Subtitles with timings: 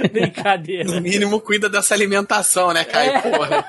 [0.12, 0.84] Brincadeira.
[0.84, 3.10] No mínimo, cuida dessa alimentação, né, Caio?
[3.12, 3.20] É.
[3.20, 3.64] Porra.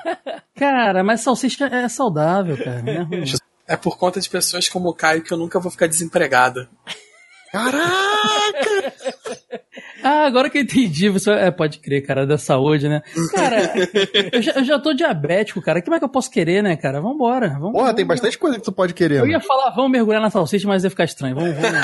[0.56, 2.82] Cara, mas salsicha é saudável, cara.
[2.82, 3.06] Né?
[3.66, 6.68] É por conta de pessoas como o Caio que eu nunca vou ficar desempregado.
[7.50, 8.92] Caraca!
[10.04, 13.00] ah, agora que eu entendi, você é, pode crer, cara, da saúde, né?
[13.32, 13.72] Cara,
[14.32, 15.78] eu já, eu já tô diabético, cara.
[15.78, 17.00] O que mais que eu posso querer, né, cara?
[17.00, 17.50] Vambora.
[17.50, 19.20] Vamos, Porra, vamos, tem bastante coisa que tu pode querer.
[19.20, 21.36] Eu ia falar, vamos mergulhar na salsicha, mas ia ficar estranho.
[21.36, 21.80] Vamos, vamos.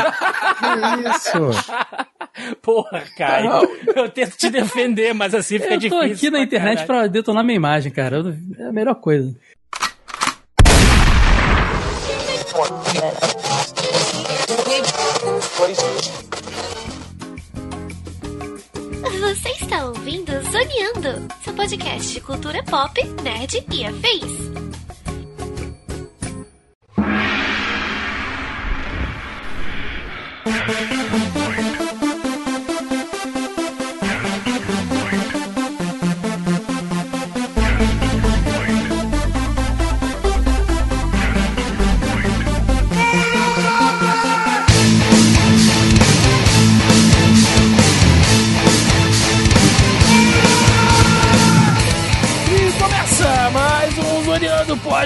[0.59, 2.11] que isso?
[2.63, 3.69] Porra, Caio.
[3.95, 6.03] Eu tento te defender, mas assim fica difícil.
[6.03, 6.87] Eu tô aqui na internet caralho.
[6.87, 8.23] pra detonar minha imagem, cara.
[8.59, 9.35] É a melhor coisa.
[19.21, 24.51] Você está ouvindo Zoneando, seu podcast de cultura pop, nerd e afins.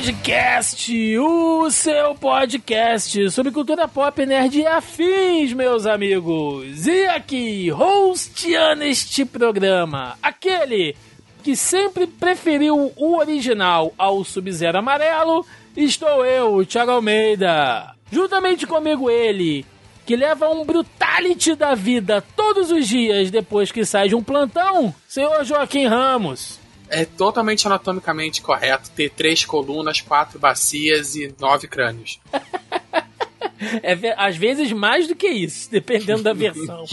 [0.04, 6.86] Podcast, o seu podcast sobre cultura pop, nerd e afins, meus amigos.
[6.86, 10.94] E aqui, hosteando este programa, aquele
[11.42, 17.94] que sempre preferiu o original ao Sub-Zero amarelo, estou eu, Thiago Almeida.
[18.12, 19.64] Juntamente comigo ele,
[20.04, 24.94] que leva um brutality da vida todos os dias depois que sai de um plantão,
[25.08, 26.62] senhor Joaquim Ramos
[26.94, 32.20] é totalmente anatomicamente correto ter três colunas, quatro bacias e nove crânios.
[33.82, 36.84] É, às vezes mais do que isso, dependendo da versão.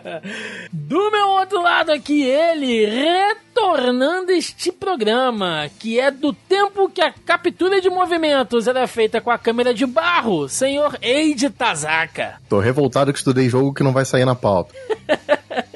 [0.72, 7.12] do meu outro lado aqui, ele retornando este programa, que é do tempo que a
[7.12, 12.36] captura de movimentos era feita com a câmera de barro, senhor Eide Tazaka.
[12.48, 14.74] Tô revoltado que estudei jogo que não vai sair na pauta.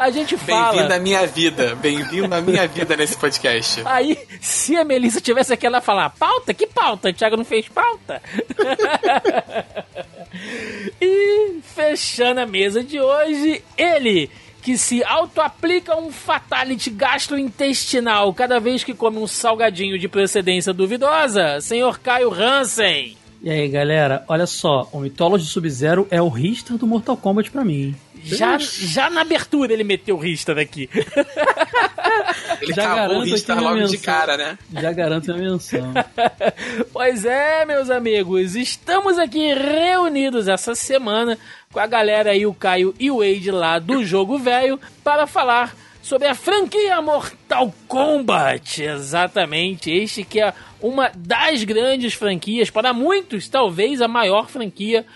[0.00, 0.72] A gente fala.
[0.72, 1.74] Bem-vindo à minha vida.
[1.74, 3.82] Bem-vindo à minha vida nesse podcast.
[3.84, 6.54] Aí, se a Melissa tivesse aqui, ela ia falar: pauta?
[6.54, 7.10] Que pauta?
[7.10, 8.22] O Thiago não fez pauta?
[10.98, 14.30] e fechando a mesa de hoje, ele
[14.62, 21.60] que se auto-aplica um fatality gastrointestinal cada vez que come um salgadinho de procedência duvidosa,
[21.60, 23.18] senhor Caio Hansen.
[23.42, 27.64] E aí, galera, olha só, o Mythology Sub-Zero é o Richter do Mortal Kombat pra
[27.64, 27.94] mim.
[28.24, 30.88] Já, já na abertura ele meteu o Rista daqui.
[32.60, 33.90] Ele já acabou o Rista logo menção.
[33.90, 34.58] de cara, né?
[34.72, 35.92] Já garanto a menção.
[36.92, 41.38] pois é, meus amigos, estamos aqui reunidos essa semana
[41.72, 45.74] com a galera aí, o Caio e o Wade lá do Jogo Velho, para falar
[46.02, 48.82] sobre a franquia Mortal Kombat.
[48.82, 55.06] Exatamente, este que é uma das grandes franquias, para muitos, talvez a maior franquia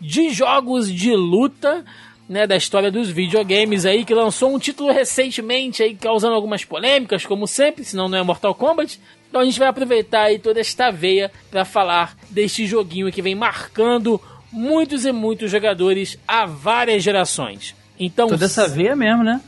[0.00, 1.84] de jogos de luta
[2.28, 7.26] né, da história dos videogames aí, que lançou um título recentemente aí, causando algumas polêmicas,
[7.26, 9.00] como sempre, senão não é Mortal Kombat.
[9.28, 13.34] Então a gente vai aproveitar aí toda esta veia para falar deste joguinho que vem
[13.34, 14.20] marcando
[14.50, 17.74] muitos e muitos jogadores há várias gerações.
[17.98, 19.40] Então, toda essa veia mesmo, né?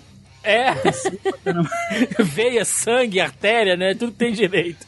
[0.42, 0.74] É.
[2.22, 3.94] Veia, sangue, artéria, né?
[3.94, 4.86] Tudo tem direito.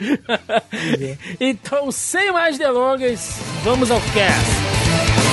[1.41, 5.28] então, sem mais delongas, vamos ao cast.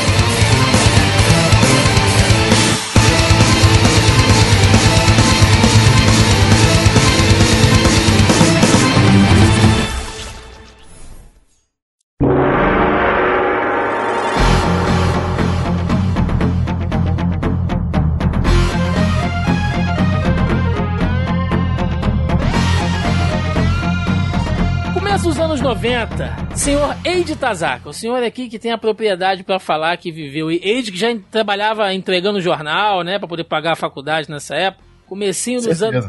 [25.56, 30.12] Anos 90, senhor Eide Tazaka, o senhor aqui que tem a propriedade para falar que
[30.12, 34.84] viveu, Eide que já trabalhava entregando jornal, né, para poder pagar a faculdade nessa época,
[35.06, 36.06] comecinho dos anos...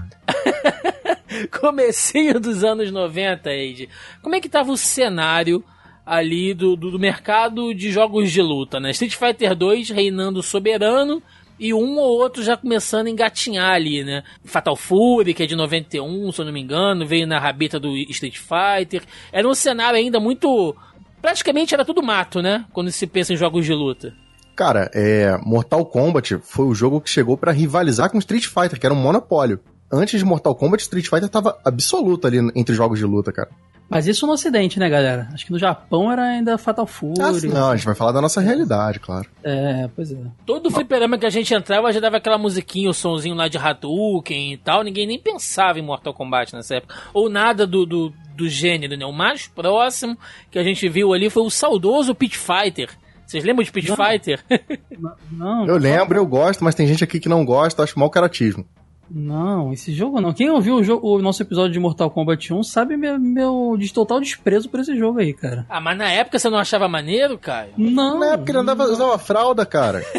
[1.60, 3.88] comecinho dos anos 90, Eide.
[4.20, 5.62] Como é que tava o cenário
[6.04, 8.90] ali do, do, do mercado de jogos de luta, né?
[8.90, 11.22] Street Fighter 2 reinando soberano
[11.58, 14.22] e um ou outro já começando a engatinhar ali, né?
[14.44, 17.96] Fatal Fury, que é de 91, se eu não me engano, veio na rabeta do
[17.96, 19.02] Street Fighter.
[19.32, 20.76] Era um cenário ainda muito.
[21.20, 22.64] Praticamente era tudo mato, né?
[22.72, 24.14] Quando se pensa em jogos de luta.
[24.54, 28.86] Cara, é, Mortal Kombat foi o jogo que chegou para rivalizar com Street Fighter, que
[28.86, 29.60] era um monopólio.
[29.92, 33.50] Antes de Mortal Kombat, Street Fighter tava absoluto ali entre jogos de luta, cara.
[33.88, 35.28] Mas isso no ocidente, né, galera?
[35.32, 37.20] Acho que no Japão era ainda Fatal Fury.
[37.20, 39.28] Ah, sim, não, a gente vai falar da nossa realidade, claro.
[39.44, 40.16] É, pois é.
[40.44, 44.52] Todo fliperama que a gente entrava já dava aquela musiquinha, o sonzinho lá de Hadouken
[44.52, 44.82] e tal.
[44.82, 46.96] Ninguém nem pensava em Mortal Kombat nessa época.
[47.14, 49.06] Ou nada do, do, do gênero, né?
[49.06, 50.18] O mais próximo
[50.50, 52.90] que a gente viu ali foi o saudoso Pit Fighter.
[53.24, 53.96] Vocês lembram de Pit Não.
[53.96, 54.40] Fighter?
[55.30, 58.64] Não, Eu lembro, eu gosto, mas tem gente aqui que não gosta, acho mau caratismo.
[59.10, 60.32] Não, esse jogo não.
[60.32, 63.92] Quem ouviu o, jogo, o nosso episódio de Mortal Kombat 1 sabe meu, meu de
[63.92, 65.64] total desprezo por esse jogo aí, cara.
[65.68, 67.72] ah, mas na época você não achava maneiro, Caio?
[67.76, 68.18] Não.
[68.18, 70.02] Na época ele andava, usava fralda, cara.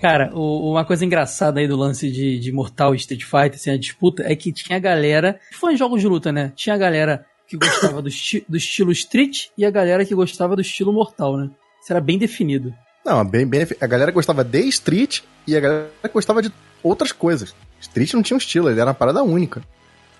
[0.00, 3.70] Cara, o- uma coisa engraçada aí do lance de, de Mortal e Street Fighter, assim,
[3.70, 5.40] a disputa, é que tinha galera.
[5.52, 6.52] Foi em jogos de luta, né?
[6.54, 10.54] Tinha a galera que gostava do, esti- do estilo Street e a galera que gostava
[10.54, 11.50] do estilo Mortal, né?
[11.82, 12.74] Isso era bem definido.
[13.04, 16.50] Não, bem, bem, a galera gostava de Street e a galera gostava de
[16.82, 17.54] outras coisas.
[17.80, 19.62] Street não tinha um estilo, ele era uma parada única.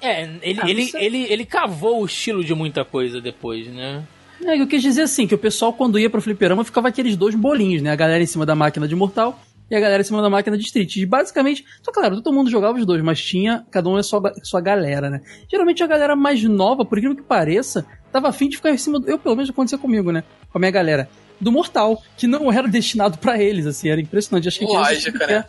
[0.03, 4.03] É, ele, Ah, ele, é- ele, ele cavou o estilo de muita coisa depois, né?
[4.45, 7.35] É, eu quis dizer assim, que o pessoal quando ia pro fliperama ficava aqueles dois
[7.35, 7.91] bolinhos, né?
[7.91, 9.41] A galera em cima da máquina de Mortal
[9.71, 10.97] e a galera em cima da máquina de Street.
[10.97, 14.35] E basicamente, só claro, todo mundo jogava os dois, mas tinha, cada um é sua,
[14.43, 15.23] sua galera, né?
[15.51, 19.01] Geralmente a galera mais nova, por incrível que pareça, tava afim de ficar em cima,
[19.01, 20.23] do, eu pelo menos aconteceu comigo, né?
[20.53, 21.09] Com a minha galera.
[21.41, 24.49] Do Mortal, que não era destinado pra eles, assim, era impressionante.
[24.49, 25.45] Acho que criança Lógica, sempre né?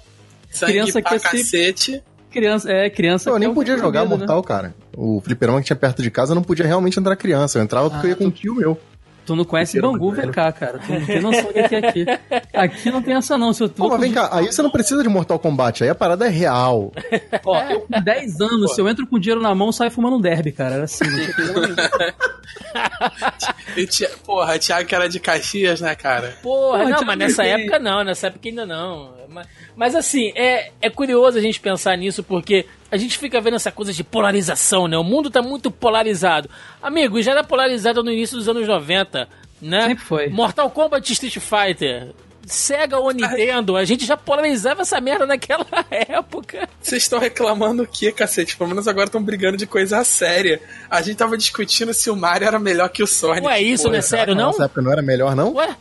[0.50, 2.04] Sangue Criança pra quer ser- cacete.
[2.32, 3.30] Criança, é, criança.
[3.30, 4.18] Eu nem podia que jogar medo, né?
[4.18, 4.76] Mortal, cara.
[4.98, 7.58] O fliperama que tinha perto de casa não podia realmente entrar criança.
[7.60, 8.78] Eu entrava porque Ah, eu ia com um tio meu.
[9.26, 10.12] Tu não conhece Bangu.
[10.12, 10.80] VK, cara.
[10.80, 12.06] Tu não tem noção do que é aqui.
[12.54, 13.52] Aqui não tem essa não.
[13.54, 15.90] Se eu Pô, tô mas vem cá, aí você não precisa de Mortal Kombat, aí
[15.90, 16.92] a parada é real.
[17.46, 20.22] Ó, eu com 10 anos, se eu entro com dinheiro na mão, saio fumando um
[20.22, 20.76] derby, cara.
[20.76, 21.06] Era assim,
[23.76, 24.10] não tinha.
[24.10, 26.38] E porra, Thiago que era de Caxias, né, cara?
[26.42, 29.14] Porra, Pô, não, mas nessa época não, nessa época ainda não.
[29.36, 33.56] Mas, mas assim, é, é curioso a gente pensar nisso, porque a gente fica vendo
[33.56, 34.98] essa coisa de polarização, né?
[34.98, 36.50] O mundo tá muito polarizado.
[36.82, 39.28] Amigo, já era polarizado no início dos anos 90,
[39.62, 39.82] né?
[39.88, 40.30] Sempre foi.
[40.30, 42.14] Mortal Kombat Street Fighter.
[42.46, 46.70] Sega ou Nintendo, a gente já polarizava essa merda naquela época.
[46.80, 48.56] Vocês estão reclamando o quê, cacete?
[48.56, 50.62] Pelo menos agora estão brigando de coisa séria.
[50.88, 53.48] A gente tava discutindo se o Mario era melhor que o Sonic.
[53.48, 53.94] Ué, isso porra.
[53.94, 54.48] não é sério, não?
[54.52, 55.56] Nessa época não era melhor, não?
[55.56, 55.76] Ué?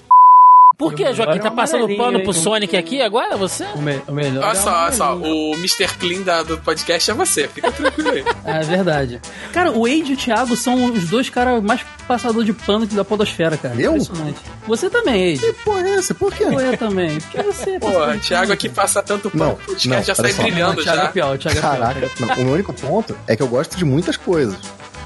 [0.84, 1.38] Por que, Joaquim?
[1.40, 3.64] Tá passando pano pro Sonic aqui agora, você?
[3.74, 4.44] O, me- o melhor.
[4.44, 5.88] Olha é só, o olha só, o Mr.
[5.98, 8.24] Clean da- do podcast é você, fica tranquilo aí.
[8.44, 9.20] É verdade.
[9.52, 13.04] Cara, o Wade e o Thiago são os dois caras mais passador de pano da
[13.04, 13.74] podosfera, cara.
[13.80, 13.92] Eu?
[13.96, 14.38] Impressionante.
[14.66, 15.46] Você também, Wade.
[15.46, 16.14] Que porra é essa?
[16.14, 16.44] Por quê?
[16.44, 17.18] Eu também.
[17.20, 20.02] Porque você é Porra, de Thiago aqui passa tanto pano Não, que o podcast não,
[20.02, 20.42] já sai só.
[20.42, 21.04] brilhando O Thiago já.
[21.04, 21.70] é pior, o Thiago é pior.
[21.78, 24.56] Caraca, não, o meu único ponto é que eu gosto de muitas coisas.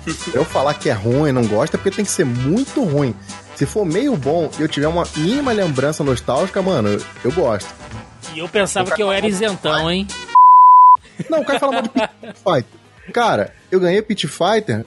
[0.33, 3.15] Eu falar que é ruim, não gosto, é porque tem que ser muito ruim.
[3.59, 7.69] Se for meio bom e eu tiver uma mínima lembrança nostálgica, mano, eu, eu gosto.
[8.33, 10.07] E eu pensava que eu era isentão, hein?
[11.29, 12.09] Não, o cara fala mal de Pit
[12.39, 13.13] Fighter.
[13.13, 14.87] Cara, eu ganhei Pit Fighter,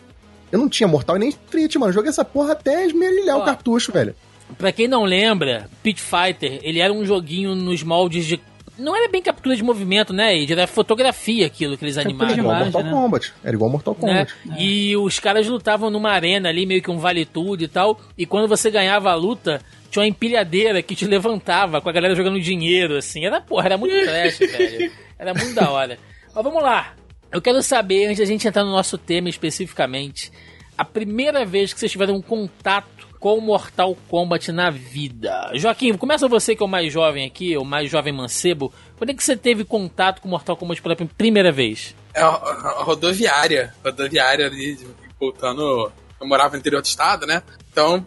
[0.50, 1.92] eu não tinha Mortal e nem Street, mano.
[1.92, 4.16] Joguei essa porra até esmerilhar o cartucho, velho.
[4.58, 8.40] Pra quem não lembra, Pit Fighter, ele era um joguinho nos moldes de.
[8.82, 10.44] Não era bem captura de movimento, né?
[10.44, 12.34] Era fotografia aquilo que eles animaram.
[12.34, 12.92] de Igual Mortal né?
[12.92, 13.34] Kombat.
[13.44, 14.00] Era igual Mortal né?
[14.00, 14.36] Kombat.
[14.58, 18.02] E os caras lutavam numa arena ali, meio que um vale tudo e tal.
[18.18, 19.62] E quando você ganhava a luta,
[19.92, 23.24] tinha uma empilhadeira que te levantava com a galera jogando dinheiro, assim.
[23.26, 24.92] Era, porra, era muito trash, velho.
[25.20, 26.00] Era muito da hora.
[26.34, 26.96] Mas vamos lá.
[27.32, 30.32] Eu quero saber, antes da gente entrar no nosso tema especificamente,
[30.78, 35.52] a primeira vez que vocês tiveram um contato com Mortal Kombat na vida.
[35.54, 38.74] Joaquim, começa você que é o mais jovem aqui, o mais jovem mancebo.
[38.98, 41.96] Quando é que você teve contato com Mortal Kombat pela primeira vez?
[42.16, 43.76] É a, a rodoviária.
[43.86, 44.76] Rodoviária ali,
[45.20, 45.92] voltando.
[46.20, 47.44] Eu morava no interior do estado, né?
[47.72, 48.04] Então,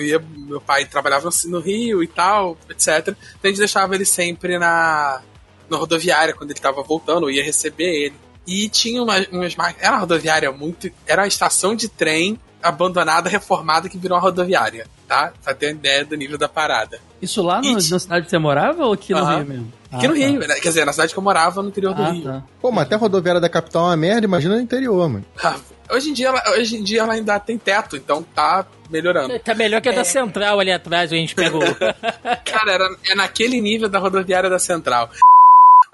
[0.00, 3.08] ia, meu pai trabalhava no, no Rio e tal, etc.
[3.08, 5.22] Então a gente deixava ele sempre na,
[5.68, 8.14] na rodoviária quando ele tava voltando, eu ia receber ele.
[8.46, 9.82] E tinha uma, umas máquinas.
[9.82, 10.88] Era uma rodoviária muito.
[11.04, 15.32] Era uma estação de trem abandonada, reformada, que virou uma rodoviária, tá?
[15.42, 16.98] Pra ter uma ideia do nível da parada.
[17.20, 19.24] Isso lá no- na cidade que você morava ou aqui no.
[19.24, 19.72] Rio mesmo?
[19.92, 20.20] Aqui Ah, no tá.
[20.26, 20.54] Rio, né?
[20.56, 22.24] quer dizer, na cidade que eu morava, no interior do Ah, Rio.
[22.24, 22.42] tá.
[22.60, 25.24] Pô, mas até a rodoviária da capital é uma merda, imagina no interior, mano.
[25.42, 25.56] Ah,
[25.88, 29.38] Hoje em, dia, ela, hoje em dia ela ainda tem teto, então tá melhorando.
[29.38, 31.62] Tá melhor que a da central ali atrás, a gente pegou.
[32.44, 35.08] Cara, era, é naquele nível da rodoviária da Central.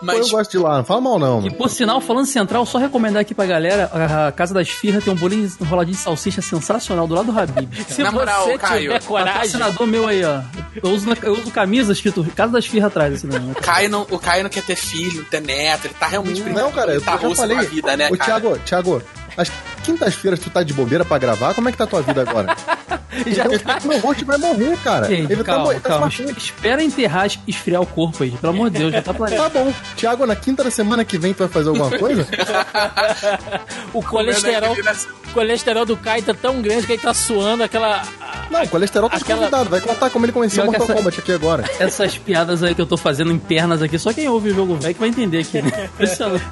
[0.02, 2.66] Pô, Mas, eu gosto de lá, não fala mal não, E por sinal, falando central,
[2.66, 3.88] só recomendar aqui pra galera,
[4.28, 7.72] a Casa das Firras tem um bolinho enroladinho de salsicha sensacional do lado do Habib.
[7.88, 9.32] Se Na moral, você Caio, tiver coragem.
[9.32, 10.40] Patrocinador meu aí, ó.
[10.82, 13.54] Eu uso, eu uso camisa escrito Casa das Firras atrás, assim, não.
[13.62, 16.72] Caio não, o Caio não quer ter filho, não ter neto, ele tá realmente Não,
[16.72, 17.58] cara, eu tá já russo falei.
[17.66, 18.24] vida, né, cara?
[18.40, 19.02] Thiago, Thiago,
[19.36, 19.50] as
[19.82, 22.54] quintas-feiras tu tá de bobeira pra gravar, como é que tá a tua vida agora?
[23.26, 23.78] Já tá.
[23.86, 25.06] Meu host vai morrer, cara.
[25.06, 26.06] Gente, Ele calma, tá, tá calma.
[26.06, 26.30] matando.
[26.30, 28.30] Espera enterrar, es- esfriar o corpo aí.
[28.30, 29.50] Pelo amor de Deus, já tá planejado.
[29.50, 29.72] Tá bom.
[29.94, 32.26] Tiago, na quinta da semana que vem tu vai fazer alguma coisa?
[33.92, 38.02] O colesterol, o colesterol do Kai tá tão grande que ele tá suando aquela.
[38.50, 39.68] Não, o colesterol tá Aquela- convidado.
[39.70, 41.64] Vai contar como ele conheceu o Mortal essa- Kombat aqui agora.
[41.78, 44.94] Essas piadas aí que eu tô fazendo internas aqui, só quem ouve o jogo velho
[44.94, 45.70] que vai entender aqui, né?
[45.92, 46.44] Impressionante.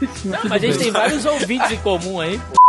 [0.45, 2.39] Mas a gente tem vários ouvintes em comum aí.
[2.39, 2.61] pô.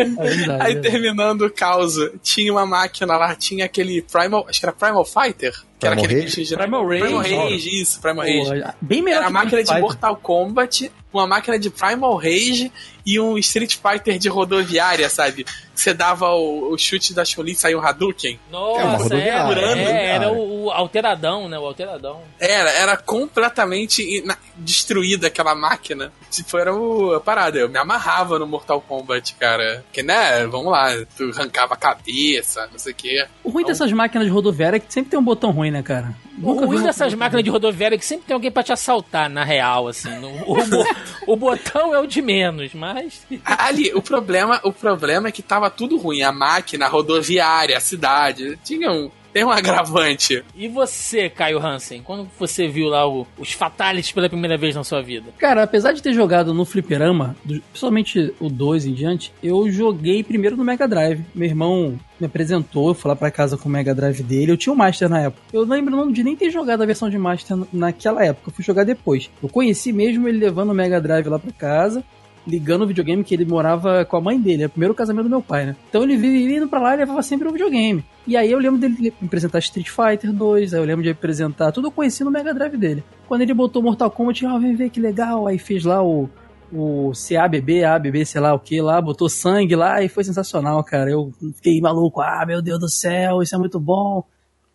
[0.00, 0.80] É verdade, Aí é.
[0.80, 4.46] terminando o caos, tinha uma máquina lá, tinha aquele Primal.
[4.48, 5.52] Acho que era Primal Fighter?
[5.78, 6.56] Que era Primal aquele Rage?
[6.56, 7.02] Primal Rage.
[7.02, 8.74] Primal Rage, isso, Primal Rage.
[8.80, 9.80] Bem melhor Era a máquina de.
[9.80, 12.72] Mortal Kombat, uma máquina de Primal Rage
[13.04, 15.46] e um Street Fighter de rodoviária, sabe?
[15.74, 18.38] Você dava o, o chute da Chun-Li e saiu um Hadouken.
[18.50, 21.58] Nossa, É uma é, é, né, era o, o alteradão, né?
[21.58, 22.20] O alteradão.
[22.38, 24.22] Era, era completamente
[24.56, 26.12] destruída aquela máquina.
[26.30, 27.58] Tipo, era o, a parada.
[27.58, 29.84] Eu me amarrava no Mortal Kombat, cara.
[29.92, 33.26] Que, né, vamos lá, tu arrancava a cabeça, não sei o quê.
[33.42, 36.14] O ruim dessas máquinas de rodoviária é que sempre tem um botão ruim, né, cara?
[36.42, 39.28] O Nunca ruim dessas máquinas de rodoviária é que sempre tem alguém pra te assaltar,
[39.28, 40.10] na real, assim.
[40.46, 40.86] O, bo-
[41.26, 43.26] o botão é o de menos, mas.
[43.44, 46.22] Ali, o problema, o problema é que tava tudo ruim.
[46.22, 48.58] A máquina, a rodoviária, a cidade.
[48.64, 49.10] Tinha um.
[49.38, 50.42] Tem um agravante.
[50.56, 54.82] E você, Caio Hansen, quando você viu lá o- os Fatalities pela primeira vez na
[54.82, 55.26] sua vida?
[55.38, 57.36] Cara, apesar de ter jogado no fliperama,
[57.70, 61.24] principalmente o 2 em diante, eu joguei primeiro no Mega Drive.
[61.32, 64.50] Meu irmão me apresentou, eu fui lá pra casa com o Mega Drive dele.
[64.50, 65.40] Eu tinha o Master na época.
[65.52, 68.64] Eu lembro não de nem ter jogado a versão de Master naquela época, eu fui
[68.64, 69.30] jogar depois.
[69.40, 72.02] Eu conheci mesmo ele levando o Mega Drive lá pra casa.
[72.48, 75.30] Ligando o videogame que ele morava com a mãe dele, é o primeiro casamento do
[75.30, 75.76] meu pai, né?
[75.90, 78.02] Então ele vivia indo pra lá e levava sempre o videogame.
[78.26, 81.70] E aí eu lembro dele me apresentar Street Fighter 2, aí eu lembro de apresentar
[81.72, 83.04] tudo eu conheci no Mega Drive dele.
[83.28, 85.46] Quando ele botou Mortal Kombat, ah, vem ver que legal.
[85.46, 86.28] Aí fez lá o,
[86.72, 91.10] o CABB, ABB, sei lá o que lá, botou sangue lá e foi sensacional, cara.
[91.10, 94.24] Eu fiquei maluco, ah, meu Deus do céu, isso é muito bom.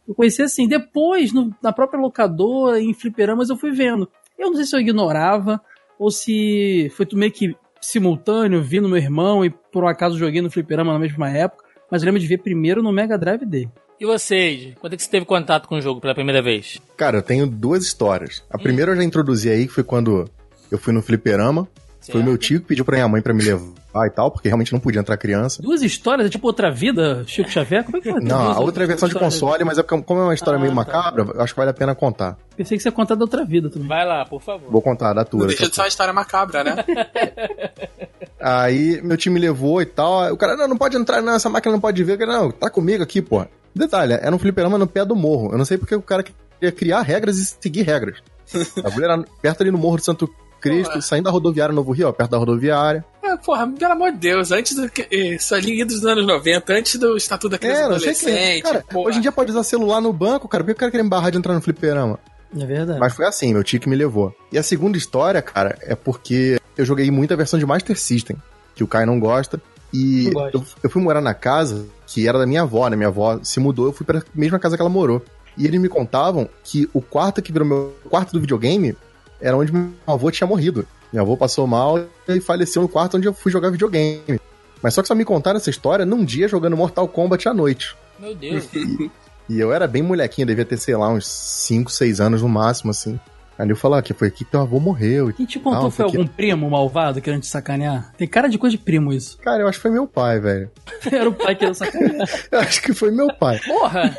[0.08, 4.08] Eu conheci assim, depois, no- na própria locadora, em fliperamas, eu fui vendo.
[4.38, 5.60] Eu não sei se eu ignorava,
[5.98, 10.42] ou se foi meio que simultâneo, vi no meu irmão e por um acaso joguei
[10.42, 13.70] no fliperama na mesma época, mas eu lembro de ver primeiro no Mega Drive dele.
[14.00, 14.74] E vocês?
[14.80, 16.80] Quando é que você teve contato com o jogo pela primeira vez?
[16.98, 18.44] Cara, eu tenho duas histórias.
[18.50, 20.30] A primeira eu já introduzi aí, que foi quando
[20.72, 21.68] eu fui no fliperama.
[22.02, 22.25] Foi Certo.
[22.25, 23.66] meu tio que pediu pra minha mãe pra me levar
[24.06, 25.62] e tal, porque realmente não podia entrar criança.
[25.62, 27.84] Duas histórias, é tipo outra vida, Chico Xavier?
[27.84, 28.22] Como é que foi?
[28.22, 30.62] Não, a outra é versão de console, mas é porque, como é uma história Ah,
[30.62, 30.76] meio tá.
[30.76, 32.38] macabra, eu acho que vale a pena contar.
[32.58, 33.88] Pensei que você ia contar da outra vida também.
[33.88, 34.72] Vai lá, por favor.
[34.72, 35.48] Vou contar da Não tua.
[35.48, 36.76] deixa de ser uma história macabra, né?
[38.40, 40.34] Aí meu time me levou e tal.
[40.34, 42.18] O cara, não, não pode entrar, não, essa máquina não pode ver.
[42.18, 43.46] Falei, Não, tá comigo aqui, pô.
[43.76, 45.52] Detalhe, era um fliperama no pé do morro.
[45.52, 48.18] Eu não sei porque o cara queria criar regras e seguir regras.
[48.78, 50.28] A bagulho era perto ali no Morro de Santo
[50.63, 51.01] Cristo, Porra.
[51.01, 53.03] saindo da rodoviária Novo Rio, ó, perto da rodoviária.
[53.22, 54.89] É, porra, pelo amor de Deus, antes do.
[54.89, 58.13] que- Isso ali dos anos 90, antes do Estatuto da Criança É, e não sei
[58.13, 58.25] que.
[58.25, 58.63] Adolescente.
[58.63, 59.10] Cara, porra.
[59.10, 60.63] hoje em dia pode usar celular no banco, cara.
[60.63, 62.17] Por que o cara queria me barrar de entrar no fliperama?
[62.58, 63.00] É verdade.
[63.00, 64.34] Mas foi assim, meu tio que me levou.
[64.51, 68.38] E a segunda história, cara, é porque eu joguei muita versão de Master System,
[68.75, 69.60] que o Kai não gosta.
[69.91, 72.96] E Não eu, eu fui morar na casa que era da minha avó, né?
[72.96, 75.24] Minha avó se mudou, eu fui pra mesma casa que ela morou.
[75.58, 78.96] E eles me contavam que o quarto que virou meu quarto do videogame
[79.44, 80.88] era onde meu avô tinha morrido.
[81.12, 84.40] Meu avô passou mal e faleceu no quarto onde eu fui jogar videogame.
[84.82, 87.96] Mas só que só me contaram essa história num dia jogando Mortal Kombat à noite.
[88.20, 88.68] Meu Deus.
[89.50, 92.92] E eu era bem molequinho, devia ter, sei lá, uns 5, 6 anos no máximo,
[92.92, 93.20] assim.
[93.60, 95.34] Aí eu falava que foi aqui que teu avô morreu.
[95.34, 98.14] Quem te contou foi algum primo malvado querendo te sacanear?
[98.18, 99.38] Tem cara de coisa de primo isso.
[99.40, 100.72] Cara, eu acho que foi meu pai, velho.
[101.12, 102.28] Era o pai querendo sacanear.
[102.50, 103.60] Eu acho que foi meu pai.
[103.68, 104.18] Porra!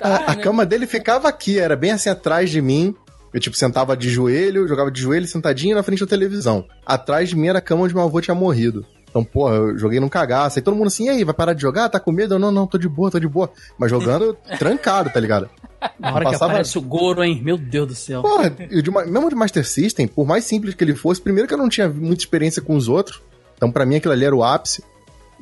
[0.00, 0.42] A, Tá, a né?
[0.42, 2.94] cama dele ficava aqui, era bem assim atrás de mim.
[3.34, 6.64] Eu, tipo, sentava de joelho, jogava de joelho sentadinho na frente da televisão.
[6.86, 8.86] Atrás de mim era a cama onde meu avô tinha morrido.
[9.10, 10.58] Então, porra, eu joguei num cagaço.
[10.58, 11.88] Aí todo mundo assim, e aí, vai parar de jogar?
[11.88, 12.34] Tá com medo?
[12.34, 13.50] Eu, não, não, tô de boa, tô de boa.
[13.76, 15.50] Mas jogando trancado, tá ligado?
[15.98, 17.40] Na hora que Passava- aparece o Goro, hein?
[17.44, 18.22] Meu Deus do céu.
[18.22, 21.46] Porra, eu de uma- mesmo de Master System, por mais simples que ele fosse, primeiro
[21.48, 23.20] que eu não tinha muita experiência com os outros,
[23.56, 24.82] então pra mim aquilo ali era o ápice.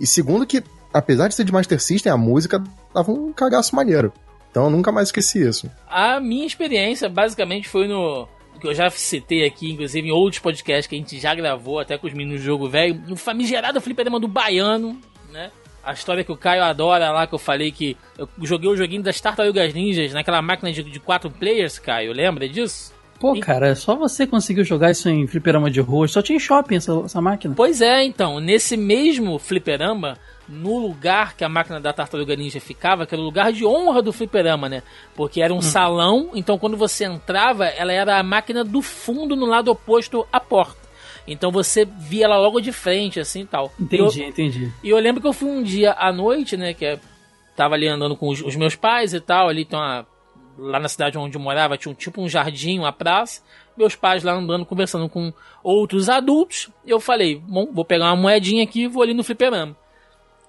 [0.01, 2.63] E segundo que, apesar de ser de Master System, a música
[2.95, 4.13] dava um cagaço maneiro.
[4.53, 5.69] Então eu nunca mais esqueci isso.
[5.89, 8.29] A minha experiência basicamente foi no.
[8.61, 11.99] Que eu já citei aqui, inclusive, em outros podcasts que a gente já gravou, até
[11.99, 15.01] com os meninos do jogo velho, no famigerado fliperama do Baiano,
[15.33, 15.51] né?
[15.83, 19.03] A história que o Caio adora lá, que eu falei que eu joguei o joguinho
[19.03, 22.93] das Tartarugas Ninjas naquela máquina de, de quatro players, Caio, lembra disso?
[23.19, 26.09] Pô, cara, só você conseguiu jogar isso em fliperama de rua.
[26.09, 27.55] Só tinha em shopping essa, essa máquina.
[27.57, 30.19] Pois é, então, nesse mesmo fliperama,
[30.49, 34.03] no lugar que a máquina da Tartaruga Ninja ficava, que era o lugar de honra
[34.03, 34.83] do fliperama, né?
[35.15, 39.47] Porque era um salão, então quando você entrava, ela era a máquina do fundo no
[39.47, 40.83] lado oposto à porta.
[41.27, 43.73] Então você via ela logo de frente, assim e tal.
[43.79, 44.73] Entendi, entendi.
[44.83, 46.75] E eu lembro que eu fui um dia à noite, né?
[46.75, 47.01] Que é
[47.57, 50.07] tava ali andando com os, os meus pais e tal, ali tem uma,
[50.59, 53.43] lá na cidade onde eu morava tinha um tipo um jardim, uma praça.
[53.77, 55.33] Meus pais lá andando, conversando com
[55.63, 56.69] outros adultos.
[56.87, 59.77] Eu falei, bom, vou pegar uma moedinha aqui e vou ali no fliperama.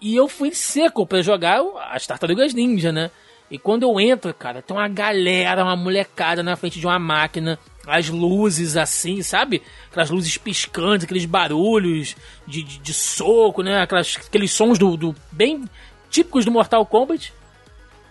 [0.04, 3.10] E eu fui seco para jogar as tartarugas ninja, né?
[3.50, 7.58] E quando eu entro, cara, tem uma galera, uma molecada na frente de uma máquina,
[7.88, 9.62] as luzes assim, sabe?
[9.90, 13.82] Aquelas luzes piscantes, aqueles barulhos de, de, de soco, né?
[13.82, 15.64] Aquelas, aqueles sons do, do bem
[16.10, 17.32] típicos do Mortal Kombat.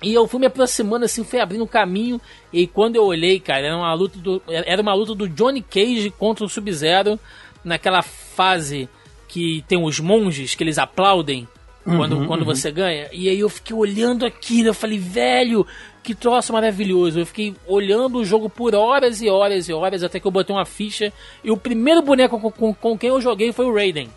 [0.02, 2.18] E eu fui me aproximando assim, fui abrindo um caminho.
[2.50, 6.08] E quando eu olhei, cara, era uma luta do, era uma luta do Johnny Cage
[6.08, 7.20] contra o Sub-Zero.
[7.62, 8.88] Naquela fase
[9.28, 11.46] que tem os monges que eles aplaudem
[11.84, 12.46] Uhum, quando uhum.
[12.46, 13.08] você ganha.
[13.12, 15.66] E aí eu fiquei olhando aquilo, eu falei, velho,
[16.02, 17.20] que troço maravilhoso.
[17.20, 20.54] Eu fiquei olhando o jogo por horas e horas e horas, até que eu botei
[20.54, 21.12] uma ficha.
[21.42, 24.08] E o primeiro boneco com, com, com quem eu joguei foi o Raiden.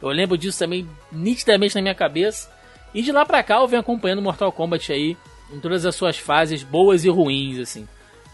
[0.00, 2.48] Eu lembro disso também nitidamente na minha cabeça.
[2.94, 5.16] E de lá pra cá eu venho acompanhando Mortal Kombat aí,
[5.52, 7.86] em todas as suas fases, boas e ruins, assim.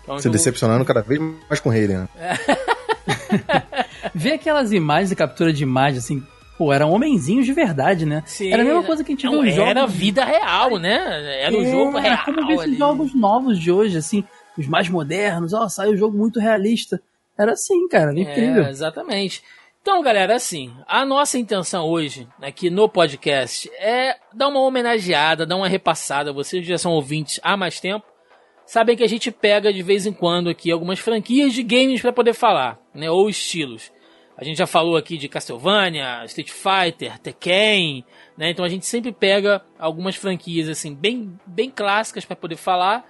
[0.03, 2.09] Então, Se jogo- decepcionando cada vez mais com o Raiden, né?
[4.15, 6.23] Ver aquelas imagens, captura de imagem, assim,
[6.59, 8.23] pô, eram homenzinhos de verdade, né?
[8.27, 9.71] Sim, era a mesma coisa que a gente não, nos jogos.
[9.71, 11.41] Era vida real, né?
[11.41, 12.25] Era o É, jogo real.
[12.25, 14.25] Como ver esses jogos novos de hoje, assim,
[14.59, 17.01] os mais modernos, ó, saiu um jogo muito realista.
[17.39, 18.65] Era assim, cara, era incrível.
[18.65, 19.43] É, exatamente.
[19.81, 25.57] Então, galera, assim, a nossa intenção hoje, aqui no podcast, é dar uma homenageada, dar
[25.57, 26.33] uma repassada.
[26.33, 28.05] Vocês já são ouvintes há mais tempo,
[28.67, 32.13] sabem que a gente pega de vez em quando aqui algumas franquias de games para
[32.13, 33.09] poder falar, né?
[33.09, 33.91] Ou estilos.
[34.39, 38.05] A gente já falou aqui de Castlevania, Street Fighter, Tekken,
[38.37, 38.51] né?
[38.51, 43.05] Então a gente sempre pega algumas franquias assim bem bem clássicas para poder falar.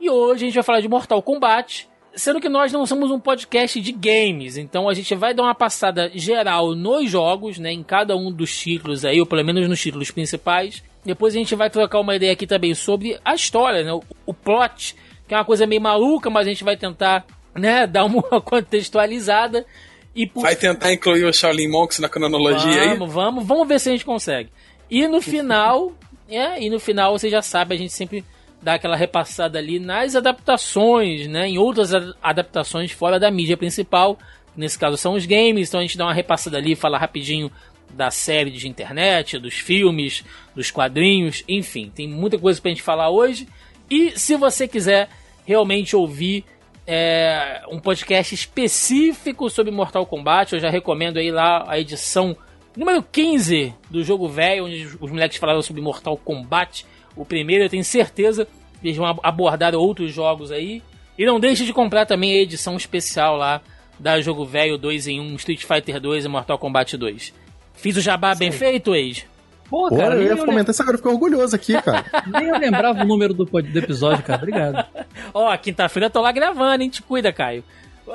[0.00, 3.20] E hoje a gente vai falar de Mortal Kombat, sendo que nós não somos um
[3.20, 7.82] podcast de games, então a gente vai dar uma passada geral nos jogos, né, em
[7.82, 10.82] cada um dos títulos aí, ou pelo menos nos títulos principais.
[11.04, 14.32] Depois a gente vai trocar uma ideia aqui também sobre a história, né, o, o
[14.32, 14.96] plot,
[15.28, 19.66] que é uma coisa meio maluca, mas a gente vai tentar, né, dar uma contextualizada.
[20.14, 22.88] E por Vai tentar incluir o Shaolin Monks na cronologia aí?
[22.96, 24.48] Vamos, vamos, vamos ver se a gente consegue.
[24.90, 25.92] E no final,
[26.28, 28.24] é, e no final você já sabe, a gente sempre
[28.62, 31.90] dá aquela repassada ali nas adaptações, né, em outras
[32.22, 34.18] adaptações fora da mídia principal.
[34.56, 37.50] Nesse caso são os games, então a gente dá uma repassada ali, fala rapidinho
[37.90, 40.24] da série de internet, dos filmes,
[40.54, 43.48] dos quadrinhos, enfim, tem muita coisa pra gente falar hoje.
[43.90, 45.08] E se você quiser
[45.44, 46.44] realmente ouvir
[46.86, 50.52] é, um podcast específico sobre Mortal Kombat.
[50.54, 52.36] Eu já recomendo aí lá a edição
[52.76, 56.84] número 15 do jogo velho, onde os moleques falaram sobre Mortal Kombat.
[57.16, 58.46] O primeiro, eu tenho certeza
[58.80, 60.82] que eles vão ab- abordar outros jogos aí.
[61.16, 63.60] E não deixe de comprar também a edição especial lá
[63.98, 67.32] da Jogo Velho 2 em 1, Street Fighter 2 e Mortal Kombat 2.
[67.74, 69.24] Fiz o jabá bem feito, Age?
[69.68, 72.04] Pô, Pô, cara, eu ia comentar isso agora, eu fiquei orgulhoso aqui, cara.
[72.26, 74.38] nem eu lembrava o número do, pod- do episódio, cara.
[74.42, 74.84] Obrigado.
[75.32, 76.90] Ó, quinta-feira eu tô lá gravando, hein?
[76.90, 77.64] Te cuida, Caio.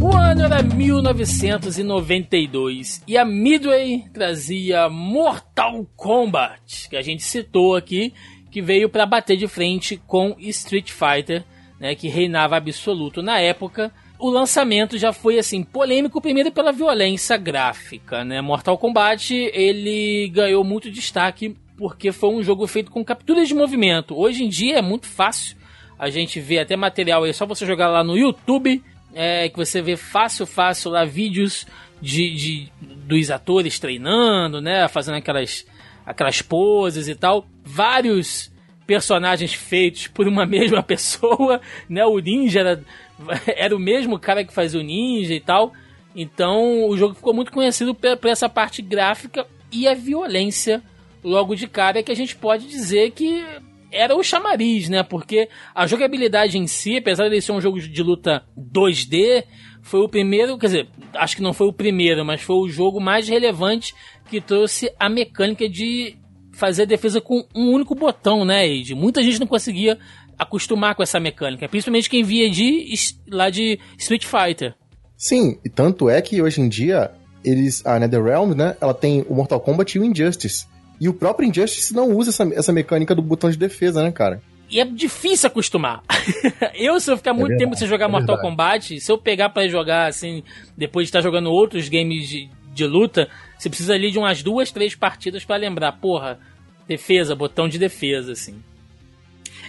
[0.00, 8.12] O ano era 1992 e a Midway trazia Mortal Kombat, que a gente citou aqui,
[8.50, 11.44] que veio para bater de frente com Street Fighter,
[11.78, 13.92] né, que reinava absoluto na época.
[14.18, 18.40] O lançamento já foi assim polêmico primeiro pela violência gráfica, né?
[18.40, 24.18] Mortal Kombat ele ganhou muito destaque porque foi um jogo feito com capturas de movimento.
[24.18, 25.56] Hoje em dia é muito fácil
[25.98, 28.82] a gente vê até material aí, é só você jogar lá no YouTube,
[29.14, 31.66] é, que você vê fácil, fácil lá vídeos
[32.00, 34.86] de, de dos atores treinando, né?
[34.88, 35.66] Fazendo aquelas,
[36.06, 37.46] aquelas poses e tal.
[37.64, 38.52] Vários
[38.86, 42.04] personagens feitos por uma mesma pessoa, né?
[42.04, 42.84] O ninja era,
[43.56, 45.72] era o mesmo cara que fazia o ninja e tal.
[46.14, 50.82] Então o jogo ficou muito conhecido por essa parte gráfica e a violência
[51.22, 53.44] logo de cara que a gente pode dizer que
[53.90, 55.02] era o chamariz, né?
[55.02, 59.44] Porque a jogabilidade em si, apesar de ser um jogo de luta 2D,
[59.82, 63.00] foi o primeiro, quer dizer, acho que não foi o primeiro, mas foi o jogo
[63.00, 63.94] mais relevante
[64.28, 66.16] que trouxe a mecânica de
[66.52, 68.94] fazer a defesa com um único botão, né, Age?
[68.94, 69.98] Muita gente não conseguia
[70.38, 72.86] acostumar com essa mecânica, principalmente quem via de
[73.28, 74.74] lá de Street Fighter.
[75.16, 77.10] Sim, e tanto é que hoje em dia,
[77.44, 80.66] eles, a NetherRealm, né, ela tem o Mortal Kombat e o Injustice.
[81.00, 84.42] E o próprio Injustice não usa essa, essa mecânica do botão de defesa, né, cara?
[84.70, 86.02] E é difícil acostumar.
[86.74, 88.48] eu, se eu ficar muito verdade, tempo sem jogar é Mortal verdade.
[88.48, 90.42] Kombat, se eu pegar pra jogar assim,
[90.76, 94.70] depois de estar jogando outros games de, de luta, você precisa ali de umas duas,
[94.70, 95.92] três partidas pra lembrar.
[95.92, 96.38] Porra,
[96.86, 98.56] defesa, botão de defesa, assim.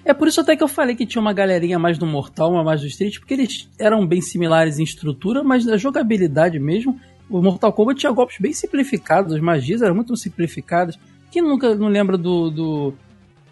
[0.04, 2.64] É por isso até que eu falei que tinha uma galerinha mais do Mortal, uma
[2.64, 7.42] mais do Street, porque eles eram bem similares em estrutura, mas na jogabilidade mesmo, o
[7.42, 10.98] Mortal Kombat tinha golpes bem simplificados, as magias eram muito simplificadas.
[11.32, 12.50] Quem nunca não lembra do.
[12.50, 12.94] do, do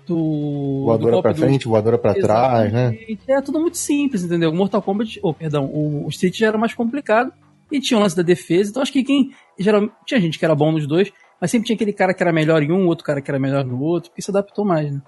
[0.07, 2.87] do Voadora golpe pra do- frente, voadora pra trás, né?
[2.93, 3.19] Exatamente.
[3.27, 4.49] É tudo muito simples, entendeu?
[4.51, 7.31] O Mortal Kombat, oh, perdão, o, o Street já era mais complicado
[7.69, 8.69] e tinha o lance da defesa.
[8.69, 9.31] Então acho que quem.
[9.59, 11.11] Geral, tinha gente que era bom nos dois,
[11.41, 13.65] mas sempre tinha aquele cara que era melhor em um, outro cara que era melhor
[13.65, 15.01] no outro, porque se adaptou mais, né?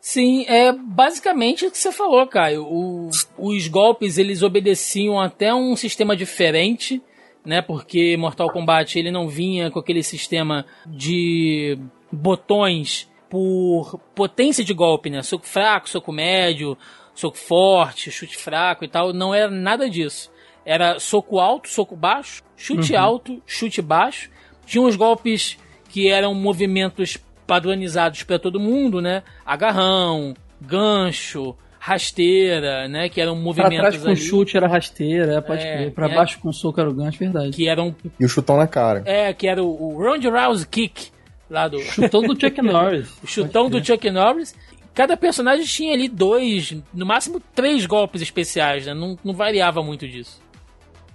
[0.00, 2.64] Sim, é basicamente o que você falou, Caio.
[2.64, 3.08] O-
[3.38, 7.00] os golpes eles obedeciam até um sistema diferente,
[7.44, 7.62] né?
[7.62, 11.78] Porque Mortal Kombat ele não vinha com aquele sistema de
[12.10, 15.22] botões por potência de golpe, né?
[15.22, 16.76] Soco fraco, soco médio,
[17.14, 19.12] soco forte, chute fraco e tal.
[19.12, 20.30] Não era nada disso.
[20.64, 24.30] Era soco alto, soco baixo, chute alto, chute baixo.
[24.66, 29.22] Tinha uns golpes que eram movimentos padronizados para todo mundo, né?
[29.44, 31.56] Agarrão, gancho,
[31.88, 33.08] rasteira, né?
[33.08, 35.92] Que eram Pra movimentos trás com ali chute era rasteira, é, pode É, crer.
[35.92, 36.14] Pra é.
[36.14, 37.50] baixo com soco era o gancho, verdade.
[37.50, 39.02] que eram E o chutão na cara.
[39.06, 41.10] é que era o, o Round Rouse Kick
[41.50, 43.08] lá do Chutão do Chuck Norris.
[43.22, 44.54] o chutão do Chuck Norris.
[44.94, 48.92] Cada personagem tinha ali dois, no máximo três golpes especiais, né?
[48.94, 50.40] Não, não variava muito disso.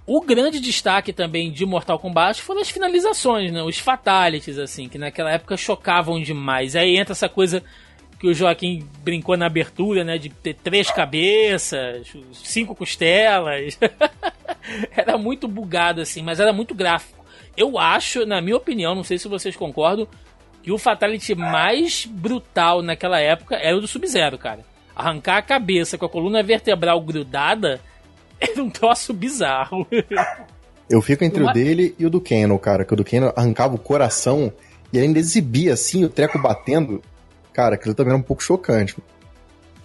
[0.06, 3.62] O grande destaque também de Mortal Kombat foram as finalizações, né?
[3.62, 6.74] Os fatalities, assim, que naquela época chocavam demais.
[6.76, 7.62] Aí entra essa coisa
[8.24, 10.16] que o Joaquim brincou na abertura, né?
[10.16, 13.78] De ter três cabeças, cinco costelas.
[14.96, 17.22] era muito bugado, assim, mas era muito gráfico.
[17.54, 20.08] Eu acho, na minha opinião, não sei se vocês concordam,
[20.62, 24.60] que o Fatality mais brutal naquela época era o do Sub-Zero, cara.
[24.96, 27.78] Arrancar a cabeça com a coluna vertebral grudada
[28.40, 29.86] era um troço bizarro.
[30.88, 32.86] Eu fico entre o dele e o do Keno, cara.
[32.86, 34.50] Que o do Keno arrancava o coração
[34.90, 37.02] e ainda exibia assim, o treco batendo.
[37.54, 38.94] Cara, aquilo também era um pouco chocante.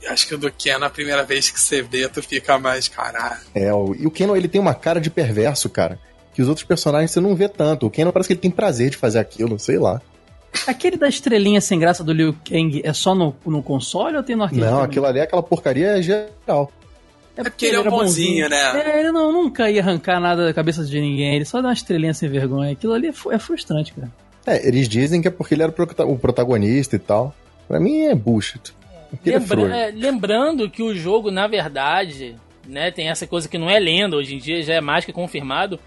[0.10, 3.39] Acho que o do Ken, a primeira vez que você vê, tu fica mais, caralho.
[3.53, 5.99] É, o- e o Keno, ele tem uma cara de perverso, cara.
[6.34, 7.86] Que os outros personagens você não vê tanto.
[7.86, 10.01] O Keno parece que ele tem prazer de fazer aquilo, sei lá.
[10.65, 14.36] Aquele da estrelinha sem graça do Liu Kang é só no, no console ou tem
[14.36, 14.62] no arcade?
[14.62, 14.86] Não, também?
[14.86, 16.71] aquilo ali é aquela porcaria geral.
[17.38, 18.82] É porque ele é era bonzinho, né?
[18.84, 21.73] É, ele não, nunca ia arrancar nada da cabeça de ninguém, ele só dá uma
[21.73, 22.71] estrelinha sem vergonha.
[22.71, 24.12] Aquilo ali é, é frustrante, cara.
[24.47, 25.73] É, eles dizem que é porque ele era
[26.05, 27.36] o protagonista e tal.
[27.69, 28.73] Pra mim é bullshit.
[29.25, 32.36] É Lembra- é, lembrando que o jogo, na verdade,
[32.67, 35.13] né, tem essa coisa que não é lenda, hoje em dia já é mais que
[35.13, 35.79] confirmado,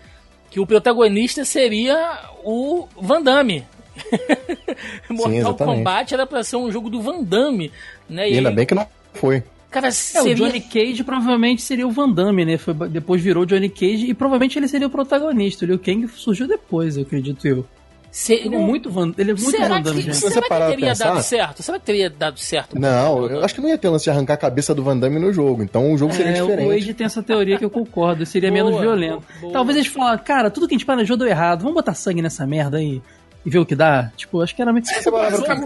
[0.50, 3.64] que o protagonista seria o Van Damme.
[5.10, 5.76] Mortal exatamente.
[5.78, 7.70] Kombat era pra ser um jogo do Van Damme,
[8.08, 8.30] né?
[8.30, 9.42] E ainda bem que não foi.
[9.70, 10.32] cara, É, seria...
[10.32, 12.56] o Johnny Cage provavelmente seria o Van Damme, né?
[12.58, 15.64] Foi- depois virou Johnny Cage e provavelmente ele seria o protagonista.
[15.64, 17.66] O Liu Kang surgiu depois, eu acredito eu.
[18.12, 20.48] Se- Ele é muito Van, ele é muito será Van Damme, que, você será que
[20.70, 21.62] teria pensar- dado certo?
[21.62, 22.78] Será que teria dado certo?
[22.78, 25.18] Não, eu acho que não ia ter lance de arrancar a cabeça do Van Damme
[25.18, 25.62] no jogo.
[25.62, 26.66] Então o jogo seria É, diferente.
[26.66, 29.24] o Wade tem essa teoria que eu concordo, seria Boa, menos violento.
[29.40, 29.52] boa.
[29.52, 32.46] Talvez eles falaram, cara, tudo que a gente planejou deu errado, vamos botar sangue nessa
[32.46, 33.00] merda aí
[33.44, 34.12] e ver o que dá.
[34.16, 34.84] Tipo, acho que era meio.
[34.84, 35.10] Pensar,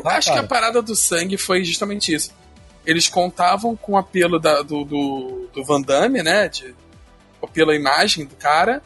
[0.05, 2.31] acho que a parada do sangue foi justamente isso.
[2.87, 6.49] Eles contavam com o apelo da- do, do, do Van Damme, né?
[6.49, 6.73] De,
[7.53, 8.81] pela imagem do cara.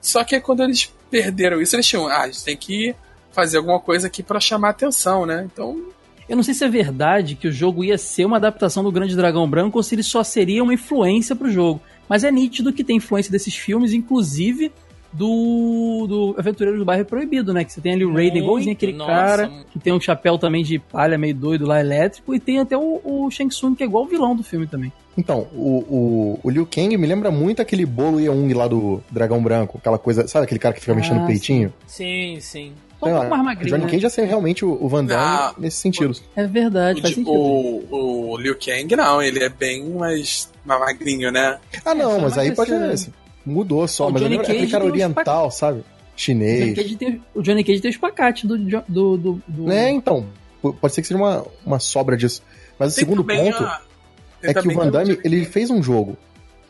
[0.00, 2.06] Só que quando eles perderam isso, eles tinham.
[2.06, 2.94] Ah, a gente tem que
[3.32, 5.48] fazer alguma coisa aqui pra chamar atenção, né?
[5.52, 5.80] Então.
[6.28, 9.16] Eu não sei se é verdade que o jogo ia ser uma adaptação do Grande
[9.16, 11.80] Dragão Branco ou se ele só seria uma influência pro jogo.
[12.06, 14.70] Mas é nítido que tem influência desses filmes, inclusive
[15.12, 17.64] do, do Aventureiro do Bairro Proibido, né?
[17.64, 19.66] Que você tem ali o Raiden, igualzinho aquele nossa, cara, muito.
[19.68, 23.00] que tem um chapéu também de palha meio doido lá, elétrico, e tem até o,
[23.02, 24.92] o Shang Tsung, que é igual o vilão do filme também.
[25.18, 29.42] Então, o, o, o Liu Kang me lembra muito aquele bolo Yeung lá do Dragão
[29.42, 29.76] Branco.
[29.78, 31.74] Aquela coisa, sabe aquele cara que fica Ah, mexendo o peitinho?
[31.88, 32.72] Sim, sim.
[33.00, 33.90] Só um Sei lá, pouco mais o magrinho, Johnny né?
[33.90, 35.54] Cage já ser realmente o, o Van Damme Não.
[35.58, 36.16] nesse sentido.
[36.36, 37.32] É verdade, O, faz sentido.
[37.36, 41.58] o, o Liu Kang, não, ele é bem mais, mais magrinho, né?
[41.84, 43.12] Ah, não, só mas aí pode ser.
[43.44, 45.78] Mudou só, O mas eu Johnny lembro aquele Cage cara oriental, sabe?
[45.78, 46.96] O Johnny, Chinês.
[46.96, 50.26] Tem, o Johnny Cage tem os pacates do, do, do, do- É, então.
[50.80, 52.42] Pode ser que seja uma, uma sobra disso.
[52.78, 53.80] Mas o Tem segundo também ponto a-
[54.42, 56.16] é que o Van Damme, a- ele fez um jogo,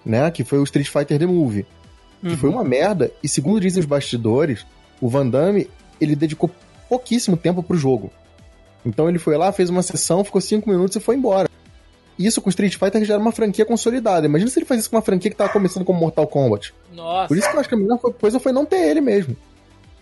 [0.05, 0.31] né?
[0.31, 1.67] Que foi o Street Fighter The Movie.
[2.21, 2.37] Que Uhum.
[2.37, 3.11] foi uma merda.
[3.23, 4.67] E segundo dizem os bastidores,
[5.01, 5.69] o Van Damme,
[6.01, 6.51] ele dedicou
[6.89, 8.11] pouquíssimo tempo pro jogo.
[8.85, 11.49] Então ele foi lá, fez uma sessão, ficou cinco minutos e foi embora.
[12.19, 14.27] Isso com Street Fighter já era uma franquia consolidada.
[14.27, 16.75] Imagina se ele faz isso com uma franquia que tava começando como Mortal Kombat.
[16.93, 17.29] Nossa.
[17.29, 19.37] Por isso que eu acho que a melhor coisa foi não ter ele mesmo.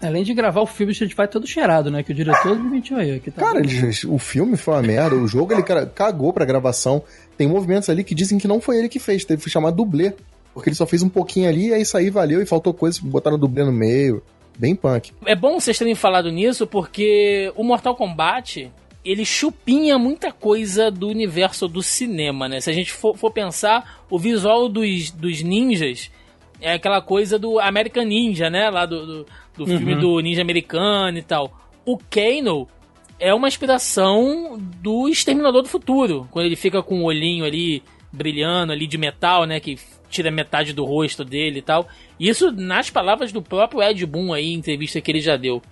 [0.00, 2.02] Além de gravar o filme Street Fighter todo cheirado, né?
[2.02, 3.18] Que o diretor admitiu aí.
[3.18, 6.44] Que tá Cara, ele- o filme foi uma merda, o jogo ele cara, cagou pra
[6.44, 7.02] gravação.
[7.37, 10.12] Tem movimentos ali que dizem que não foi ele que fez, teve que chamar dublê.
[10.52, 13.38] Porque ele só fez um pouquinho ali, aí isso aí valeu e faltou coisa, botaram
[13.38, 14.22] dublê no meio.
[14.59, 15.12] Bem punk.
[15.26, 18.70] É bom vocês terem falado nisso, porque o Mortal Kombat,
[19.04, 22.59] ele chupinha muita coisa do universo do cinema, né?
[22.61, 26.11] Se a gente for, for pensar, o visual dos, dos ninjas
[26.59, 28.70] é aquela coisa do American Ninja, né?
[28.70, 29.26] Lá do, do,
[29.57, 31.53] do filme do ninja americano e tal.
[31.85, 32.69] O Kano
[33.19, 38.73] é uma inspiração do Exterminador do Futuro, quando ele fica com o olhinho ali brilhando
[38.73, 41.87] ali de metal, né, que tira metade do rosto dele e tal.
[42.19, 45.62] Isso nas palavras do próprio Ed Boon aí, em entrevista que ele já deu.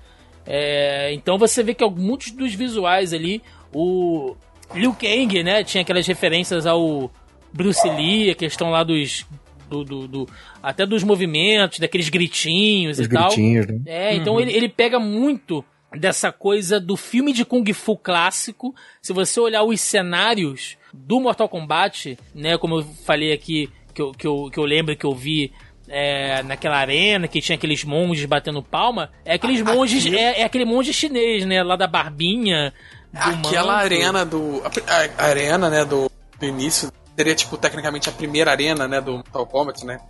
[0.46, 3.42] É, então você vê que muitos dos visuais ali,
[3.72, 4.34] o
[4.74, 7.10] Liu Kang, né, tinha aquelas referências ao
[7.52, 9.26] Bruce Lee, a questão lá dos
[9.68, 10.28] do, do- do-
[10.62, 13.26] até dos movimentos, daqueles gritinhos Os e tal.
[13.28, 13.80] gritinhos, né?
[13.86, 15.64] É, então ele, ele pega muito
[15.96, 18.74] dessa coisa do filme de Kung Fu clássico.
[19.00, 24.12] Se você olhar os cenários do Mortal Kombat, né, como eu falei aqui, que eu,
[24.12, 25.52] que eu, que eu lembro que eu vi
[25.88, 30.64] é, naquela arena, que tinha aqueles monges batendo palma, é aqueles monges, é, é aquele
[30.64, 32.72] monge chinês, né, lá da barbinha.
[33.12, 33.84] do Aquela manto.
[33.84, 34.62] arena do.
[34.88, 36.90] A, a arena, né, do, do início.
[37.16, 40.00] Seria, tipo, tecnicamente a primeira arena, né, do Mortal Kombat, né?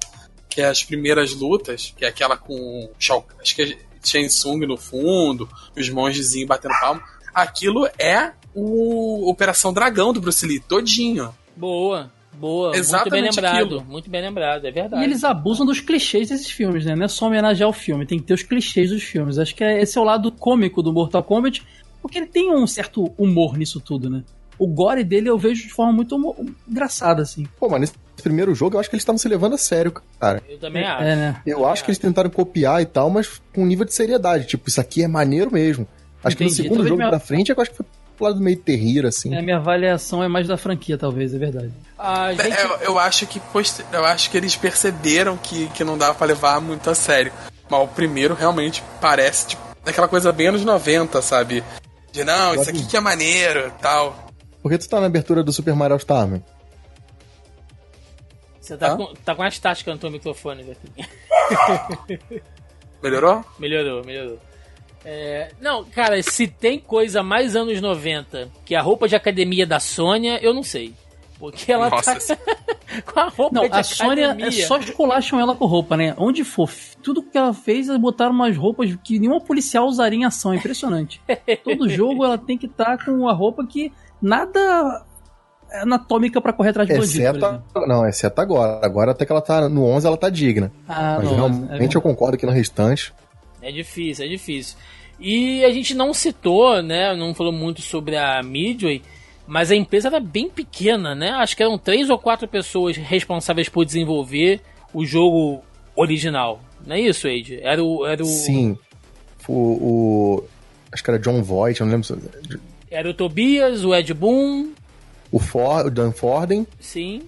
[0.48, 4.66] Que é as primeiras lutas, que é aquela com Shao, acho que é Shang Tsung
[4.66, 7.02] no fundo, os mongezinhos batendo palma.
[7.34, 11.34] Aquilo é o Operação Dragão do Bruce Lee, todinho.
[11.56, 13.84] Boa, boa, muito bem Exatamente lembrado, aquilo.
[13.84, 15.02] muito bem lembrado, é verdade.
[15.02, 16.94] E eles abusam dos clichês desses filmes, né?
[16.94, 19.38] Não é só homenagear o filme, tem que ter os clichês dos filmes.
[19.38, 21.62] Acho que é- esse é o lado cômico do Mortal Kombat,
[22.00, 24.22] porque ele tem um certo humor nisso tudo, né?
[24.58, 26.16] O gore dele eu vejo de forma muito
[26.68, 27.46] engraçada, assim.
[27.58, 30.42] Pô, mas nesse primeiro jogo eu acho que eles estavam se levando a sério, cara.
[30.48, 31.02] Eu também acho.
[31.02, 31.42] É, né?
[31.46, 34.46] Eu acho que eles tentaram copiar e tal, mas com um nível de seriedade.
[34.46, 35.86] Tipo, isso aqui é maneiro mesmo.
[36.22, 36.62] Acho que no Entendi.
[36.62, 37.86] segundo Talvez jogo minha- pra frente, eu acho que foi
[38.16, 39.34] pro lado meio terrível, assim.
[39.34, 41.72] É, A minha avaliação é mais da franquia, talvez, é verdade.
[41.98, 42.52] A gente...
[42.52, 46.14] É, Eu, eu acho que poster- eu acho que eles perceberam que, que não dava
[46.14, 47.32] pra levar muito a sério.
[47.68, 51.62] Mas o primeiro realmente parece tipo, aquela coisa bem anos 90, sabe?
[52.12, 54.30] De não, isso aqui que é maneiro tal.
[54.64, 56.40] Por que tu tá na abertura do Super Mario All-Star, man?
[58.58, 58.96] Você tá, Hã?
[58.96, 61.06] com, tá com as táticas no teu microfone, Betinho.
[63.02, 63.44] Melhorou?
[63.58, 64.38] Melhorou, melhorou.
[65.04, 69.78] É, não, cara, se tem coisa mais anos 90 que a roupa de academia da
[69.78, 70.94] Sônia, eu não sei.
[71.38, 72.38] Porque ela Nossa, tá
[73.04, 74.48] com a roupa Não, de a Sônia academia.
[74.48, 76.14] é só esculacham ela com roupa, né?
[76.16, 76.70] Onde for,
[77.02, 80.54] tudo que ela fez, eles botaram umas roupas que nenhuma policial usaria em ação.
[80.54, 81.20] É impressionante.
[81.62, 85.04] Todo jogo ela tem que estar com a roupa que nada
[85.70, 87.62] é anatômica pra correr atrás de Exceto.
[87.86, 88.84] Não, exceto agora.
[88.84, 90.70] Agora até que ela tá no 11, ela tá digna.
[90.88, 93.12] Ah, mas não, realmente eu concordo que no restante.
[93.60, 94.76] É difícil, é difícil.
[95.18, 97.14] E a gente não citou, né?
[97.14, 99.02] Não falou muito sobre a Midway,
[99.46, 101.30] mas a empresa era bem pequena, né?
[101.30, 104.60] Acho que eram três ou quatro pessoas responsáveis por desenvolver
[104.92, 105.62] o jogo
[105.96, 106.60] original.
[106.86, 107.58] Não é isso, Age?
[107.62, 108.04] Era o.
[108.06, 108.76] Era o, Sim.
[109.48, 110.44] O, o-
[110.92, 112.60] Acho que era John Voight, eu não lembro.
[112.94, 114.68] Era o Tobias, o Ed Boon,
[115.32, 116.66] O, For, o Dan Forden.
[116.80, 117.22] sim.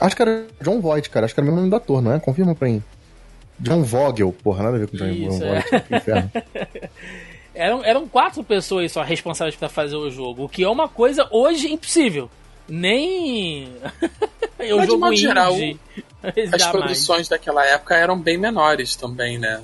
[0.00, 1.26] Acho, que era John Voight, cara.
[1.26, 2.18] Acho que era o mesmo nome do ator, não é?
[2.18, 2.82] Confirma pra mim.
[3.58, 4.32] John Vogel.
[4.42, 5.60] Porra, nada a ver com John Isso, John é.
[5.60, 5.80] Voight.
[5.88, 6.32] que inferno.
[7.54, 11.26] Eram, eram quatro pessoas só responsáveis pra fazer o jogo, o que é uma coisa
[11.30, 12.30] hoje impossível.
[12.68, 13.68] Nem.
[14.58, 15.54] eu Mas, de jogo modo geral.
[16.52, 19.62] As produções daquela época eram bem menores também, né?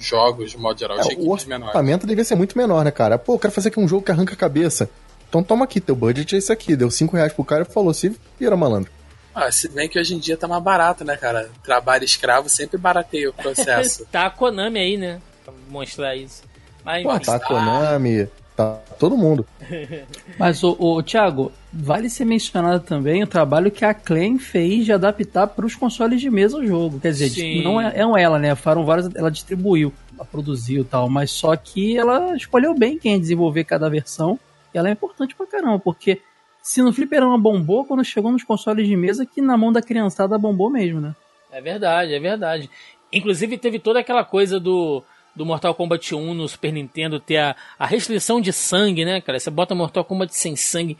[0.00, 3.18] Jogos, de modo geral, É, o orçamento devia ser muito menor, né, cara?
[3.18, 4.88] Pô, eu quero fazer aqui um jogo que arranca a cabeça.
[5.28, 6.74] Então toma aqui, teu budget é esse aqui.
[6.74, 8.90] Deu 5 reais pro cara e falou, se vira malandro.
[9.34, 11.48] Ah, se bem que hoje em dia tá mais barato, né, cara?
[11.62, 14.04] Trabalho escravo sempre barateia o processo.
[14.10, 15.20] tá a Konami aí, né?
[15.44, 16.42] Pra mostrar isso.
[16.84, 18.26] Mas, Pô, tá a Konami,
[18.60, 19.46] tá todo mundo.
[20.38, 24.92] Mas, o, o Thiago, vale ser mencionado também o trabalho que a Acclaim fez de
[24.92, 27.00] adaptar para os consoles de mesa o jogo.
[27.00, 27.62] Quer dizer, Sim.
[27.62, 28.54] não é, é ela, né?
[28.54, 33.12] Foram várias, ela distribuiu, ela produziu e tal, mas só que ela escolheu bem quem
[33.12, 34.38] ia desenvolver cada versão.
[34.74, 36.20] E ela é importante pra caramba, porque
[36.62, 40.38] se no fliperama bombou, quando chegou nos consoles de mesa, que na mão da criançada
[40.38, 41.14] bombou mesmo, né?
[41.50, 42.70] É verdade, é verdade.
[43.12, 45.02] Inclusive teve toda aquela coisa do,
[45.34, 49.38] do Mortal Kombat 1 no Super Nintendo ter a, a restrição de sangue, né, cara?
[49.38, 50.96] Você bota Mortal Kombat sem sangue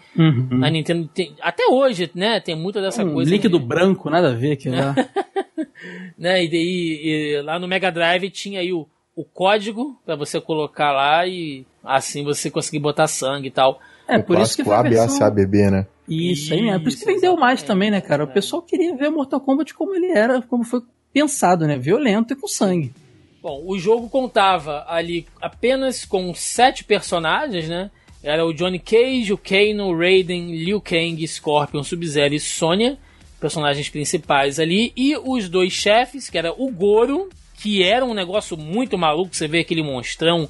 [0.59, 1.09] na Nintendo.
[1.13, 2.41] tem- até hoje, né?
[2.41, 3.31] Tem muita dessa um coisa.
[3.31, 4.95] líquido branco, nada a ver aquilo lá.
[6.17, 6.45] né?
[6.45, 10.93] E daí e lá no Mega Drive tinha aí o, o código pra você colocar
[10.93, 13.81] lá e assim você conseguir botar sangue e tal.
[14.07, 15.07] É, o por isso que foi a versão...
[15.71, 15.87] Né?
[16.09, 16.81] Isso, aí mesmo.
[16.81, 18.25] Por isso que vendeu mais também, né, cara?
[18.25, 18.33] O é.
[18.33, 21.79] pessoal queria ver Mortal Kombat como ele era, como foi pensado, né?
[21.79, 22.93] Violento e com sangue.
[23.43, 27.91] Bom, o jogo contava ali apenas com sete personagens, né?
[28.23, 32.99] Era o Johnny Cage, o Kano, o Raiden, Liu Kang, Scorpion, Sub-Zero e Sonya,
[33.41, 38.59] personagens principais ali, e os dois chefes, que era o Goro, que era um negócio
[38.59, 40.47] muito maluco, você vê aquele monstrão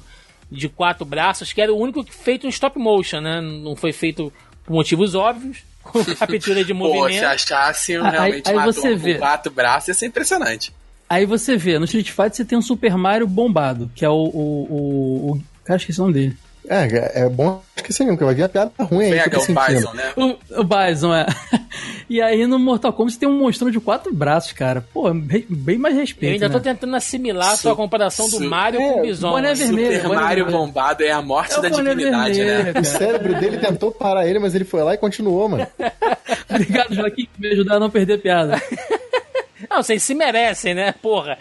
[0.51, 3.39] de quatro braços, que era o único feito em stop motion, né?
[3.39, 4.33] Não foi feito
[4.65, 7.23] por motivos óbvios, com captura de Pô, se movimento.
[7.23, 9.13] achasse um Aí- realmente aí um você vê.
[9.13, 10.73] com quatro braços, ia ser impressionante.
[11.11, 14.13] Aí você vê, no Street Fighter você tem um Super Mario bombado, que é o.
[14.13, 16.37] o, o, o cara, esqueci o nome dele.
[16.69, 19.11] É, é bom esquecer mesmo, que vai vir a piada ruim aí.
[19.11, 19.65] Pega tô o sentindo.
[19.75, 20.03] Bison, né?
[20.15, 21.25] O, o Bison, é.
[22.09, 24.85] E aí no Mortal Kombat você tem um monstrão de quatro braços, cara.
[24.93, 26.29] Pô, bem, bem mais respeito.
[26.31, 26.63] Eu ainda tô né?
[26.73, 29.29] tentando assimilar a Su- sua comparação do Mario É, com o Bison.
[29.31, 29.65] boné assim.
[29.67, 29.93] vermelho.
[29.95, 30.65] Super boné Mario vermelho.
[30.65, 32.73] bombado é a morte É da dignidade, vermelho, né?
[32.73, 32.81] cara.
[32.81, 35.65] O cérebro dele tentou parar ele, mas ele foi lá e continuou, mano.
[36.49, 38.61] Obrigado, Joaquim, por me ajudar a não perder a piada.
[39.69, 40.93] Não, vocês se merecem, né?
[41.01, 41.37] Porra.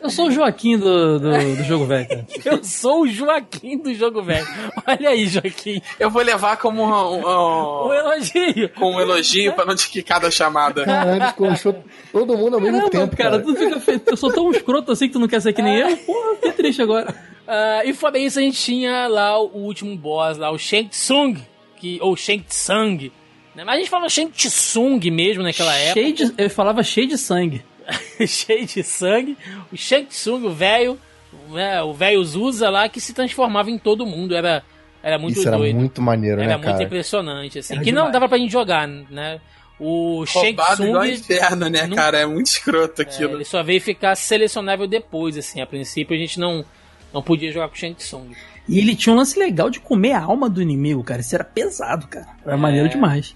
[0.00, 2.26] Eu sou o Joaquim do, do, do jogo velho, cara.
[2.44, 4.46] Eu sou o Joaquim do jogo velho.
[4.86, 5.80] Olha aí, Joaquim.
[5.98, 8.68] Eu vou levar como um, Um um, elogio.
[8.70, 10.84] com um elogio pra não te quicar da chamada.
[10.84, 13.42] Caralho, esculachou todo mundo ao mesmo Caramba, tempo, cara, cara.
[13.42, 14.10] tu fica feito.
[14.10, 15.96] Eu sou tão escroto assim que tu não quer ser que nem eu.
[15.98, 17.14] Porra, fiquei triste agora.
[17.46, 21.36] Ah, e fora isso, a gente tinha lá o último boss, lá, o Shang Tsung,
[21.76, 23.10] que, ou Shang Tsung.
[23.56, 23.64] Né?
[23.64, 25.94] Mas a gente fala Shang Tsung mesmo naquela época.
[26.00, 27.64] Cheio de, eu falava cheio de sangue.
[28.26, 29.36] cheio de sangue.
[29.72, 30.98] O Shang Tsung, o velho,
[31.50, 34.34] né, o velho Zusa lá, que se transformava em todo mundo.
[34.36, 34.62] Era,
[35.02, 35.74] era muito Isso era doido.
[35.76, 36.82] muito maneiro, Era né, muito cara?
[36.84, 37.74] impressionante, assim.
[37.76, 38.12] Era que não demais.
[38.12, 39.40] dava pra gente jogar, né?
[39.80, 42.18] O Shang Roubado igual Tsung, inferno, né, não- cara?
[42.18, 43.34] É muito escroto é, aquilo.
[43.36, 45.60] ele só veio ficar selecionável depois, assim.
[45.62, 46.64] A princípio a gente não,
[47.12, 48.32] não podia jogar com o Shang Tsung.
[48.68, 51.20] E ele tinha um lance legal de comer a alma do inimigo, cara.
[51.20, 52.26] Isso era pesado, cara.
[52.44, 53.34] Era maneiro demais.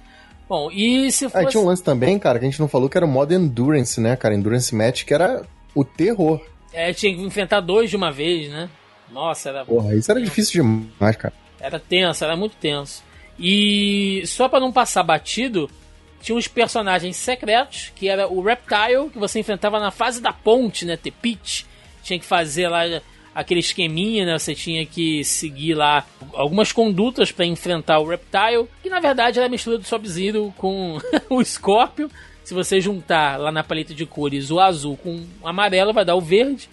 [0.51, 1.47] Bom, e se fosse...
[1.47, 4.01] tinha um lance também, cara, que a gente não falou, que era o modo Endurance,
[4.01, 4.35] né, cara?
[4.35, 5.45] Endurance Match, que era
[5.77, 6.45] o terror.
[6.73, 8.69] É, tinha que enfrentar dois de uma vez, né?
[9.13, 11.33] Nossa, era, Porra, isso era difícil demais, cara.
[11.61, 13.05] era tenso, era muito tenso.
[13.39, 15.71] E só pra não passar batido,
[16.21, 20.85] tinha uns personagens secretos, que era o Reptile, que você enfrentava na fase da ponte,
[20.85, 20.97] né?
[20.97, 21.63] The Pitch.
[22.03, 22.81] Tinha que fazer lá
[23.35, 24.39] aquele esqueminha, né?
[24.39, 29.47] Você tinha que seguir lá algumas condutas pra enfrentar o Reptile, que na verdade era
[29.47, 30.99] a mistura do Sub-Zero com
[31.31, 32.09] o Scorpion.
[32.43, 36.17] Se você juntar lá na paleta de cores o azul com o amarelo, vai dar
[36.17, 36.69] o verde.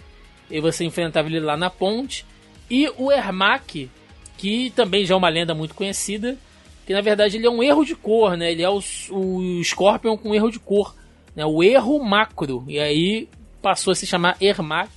[0.49, 2.25] E você enfrentava ele lá na ponte.
[2.69, 3.89] E o Ermac,
[4.37, 6.37] que também já é uma lenda muito conhecida,
[6.85, 8.51] que na verdade ele é um erro de cor, né?
[8.51, 10.95] Ele é o, o Scorpion com erro de cor,
[11.35, 11.45] né?
[11.45, 12.63] O erro macro.
[12.67, 13.27] E aí
[13.61, 14.89] passou a se chamar Ermac,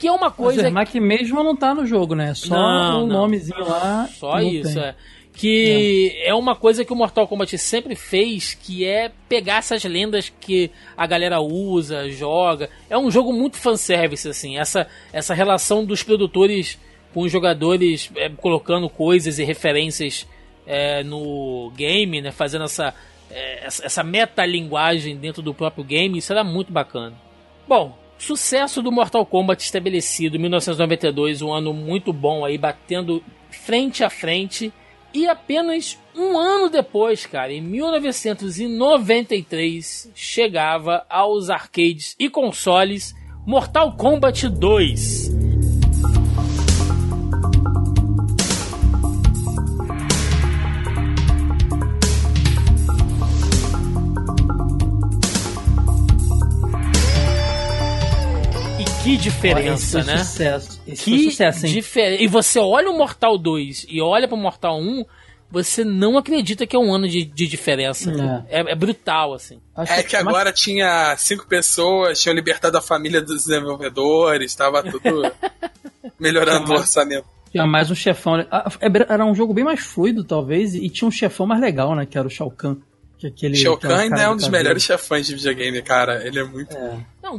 [0.00, 2.32] que é uma Mas coisa o Ermac mesmo não tá no jogo, né?
[2.32, 3.06] Só o não.
[3.06, 4.08] nomezinho lá.
[4.08, 4.82] Só isso, tem.
[4.82, 4.94] é.
[5.34, 6.34] Que é.
[6.34, 11.06] uma coisa que o Mortal Kombat sempre fez, que é pegar essas lendas que a
[11.06, 12.70] galera usa, joga.
[12.88, 14.56] É um jogo muito fanservice, assim.
[14.56, 16.78] Essa, essa relação dos produtores
[17.12, 20.26] com os jogadores é, colocando coisas e referências
[20.66, 22.32] é, no game, né?
[22.32, 22.94] Fazendo essa,
[23.30, 26.18] é, essa, essa metalinguagem dentro do próprio game.
[26.18, 27.14] Isso era muito bacana.
[27.68, 34.04] Bom, sucesso do Mortal Kombat estabelecido em 1992, um ano muito bom aí, batendo frente
[34.04, 34.72] a frente.
[35.12, 43.12] E apenas um ano depois, cara, em 1993, chegava aos arcades e consoles
[43.44, 45.49] Mortal Kombat 2.
[59.16, 60.18] Que diferença, Esse foi né?
[60.24, 60.82] Sucesso.
[60.86, 61.72] Esse foi Que sucesso, hein?
[61.72, 62.22] diferença.
[62.22, 65.04] E você olha o Mortal 2 e olha pro Mortal 1,
[65.50, 68.12] você não acredita que é um ano de, de diferença.
[68.48, 68.72] É.
[68.72, 69.60] é brutal, assim.
[69.74, 75.22] Acho É que agora tinha cinco pessoas, tinham libertado a família dos desenvolvedores, tava tudo
[76.18, 77.26] melhorando o orçamento.
[77.50, 78.46] Tinha mais um chefão.
[78.50, 78.70] Ah,
[79.08, 82.06] Era um jogo bem mais fluido, talvez, e tinha um chefão mais legal, né?
[82.06, 82.76] Que era o Shao Kahn.
[83.20, 84.62] Que aquele, Shao Kahn ainda é um do dos cabelo.
[84.62, 86.26] melhores chefões de videogame, cara.
[86.26, 86.74] Ele é muito.
[86.74, 86.96] É.
[87.22, 87.38] Não,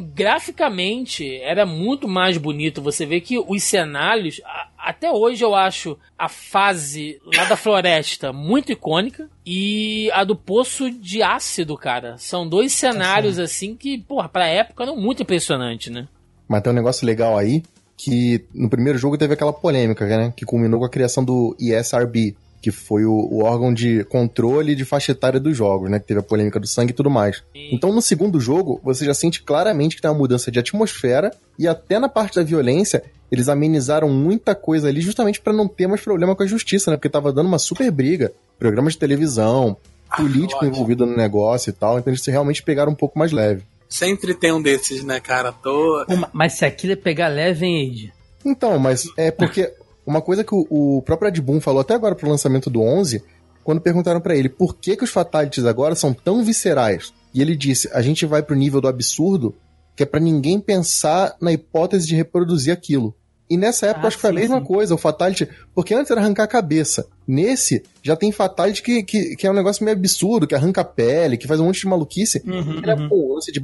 [0.52, 2.82] graficamente era muito mais bonito.
[2.82, 8.32] Você vê que os cenários, a- até hoje eu acho a fase lá da floresta
[8.32, 12.16] muito icônica e a do poço de ácido, cara.
[12.18, 16.08] São dois cenários assim que, porra, pra época eram muito impressionantes, né?
[16.48, 17.64] Mas tem um negócio legal aí,
[17.98, 20.34] que no primeiro jogo teve aquela polêmica, né?
[20.36, 24.86] Que culminou com a criação do ESRB, que foi o, o órgão de controle de
[24.86, 26.00] faixa etária dos jogos, né?
[26.00, 27.44] Que teve a polêmica do sangue e tudo mais.
[27.56, 31.68] Então, no segundo jogo, você já sente claramente que tem uma mudança de atmosfera e
[31.68, 36.02] até na parte da violência, eles amenizaram muita coisa ali justamente pra não ter mais
[36.02, 36.98] problema com a justiça, né?
[36.98, 38.32] Porque tava dando uma super briga.
[38.60, 39.76] Programas de televisão,
[40.16, 40.72] político ótimo.
[40.72, 43.64] envolvido no negócio e tal, então eles realmente pegaram um pouco mais leve.
[43.90, 45.52] Sempre tem um desses, né, cara?
[45.52, 46.06] Tô...
[46.32, 48.14] Mas se aquilo é pegar leve, hein, Age?
[48.46, 49.72] Então, mas é porque
[50.06, 53.24] uma coisa que o, o próprio Ed Boon falou até agora pro lançamento do 11,
[53.64, 57.14] quando perguntaram pra ele por que, que os fatalities agora são tão viscerais.
[57.34, 59.56] E ele disse: a gente vai pro nível do absurdo,
[59.96, 63.16] que é pra ninguém pensar na hipótese de reproduzir aquilo.
[63.50, 64.64] E nessa época Ah, acho que foi a sim, mesma sim.
[64.66, 65.46] coisa, o Fatality.
[65.76, 67.06] Porque antes era arrancar a cabeça.
[67.28, 70.86] Nesse, já tem Fatality que, que, que é um negócio meio absurdo, que arranca a
[70.86, 72.42] pele, que faz um monte de maluquice.
[72.48, 73.62] Uhum, Era, pô, o lance de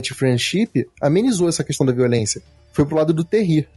[0.00, 2.40] de friendship amenizou essa questão da violência.
[2.72, 3.68] Foi pro lado do terrir.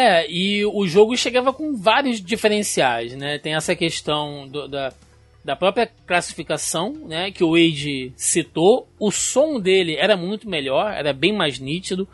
[0.00, 3.36] É, e o jogo chegava com vários diferenciais, né?
[3.36, 4.92] Tem essa questão do- da,
[5.44, 7.32] da própria classificação, né?
[7.32, 8.86] Que o Wade citou.
[8.96, 12.06] O som dele era muito melhor, era bem mais nítido.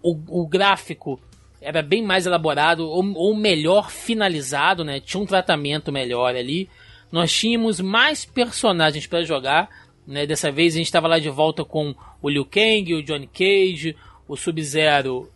[0.00, 1.20] O, o gráfico
[1.60, 5.00] era bem mais elaborado, ou, ou melhor finalizado, né?
[5.00, 6.68] Tinha um tratamento melhor ali.
[7.10, 9.68] Nós tínhamos mais personagens para jogar,
[10.06, 10.26] né?
[10.26, 13.96] Dessa vez a gente estava lá de volta com o Liu Kang, o Johnny Cage,
[14.28, 15.28] o Sub-Zero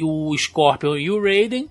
[0.00, 1.68] o Scorpion e o Raiden.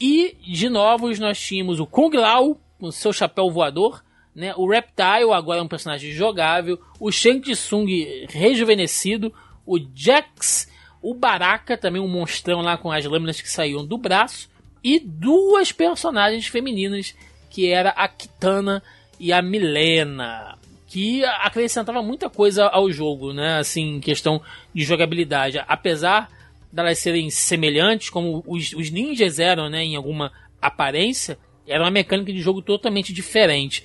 [0.00, 4.02] E de novos nós tínhamos o Kung Lao, com seu chapéu voador,
[4.34, 4.52] né?
[4.56, 7.86] O Reptile, agora é um personagem jogável, o Shang Tsung
[8.28, 9.32] rejuvenescido,
[9.64, 10.68] o Jax,
[11.00, 14.50] o Baraka, também um monstrão lá com as lâminas que saíam do braço,
[14.82, 17.14] e duas personagens femininas,
[17.48, 18.82] que era a Kitana
[19.20, 20.58] e a Milena,
[20.88, 23.58] que acrescentava muita coisa ao jogo, né?
[23.58, 24.42] Assim, questão
[24.74, 25.62] de jogabilidade.
[25.68, 26.28] Apesar
[26.72, 32.32] delas serem semelhantes, como os, os ninjas eram, né, em alguma aparência, era uma mecânica
[32.32, 33.84] de jogo totalmente diferente.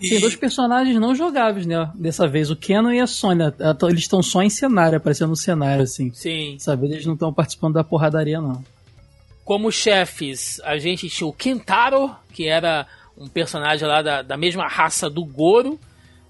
[0.00, 1.90] Tem dois personagens não jogáveis, né?
[1.94, 3.54] Dessa vez, o Kenan e a Sonya.
[3.82, 6.10] Eles estão só em cenário, aparecendo no cenário, assim.
[6.14, 6.56] Sim.
[6.58, 8.64] Sabe, eles não estão participando da porradaria, não.
[9.44, 12.86] Como chefes, a gente tinha o Kentaro, que era
[13.16, 15.78] um personagem lá da, da mesma raça do Goro.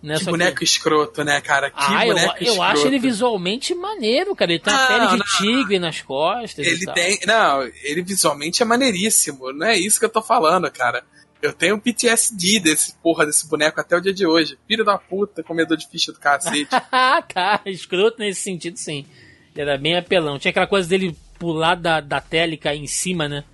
[0.02, 0.16] Né?
[0.18, 1.70] Que boneco escroto, né, cara?
[1.70, 4.50] Que Ah, eu, boneco eu acho ele visualmente maneiro, cara.
[4.52, 5.26] Ele tem uma Não, pele de não.
[5.60, 6.66] tigre nas costas.
[6.66, 7.20] Ele tem.
[7.26, 9.52] Não, ele visualmente é maneiríssimo.
[9.52, 11.04] Não é isso que eu tô falando, cara.
[11.42, 14.58] Eu tenho PTSD desse porra desse boneco até o dia de hoje.
[14.66, 16.68] Filho da puta, comedor de ficha do cacete.
[16.90, 17.60] Ah, tá.
[17.66, 19.04] Escroto nesse sentido, sim.
[19.54, 20.38] Ele era bem apelão.
[20.38, 23.44] Tinha aquela coisa dele pular da, da tela e cair em cima, né?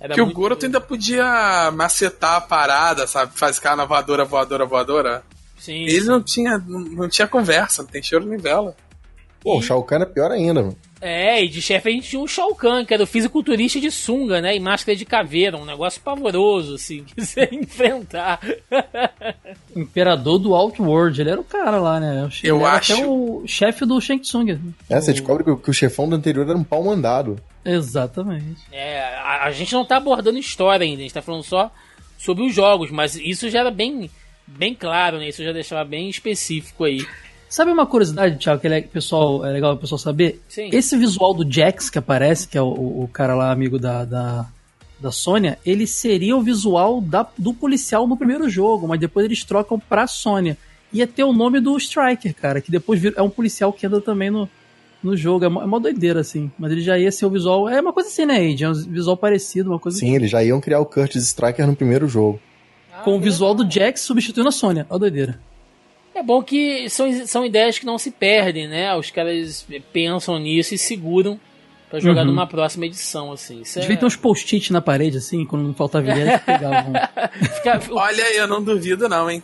[0.00, 3.36] Era que o muito- Goro ainda podia macetar a parada, sabe?
[3.38, 5.24] Fazer na voadora, voadora, voadora.
[5.62, 6.06] Sim, Ele sim.
[6.08, 8.74] não tinha, não, tinha conversa, não tem cheiro nem vela.
[9.40, 10.76] Pô, o Shao Kahn é pior ainda, mano.
[11.00, 13.90] É, e de chefe a gente tinha o Shao Kahn, que era o fisiculturista de
[13.90, 14.54] sunga, né?
[14.56, 18.38] E máscara de caveira, um negócio pavoroso, assim, que você enfrentar.
[19.74, 22.28] Imperador do Outworld, ele era o cara lá, né?
[22.42, 24.58] Ele Eu era acho- até o chefe do Shang Tsung.
[24.88, 27.36] É, você descobre que, o- que o chefão do anterior era um pau mandado.
[27.64, 28.60] Exatamente.
[28.70, 31.70] É, a, a gente não tá abordando história ainda, a gente tá falando só
[32.18, 34.08] sobre os jogos, mas isso já era bem,
[34.46, 35.28] bem claro, né?
[35.28, 37.04] Isso já deixava bem específico aí.
[37.48, 40.40] Sabe uma curiosidade, Thiago, que é, pessoal, é legal o pessoal saber?
[40.48, 40.70] Sim.
[40.72, 42.68] Esse visual do Jax que aparece, que é o,
[43.02, 44.46] o cara lá, amigo da, da,
[44.98, 49.44] da Sônia, ele seria o visual da, do policial no primeiro jogo, mas depois eles
[49.44, 50.56] trocam pra Sônia.
[50.94, 54.00] Ia ter o nome do Striker, cara, que depois vira- é um policial que anda
[54.00, 54.48] também no,
[55.02, 55.44] no jogo.
[55.44, 56.50] É uma, é uma doideira, assim.
[56.58, 57.68] Mas ele já ia ser o visual.
[57.68, 58.64] É uma coisa assim, né, Age?
[58.64, 61.76] É um visual parecido, uma coisa Sim, eles já iam criar o Curtis Striker no
[61.76, 62.40] primeiro jogo.
[63.04, 64.86] Com o visual do Jax substituindo a Sônia.
[64.88, 65.40] Olha a doideira.
[66.14, 68.94] É bom que são, são ideias que não se perdem, né?
[68.94, 71.40] Os caras pensam nisso e seguram
[71.88, 72.28] pra jogar Uhum.
[72.28, 73.62] numa próxima edição, assim.
[73.62, 76.92] Isso é- Devia ter uns post-it na parede, assim, quando não faltava ideia, eles pegavam.
[77.56, 79.42] fica- o, Olha, eu não duvido, não, hein?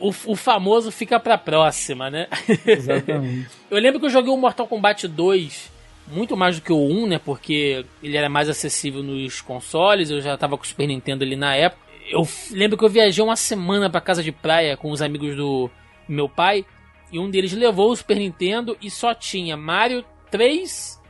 [0.00, 2.26] o, o famoso fica pra próxima, né?
[2.66, 3.48] Exatamente.
[3.70, 5.70] Eu lembro que eu joguei o Mortal Kombat 2
[6.12, 7.20] muito mais do que o 1, né?
[7.24, 11.34] Porque ele era mais acessível nos consoles, eu já tava com o Super Nintendo ali
[11.36, 11.83] na época.
[12.06, 15.70] Eu lembro que eu viajei uma semana pra casa de praia com os amigos do
[16.08, 16.64] meu pai,
[17.10, 21.00] e um deles levou o Super Nintendo e só tinha Mario 3,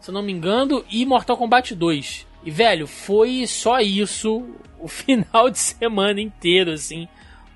[0.00, 2.26] se eu não me engano, e Mortal Kombat 2.
[2.44, 4.44] E velho, foi só isso
[4.78, 7.06] o final de semana inteiro, assim,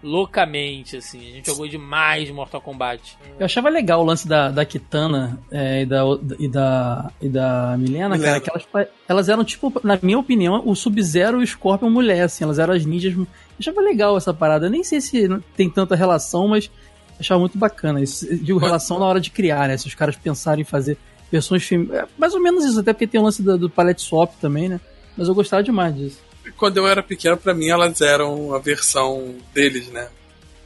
[0.07, 1.19] loucamente, assim.
[1.19, 3.19] A gente jogou demais Mortal Kombat.
[3.39, 6.03] Eu achava legal o lance da, da Kitana é, e, da,
[6.39, 8.41] e, da, e da Milena, Milena.
[8.41, 12.23] cara, que elas, elas eram, tipo, na minha opinião, o Sub-Zero e o Scorpion mulher,
[12.23, 13.15] assim, elas eram as ninjas.
[13.15, 13.27] Eu
[13.59, 14.67] achava legal essa parada.
[14.67, 16.71] Eu nem sei se tem tanta relação, mas
[17.19, 18.01] achava muito bacana.
[18.01, 19.77] Isso, digo, relação na hora de criar, né?
[19.77, 20.97] Se os caras pensarem em fazer
[21.31, 22.05] versões femininas.
[22.05, 24.69] É mais ou menos isso, até porque tem o lance do, do palette swap também,
[24.69, 24.81] né?
[25.17, 26.26] Mas eu gostava demais disso.
[26.57, 30.09] Quando eu era pequeno, pra mim, elas eram a versão deles, né?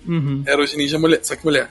[0.07, 0.43] Uhum.
[0.47, 1.71] Eram os ninja mulher, só que mulher.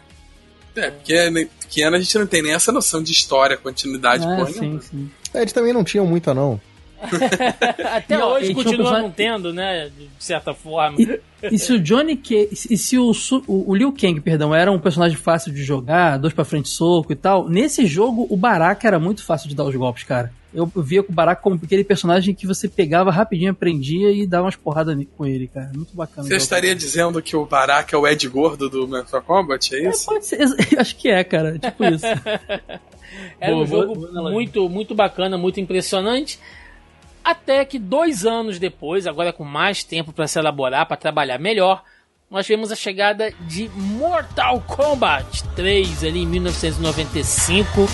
[0.75, 4.35] É, porque né, pequeno a gente não tem nem essa noção de história, continuidade, Ah,
[4.35, 4.81] porra sim, nenhuma.
[4.81, 5.11] sim.
[5.33, 6.59] É, eles também não tinham muita, não.
[7.93, 9.89] Até E, hoje um continua não tendo, né?
[9.97, 10.97] De certa forma.
[10.99, 11.19] E,
[11.51, 12.49] e se o Johnny Cage.
[12.69, 13.11] E se o,
[13.47, 17.11] o, o Liu Kang, perdão, era um personagem fácil de jogar, dois pra frente soco
[17.11, 20.31] e tal, nesse jogo o Baraka era muito fácil de dar os golpes, cara.
[20.51, 24.45] Eu via com o Baraka como aquele personagem que você pegava rapidinho, aprendia e dava
[24.45, 25.69] umas porradas com ele, cara.
[25.75, 26.23] Muito bacana.
[26.23, 26.41] Você jogo.
[26.41, 30.07] estaria dizendo que o Baraka é o Ed Gordo do Mortal Kombat, é É, isso?
[30.07, 30.39] pode ser,
[30.77, 31.59] acho que é, cara.
[31.59, 32.05] Tipo isso.
[33.39, 36.39] Era um Boa, jogo boa, boa, muito, muito bacana, muito impressionante.
[37.29, 41.83] Até que dois anos depois, agora com mais tempo para se elaborar, para trabalhar melhor,
[42.27, 47.85] nós tivemos a chegada de Mortal Kombat 3 ali em 1995.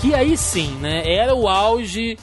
[0.00, 1.02] Que aí sim, né?
[1.04, 2.16] Era o auge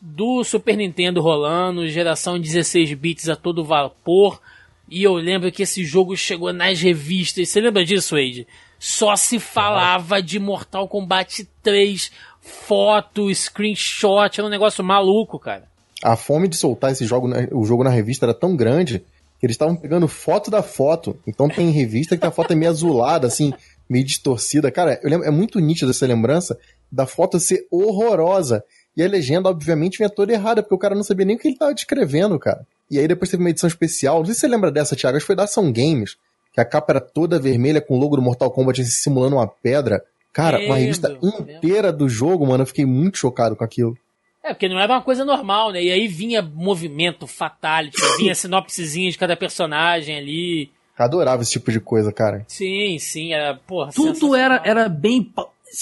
[0.00, 4.40] do Super Nintendo rolando, geração 16 bits a todo vapor.
[4.88, 7.48] E eu lembro que esse jogo chegou nas revistas.
[7.48, 8.46] Você lembra disso, Wade?
[8.78, 15.64] Só se falava de Mortal Kombat 3, foto, screenshot, era um negócio maluco, cara.
[16.02, 19.02] A fome de soltar esse jogo, o jogo na revista era tão grande
[19.40, 21.18] que eles estavam pegando foto da foto.
[21.26, 23.54] Então tem revista que a foto é meio azulada, assim,
[23.88, 24.70] meio distorcida.
[24.70, 26.58] Cara, eu lembro, é muito nítida essa lembrança
[26.92, 28.62] da foto ser horrorosa.
[28.96, 31.48] E a legenda, obviamente, vinha toda errada, porque o cara não sabia nem o que
[31.48, 32.66] ele tava descrevendo, cara.
[32.90, 34.18] E aí depois teve uma edição especial.
[34.18, 35.16] Não sei se você lembra dessa, Thiago.
[35.16, 36.16] Acho que foi da Ação Games.
[36.52, 39.46] Que a capa era toda vermelha com o logo do Mortal Kombat assim, simulando uma
[39.46, 40.04] pedra.
[40.32, 41.50] Cara, uma revista lembro.
[41.50, 42.62] inteira do jogo, mano.
[42.62, 43.96] Eu fiquei muito chocado com aquilo.
[44.44, 45.82] É, porque não era uma coisa normal, né?
[45.82, 50.70] E aí vinha movimento, fatality, vinha sinopsezinha de cada personagem ali.
[50.98, 52.44] Adorava esse tipo de coisa, cara.
[52.46, 55.32] Sim, sim, era, porra, Tudo era, era bem.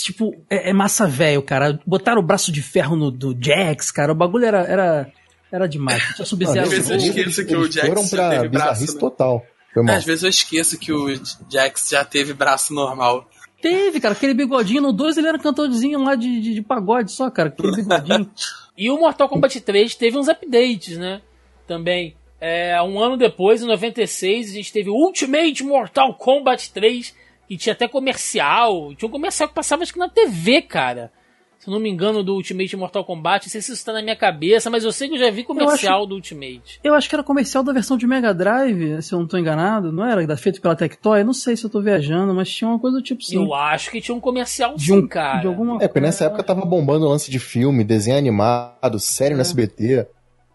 [0.02, 1.78] Tipo, é, é massa velho, cara.
[1.84, 4.12] Botaram o braço de ferro no do Jax, cara.
[4.12, 5.12] O bagulho era, era,
[5.52, 6.02] era demais.
[6.16, 6.62] Tinha Sub-Zero.
[6.62, 8.98] às vezes eu esqueço que o Jax foram já pra teve braço, né?
[8.98, 9.46] total.
[9.74, 9.96] Foi mal.
[9.96, 11.14] Às vezes eu esqueço que o
[11.50, 13.28] Jax já teve braço normal.
[13.60, 14.14] Teve, cara.
[14.14, 14.82] Aquele bigodinho.
[14.82, 17.50] No 2 ele era cantorzinho lá de, de, de pagode só, cara.
[17.50, 18.30] Aquele bigodinho.
[18.74, 21.20] E o Mortal Kombat 3 teve uns updates, né?
[21.66, 22.16] Também.
[22.40, 27.14] É, um ano depois, em 96, a gente teve o Ultimate Mortal Kombat 3,
[27.46, 28.94] que tinha até comercial.
[28.94, 31.12] Tinha um comercial que passava acho que na TV, cara.
[31.62, 33.46] Se eu não me engano, do Ultimate Mortal Kombat.
[33.46, 35.44] Não sei se isso tá na minha cabeça, mas eu sei que eu já vi
[35.44, 36.80] comercial do Ultimate.
[36.82, 39.92] Eu acho que era comercial da versão de Mega Drive, se eu não tô enganado.
[39.92, 40.36] Não era?
[40.36, 41.22] Feito pela Tectoy?
[41.22, 43.36] Não sei se eu tô viajando, mas tinha uma coisa do tipo sim.
[43.36, 45.38] Eu acho que tinha um comercial de, sim, um, cara.
[45.42, 49.36] de alguma É, porque nessa época tava bombando o lance de filme, desenho animado, série
[49.36, 50.08] no SBT.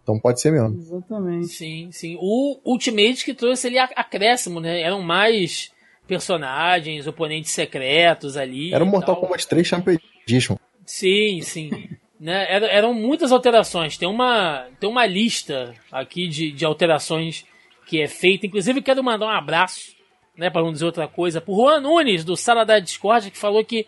[0.03, 0.77] Então pode ser mesmo.
[0.77, 1.47] Exatamente.
[1.47, 2.17] Sim, sim.
[2.19, 4.81] O Ultimate que trouxe ali a- acréscimo, né?
[4.81, 5.71] Eram mais
[6.05, 8.73] personagens, oponentes secretos ali.
[8.73, 9.23] Era o Mortal tal.
[9.23, 9.97] Kombat 3 Champion
[10.27, 10.57] Edition.
[10.87, 11.69] Sim, sim.
[12.19, 12.47] né?
[12.49, 13.97] Era- eram muitas alterações.
[13.97, 17.45] Tem uma, tem uma lista aqui de, de alterações
[17.85, 18.47] que é feita.
[18.47, 19.95] Inclusive, quero mandar um abraço,
[20.35, 23.63] né, para não dizer outra coisa, pro Juan Nunes, do Sala da Discord, que falou
[23.63, 23.85] que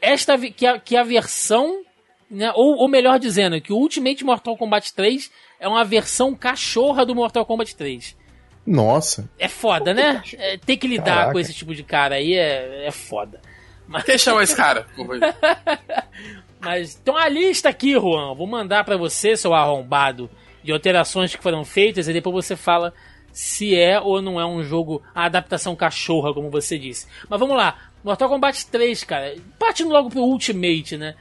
[0.00, 1.82] esta que a, que a versão,
[2.30, 5.30] né, ou, ou melhor dizendo, que o Ultimate Mortal Kombat 3
[5.60, 8.16] é uma versão cachorra do Mortal Kombat 3.
[8.66, 9.28] Nossa.
[9.38, 10.22] É foda, né?
[10.38, 11.32] É, ter que lidar Caraca.
[11.32, 13.40] com esse tipo de cara aí é, é foda.
[14.04, 14.86] Quem chama esse cara?
[16.60, 18.34] Mas tem uma lista aqui, Juan.
[18.34, 20.30] Vou mandar pra você, seu arrombado,
[20.62, 22.92] de alterações que foram feitas e depois você fala
[23.32, 27.06] se é ou não é um jogo, a adaptação cachorra, como você disse.
[27.28, 27.78] Mas vamos lá.
[28.02, 29.36] Mortal Kombat 3, cara.
[29.58, 31.14] Partindo logo pro Ultimate, né?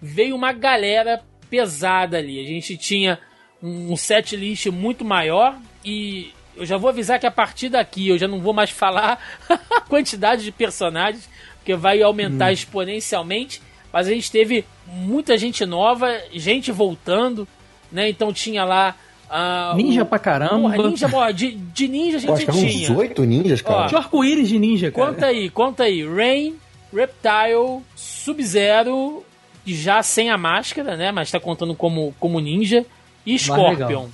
[0.00, 2.40] Veio uma galera pesada ali.
[2.40, 3.18] A gente tinha
[3.62, 8.18] um set list muito maior e eu já vou avisar que a partir daqui eu
[8.18, 13.60] já não vou mais falar a quantidade de personagens, porque vai aumentar exponencialmente.
[13.92, 17.46] Mas a gente teve muita gente nova, gente voltando,
[17.90, 18.08] né?
[18.08, 18.94] Então tinha lá.
[19.28, 20.70] ah, Ninja o- pra caramba.
[20.70, 22.96] Porra, ninja, ó, de, de ninja a acho gente uns tinha.
[22.98, 23.84] oito ninjas, cara.
[23.84, 25.12] Ó, Tinha arco-íris de ninja, cara.
[25.12, 26.06] Conta aí, conta aí.
[26.06, 26.54] Rain,
[26.92, 29.24] Reptile, Sub-Zero,
[29.66, 31.10] já sem a máscara, né?
[31.12, 32.84] Mas tá contando como, como ninja.
[33.26, 34.06] E Scorpion,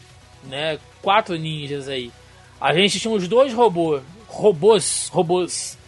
[0.49, 0.79] né?
[1.03, 2.11] Quatro ninjas aí.
[2.61, 4.03] A gente tinha os dois robôs.
[4.27, 5.79] Robôs, robôs.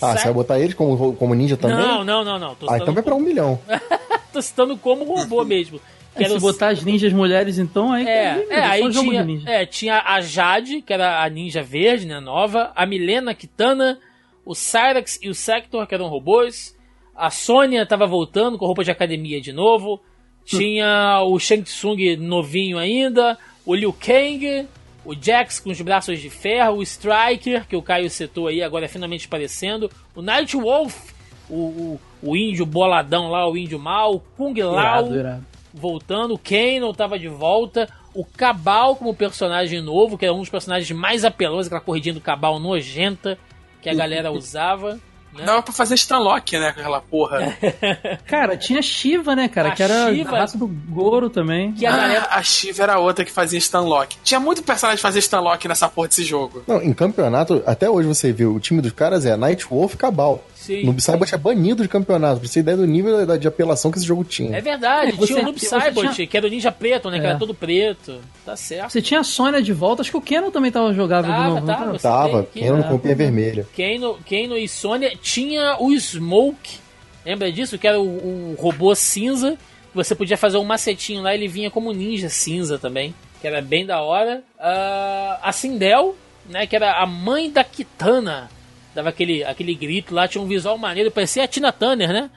[0.00, 0.18] Ah, Certo?
[0.18, 1.76] você vai botar eles como, como ninja também?
[1.76, 2.54] Não, não, não, não.
[2.54, 3.58] Tô Ah, então vai pra um milhão.
[4.32, 5.80] tô citando como robô mesmo.
[6.16, 8.06] Que É, era se botar as ninjas mulheres, então, aí...
[8.06, 9.50] É, é, aí tinha, de ninja.
[9.50, 13.98] é, tinha a Jade, que era a ninja verde, né, nova, a Milena Kitana,
[14.44, 16.74] o Cyrax e o Sector, que eram robôs,
[17.14, 20.00] a Sônia tava voltando com roupa de academia de novo,
[20.44, 23.36] tinha o Shang Tsung novinho ainda,
[23.66, 24.66] o Liu Kang,
[25.08, 28.84] o Jax com os braços de ferro, o Striker, que o Caio citou aí, agora
[28.84, 31.12] é finalmente aparecendo, o Night Wolf,
[31.48, 35.46] o, o, o índio boladão lá, o índio mal, o Kung Lao, Irado, irado.
[35.72, 40.50] voltando, o Kano tava de volta, o Cabal como personagem novo, que era um dos
[40.50, 43.38] personagens mais apelosos, aquela corridinha do Cabal nojenta,
[43.80, 45.00] que a galera usava.
[45.34, 45.44] Né?
[45.44, 46.72] Dava pra fazer Stanlock, né?
[46.72, 47.56] Com aquela porra.
[48.26, 49.68] Cara, tinha Shiva, né, cara?
[49.68, 51.72] A que era Shiva- a raça do Goro também.
[51.72, 52.26] Que a galera.
[52.30, 54.16] Ah, a Shiva era outra que fazia Stanlock.
[54.24, 56.62] Tinha muito personagem que fazia Stanlock nessa porra desse jogo.
[56.66, 60.42] Não, em campeonato, até hoje você viu, o time dos caras é Nightwolf e Cabal.
[60.68, 60.84] Sim.
[60.84, 63.90] Noob Saibot é banido de campeonato, pra você ter ideia do nível da- de apelação
[63.90, 64.56] que esse jogo tinha.
[64.56, 67.18] É verdade, É, você- tinha o Noob Saibot, tinha- que era o ninja preto, né?
[67.18, 67.30] Que É.
[67.30, 68.20] era todo preto.
[68.44, 68.90] Tá certo.
[68.92, 71.48] Você tinha a Sônia de volta, acho que o Kenon também tava jogável Tava, de
[71.50, 71.60] novo.
[71.60, 71.84] não tava.
[71.84, 71.98] tava?
[71.98, 73.66] Tava, Você tem quem não que- compia vermelha.
[73.76, 76.76] Kano, Kano e Sônia tinha o Smoke.
[77.24, 77.78] Lembra disso?
[77.78, 79.56] Que era o, o robô cinza.
[79.94, 83.14] Você podia fazer um macetinho lá, ele vinha como ninja cinza também.
[83.40, 84.42] Que era bem da hora.
[84.58, 86.14] Ah, a Sindel,
[86.48, 86.66] né?
[86.66, 88.50] Que era a mãe da Kitana.
[88.98, 92.28] Dava aquele, aquele grito lá, tinha um visual maneiro, parecia a Tina Turner, né?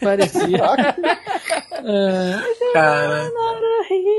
[0.00, 0.62] Parecia.
[2.72, 3.30] Cara.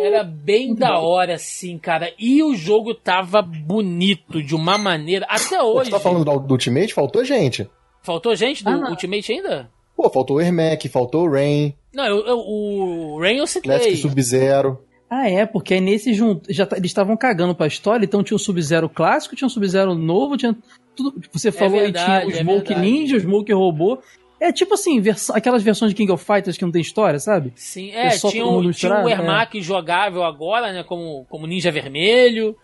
[0.01, 2.11] Era bem da hora, assim, cara.
[2.19, 5.25] E o jogo tava bonito de uma maneira.
[5.29, 5.85] Até Pô, hoje.
[5.89, 6.93] você tá falando do, do Ultimate?
[6.93, 7.69] Faltou gente.
[8.01, 8.89] Faltou gente do Ah.
[8.89, 9.69] Ultimate ainda?
[9.95, 13.95] Pô, faltou o Ermac, faltou o Rain, Não, eu, eu- o Rain eu Classic citei.
[13.97, 14.79] Sub-Zero.
[15.09, 16.51] Ah, é, porque aí nesse junto.
[16.53, 19.93] Já, tá- eles estavam cagando pra história, então tinha o Sub-Zero clássico, tinha o Sub-Zero
[19.95, 20.55] novo, tinha
[21.03, 21.21] tudo.
[21.31, 22.91] Você falou aí, tinha verdade, o é Smoke verdade.
[22.91, 23.99] Ninja, o Smoke Robô.
[24.41, 27.51] É tipo assim, vers- aquelas versões de King of Fighters que não tem história, sabe?
[27.55, 31.71] Sim, É é, só tinha, um, tinha um Ermac jogável agora, né, como, como ninja
[31.71, 32.55] vermelho.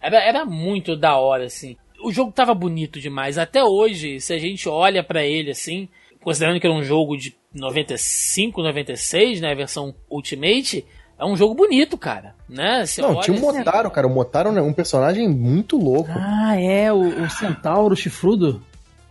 [0.00, 1.76] Era, era muito da hora, assim.
[2.04, 3.38] O jogo tava bonito demais.
[3.38, 5.88] Até hoje, se a gente olha pra ele, assim,
[6.22, 10.84] considerando que era um jogo de 95, 96, né, a versão Ultimate,
[11.18, 12.84] é um jogo bonito, cara, né?
[12.84, 14.06] Você Não, olha tinha o assim- Motaro, cara.
[14.06, 16.10] O Motaro é um personagem muito louco.
[16.14, 18.62] Ah, é, o, o Centauro Chifrudo.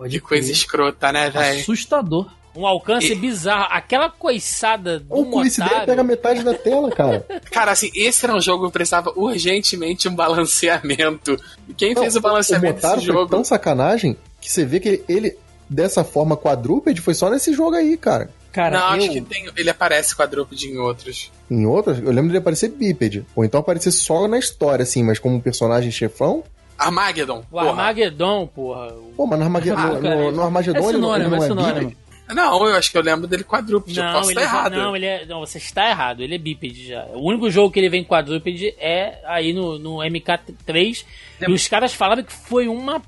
[0.10, 1.62] Que coisa escrota, né, velho?
[1.62, 2.30] Assustador.
[2.56, 3.68] Um alcance E- bizarro.
[3.70, 5.86] Aquela coiçada do O Motaro...
[5.86, 7.26] pega metade da tela, cara.
[7.52, 11.38] Cara, assim, esse era um jogo que precisava urgentemente um balanceamento.
[11.68, 13.30] E quem Não, fez o balanceamento Motaro desse foi jogo?
[13.30, 15.38] tão sacanagem que você vê que ele, ele,
[15.70, 18.30] dessa forma quadrúpede, foi só nesse jogo aí, cara.
[18.54, 21.32] Cara, Não, eu, acho que tem, ele aparece quadrúpede em outros.
[21.50, 23.26] Em outras, eu lembro dele aparecer bípede.
[23.36, 26.44] Ou então aparecer só na história, assim, mas como um personagem chefão.
[26.78, 27.40] Armageddon.
[27.40, 27.70] O porra.
[27.70, 28.94] Armageddon, porra.
[29.16, 31.36] Pô, mas no, Armage- Ah, no- no, no Armagedon é ele, não- ele sinônimo, não
[31.36, 31.90] é é sinônimo.
[31.90, 32.06] bípede.
[32.34, 34.00] Não, eu acho que eu lembro dele quadrúpede.
[34.00, 34.74] eu Não, posso ele estar errado.
[34.76, 36.22] não, ele é, não, você está errado.
[36.24, 37.06] Ele é bípede já.
[37.14, 41.06] O único jogo que ele vem quadrúpede é aí no, no MK3.
[41.48, 43.00] E os caras falaram que foi uma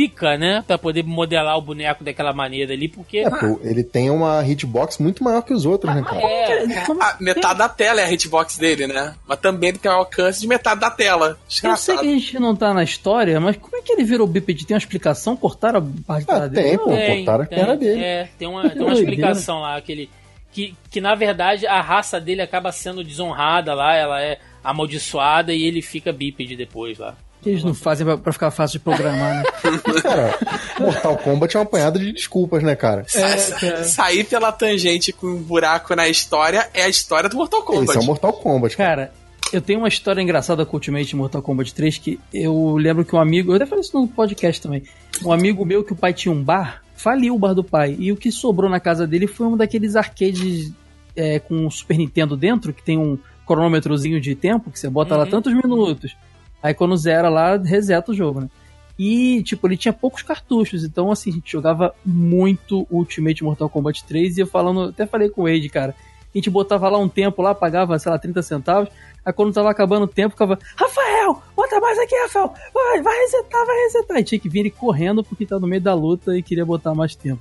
[0.00, 0.64] pica, né?
[0.66, 3.18] Pra poder modelar o boneco daquela maneira ali, porque.
[3.18, 6.22] É, pô, ele tem uma hitbox muito maior que os outros, né, cara?
[6.22, 9.14] É, Como- A metade da tela é a hitbox dele, né?
[9.26, 11.26] Mas também ele tem um alcance de metade da tela.
[11.28, 12.00] Eu sei Desgraçado.
[12.00, 14.64] que a gente não tá na história, mas como é que ele virou bípede?
[14.66, 15.36] Tem uma explicação?
[15.36, 16.68] Cortaram a parte Ah, da dele?
[16.68, 16.84] tem, pô.
[16.84, 18.00] cortaram a perna dele.
[18.02, 20.10] É, tem uma, tem uma explicação lá que ele.
[20.52, 25.62] Que, que na verdade a raça dele acaba sendo desonrada lá, ela é amaldiçoada e
[25.62, 27.14] ele fica bípede depois lá.
[27.44, 29.42] Eles não fazem pra, pra ficar fácil de programar, né?
[30.02, 30.38] Cara,
[30.78, 33.04] Mortal Kombat é uma apanhada de desculpas, né, cara?
[33.08, 37.62] Sa- sa- Sair pela tangente com um buraco na história é a história do Mortal
[37.62, 37.88] Kombat.
[37.90, 38.90] Esse é o Mortal Kombat, cara.
[39.06, 39.12] Cara,
[39.52, 43.20] eu tenho uma história engraçada com Ultimate Mortal Kombat 3 que eu lembro que um
[43.20, 44.82] amigo, eu até falei isso no podcast também,
[45.24, 48.12] um amigo meu que o pai tinha um bar, faliu o bar do pai, e
[48.12, 50.70] o que sobrou na casa dele foi um daqueles arcades
[51.16, 55.24] é, com Super Nintendo dentro, que tem um cronômetrozinho de tempo, que você bota lá
[55.24, 55.30] Uhum.
[55.30, 56.14] tantos minutos,
[56.62, 58.50] aí quando zera lá, reseta o jogo, né?
[58.98, 64.04] E, tipo, ele tinha poucos cartuchos, então, assim, a gente jogava muito Ultimate Mortal Kombat
[64.04, 65.94] 3, e eu falando, até falei com o Wade, cara,
[66.34, 68.88] a gente botava lá um tempo lá, pagava, sei lá, 30 centavos.
[69.24, 72.54] Aí quando tava acabando o tempo, ficava, Rafael, bota mais aqui, Rafael.
[72.72, 74.18] Vai, vai resetar, vai resetar.
[74.18, 76.94] E tinha que vir ele correndo porque tá no meio da luta e queria botar
[76.94, 77.40] mais tempo.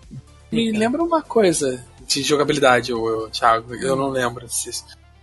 [0.51, 3.75] Me lembra uma coisa de jogabilidade, o Thiago.
[3.75, 4.49] Eu não lembro.
[4.49, 4.71] Se,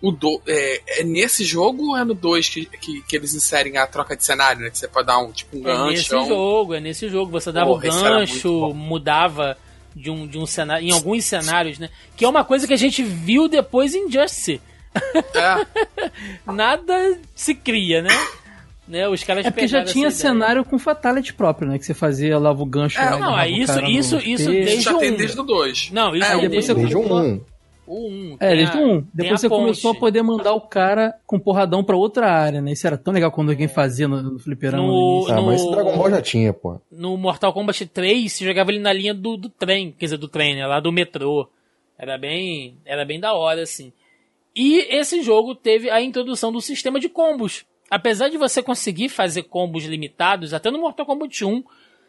[0.02, 3.78] o do, é, é nesse jogo ou é no 2 que, que, que eles inserem
[3.78, 4.70] a troca de cenário, né?
[4.70, 5.90] Que você pode dar um tipo um É gancho.
[5.90, 7.30] nesse um- jogo, é nesse jogo.
[7.32, 9.56] Você dava Porra, o gancho, mudava
[9.94, 11.88] de um, de um cenário, em alguns cenários, né?
[12.16, 14.60] Que é uma coisa que a gente viu depois em Justice.
[15.34, 15.66] É,
[16.52, 18.10] Nada se cria, né?
[18.86, 19.08] né?
[19.08, 20.10] Os caras É porque já tinha ideia.
[20.10, 21.78] cenário com fatality próprio, né?
[21.78, 22.98] Que você fazia lá o gancho.
[23.00, 25.16] É, lá, não, agarrava aí o isso- isso- isso desde- já tem um.
[25.16, 25.90] desde o 2.
[25.92, 27.40] Não, isso É, desde Desde o o 1.
[27.86, 28.36] O 1.
[28.40, 29.00] É, desde o 1.
[29.00, 32.72] tem Depois você começou a poder mandar o cara com porradão pra outra área, né?
[32.72, 34.86] Isso era tão legal quando alguém fazia no, no fliperama.
[34.86, 35.26] No-.
[35.28, 36.80] Ah, mas esse Dragon Ball já tinha, pô.
[36.90, 40.28] no Mortal Kombat 3, você jogava ele na linha do, do trem, quer dizer, do
[40.28, 40.66] trem, né?
[40.66, 41.48] Lá do metrô.
[41.98, 43.92] Era bem, era bem da hora, assim.
[44.54, 47.64] E esse jogo teve a introdução do sistema de combos.
[47.90, 51.62] Apesar de você conseguir fazer combos limitados, até no Mortal Kombat 1,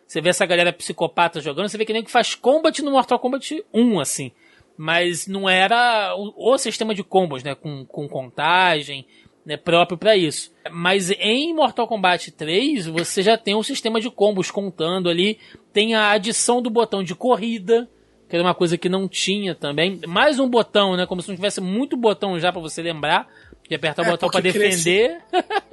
[0.08, 3.20] você vê essa galera psicopata jogando, você vê que nem que faz combat no Mortal
[3.20, 4.32] Kombat 1, assim.
[4.78, 7.56] Mas não era o, o sistema de combos, né?
[7.56, 9.06] Com, com contagem.
[9.46, 10.52] né, próprio para isso.
[10.70, 15.40] Mas em Mortal Kombat 3, você já tem um sistema de combos contando ali,
[15.72, 17.90] tem a adição do botão de corrida,
[18.28, 20.02] que era uma coisa que não tinha também.
[20.06, 23.26] Mais um botão, né, como se não tivesse muito botão já para você lembrar
[23.70, 25.18] de apertar o É, botão para defender.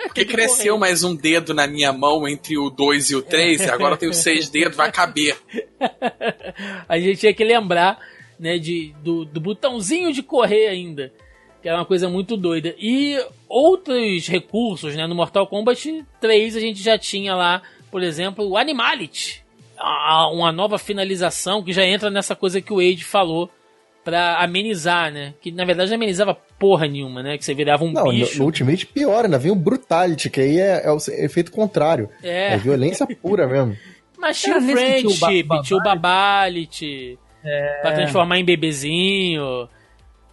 [0.05, 3.71] Porque cresceu mais um dedo na minha mão entre o 2 e o 3, e
[3.71, 5.37] agora eu tenho seis dedos, vai caber.
[6.89, 7.99] a gente tinha que lembrar,
[8.39, 11.13] né, de, do, do botãozinho de correr ainda.
[11.63, 12.75] Que era uma coisa muito doida.
[12.79, 13.19] E
[13.49, 15.07] outros recursos, né?
[15.07, 19.43] No Mortal Kombat 3 a gente já tinha lá, por exemplo, o Animality.
[20.33, 23.51] Uma nova finalização que já entra nessa coisa que o Wade falou
[24.05, 25.33] pra amenizar, né?
[25.41, 27.39] Que na verdade não amenizava porra nenhuma, né?
[27.39, 28.39] Que você virava um Não, no, bicho.
[28.39, 32.11] no Ultimate pior, ainda vem o Brutality, que aí é, é o efeito contrário.
[32.23, 32.53] É.
[32.53, 33.75] É violência pura mesmo.
[34.19, 37.19] Mas tinha o que tinha o Friendship, ba- tinha o Babality,
[37.83, 39.69] pra transformar em bebezinho.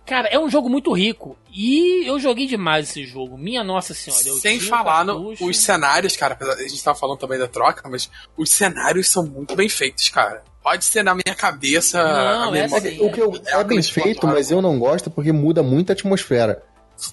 [0.06, 1.38] Cara, é um jogo muito rico.
[1.54, 3.38] E eu joguei demais esse jogo.
[3.38, 4.28] Minha nossa senhora.
[4.28, 6.38] eu Sem falar no, os cenários, cara.
[6.42, 10.44] A gente tava falando também da troca, mas os cenários são muito bem feitos, cara.
[10.64, 11.98] Pode ser na minha cabeça.
[12.02, 13.02] Não, a é memória- assim.
[13.06, 15.94] O que eu, É é bem feito, mas eu não gosto porque muda muito a
[15.94, 16.62] atmosfera.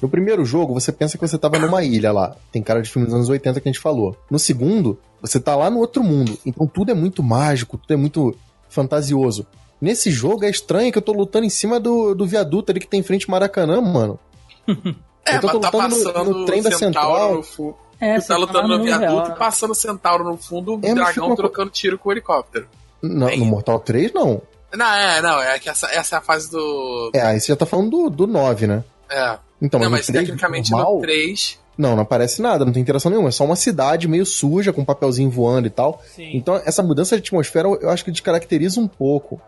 [0.02, 2.36] No primeiro jogo, você pensa que você tava numa ilha lá.
[2.52, 4.16] Tem cara de filme dos anos 80 que a gente falou.
[4.30, 6.38] No segundo, você tá lá no outro mundo.
[6.44, 8.36] Então tudo é muito mágico, tudo é muito
[8.68, 9.46] fantasioso.
[9.80, 12.86] Nesse jogo é estranho que eu tô lutando em cima do, do viaduto ali que
[12.88, 14.18] tem em frente ao Maracanã, mano.
[15.26, 17.34] É, eu tô mas tá lutando no- passando no trem da Centauro Central.
[17.34, 17.76] no fundo.
[18.00, 21.26] É, Tu você tá lutando no viaduto e passando Centauro no fundo, o É, dragão
[21.26, 22.66] uma co- trocando tiro com o helicóptero.
[23.02, 24.40] No, no Mortal 3, não.
[24.74, 27.10] Não, é, não, é que essa, essa é a fase do.
[27.14, 28.82] É, aí você já tá falando do, do 9, né?
[29.10, 29.36] É.
[29.60, 31.58] Então, não, mas 3, tecnicamente normal, no 3.
[31.76, 33.28] Não, não aparece nada, não tem interação nenhuma.
[33.28, 36.00] É só uma cidade meio suja, com um papelzinho voando e tal.
[36.16, 36.30] Sim.
[36.34, 39.38] Então, essa mudança de atmosfera eu acho que descaracteriza um pouco.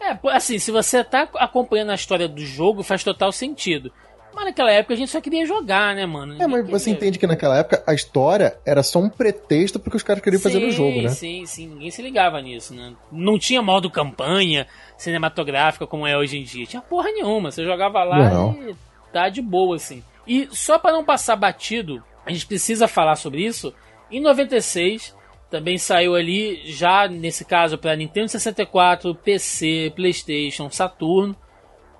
[0.00, 3.92] É, assim, se você tá acompanhando a história do jogo, faz total sentido.
[4.34, 6.40] Mas naquela época a gente só queria jogar, né, mano?
[6.40, 10.02] É, mas você entende que naquela época a história era só um pretexto porque os
[10.02, 11.08] caras queriam fazer no jogo, né?
[11.08, 12.92] Sim, sim, ninguém se ligava nisso, né?
[13.10, 16.66] Não tinha modo campanha cinematográfica como é hoje em dia.
[16.66, 17.50] Tinha porra nenhuma.
[17.50, 18.52] Você jogava lá Não.
[18.62, 18.76] e
[19.12, 20.04] tá de boa, assim.
[20.24, 23.74] E só pra não passar batido, a gente precisa falar sobre isso.
[24.10, 25.16] Em 96,
[25.50, 31.34] também saiu ali, já nesse caso para Nintendo 64, PC, PlayStation, Saturno,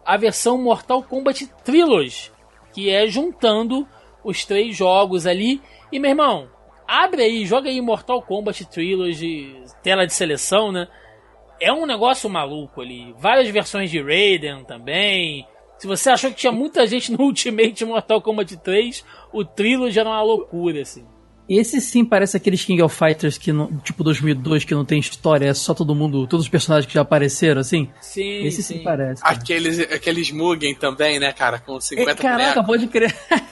[0.04, 2.30] a versão Mortal Kombat Trilogy,
[2.72, 3.86] que é juntando
[4.22, 5.62] os três jogos ali.
[5.90, 6.48] E meu irmão,
[6.86, 10.86] abre aí, joga aí Mortal Kombat Trilogy, tela de seleção, né?
[11.60, 13.14] É um negócio maluco ali.
[13.18, 15.46] Várias versões de Raiden também.
[15.78, 20.08] Se você achou que tinha muita gente no Ultimate Mortal Kombat 3, o Trilogy era
[20.08, 21.04] uma loucura, assim.
[21.48, 25.46] Esse sim parece aqueles King of Fighters que, não, tipo 2002, que não tem história,
[25.48, 27.88] é só todo mundo, todos os personagens que já apareceram, assim.
[28.00, 29.22] Sim, Esse sim, parece.
[29.24, 29.38] Ah, cara.
[29.38, 31.58] Aqueles, aqueles Mugen também, né, cara?
[31.58, 32.66] Com 50 É, Caraca, bonecos.
[32.66, 33.16] pode crer.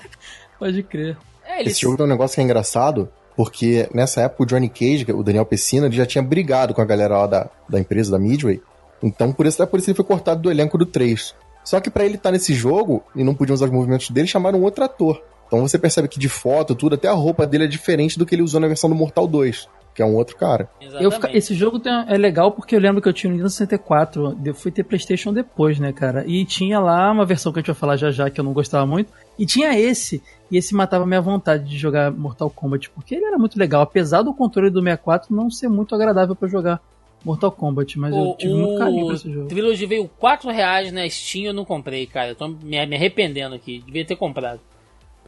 [0.59, 1.17] pode crer.
[1.47, 1.73] É, eles...
[1.73, 5.23] Esse jogo tem um negócio que é engraçado, porque nessa época o Johnny Cage, o
[5.23, 8.61] Daniel Pessina, ele já tinha brigado com a galera lá da, da empresa, da Midway.
[9.03, 11.35] Então, por isso, é por isso que ele foi cortado do elenco do 3.
[11.65, 14.59] Só que pra ele estar nesse jogo, e não podia usar os movimentos dele, chamaram
[14.61, 15.23] um outro ator.
[15.47, 18.35] Então você percebe que de foto, tudo, até a roupa dele é diferente do que
[18.35, 20.69] ele usou na versão do Mortal 2, que é um outro cara.
[20.81, 21.15] Eu Exatamente.
[21.15, 24.37] fica- esse jogo tem- é legal porque eu lembro que eu tinha no Nintendo 64.
[24.45, 26.25] Eu fui ter PlayStation depois, né, cara?
[26.27, 28.53] E tinha lá uma versão que a gente vai falar já já que eu não
[28.53, 29.13] gostava muito.
[29.39, 30.23] E tinha esse.
[30.51, 32.91] E esse matava a minha vontade de jogar Mortal Kombat.
[32.91, 33.83] Porque ele era muito legal.
[33.83, 36.81] Apesar do controle do 64 não ser muito agradável pra jogar
[37.25, 37.99] Mortal Kombat.
[37.99, 39.49] Mas eu O, tive muito carinho pra esse o jogo.
[39.49, 42.29] Trilogy veio 4 reais na Steam eu não comprei, cara.
[42.31, 43.83] Eu tô me, me arrependendo aqui.
[43.85, 44.61] Devia ter comprado.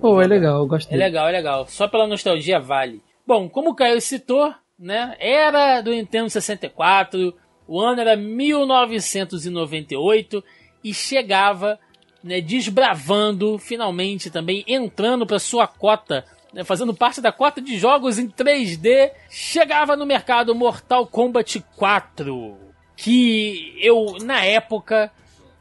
[0.00, 1.66] Pô, é legal, eu gosto É legal, é legal.
[1.66, 3.02] Só pela nostalgia vale.
[3.26, 5.16] Bom, como o Caio citou, né?
[5.18, 7.34] Era do Nintendo 64,
[7.66, 10.44] o ano era 1998
[10.82, 11.78] e chegava,
[12.22, 18.18] né, desbravando, finalmente também entrando para sua cota, né, fazendo parte da cota de jogos
[18.18, 22.56] em 3D, chegava no mercado Mortal Kombat 4,
[22.96, 25.12] que eu na época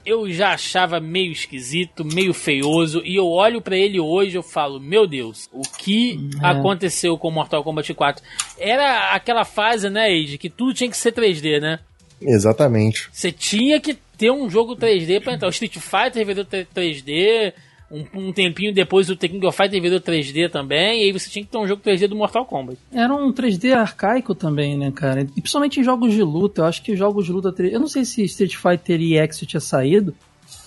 [0.07, 4.43] eu já achava meio esquisito, meio feioso, e eu olho pra ele hoje e eu
[4.43, 6.47] falo, meu Deus, o que É.
[6.47, 8.23] aconteceu com Mortal Kombat 4?
[8.57, 11.79] Era aquela fase, né, Age, que tudo tinha que ser 3D, né?
[12.21, 13.09] Exatamente.
[13.11, 15.47] Você tinha que ter um jogo 3D pra entrar.
[15.47, 17.53] O Street Fighter virou 3D,
[17.91, 21.29] um, um tempinho depois o The King of Fighter virou 3D também, e aí você
[21.29, 22.77] tinha que ter um jogo 3D do Mortal Kombat.
[22.91, 25.21] Era um 3D arcaico também, né, cara?
[25.21, 26.61] E principalmente em jogos de luta.
[26.61, 27.71] Eu acho que jogos de luta 3D.
[27.73, 30.13] Eu não sei se Street Fighter EX tinha saído,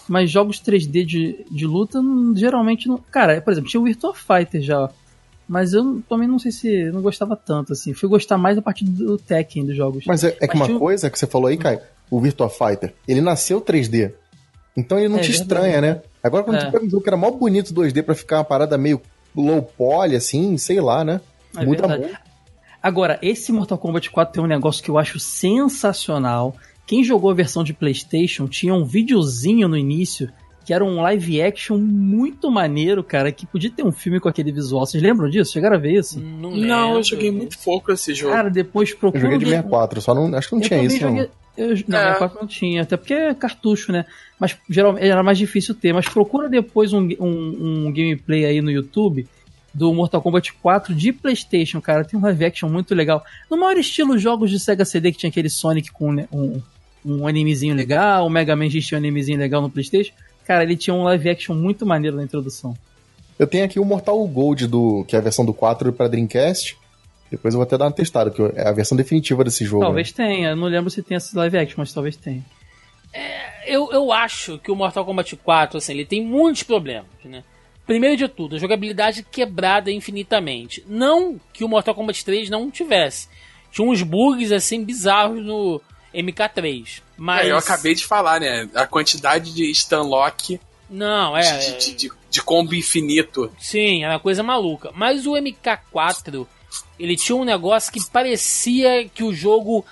[0.09, 2.97] mas jogos 3D de, de luta não- geralmente não.
[3.11, 4.89] Cara, por exemplo, tinha o Virtua Fighter já.
[5.49, 7.93] Mas eu não- também não sei se não gostava tanto, assim.
[7.93, 10.05] Fui gostar mais a partir do Tekken dos jogos.
[10.07, 12.49] Mas é, é que Mas uma tinha- coisa que você falou aí, Kai, o Virtua
[12.49, 14.12] Fighter, ele nasceu 3D.
[14.77, 15.43] Então ele não É te verdade.
[15.43, 16.03] estranha, né?
[16.23, 16.64] Agora, quando É.
[16.66, 19.01] tu pega um jogo que era mó bonito 2D pra ficar uma parada meio
[19.35, 21.21] low poly, assim, sei lá, né?
[21.57, 22.16] É Muda muito.
[22.83, 26.55] Agora, esse Mortal Kombat 4 tem um negócio que eu acho sensacional.
[26.87, 30.31] Quem jogou a versão de PlayStation tinha um videozinho no início
[30.64, 34.53] que era um live action muito maneiro, cara, que podia ter um filme com aquele
[34.53, 34.87] visual.
[34.87, 35.53] Vocês lembram disso?
[35.53, 36.21] Chegaram a ver isso?
[36.21, 38.35] Não, Não, eu joguei muito pouco esse jogo.
[38.35, 39.23] Cara, depois Eu procura.
[39.23, 41.29] joguei de ver- 64, só não, acho que não Eu tinha isso, não.
[41.57, 42.12] Eu, não, É.
[42.12, 44.05] 64 não tinha, até porque é cartucho, né?
[44.38, 45.92] Mas geralmente era mais difícil ter.
[45.92, 49.26] Mas procura depois um, um, um gameplay aí no YouTube
[49.72, 52.05] do Mortal Kombat 4 de PlayStation, cara.
[52.05, 53.22] Tem um live action muito legal.
[53.51, 56.61] No maior estilo jogos de Sega CD que tinha aquele Sonic com né, um,
[57.05, 60.12] um animezinho legal, o Mega Man tinha um animezinho legal no PlayStation.
[60.46, 62.76] Cara, ele tinha um live action muito maneiro na introdução.
[63.38, 66.76] Eu tenho aqui o Mortal Gold, do, que é a versão do 4 pra Dreamcast.
[67.31, 69.85] Depois eu vou até dar uma testada, que é a versão definitiva desse jogo.
[69.85, 72.45] Talvez tenha, eu não lembro se tem esse live action, mas talvez tenha.
[73.66, 77.45] eu, eu acho que o Mortal Kombat 4, assim, ele tem muitos problemas, né?
[77.87, 80.85] Primeiro de tudo, a jogabilidade quebrada infinitamente.
[80.89, 83.28] Não que o Mortal Kombat 3 não tivesse.
[83.72, 85.81] Tinha uns bugs, assim, bizarros no
[86.14, 87.03] MK3.
[87.16, 87.47] Mas...
[87.47, 88.68] É, eu acabei de falar, né?
[88.74, 91.59] A quantidade de Stunlock, Não, é...
[91.59, 93.51] de, de, de, de combo infinito.
[93.59, 94.91] Sim, era uma coisa maluca.
[94.95, 96.47] Mas o MK4,
[96.99, 99.85] ele tinha um negócio que parecia que o jogo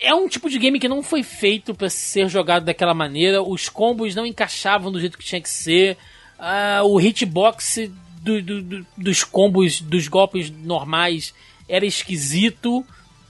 [0.00, 3.42] é um tipo de game que não foi feito para ser jogado daquela maneira.
[3.42, 5.96] Os combos não encaixavam do jeito que tinha que ser.
[6.38, 7.78] Ah, o hitbox
[8.22, 11.32] do- do- do- dos combos, dos golpes normais,
[11.68, 12.84] era esquisito,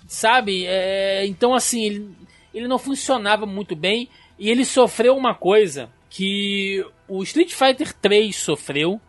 [0.08, 0.64] sabe?
[0.66, 2.10] É, então, assim, ele,
[2.52, 4.08] ele não funcionava muito bem.
[4.38, 9.00] E ele sofreu uma coisa que o Street Fighter 3 sofreu.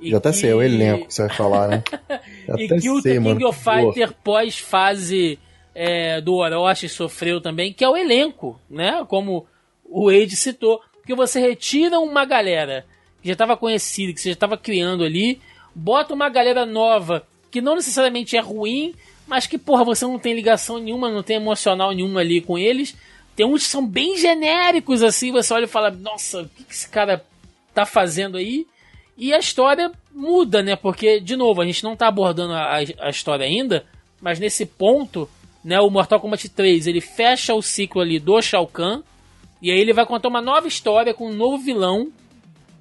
[0.00, 1.82] E Já até sei, é o que- elenco que você vai falar, né?
[2.46, 3.22] Já e até que o sei, The.
[3.22, 5.38] King of Fighter pós-fase
[5.74, 9.04] é, do Orochi sofreu também, que é o elenco, né?
[9.08, 9.46] Como
[9.84, 10.80] o Age citou.
[11.00, 12.84] Porque você retira uma galera
[13.22, 15.40] que já estava conhecida, que você já estava criando ali,
[15.74, 18.94] bota uma galera nova que não necessariamente é ruim,
[19.26, 22.94] mas que, porra, você não tem ligação nenhuma, não tem emocional nenhuma ali com eles.
[23.34, 26.72] Tem uns que são bem genéricos, assim, você olha e fala, nossa, o que, que
[26.74, 27.24] esse cara
[27.72, 28.66] tá fazendo aí?
[29.18, 30.76] E a história muda, né?
[30.76, 33.84] Porque, de novo, a gente não tá abordando a, a história ainda,
[34.20, 35.28] mas nesse ponto,
[35.64, 39.02] né, o Mortal Kombat 3, ele fecha o ciclo ali do Shao Kahn,
[39.60, 42.12] e aí ele vai contar uma nova história com um novo vilão,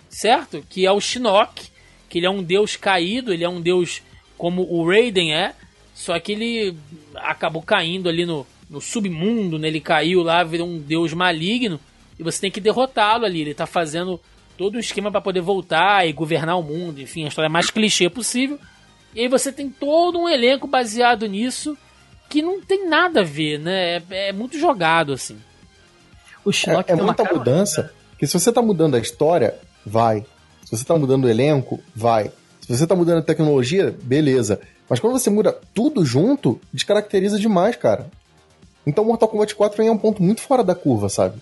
[0.09, 0.63] certo?
[0.69, 1.69] Que é o Shinnok,
[2.07, 4.03] que ele é um deus caído, ele é um deus
[4.37, 5.55] como o Raiden é,
[5.95, 6.77] só que ele
[7.15, 9.67] acabou caindo ali no, no submundo, né?
[9.67, 11.79] Ele caiu lá, virou um deus maligno,
[12.19, 13.41] e você tem que derrotá-lo ali.
[13.41, 14.19] Ele tá fazendo
[14.57, 18.09] todo o esquema para poder voltar e governar o mundo, enfim, a história mais clichê
[18.09, 18.59] possível.
[19.15, 21.77] E aí você tem todo um elenco baseado nisso
[22.29, 23.97] que não tem nada a ver, né?
[24.09, 25.37] É, é muito jogado, assim.
[26.43, 29.55] O Shinnok É, é muita cara- mudança, que se você tá mudando a história,
[29.85, 30.25] vai.
[30.65, 32.31] Se você tá mudando o elenco, vai.
[32.61, 34.59] Se você tá mudando a tecnologia, beleza.
[34.89, 38.09] Mas quando você muda tudo junto, descaracteriza demais, cara.
[38.85, 41.41] Então Mortal Kombat 4 aí é um ponto muito fora da curva, sabe?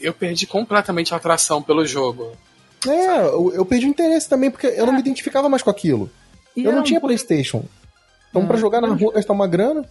[0.00, 2.32] Eu perdi completamente a atração pelo jogo.
[2.86, 6.08] É, eu, eu perdi o interesse também, porque eu não me identificava mais com aquilo.
[6.56, 7.64] E eu não tinha um- Playstation.
[8.30, 9.84] Então, Ah, pra jogar na rua, gastar uma grana.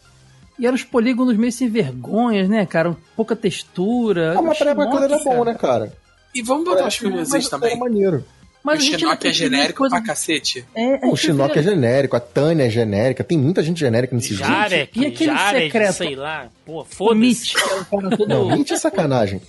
[0.59, 2.95] E eram os polígonos meio sem vergonhas, né, cara?
[3.15, 4.35] Pouca textura.
[4.37, 5.91] Ah, mas pra época aquilo era bom, né, cara?
[6.33, 7.71] E vamos botar os um filmes mas também.
[7.71, 8.25] Era maneiro.
[8.63, 9.95] Mas o a gente Shinnok não é genérico coisa...
[9.95, 10.65] pra cacete.
[10.75, 14.49] É, O Shinnok é genérico, a Tânia é genérica, tem muita gente genérica nesse jogo.
[14.49, 15.93] Jarek, e aquele Jared, secreto?
[15.93, 16.47] sei lá.
[16.65, 17.19] Pô, O foda-se.
[17.19, 17.53] Mitch,
[17.89, 18.27] todo...
[18.27, 19.41] Não, gente é sacanagem.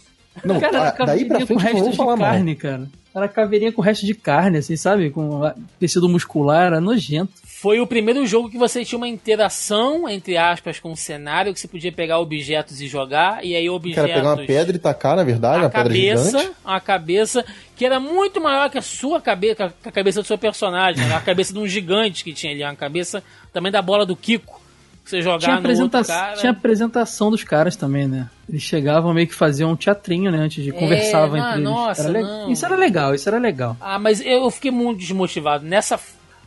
[0.44, 2.18] Não, cara, ah, daí pra caveirinha frente com vamos de mal.
[2.18, 2.88] carne, cara.
[3.14, 5.10] Era caveirinha com resto de carne, assim, sabe?
[5.10, 7.32] Com ah, tecido muscular, era nojento.
[7.44, 11.58] Foi o primeiro jogo que você tinha uma interação, entre aspas, com o cenário, que
[11.58, 14.02] você podia pegar objetos e jogar, e aí O objetos...
[14.02, 16.56] cara pegar uma pedra e tacar, na verdade, a uma pedra cabeça, gigante.
[16.64, 20.38] uma cabeça que era muito maior que a sua cabeça, que a cabeça do seu
[20.38, 21.16] personagem, né?
[21.16, 24.67] a cabeça de um gigante que tinha ali, uma cabeça também da bola do Kiko.
[25.08, 26.04] Você jogar Tinha, no outro apresenta...
[26.04, 26.36] cara.
[26.36, 28.28] Tinha apresentação dos caras também, né?
[28.48, 30.38] Eles chegavam meio que faziam um teatrinho, né?
[30.38, 31.64] Antes de conversavam ah, entre eles.
[31.64, 32.50] nossa, Era le- não.
[32.50, 33.76] Isso era legal, isso era legal.
[33.80, 35.64] Ah, mas eu fiquei muito desmotivado.
[35.64, 35.98] Nessa.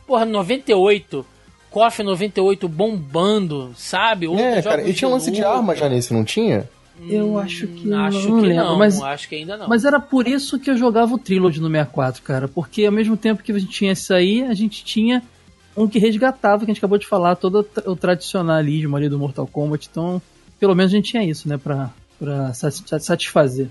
[0.06, 1.26] Porra, 98.
[1.70, 4.28] KOF 98 bombando, sabe?
[4.28, 6.68] Outros É, cara, e tinha lance de arma já nesse, não tinha?
[7.08, 9.66] Eu acho que Hum, acho não que lembro, não, mas- acho que ainda não.
[9.68, 12.46] Mas era por isso que eu jogava o Trilogy no 64, cara.
[12.46, 15.22] Porque ao mesmo tempo que a gente tinha isso aí, a gente tinha
[15.76, 19.08] um que resgatava, que a gente acabou de falar, todo o tra- o tradicionalismo ali
[19.08, 19.88] do Mortal Kombat.
[19.90, 20.20] Então,
[20.60, 21.56] pelo menos a gente tinha isso, né?
[21.58, 23.68] Pra, pra sat- satisfazer.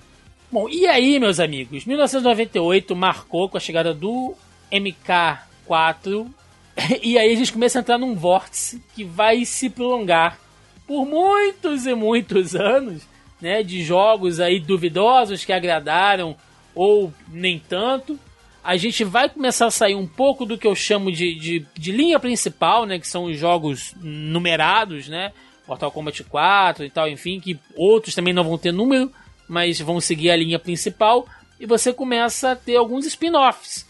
[0.51, 1.85] Bom, e aí, meus amigos?
[1.85, 4.33] 1998 marcou com a chegada do
[4.71, 6.27] MK4.
[7.03, 10.39] E aí a gente começa a entrar num vórtice que vai se prolongar
[10.87, 13.03] por muitos e muitos anos,
[13.41, 13.61] né?
[13.61, 16.35] De jogos aí duvidosos que agradaram
[16.73, 18.17] ou nem tanto.
[18.63, 21.91] A gente vai começar a sair um pouco do que eu chamo de, de, de
[21.91, 22.99] linha principal, né?
[22.99, 25.31] Que são os jogos numerados, né?
[25.67, 29.11] Mortal Kombat 4 e tal, enfim, que outros também não vão ter número,
[29.47, 31.27] mas vão seguir a linha principal.
[31.59, 33.87] E você começa a ter alguns spin-offs.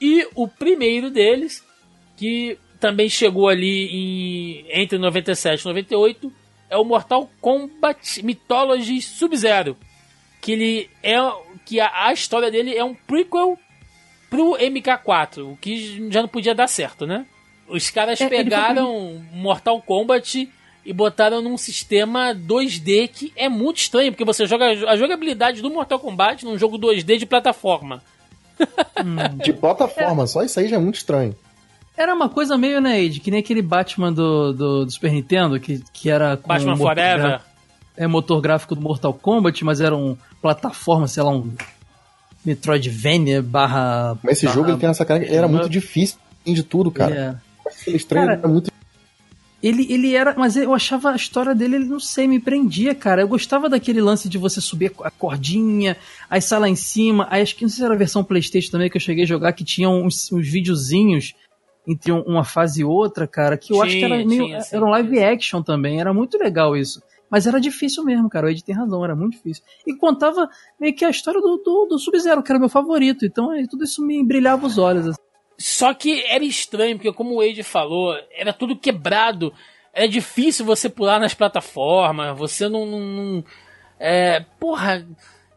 [0.00, 1.64] E o primeiro deles,
[2.16, 6.32] que também chegou ali em, entre 97 e 98,
[6.68, 9.76] é o Mortal Kombat Mythology Sub-Zero.
[10.40, 11.16] Que ele é.
[11.64, 13.58] Que a, a, história dele é um prequel
[14.36, 17.26] pro MK4, o que já não podia dar certo, né?
[17.68, 19.38] Os caras é, pegaram foi...
[19.38, 20.48] Mortal Kombat
[20.84, 25.70] e botaram num sistema 2D que é muito estranho, porque você joga a jogabilidade do
[25.70, 28.02] Mortal Kombat num jogo 2D de plataforma.
[29.04, 31.34] Hum, de plataforma, só isso aí já é muito estranho.
[31.96, 35.58] Era uma coisa meio, né, Ed, que nem aquele Batman do, do, do Super Nintendo,
[35.58, 37.40] que, que era com Batman Forever.
[37.96, 41.54] É motor gráfico do Mortal Kombat, mas era um plataforma, sei lá, um
[42.46, 44.16] Metroidvania barra.
[44.22, 45.24] Mas esse barra, jogo ele tem essa cara.
[45.26, 47.42] Era muito difícil de tudo, cara.
[47.66, 47.68] É.
[47.68, 48.70] Aquele estranho cara, era muito.
[49.60, 50.32] Ele, ele era.
[50.36, 53.22] Mas eu achava a história dele, ele não sei, me prendia, cara.
[53.22, 55.96] Eu gostava daquele lance de você subir a cordinha,
[56.30, 57.26] aí sai lá em cima.
[57.30, 59.26] Aí acho que não sei se era a versão PlayStation também que eu cheguei a
[59.26, 61.34] jogar, que tinha uns, uns videozinhos
[61.86, 64.44] entre uma fase e outra, cara, que eu tinha, acho que era meio.
[64.44, 66.00] Tinha, sim, era um live action também.
[66.00, 67.02] Era muito legal isso.
[67.30, 68.46] Mas era difícil mesmo, cara.
[68.46, 69.64] O Ed tem razão, era muito difícil.
[69.86, 70.48] E contava
[70.80, 73.26] meio que a história do, do, do Sub-Zero, que era meu favorito.
[73.26, 75.08] Então tudo isso me brilhava os olhos.
[75.08, 75.20] Assim.
[75.58, 79.52] Só que era estranho, porque como o Wade falou, era tudo quebrado.
[79.92, 82.84] Era difícil você pular nas plataformas, você não.
[82.86, 83.44] não, não
[83.98, 85.06] é, porra,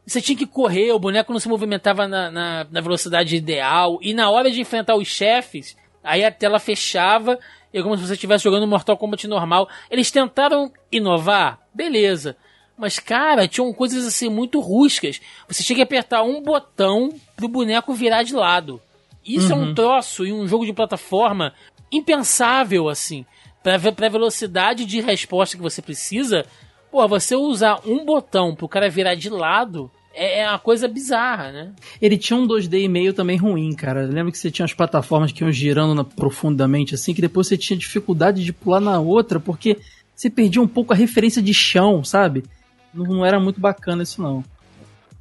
[0.05, 3.99] você tinha que correr, o boneco não se movimentava na, na, na, velocidade ideal.
[4.01, 7.37] E na hora de enfrentar os chefes, aí a tela fechava
[7.73, 9.69] é como se você estivesse jogando Mortal Kombat normal.
[9.89, 12.35] Eles tentaram inovar, beleza.
[12.77, 15.19] Mas, cara, tinham coisas assim muito rústicas.
[15.47, 18.81] Você tinha que apertar um botão pro boneco virar de lado.
[19.25, 19.59] Isso uhum.
[19.59, 19.73] é um uhum.
[19.75, 21.53] troço em um jogo de plataforma
[21.91, 23.25] impensável, assim.
[23.61, 26.45] Pra, pra velocidade de resposta que você precisa,
[26.89, 31.51] pô, você usar um botão pro cara virar de lado é, é uma coisa bizarra,
[31.51, 31.71] né?
[32.01, 34.01] Ele tinha um 2D e meio também ruim, cara.
[34.01, 37.57] Lembra que você tinha as plataformas que iam girando na, profundamente, assim, que depois você
[37.57, 39.77] tinha dificuldade de pular na outra, porque
[40.13, 42.43] você perdia um pouco a referência de chão, sabe?
[42.93, 44.43] Não, não era muito bacana isso, não.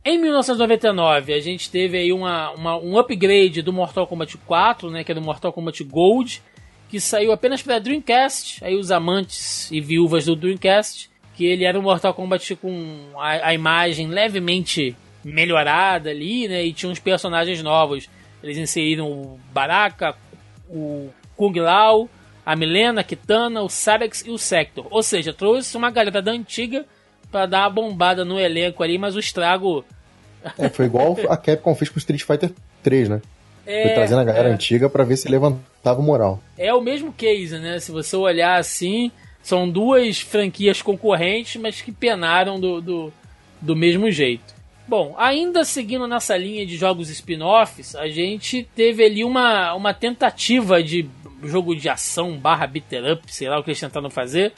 [0.05, 5.05] Em 1999, a gente teve aí uma, uma, um upgrade do Mortal Kombat 4, né,
[5.05, 6.43] que é do Mortal Kombat Gold,
[6.89, 8.65] que saiu apenas para Dreamcast.
[8.65, 13.51] Aí os amantes e viúvas do Dreamcast, que ele era um Mortal Kombat com a,
[13.51, 18.11] a imagem levemente melhorada ali, né, e tinha uns personagens novos.
[18.43, 20.17] Eles inseriram o Baraka,
[20.69, 22.11] o Kung Lao,
[22.45, 24.89] a Milena, a Kitana, o Sarex e o Sector.
[24.91, 26.85] Ou seja, trouxe uma galera da antiga
[27.31, 29.85] para dar uma bombada no elenco ali, mas o estrago
[30.59, 32.51] é, foi igual a Capcom fez com Street Fighter
[32.83, 33.23] 3, né?
[33.65, 34.53] É, foi trazendo a galera é.
[34.53, 36.41] antiga para ver se levantava o moral.
[36.57, 37.79] É o mesmo case, né?
[37.79, 39.13] Se você olhar assim,
[39.49, 43.13] são duas franquias concorrentes, mas que penaram do, do,
[43.63, 44.55] do mesmo jeito.
[44.87, 50.83] Bom, ainda seguindo nessa linha de jogos spin-offs, a gente teve ali uma, uma tentativa
[50.83, 51.09] de
[51.43, 54.53] jogo de ação barra beater up, sei lá o que eles tentaram fazer,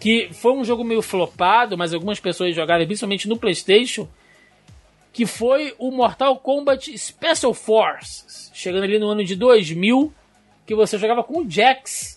[0.00, 4.08] que foi um jogo meio flopado, mas algumas pessoas jogaram principalmente no Playstation,
[5.12, 10.12] que foi o Mortal Kombat Special Forces, chegando ali no ano de 2000,
[10.66, 12.15] que você jogava com o Jax.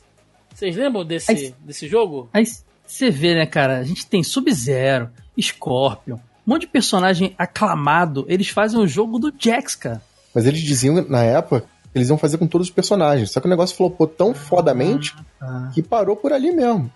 [0.53, 2.29] Vocês lembram desse, aí, desse jogo?
[2.33, 2.43] Aí
[2.85, 3.77] você vê, né, cara?
[3.77, 8.25] A gente tem Sub-Zero, Scorpion, um monte de personagem aclamado.
[8.27, 10.01] Eles fazem o jogo do Jax, cara.
[10.33, 13.31] Mas eles diziam na época eles iam fazer com todos os personagens.
[13.31, 15.71] Só que o negócio flopou tão fodamente ah, ah.
[15.73, 16.91] que parou por ali mesmo.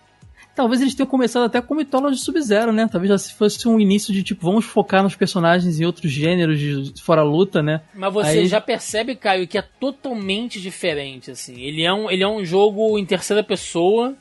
[0.56, 2.88] Talvez eles tenham começado até com Mythology Sub-Zero, né?
[2.92, 7.02] Talvez já fosse um início de tipo, vamos focar nos personagens em outros gêneros de
[7.02, 7.82] fora luta, né?
[7.94, 8.48] Mas você Aí...
[8.48, 11.60] já percebe, Caio, que é totalmente diferente, assim.
[11.60, 14.14] Ele é um, ele é um jogo em terceira pessoa.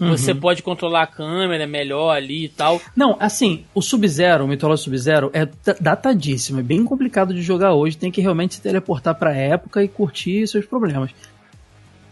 [0.00, 0.10] Uhum.
[0.10, 2.80] Você pode controlar a câmera melhor ali e tal.
[2.96, 5.46] Não, assim, o Sub-Zero, o Mythology Sub-Zero, é
[5.80, 6.60] datadíssimo.
[6.60, 7.96] É bem complicado de jogar hoje.
[7.96, 11.10] Tem que realmente se teleportar pra época e curtir seus problemas.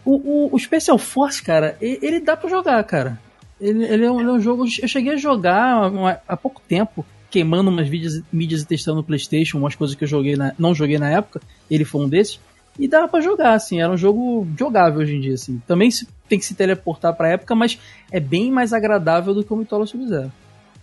[0.05, 3.19] O, o, o Special Force, cara, ele dá para jogar, cara.
[3.63, 4.65] Ele, ele, é um, ele, é um, jogo.
[4.81, 5.89] Eu cheguei a jogar
[6.27, 10.07] há pouco tempo, queimando umas mídias, mídias e testando no PlayStation, umas coisas que eu
[10.07, 11.39] joguei na, não joguei na época.
[11.71, 12.39] Ele foi um desses.
[12.77, 13.79] E dava para jogar, assim.
[13.79, 15.61] Era um jogo jogável hoje em dia, assim.
[15.65, 17.79] Também se, tem que se teleportar pra época, mas
[18.11, 20.31] é bem mais agradável do que o Mythology Sub-Zero.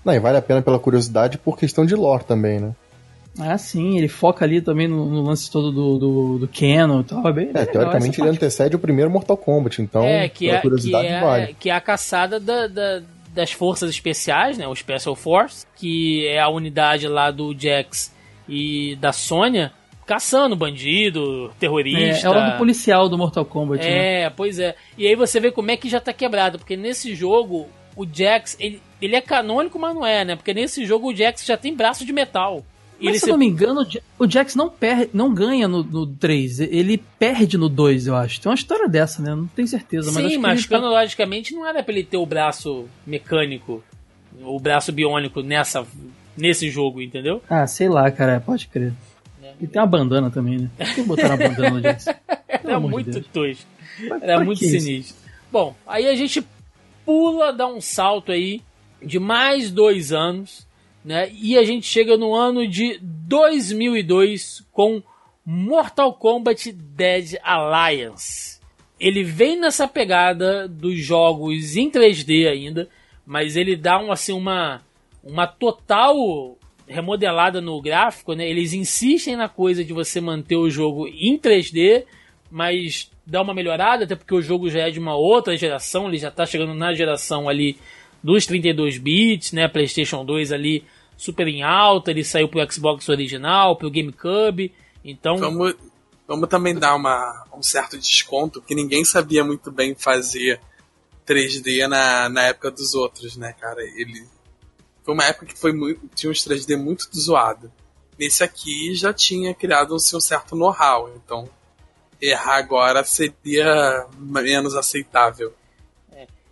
[0.03, 2.75] Não, e vale a pena pela curiosidade por questão de lore também, né?
[3.39, 7.05] Ah, sim, ele foca ali também no, no lance todo do, do, do Canon e
[7.05, 7.27] tal.
[7.27, 11.07] É, bem, é, teoricamente ele antecede o primeiro Mortal Kombat, então, é, que é, curiosidade
[11.07, 11.57] que é, vale.
[11.59, 13.03] Que é a caçada da, da,
[13.33, 18.13] das forças especiais, né, o Special Force, que é a unidade lá do Jax
[18.49, 19.73] e da Sônia
[20.11, 22.27] caçando bandido, terrorista.
[22.27, 23.85] É, é o lado policial do Mortal Kombat.
[23.85, 24.23] né?
[24.23, 24.75] É, pois é.
[24.99, 28.57] E aí você vê como é que já tá quebrado, porque nesse jogo o Jax,
[28.59, 30.35] ele, ele é canônico, mas não é, né?
[30.35, 32.65] Porque nesse jogo o Jax já tem braço de metal.
[33.07, 35.67] Mas se se- eu não me engano, o Ja- o Jax não, per não ganha
[35.69, 38.41] no, no 3, ele perde no 2, eu acho.
[38.41, 39.35] Tem uma história dessa, né?
[39.35, 40.11] Não tenho certeza.
[40.13, 43.83] Mas Sim, mas cronologicamente não era pra ele ter o braço mecânico,
[44.43, 45.87] o braço biônico nessa,
[46.37, 47.43] nesse jogo, entendeu?
[47.49, 48.93] Ah, sei lá, cara, pode crer.
[49.61, 50.71] E tem uma bandana também, né?
[50.79, 52.07] Por que botaram a bandana no Jax?
[52.49, 53.27] Era de muito Deus.
[53.33, 53.67] tosco.
[54.23, 54.81] Era muito que isso?
[54.87, 55.17] sinistro.
[55.53, 56.43] Bom, aí a gente
[57.05, 58.63] pula, dá um salto aí
[59.03, 60.67] de mais dois anos,
[61.05, 61.31] né?
[61.33, 65.03] E a gente chega no ano de 2002 com
[65.45, 68.61] Mortal Kombat Dead Alliance.
[68.99, 72.89] Ele vem nessa pegada dos jogos em 3D ainda,
[73.25, 74.83] mas ele dá um, assim, uma,
[75.25, 78.49] uma total remodelada no gráfico, né?
[78.49, 82.05] Eles insistem na coisa de você manter o jogo em 3D,
[82.51, 86.19] mas dá uma melhorada, até porque o jogo já é de uma outra geração, ele
[86.19, 87.79] já está chegando na geração ali
[88.23, 89.69] dos 32 bits, né?
[89.69, 90.85] PlayStation 2 ali
[91.17, 94.73] super em alta, ele saiu pro Xbox original, pro GameCube.
[95.05, 95.75] Então, Vamos,
[96.27, 100.61] vamos também dar uma, um certo desconto, porque ninguém sabia muito bem fazer
[101.27, 103.83] 3D na, na época dos outros, né, cara?
[103.83, 104.27] Ele
[105.05, 107.71] foi uma época que foi muito, tinha uns 3D muito zoado.
[108.19, 111.49] Nesse aqui já tinha criado assim, um certo know-how, então
[112.21, 115.55] errar agora seria menos aceitável.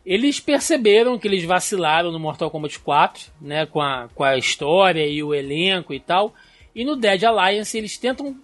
[0.08, 5.06] Eles perceberam que eles vacilaram no Mortal Kombat 4, né, com a, com a história
[5.06, 6.32] e o elenco e tal.
[6.74, 8.34] E no Dead Alliance eles tentam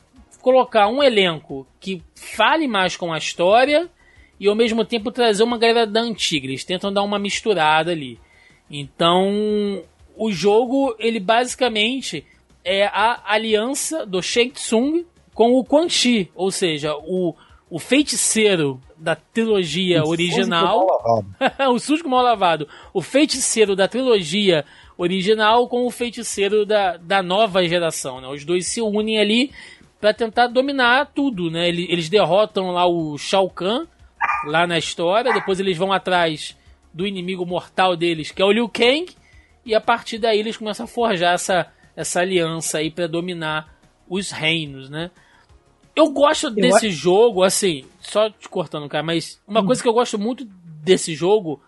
[0.43, 3.89] colocar um elenco que fale mais com a história
[4.39, 6.47] e ao mesmo tempo trazer uma galera da antiga.
[6.47, 8.21] Eles tentam dar uma misturada ali.
[8.71, 9.83] Então,
[10.15, 12.27] o jogo, ele basicamente
[12.63, 17.35] é a aliança do Shang Tsung com o Quan Chi, ou seja, o,
[17.75, 20.87] o feiticeiro da trilogia original.
[21.73, 22.69] o sujo mal lavado.
[22.93, 24.65] O feiticeiro da trilogia
[24.97, 28.21] original com o feiticeiro da, da nova geração.
[28.21, 28.29] Né?
[28.29, 29.51] Os dois se unem ali
[30.01, 31.51] para tentar dominar tudo.
[31.51, 31.67] Né?
[31.69, 33.89] Eles, eles derrotam lá o Shao Kahn,
[34.47, 35.33] lá na história.
[35.33, 36.57] Depois eles vão atrás
[36.93, 39.07] do inimigo mortal deles, que é o Liu Kang.
[39.67, 41.67] E a partir daí eles começam a forjar essa,
[41.97, 43.75] essa aliança aí para dominar
[44.09, 45.11] os reinos, né?
[45.97, 50.19] Eu gosto desse jogo, assim, só te cortando, cara, mas uma coisa que eu gosto
[50.19, 50.45] muito
[50.83, 51.61] desse jogo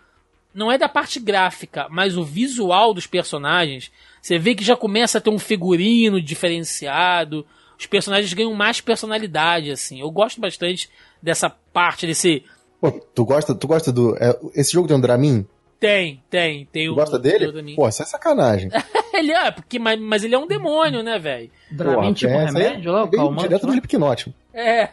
[0.53, 3.91] não é da parte gráfica, mas o visual dos personagens.
[4.21, 7.45] Você vê que já começa a ter um figurino diferenciado,
[7.77, 10.01] os personagens ganham mais personalidade, assim.
[10.01, 10.89] Eu gosto bastante
[11.21, 12.43] dessa parte, desse.
[12.81, 14.17] Pô, tu gosta, tu gosta do.
[14.17, 15.45] é, esse jogo tem um Dramin?
[15.79, 16.95] Tem, tem, tem o.
[16.95, 17.51] gosta dele?
[17.75, 18.71] Pô, Pô, isso é sacanagem.
[19.13, 21.51] ele é, porque, mas, mas ele é um demônio, né, velho?
[21.71, 23.43] Dramin tipo é, remédio lá, o calmante.
[23.43, 23.73] Direto do lá.
[23.73, 24.33] Slipknot.
[24.53, 24.89] É.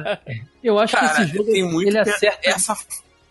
[0.64, 2.38] Eu acho Cara, que esse jogo tem muito ele acerta.
[2.48, 2.74] essa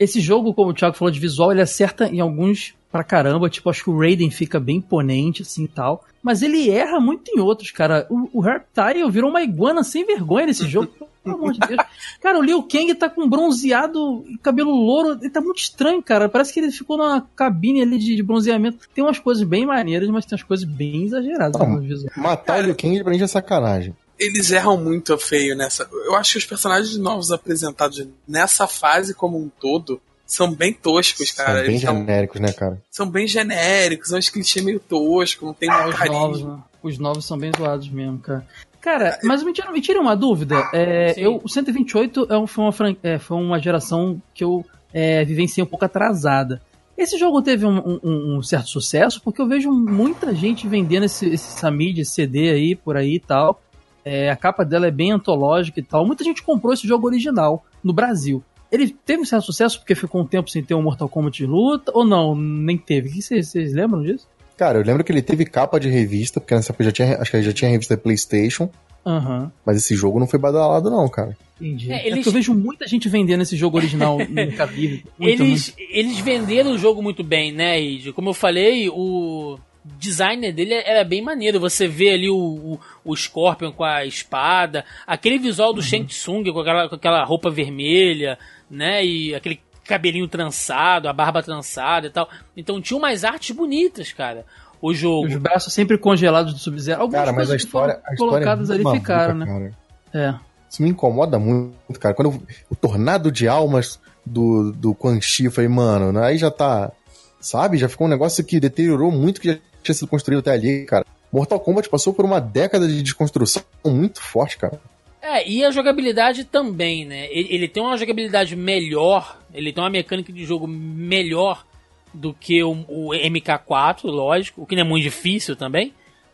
[0.01, 3.51] Esse jogo, como o Thiago falou de visual, ele acerta em alguns pra caramba.
[3.51, 6.03] Tipo, acho que o Raiden fica bem imponente, assim e tal.
[6.23, 8.07] Mas ele erra muito em outros, cara.
[8.09, 10.91] O, o Reptile virou uma iguana sem vergonha nesse jogo.
[11.23, 11.85] Pelo amor de Deus.
[12.19, 15.19] Cara, o Liu Kang tá com bronzeado e cabelo louro.
[15.21, 16.27] Ele tá muito estranho, cara.
[16.27, 18.89] Parece que ele ficou numa cabine ali de, de bronzeamento.
[18.95, 22.11] Tem umas coisas bem maneiras, mas tem umas coisas bem exageradas Não, no visual.
[22.17, 23.95] Matar o Liu Kang pra mim é sacanagem.
[24.25, 25.87] Eles erram muito feio nessa.
[26.05, 31.31] Eu acho que os personagens novos apresentados nessa fase como um todo são bem toscos,
[31.31, 31.49] cara.
[31.57, 32.81] São bem Eles são, genéricos, né, cara?
[32.89, 36.19] são bem genéricos, são uns clichês meio toscos, não tem um Os carisma.
[36.19, 36.57] novos, né?
[36.83, 38.47] Os novos são bem zoados mesmo, cara.
[38.79, 40.67] Cara, mas me tira, me tira uma dúvida.
[40.73, 44.65] É, eu, o 128 é um- foi, uma, fran- é, foi uma geração que eu
[44.93, 46.61] é, vivenciei um pouco atrasada.
[46.97, 51.27] Esse jogo teve um, um- um certo sucesso porque eu vejo muita gente vendendo esse,
[51.27, 53.61] esse Samid, esse CD aí, por aí e tal.
[54.03, 56.05] É, a capa dela é bem antológica e tal.
[56.05, 58.43] Muita gente comprou esse jogo original no Brasil.
[58.71, 61.45] Ele teve um certo sucesso porque ficou um tempo sem ter um Mortal Kombat de
[61.45, 62.33] luta, ou não?
[62.35, 63.09] Nem teve.
[63.09, 64.27] O que Vocês lembram disso?
[64.57, 67.31] Cara, eu lembro que ele teve capa de revista, porque nessa época já tinha, acho
[67.31, 68.69] que ele já tinha revista PlayStation,
[69.05, 69.51] Aham.
[69.65, 71.35] mas esse jogo não foi badalado, não, cara.
[71.59, 71.91] Entendi.
[71.91, 75.03] É, É, eles- porque eu vejo muita gente vendendo esse jogo original no Mercado Livre.
[75.17, 78.11] Muito, eles, eles venderam o jogo muito bem, né, Id?
[78.13, 81.59] Como eu falei, o designer dele era bem maneiro.
[81.59, 86.43] Você vê ali o, o, o Scorpion com a espada, aquele visual do Shang Tsung
[86.51, 88.37] com aquela, com aquela roupa vermelha,
[88.69, 89.05] né?
[89.05, 92.29] E aquele cabelinho trançado, a barba trançada e tal.
[92.55, 94.45] Então tinha umas artes bonitas, cara.
[94.81, 95.27] O jogo.
[95.27, 97.01] Os braços sempre congelados do Sub-Zero.
[97.01, 99.35] Algumas Cara, mas a coisas que foram história, a história colocadas é ali maluca, ficaram,
[99.35, 99.45] né?
[99.45, 99.77] cara.
[100.13, 100.35] É.
[100.69, 102.15] Isso me incomoda muito, cara.
[102.15, 106.49] Quando eu- o tornado de almas do, do Quan Chi, eu falei, mano, aí já
[106.49, 106.91] tá.
[107.39, 107.77] Sabe?
[107.77, 111.05] Já ficou um negócio que deteriorou muito que já tinha sido construído até ali, cara.
[111.31, 114.79] Mortal Kombat passou por uma década de desconstrução muito forte, cara.
[115.21, 117.27] É, e a jogabilidade também, né?
[117.31, 121.65] Ele, tem uma jogabilidade melhor, ele tem uma mecânica de jogo melhor
[122.13, 125.93] do que o, o MK4, lógico, o que não é muito difícil também.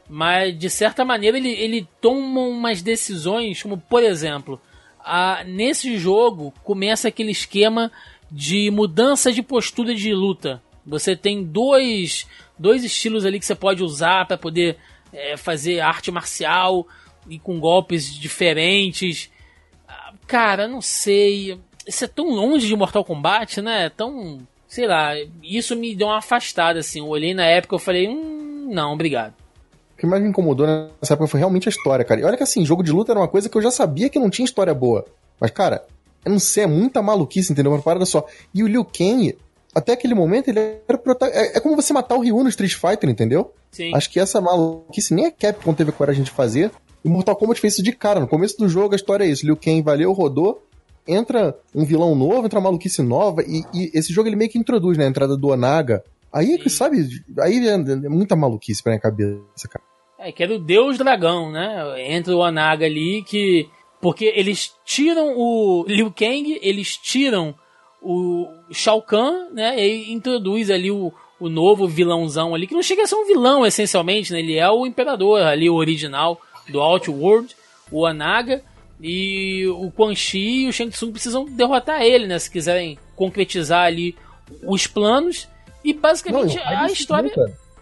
[0.10, 4.60] Mas, de certa maneira, ele, ele toma umas decisões, como, por exemplo,
[5.04, 7.92] a, nesse jogo começa aquele esquema
[8.32, 10.62] de mudança de postura de luta.
[10.86, 12.26] Você tem dois,
[12.58, 14.78] dois estilos ali que você pode usar para poder
[15.14, 16.88] é, fazer arte marcial
[17.30, 19.30] e com golpes diferentes.
[20.28, 21.58] Cara, não sei.
[21.88, 23.90] Isso é tão longe de Mortal Kombat, né?
[23.90, 24.40] Tão.
[24.68, 25.14] Sei lá.
[25.42, 27.00] Isso me deu uma afastada, assim.
[27.00, 29.34] Eu olhei na época e falei, hum, não, obrigado.
[29.94, 32.22] O que mais me incomodou nessa época foi realmente a história, cara.
[32.22, 34.20] E olha que assim, jogo de luta era uma coisa que eu já sabia que
[34.20, 35.06] não tinha história boa.
[35.40, 35.84] Mas, cara,
[36.26, 37.72] eu não sei, é muita maluquice, entendeu?
[37.72, 38.28] Uma parada só.
[38.54, 39.36] E o Liu Kang,
[39.78, 41.00] até aquele momento, ele era
[41.32, 43.54] é, é como você matar o Ryu no Street Fighter, entendeu?
[43.72, 43.92] Sim.
[43.94, 46.72] Acho que essa maluquice nem a Capcom teve coragem de fazer.
[47.06, 48.20] E Mortal Kombat fez isso de cara.
[48.20, 49.46] No começo do jogo, a história é isso.
[49.46, 50.64] Liu Kang valeu, rodou,
[51.08, 54.58] entra um vilão novo, entra uma maluquice nova, e, e esse jogo ele meio que
[54.58, 55.06] introduz, né?
[55.06, 56.04] A entrada do Onaga.
[56.34, 56.70] Aí, Sim.
[56.70, 57.08] sabe,
[57.40, 59.84] aí é, é muita maluquice pra minha cabeça, cara.
[60.20, 62.02] É, que era o Deus Dragão, né?
[62.16, 63.70] Entra o Anaga ali que.
[64.02, 67.56] Porque eles tiram o Liu Kang, eles tiram
[68.02, 69.80] o Shao Kahn, né?
[69.80, 73.66] E introduz ali o, o novo vilãozão ali, que não chega a ser um vilão
[73.66, 74.40] essencialmente, né?
[74.40, 76.40] Ele é o imperador ali, o original
[76.70, 77.56] do Outworld,
[77.92, 78.64] o Anaga.
[79.00, 82.40] E o Quan Chi e o Shang Tsung precisam derrotar ele, né?
[82.40, 84.16] Se quiserem concretizar ali
[84.64, 85.48] os planos.
[85.84, 87.32] E basicamente não, a história.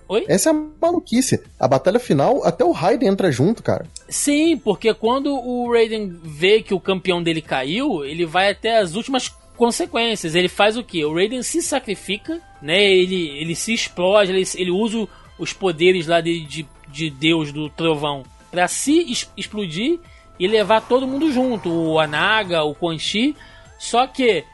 [0.07, 0.25] Oi?
[0.27, 1.41] Essa é a maluquice.
[1.59, 3.87] A batalha final, até o Raiden entra junto, cara.
[4.07, 8.95] Sim, porque quando o Raiden vê que o campeão dele caiu, ele vai até as
[8.95, 10.35] últimas consequências.
[10.35, 11.03] Ele faz o que?
[11.03, 12.83] O Raiden se sacrifica, né?
[12.83, 15.07] Ele, ele se explode, ele, ele usa
[15.37, 18.23] os poderes lá de, de, de Deus do trovão
[18.55, 19.99] para se es explodir
[20.39, 21.69] e levar todo mundo junto.
[21.69, 23.35] O Anaga, o Quan Chi.
[23.77, 24.45] Só que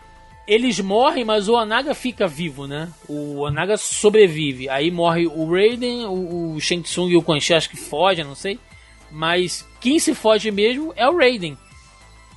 [0.47, 2.89] eles morrem, mas o Onaga fica vivo, né?
[3.07, 4.67] O Onaga sobrevive.
[4.69, 8.25] Aí morre o Raiden, o, o Shang Tsung e o Quan Chi acho que fogem,
[8.25, 8.59] não sei.
[9.11, 11.57] Mas quem se foge mesmo é o Raiden.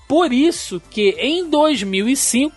[0.08, 2.54] Por isso que em 2005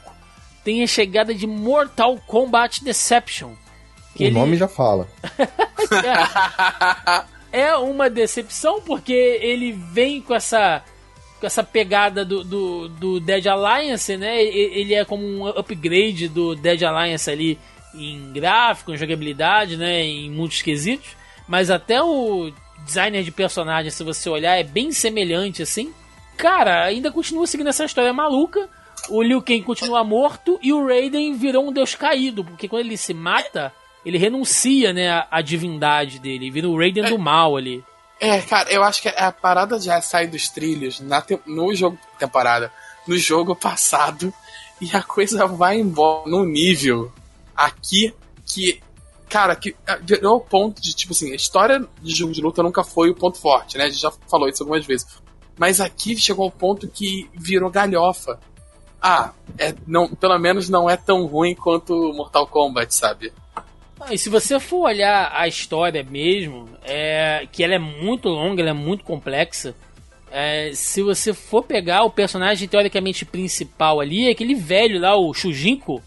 [0.63, 3.49] tem a chegada de Mortal Kombat Deception.
[3.49, 4.31] o ele...
[4.31, 5.07] nome já fala.
[7.51, 10.83] é uma decepção porque ele vem com essa
[11.39, 14.43] com essa pegada do, do, do, Dead Alliance, né?
[14.43, 17.59] Ele é como um upgrade do Dead Alliance ali
[17.93, 20.03] em gráfico, em jogabilidade, né?
[20.03, 21.15] Em muitos quesitos.
[21.47, 22.51] Mas até o
[22.85, 25.93] designer de personagem, se você olhar, é bem semelhante assim.
[26.37, 28.69] Cara, ainda continua seguindo essa história maluca.
[29.09, 32.97] O Liu Kang continua morto e o Raiden virou um deus caído, porque quando ele
[32.97, 33.73] se mata,
[34.05, 37.83] ele renuncia, né, à divindade dele, vira o Raiden do mal ali.
[38.19, 41.39] É, cara, eu acho que a parada já sai dos trilhos na te...
[41.45, 42.71] no jogo temporada,
[43.07, 44.33] no jogo passado,
[44.81, 47.11] e a coisa vai embora num nível
[47.55, 48.13] aqui
[48.45, 48.81] que,
[49.29, 52.83] cara, que virou o ponto de, tipo assim, a história de jogo de luta nunca
[52.83, 53.85] foi o ponto forte, né?
[53.85, 55.07] A gente já falou isso algumas vezes.
[55.57, 58.39] Mas aqui chegou ao ponto que virou galhofa.
[59.01, 63.31] Ah, é, não, pelo menos não é tão ruim quanto Mortal Kombat, sabe?
[63.99, 68.61] Ah, e se você for olhar a história mesmo, é, que ela é muito longa,
[68.61, 69.75] ela é muito complexa.
[70.29, 75.33] É, se você for pegar o personagem teoricamente principal ali, é aquele velho lá, o
[75.33, 76.01] Shujinko.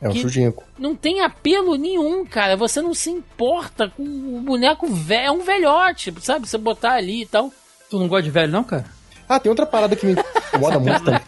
[0.00, 0.62] É o Shujinko.
[0.78, 2.54] Não tem apelo nenhum, cara.
[2.56, 5.26] Você não se importa com o boneco velho.
[5.26, 6.46] É um velhote, sabe?
[6.46, 7.50] Você botar ali e tal.
[7.96, 8.84] Tu não gosta de velho, não, cara?
[9.26, 11.20] Ah, tem outra parada que me incomoda muito também.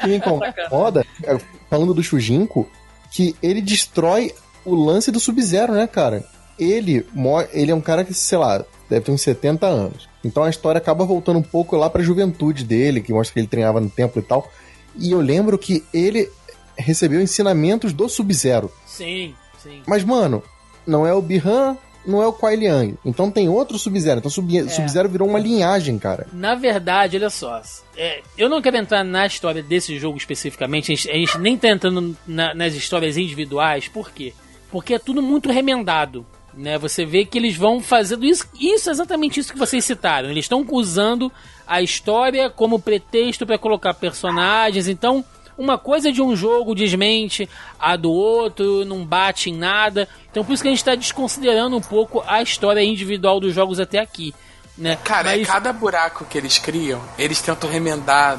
[0.00, 1.38] Que me incomoda, é,
[1.68, 2.68] falando do Shujinko,
[3.10, 4.32] que ele destrói
[4.64, 6.24] o lance do Sub-Zero, né, cara?
[6.56, 7.04] Ele,
[7.52, 10.08] ele é um cara que, sei lá, deve ter uns 70 anos.
[10.24, 13.48] Então a história acaba voltando um pouco lá pra juventude dele, que mostra que ele
[13.48, 14.48] treinava no templo e tal.
[14.96, 16.30] E eu lembro que ele
[16.78, 18.70] recebeu ensinamentos do Sub-Zero.
[18.86, 19.82] Sim, sim.
[19.84, 20.44] Mas, mano,
[20.86, 22.96] não é o Bihan, não é o Kuai Liang.
[23.04, 24.18] Então tem outro Sub-Zero.
[24.18, 24.88] Então Sub-Zero é.
[24.88, 26.26] Sub virou uma linhagem, cara.
[26.32, 27.60] Na verdade, olha só.
[27.96, 30.92] É, eu não quero entrar na história desse jogo especificamente.
[30.92, 33.88] A gente, a gente nem tá entrando na, nas histórias individuais.
[33.88, 34.32] Por quê?
[34.74, 36.26] porque é tudo muito remendado.
[36.52, 36.76] Né?
[36.78, 40.28] Você vê que eles vão fazendo isso, isso exatamente isso que vocês citaram.
[40.28, 41.30] Eles estão usando
[41.64, 44.88] a história como pretexto para colocar personagens.
[44.88, 45.24] Então,
[45.56, 47.48] uma coisa de um jogo desmente
[47.78, 50.08] a do outro, não bate em nada.
[50.30, 53.78] Então, por isso que a gente está desconsiderando um pouco a história individual dos jogos
[53.78, 54.34] até aqui.
[54.76, 54.96] Né?
[55.04, 55.46] Cara, Mas...
[55.46, 58.38] cada buraco que eles criam, eles tentam remendar.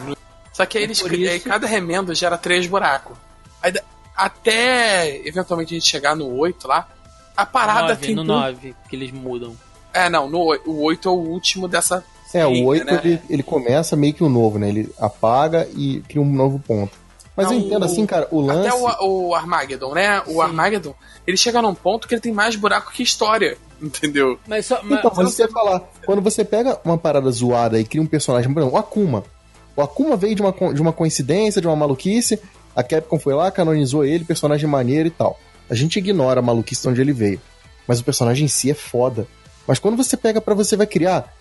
[0.52, 1.48] Só que aí eles criam, isso...
[1.48, 3.18] cada remendo gera três buracos.
[3.62, 3.74] Aí,
[4.16, 6.88] até eventualmente a gente chegar no 8 lá,
[7.36, 8.16] a parada 9, tem.
[8.16, 9.56] No 9 que eles mudam.
[9.94, 12.04] É, não, no, o 8 é o último dessa.
[12.34, 13.02] É, o liga, 8 né?
[13.04, 14.68] ele, ele começa meio que um novo, né?
[14.68, 17.05] Ele apaga e cria um novo ponto.
[17.36, 18.68] Mas eu entendo o- assim, cara, o lance.
[18.70, 20.22] Até o, o Armageddon, né?
[20.28, 20.96] O Armageddon,
[21.28, 24.40] ele chega num ponto que ele tem mais buraco que história, entendeu?
[24.48, 24.80] Mas só.
[24.84, 25.82] mas- Então, mas ia falar.
[26.06, 29.24] Quando você pega uma parada zoada e cria um personagem, por exemplo, o Akuma.
[29.76, 32.40] O Akuma veio de uma, de uma coincidência, de uma maluquice.
[32.74, 35.38] A Capcom foi lá, canonizou ele, personagem maneiro e tal.
[35.70, 37.42] A gente ignora a maluquice de onde ele veio.
[37.88, 39.28] Mas o personagem em si é foda.
[39.68, 41.34] Mas quando você pega pra você vai criar,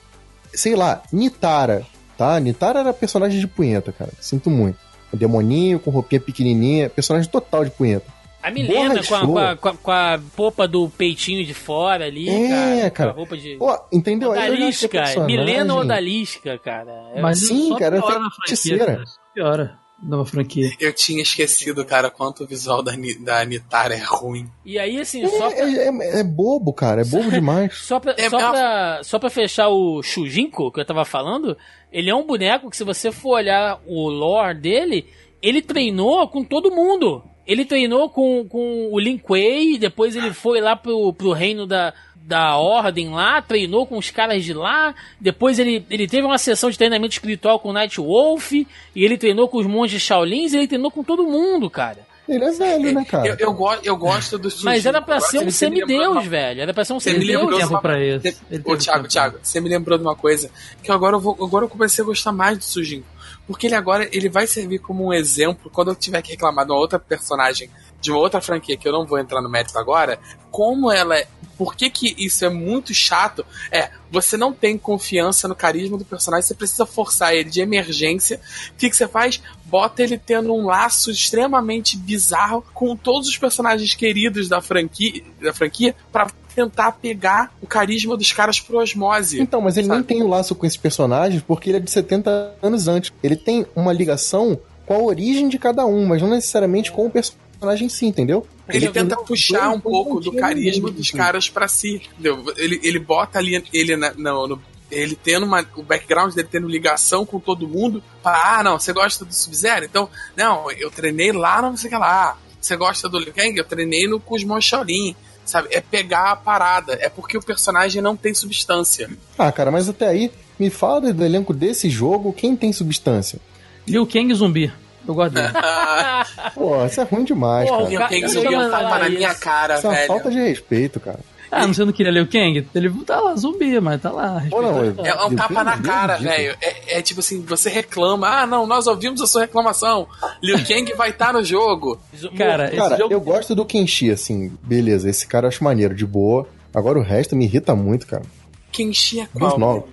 [0.53, 1.85] sei lá, Nitara,
[2.19, 2.39] tá?
[2.41, 4.11] Nitara era personagem de punheta, cara.
[4.21, 4.79] Sinto muito.
[5.15, 8.07] Um demoninho com roupinha pequenininha, personagem total de punheta.
[8.43, 12.05] A Milena com a, com, a, com, a, com a popa do peitinho de fora
[12.05, 12.91] ali, É, cara.
[12.91, 13.11] cara.
[13.13, 13.57] Com a roupa de.
[13.57, 14.35] Pô, entendeu?
[14.35, 15.37] Já achei Odalisca, personagem.
[15.39, 16.93] Milena Odalisca, cara.
[17.15, 18.29] É- Mas Sim, cara, franquia.
[18.47, 19.03] feiticeira.
[19.07, 20.71] Só Piora nova franquia.
[20.79, 24.49] Eu tinha esquecido, cara, quanto o visual da, da Nitara é ruim.
[24.65, 27.01] E aí, assim, só pra, É, é- é bobo, cara.
[27.01, 27.75] É bobo demais.
[27.79, 31.05] só, pra, É- só, é uma- pra, só pra fechar o Shujinko, que eu tava
[31.05, 31.57] falando,
[31.93, 35.07] ele é um boneco que, se você for olhar o lore dele,
[35.43, 37.23] ele treinou com todo mundo.
[37.47, 41.93] Ele treinou com, com o Lin Kuei, depois ele foi lá pro, pro reino da,
[42.27, 46.71] da Ordem lá, treinou com os caras de lá, depois ele, ele teve uma sessão
[46.71, 50.57] de treinamento espiritual com o Night Wolf, e ele treinou com os monges Shaolins, e
[50.57, 51.99] ele treinou com todo mundo, cara.
[52.27, 53.29] Ele é velho, né, cara?
[53.29, 56.63] Eu, eu, go- eu gosto do Mas era pra ser um me semideus, uma- velho.
[56.63, 57.43] Era pra ser um semideus.
[57.43, 58.27] de uma- tempo pra isso.
[58.51, 59.09] Ele Ô, Thiago, tempo.
[59.09, 60.51] Thiago, você me lembrou de uma coisa
[60.83, 63.07] que agora eu, vou, agora eu comecei a gostar mais do Sujinko.
[63.47, 66.73] Porque ele agora ele vai servir como um exemplo quando eu tiver que reclamar de
[66.73, 67.69] uma outra personagem
[68.05, 70.21] de uma outra franquia que eu não vou entrar no mérito agora,
[70.51, 71.27] como ela é.
[71.57, 73.47] Por que, que isso é muito chato?
[73.71, 78.41] É, você não tem confiança no carisma do personagem, você precisa forçar ele de emergência.
[78.73, 79.41] O que, que você faz?
[79.65, 85.55] Bota ele tendo um laço extremamente bizarro com todos os personagens queridos da franquia, da
[85.55, 89.41] franquia para tentar pegar o carisma dos caras pro osmose.
[89.41, 90.09] Então, mas ele nem Sabe?
[90.09, 93.13] tem o laço com esses personagens porque ele é de 70 anos antes.
[93.23, 97.11] Ele tem uma ligação com a origem de cada um, mas não necessariamente com o
[97.11, 97.44] personagem
[97.81, 98.47] em si, entendeu?
[98.69, 102.01] Ele tenta não- puxar um não pouco do carisma dos caras pra si.
[102.13, 102.45] Entendeu?
[102.57, 106.69] Ele, ele bota ali ele na- no, no- ele tendo uma, o background dele tendo
[106.69, 108.03] ligação com todo mundo.
[108.23, 109.85] Para, ah, não, você gosta do Sub-Zero?
[109.85, 112.39] Então, não, eu treinei lá, não sei o que lá.
[112.61, 113.57] Você gosta do Liu Kang?
[113.57, 115.15] Eu treinei no Cosmo Shaolin.
[115.45, 115.69] Sabe?
[115.73, 116.97] É pegar a parada.
[117.03, 119.11] É porque o personagem não tem substância.
[119.37, 123.39] Ah, cara, mas até aí, me fala do elenco desse jogo, quem tem substância?
[123.87, 124.73] Liu Kang zumbi.
[125.07, 125.49] Eu gosto dele.
[126.55, 127.91] Pô, isso é ruim demais, Porra, cara.
[127.91, 129.97] Liu Ca- Kang zumbi ia é um falar tapa na minha cara, Isso é uma
[129.97, 130.07] velho.
[130.09, 131.21] falta de respeito, cara.
[131.51, 132.67] Ah, não, você não queria Liu Kang?
[132.75, 134.43] Ele tá lá, zumbi, mas tá lá.
[134.51, 135.09] Pô, não, respeitado.
[135.09, 136.57] É um tapa na é cara, velho.
[136.61, 138.27] É, é tipo assim, você reclama.
[138.27, 140.09] Ah, não, nós ouvimos a sua reclamação.
[140.43, 142.01] Liu Kang vai estar no jogo.
[142.37, 145.95] Cara, esse Cara, jogo eu gosto do Kenshi, assim, beleza, esse cara eu acho maneiro,
[145.95, 146.45] de boa.
[146.75, 148.25] Agora o resto me irrita muito, cara.
[148.73, 149.89] Kenshi é qual?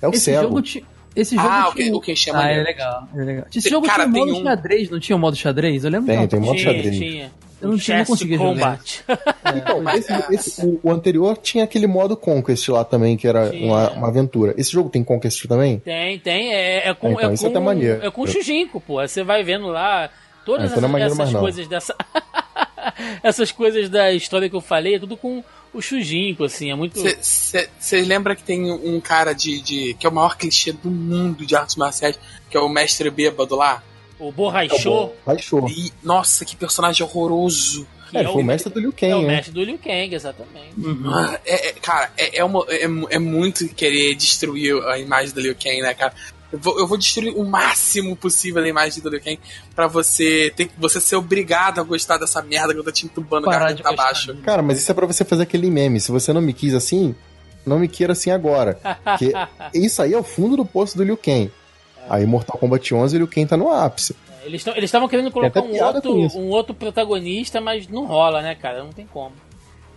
[0.00, 0.42] É o esse cego.
[0.44, 0.84] jogo tinha.
[1.14, 1.94] Esse jogo Ah, o tinha...
[1.94, 3.44] O Kenshi é Ah, é legal, é legal.
[3.54, 5.84] Esse jogo cara, tinha um modo um- xadrez, não tinha um modo xadrez?
[5.84, 6.26] Eu lembro Tem, não.
[6.26, 6.96] tem modo Tinha, xadrez.
[6.98, 7.30] tinha.
[7.60, 8.52] Eu não tinha- não Chess conseguia jogar.
[8.54, 9.04] Combat.
[9.54, 13.90] Então, esse, esse- o, o anterior tinha aquele modo Conquest lá também, que era uma,
[13.90, 14.54] uma aventura.
[14.56, 15.78] Esse jogo tem Conquest também?
[15.80, 16.52] Tem, tem.
[16.54, 18.04] É, é com, Ah, então é isso é com, maneiro.
[18.04, 18.94] é com o Shujinko, pô.
[19.06, 20.08] Você vai vendo lá
[20.46, 21.94] todas Ah, é essas, essas coisas dessa.
[23.22, 25.42] essas coisas da história que eu falei, é tudo com
[25.74, 26.70] o Shujinko, assim.
[26.70, 27.00] É muito.
[27.20, 29.94] Você lembra que tem um cara de, de.
[29.94, 32.18] que é o maior clichê do mundo de artes marciais,
[32.50, 33.82] que é o mestre bêbado lá?
[34.18, 35.68] O Borrachou, Baixou.
[35.68, 37.86] E, nossa, que personagem horroroso.
[38.10, 39.36] que É, é, foi o mestre do Liu é Kang, o né?
[39.36, 40.74] mestre do Liu Kang, exatamente.
[41.06, 45.40] Ah, é- é- cara, é, é, uma- é é muito querer destruir a imagem do
[45.40, 46.14] Liu Kang, né, cara?
[46.52, 49.40] Eu vou, eu vou destruir o máximo possível da imagem do Liu Kang
[49.74, 53.46] pra você ter você ser obrigado a gostar dessa merda que eu tô te entubando
[53.48, 54.28] garganta abaixo.
[54.28, 54.42] dele.
[54.42, 55.98] Cara, mas isso é pra você fazer aquele meme.
[55.98, 57.14] Se você não me quis assim,
[57.64, 58.78] não me queira assim agora.
[59.02, 59.32] Porque
[59.72, 61.50] isso aí é o fundo do poço do Liu Kang.
[62.08, 64.14] Aí Mortal Kombat 11 o Liu Kang tá no ápice.
[64.44, 68.54] Eles tão- eles estavam querendo colocar um outro, um outro protagonista, mas não rola, né,
[68.56, 68.82] cara?
[68.84, 69.32] Não tem como.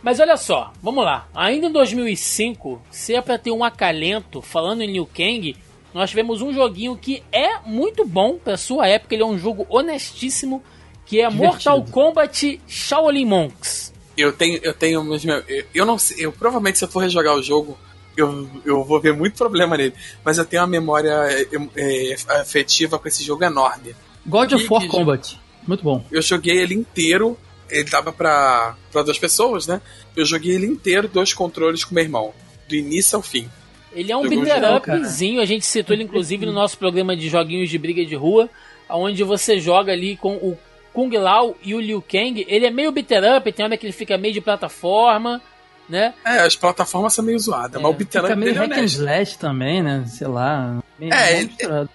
[0.04, 1.28] Mas olha só, vamos lá.
[1.34, 5.56] Ainda em 2005, se é pra ter um acalento, falando em Liu Kang,
[5.96, 9.16] nós tivemos um joguinho que é muito bom pra sua época.
[9.16, 10.62] Ele é um jogo honestíssimo,
[11.06, 11.54] que é Divertido.
[11.54, 13.94] Mortal Kombat Shaolin Monks.
[14.18, 15.16] Eu tenho, eu tenho
[15.48, 17.78] eu, eu não sei, eu provavelmente se eu for rejogar o jogo,
[18.18, 19.94] eu, eu vou ver muito problema nele,
[20.24, 21.48] mas eu tenho uma memória é,
[21.78, 23.96] é, afetiva com esse jogo enorme.
[24.26, 25.40] God of Que- War Combat.
[25.66, 26.04] Muito bom.
[26.12, 27.38] Eu joguei ele inteiro,
[27.70, 29.82] ele tava pra, pra duas pessoas, né?
[30.14, 32.34] Eu joguei ele inteiro, dois controles com meu irmão,
[32.68, 33.50] do início ao fim.
[33.96, 37.70] Ele é um beater upzinho, a gente citou ele inclusive no nosso programa de joguinhos
[37.70, 38.50] de briga de rua,
[38.90, 40.58] onde você joga ali com o
[40.94, 42.46] Kung Lao e o Liu Kang.
[42.48, 45.42] Ele é meio beater up, tem hora que ele fica meio de plataforma,
[45.90, 46.14] né?
[46.26, 48.68] É, as plataformas são meio zoadas, É, mas o beat'em Fica up meio dele é
[48.68, 50.04] hack and slash também, né?
[50.08, 50.84] Sei lá.
[51.00, 51.90] Meio É, ele-.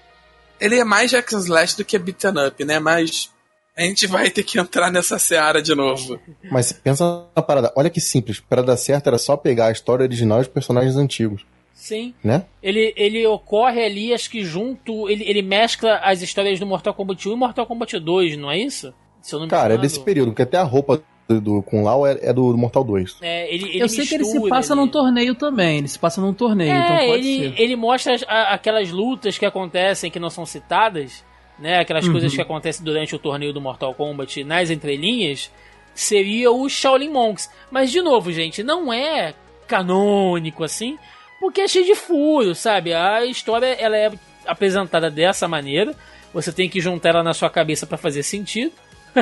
[0.61, 2.79] Ele é mais Jack Slash do que beat'em up, né?
[2.79, 3.31] Mas
[3.77, 6.21] a gente vai ter que entrar nessa seara de novo.
[6.51, 8.41] Mas pensa na parada, olha que simples.
[8.41, 11.47] Pra dar certo era só pegar a história original e os personagens antigos,
[11.81, 12.13] Sim.
[12.23, 12.45] né?
[12.63, 15.09] Ele, ele ocorre ali, acho que junto.
[15.09, 18.59] Ele, ele mescla as histórias do Mortal Kombat 1 e Mortal Kombat 2, não é
[18.59, 18.93] isso?
[19.23, 19.83] Se eu não me Cara, é engano.
[19.83, 23.17] desse período, porque até a roupa do, do com Lau é, é do Mortal 2.
[23.23, 24.81] É, ele, ele Eu sei que ele se mistura passa ali.
[24.83, 25.79] num torneio também.
[25.79, 27.63] Ele se passa num torneio, então É, pode ele, ser.
[27.63, 31.25] ele mostra as- a- aquelas lutas que acontecem que não são citadas,
[31.59, 31.79] né?
[31.79, 32.13] Aquelas Uhum.
[32.13, 35.51] coisas que acontecem durante o torneio do Mortal Kombat nas entrelinhas,
[35.95, 37.51] seria o Shaolin Monks.
[37.71, 39.35] Mas, de novo, gente, não é
[39.67, 40.99] canônico assim,
[41.41, 42.93] porque é cheio de furos, sabe?
[42.95, 44.13] A história ela é
[44.47, 45.95] apresentada dessa maneira,
[46.33, 48.73] você tem que juntar ela na sua cabeça para fazer sentido.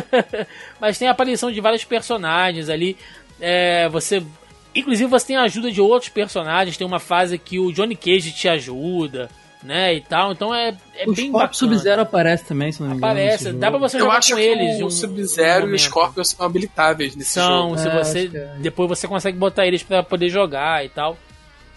[0.81, 2.97] Mas tem a aparição de vários personagens ali.
[3.41, 4.23] É, você.
[4.75, 6.77] Inclusive você tem a ajuda de outros personagens.
[6.77, 9.31] Tem uma fase que o Johnny Cage te ajuda,
[9.63, 9.95] né?
[9.95, 10.33] E tal.
[10.33, 11.53] Então é, é o bem Scorpio bacana.
[11.55, 13.13] Sub-Zero aparece também, se não me engano.
[13.13, 13.53] Aparece.
[13.53, 14.81] Dá pra você Eu jogar acho com que eles.
[14.83, 15.79] o um- Sub-Zero um e o.
[15.79, 17.79] Scorpion são habilitáveis nesse São, jogo.
[17.79, 18.31] se É, você.
[18.35, 18.55] é.
[18.59, 21.17] Depois você consegue botar eles pra poder jogar e tal.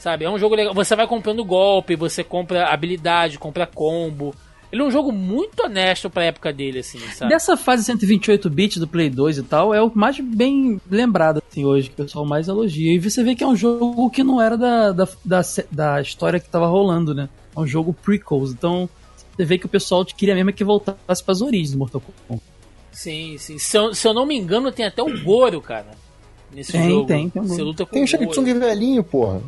[0.02, 0.26] Sabe?
[0.26, 0.74] É um jogo legal.
[0.74, 4.34] Você vai comprando golpe, você compra habilidade, compra combo.
[4.72, 7.32] Ele é um jogo muito honesto pra época dele, assim, sabe?
[7.32, 11.66] Dessa fase 128 bits do Play 2 e tal, é o mais bem lembrado assim,
[11.66, 12.92] hoje, que o pessoal mais elogia.
[12.92, 16.40] E você vê que é um jogo que não era da, da, da, da história
[16.40, 17.30] que tava rolando, né?
[17.56, 18.90] É um jogo prequels, então
[19.36, 22.44] você vê que o pessoal queria mesmo que voltasse pras origens do Mortal Kombat.
[22.92, 23.60] Sim, sim.
[23.60, 25.92] Se eu, se eu não me engano, tem até o Goro, cara.
[26.52, 27.08] Nesse Tem, jogo.
[27.08, 28.26] tem, tem um Você luta com Tem o Shang.
[28.28, 29.42] Tsung velhinho, porra.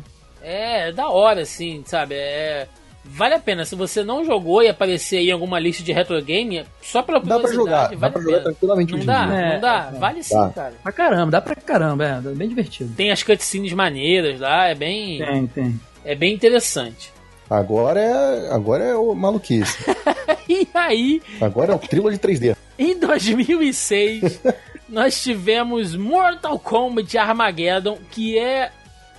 [0.44, 2.14] É, é da hora, assim, sabe?
[2.14, 2.68] É.
[3.06, 3.64] Vale a pena.
[3.66, 7.20] Se você não jogou e aparecer aí em alguma lista de retro game, só pela
[7.20, 9.34] Dá pra jogar, vale dá pra jogar tranquilamente Não dá, dia.
[9.36, 9.90] É, não dá.
[9.94, 9.98] é.
[9.98, 10.48] Vale sim, Dá.
[10.54, 10.74] cara.
[10.82, 12.94] Pra caramba, dá pra caramba, é, é bem divertido.
[12.96, 15.80] Tem as cutscenes maneiras lá, é bem, Tem, tem.
[16.04, 17.12] é bem interessante.
[17.50, 19.76] Agora é, agora é o maluquice.
[20.46, 22.54] E aí, Agora é o thriller de 3D.
[22.78, 24.40] em 2006,
[24.88, 28.70] nós tivemos Mortal Kombat Armageddon, que é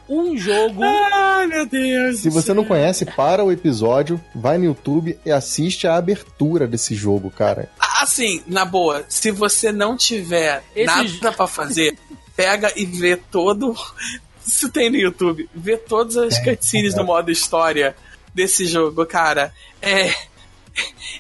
[0.07, 0.84] um jogo.
[0.84, 2.19] Ai, meu Deus.
[2.19, 6.95] Se você não conhece, para o episódio, vai no YouTube e assiste a abertura desse
[6.95, 7.69] jogo, cara.
[8.02, 11.98] Assim, na boa, se você não tiver Esse nada pra fazer,
[12.36, 13.76] pega e vê todo.
[14.45, 15.49] Isso tem no YouTube.
[15.56, 17.95] Vê todas as cutscenes do modo história
[18.34, 19.53] desse jogo, cara.
[19.82, 20.14] É.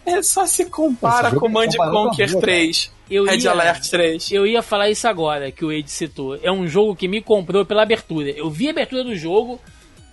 [0.05, 2.91] É só se compara Esse com é Command a Conquer rua, 3.
[3.09, 4.31] Eu Red ia- Alert 3.
[4.31, 6.37] Eu ia falar isso agora, que o Wade citou.
[6.41, 8.29] É um jogo que me comprou pela abertura.
[8.29, 9.59] Eu vi a abertura do jogo,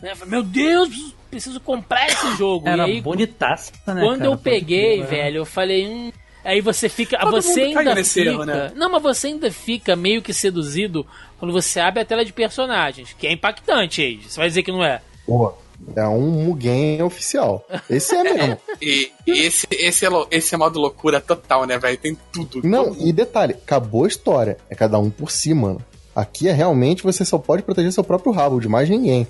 [0.02, 0.14] né?
[0.14, 2.68] falei, meu Deus, preciso- comprar esse jogo.
[2.68, 4.02] Era e aí, bonitaça, né?
[4.02, 4.30] quando cara?
[4.30, 6.12] eu peguei, crer, velho, eu falei, hum.
[6.44, 7.16] Aí você fica.
[7.20, 8.20] Todo você ainda fica.
[8.30, 8.72] erro, né?
[8.74, 11.06] Não, mas você ainda fica meio que seduzido
[11.38, 13.14] quando você abre a tela de personagens.
[13.16, 14.28] Que é impactante, Age.
[14.28, 15.00] Você vai dizer que não é.
[15.24, 15.54] Pô,
[15.96, 17.66] é um Mugen oficial.
[17.88, 18.58] Esse é mesmo.
[18.80, 21.96] E esse, esse, é, esse é modo loucura total, né, velho?
[21.98, 22.60] Tem tudo.
[22.66, 24.56] Não, Todo- e detalhe, acabou a história.
[24.68, 25.80] É cada um por si, mano.
[26.14, 29.26] Aqui é realmente você só pode proteger seu próprio rabo, de mais ninguém.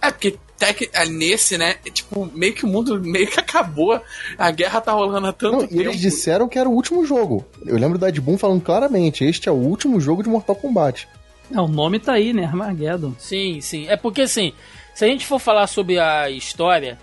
[0.00, 1.76] É, porque tec- é, nesse, né?
[1.84, 4.00] é, tipo, meio que o mundo meio que acabou.
[4.38, 5.80] A guerra tá rolando há tanto Não, e tempo.
[5.82, 7.44] eles disseram que era o último jogo.
[7.66, 11.08] Eu lembro da Ed Boon falando claramente: este é o último jogo de Mortal Kombat.
[11.52, 12.44] É, o nome tá aí, né?
[12.44, 13.12] Armageddon.
[13.18, 13.86] Sim, sim.
[13.88, 14.52] É porque assim,
[14.94, 16.98] se a gente for falar sobre a história,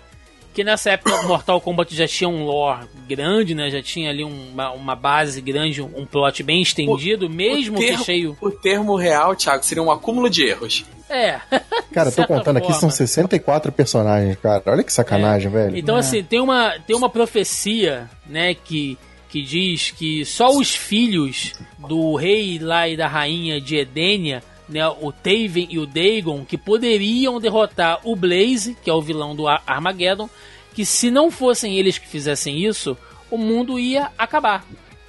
[0.54, 3.70] que nessa época Mortal Kombat já tinha um lore grande, né?
[3.70, 8.04] Já tinha ali uma, uma base grande, um plot bem estendido, mesmo o termo, que
[8.04, 8.36] cheio.
[8.40, 10.84] O termo real, Thiago, seria um acúmulo de erros.
[11.08, 11.40] É.
[11.92, 12.80] Cara, eu tô contando aqui, forma.
[12.80, 14.62] são 64 personagens, cara.
[14.66, 15.76] Olha que sacanagem, velho.
[15.76, 15.98] Então, É.
[15.98, 18.96] assim, tem uma, tem uma profecia, né, que,
[19.28, 24.40] que diz que só os filhos do rei lá e da rainha de Edenia,
[24.70, 29.34] né, o Taven e o Dagon, que poderiam derrotar o Blaze, que é o vilão
[29.34, 30.30] do Ar- Armageddon,
[30.74, 32.96] que se não fossem eles que fizessem isso,
[33.30, 34.64] o mundo ia acabar,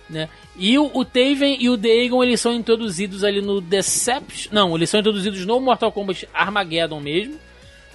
[0.10, 0.28] né?
[0.58, 4.52] E o, o Taven e o Dagon, eles são introduzidos ali no Deception...
[4.52, 7.36] Não, eles são introduzidos no Mortal Kombat Armageddon mesmo,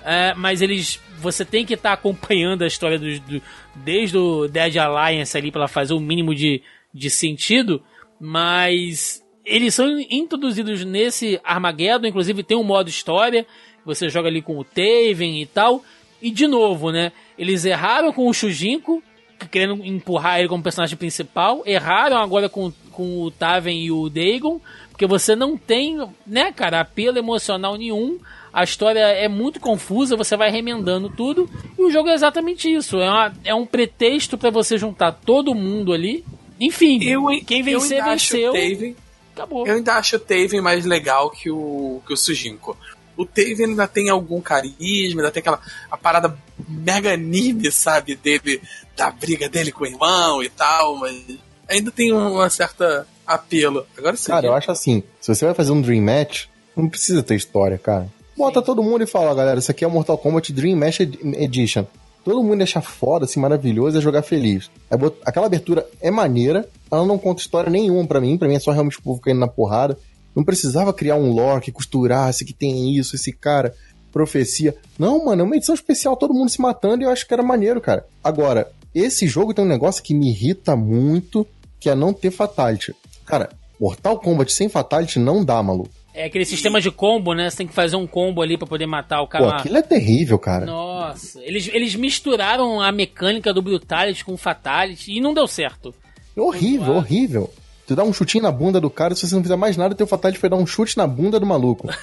[0.04, 1.00] é, mas eles.
[1.18, 3.42] Você tem que estar acompanhando a história dos, do,
[3.74, 6.62] desde o Dead Alliance ali para fazer o mínimo de,
[6.94, 7.82] de sentido.
[8.20, 13.46] Mas eles são introduzidos nesse Armageddon, inclusive tem um modo história.
[13.84, 15.82] Você joga ali com o Taven e tal.
[16.20, 17.12] E de novo, né?
[17.38, 19.02] Eles erraram com o Shujinko,
[19.50, 21.62] querendo empurrar ele como personagem principal.
[21.64, 24.60] Erraram agora com, com o Taven e o Dagon.
[24.90, 28.18] Porque você não tem, né, cara, apelo emocional nenhum.
[28.52, 31.48] A história é muito confusa, você vai remendando tudo.
[31.78, 32.98] E o jogo é exatamente isso.
[32.98, 36.24] É, uma- é um pretexto pra você juntar todo mundo ali.
[36.58, 38.50] Enfim, Eu, quem vencer, venceu.
[38.50, 38.96] o Taven-
[39.36, 39.66] Acabou.
[39.66, 42.76] eu ainda acho o Taven mais legal que o, que o Sujinko.
[43.16, 45.60] o Taven ainda tem algum carisma, ainda tem aquela
[45.90, 46.36] a parada
[46.68, 48.60] mega anime, sabe, dele,
[48.96, 51.22] da briga dele com o irmão e tal, mas
[51.68, 53.86] ainda tem uma certa apelo.
[53.96, 54.30] Agora sim.
[54.30, 56.44] Cara, eu acho assim, se você vai fazer um Dream Match,
[56.76, 58.08] não precisa ter história, cara.
[58.36, 61.18] Bota todo mundo e fala, galera, isso aqui é o Mortal Kombat Dream Match Ed-
[61.42, 61.84] Edition.
[62.24, 64.68] Todo mundo deixa foda, assim, maravilhoso, é jogar feliz.
[64.98, 68.60] Bot- Aquela abertura é maneira, ela não conta história nenhuma pra mim, pra mim é
[68.60, 69.98] só realmente o povo caindo na porrada.
[70.34, 73.74] Não precisava criar um lore que costurasse, que tem isso, esse cara,
[74.12, 74.74] profecia.
[74.98, 77.42] Não, mano, é uma edição especial, todo mundo se matando e eu acho que era
[77.42, 78.06] maneiro, cara.
[78.22, 81.46] Agora, esse jogo tem um negócio que me irrita muito,
[81.80, 82.94] que é não ter fatality.
[83.24, 83.50] Cara,
[83.80, 85.90] Mortal Kombat sem fatality não dá, maluco.
[86.14, 87.50] É aquele sistema de combo, né?
[87.50, 89.44] Você tem que fazer um combo ali pra poder matar o cara.
[89.44, 90.64] Pô, aquilo é terrível, cara.
[90.64, 95.94] Nossa, eles, eles misturaram a mecânica do Brutality com o Fatality e não deu certo.
[96.36, 97.50] É horrível, horrível.
[97.86, 100.06] Tu dá um chutinho na bunda do cara, se você não fizer mais nada, teu
[100.06, 101.88] fatality foi dar um chute na bunda do maluco.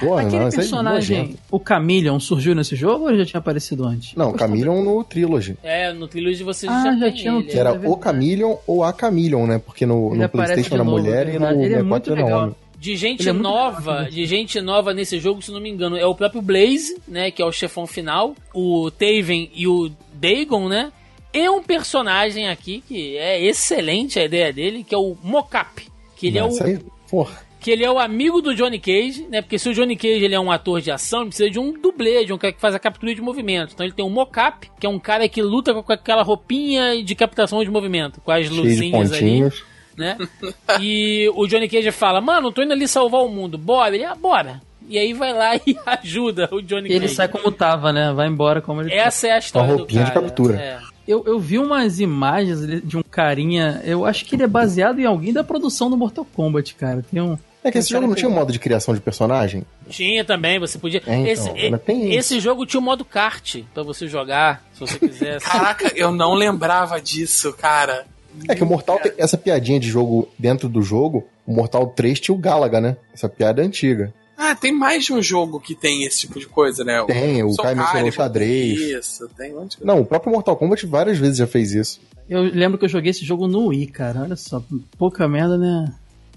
[0.00, 1.38] Porra, Aquele não, é personagem, nojento.
[1.50, 4.14] o Chameleon, surgiu nesse jogo ou já tinha aparecido antes?
[4.14, 5.56] Não, Chameleon no Trilogy.
[5.60, 7.44] É, no Trilogy você Ah, já, já tinha ele.
[7.44, 7.98] Que era É o.
[8.00, 9.58] Chameleon ou a Chameleon, né?
[9.58, 11.46] Porque no, Ele no Playstation era novo, mulher é e no.
[11.46, 12.42] Ele é 64 muito era legal.
[12.42, 12.54] homem.
[12.78, 14.10] De gente é nova, bacana.
[14.10, 17.42] de gente nova nesse jogo, se não me engano, é o próprio Blaze, né, que
[17.42, 20.92] é o chefão final, o Taven e o Dagon, né?
[21.32, 25.86] E um personagem aqui que é excelente a ideia dele, que é o Mocap,
[26.16, 26.78] que ele é o Isso aí,
[27.10, 27.38] porra.
[27.60, 29.42] que ele é o amigo do Johnny Cage, né?
[29.42, 31.72] Porque se o Johnny Cage ele é um ator de ação, ele precisa de um
[31.78, 33.72] dublê, de um cara que faz a captura de movimento.
[33.74, 37.14] Então ele tem um mocap, que é um cara que luta com aquela roupinha de
[37.14, 39.42] captação de movimento, com as luzinhas ali,
[39.96, 40.16] né?
[40.80, 43.58] e o Johnny Cage fala: "Mano, tô indo ali salvar o mundo.
[43.58, 43.94] Bora".
[43.94, 44.60] Ele: "Ah, bora".
[44.88, 47.14] E aí vai lá e ajuda o Johnny E ele Cage.
[47.14, 48.12] sai como tava, né?
[48.14, 50.22] Vai embora como ele Essa é a história do roupinha de cara.
[50.26, 50.56] captura.
[50.56, 50.78] É.
[51.08, 55.06] Eu, eu vi umas imagens de um carinha, eu acho que ele é baseado em
[55.06, 57.02] alguém da produção do Mortal Kombat, cara.
[57.10, 57.38] Tem um.
[57.64, 59.64] É que esse Um jogo não tinha um modo de criação de personagem?
[59.88, 61.02] Tinha também, você podia.
[61.06, 62.18] É, então, esse, isso.
[62.18, 65.46] esse jogo tinha o modo kart pra você jogar, se você quisesse.
[65.46, 68.04] Caraca, eu não lembrava disso, cara.
[68.46, 71.26] É que o Mortal tem essa piadinha de jogo dentro do jogo.
[71.46, 72.98] O Mortal 3 tinha o Galaga, né?
[73.14, 74.12] Essa piada é antiga.
[74.40, 77.02] Ah, tem mais de um jogo que tem esse tipo de coisa, né?
[77.08, 78.78] Tem, o Soul Kai mencionou xadrez.
[78.80, 82.00] Isso, tem um monte de Não, o próprio Mortal Kombat várias vezes já fez isso.
[82.30, 84.20] Eu lembro que eu joguei esse jogo no Wii, cara.
[84.22, 84.62] Olha só,
[84.96, 85.92] pouca merda, né?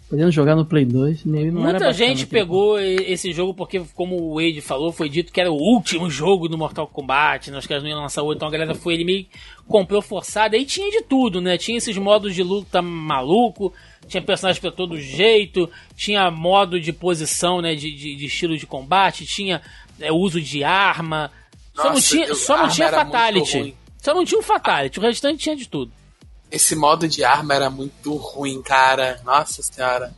[0.10, 3.54] Podendo jogar no Play 2, no Wii não era Muita gente pegou e- esse jogo
[3.54, 7.52] porque, como o Wade falou, foi dito que era o último jogo do Mortal Kombat,
[7.52, 7.58] né?
[7.60, 9.26] os caras não iam lançar outro, então a galera foi ele meio
[9.68, 10.56] comprou forçado.
[10.56, 11.58] Aí tinha de tudo, né?
[11.58, 13.72] Tinha esses modos de luta maluco,
[14.12, 17.74] tinha personagens pra todo jeito, tinha modo de posição, né?
[17.76, 19.62] De, de, de estilo de combate, tinha
[20.00, 21.32] é, uso de arma.
[21.76, 23.76] Só não Nossa, tinha, eu- só não tinha Fatality.
[24.00, 25.92] Só não tinha o Fatality, o restante tinha de tudo.
[26.52, 29.22] Esse modo de arma era muito ruim, cara.
[29.24, 30.14] Nossa senhora.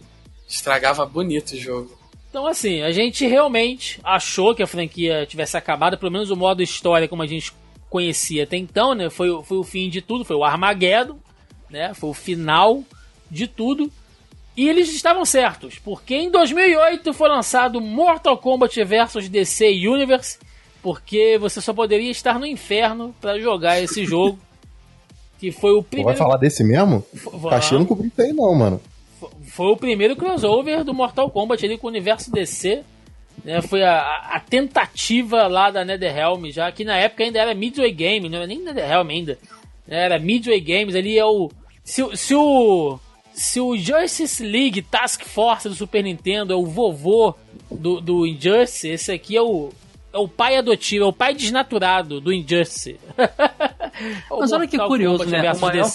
[0.48, 1.98] Estragava bonito o jogo.
[2.30, 6.64] Então, assim, a gente realmente achou que a franquia tivesse acabado, pelo menos o modo
[6.64, 7.52] história como a gente
[7.90, 9.10] conhecia até então, né?
[9.12, 11.20] Foi, o- foi o fim de tudo, foi o Armageddon,
[11.70, 11.94] né?
[11.94, 12.84] Foi o final
[13.34, 13.92] de tudo.
[14.56, 20.38] E eles estavam certos, porque em 2008 foi lançado Mortal Kombat vs DC Universe,
[20.82, 24.38] porque você só poderia estar no inferno para jogar esse jogo,
[25.40, 27.04] que foi o Pô, vai primeiro falar desse mesmo?
[27.14, 27.72] Vamos.
[27.72, 28.80] Não cobriu isso aí não, mano.
[29.48, 32.84] foi o primeiro crossover do Mortal Kombat ali com o universo DC.
[33.44, 34.00] Né, foi a,
[34.36, 38.46] a tentativa lá da NetherRealm, já que na época ainda era Midway Game, não era
[38.48, 39.40] nem NetherRealm ainda.
[39.88, 41.50] Era Midway Games, ali é o.
[41.84, 43.00] Se, o- se o.
[43.34, 47.34] Se o Justice League Task Force do Super Nintendo é o vovô
[47.72, 49.70] do, do Injustice, esse aqui é o.
[50.12, 53.00] É o pai adotivo, é o pai desnaturado do Injustice.
[54.30, 55.52] Mas olha que curioso, Kombat né?
[55.54, 55.92] O maior,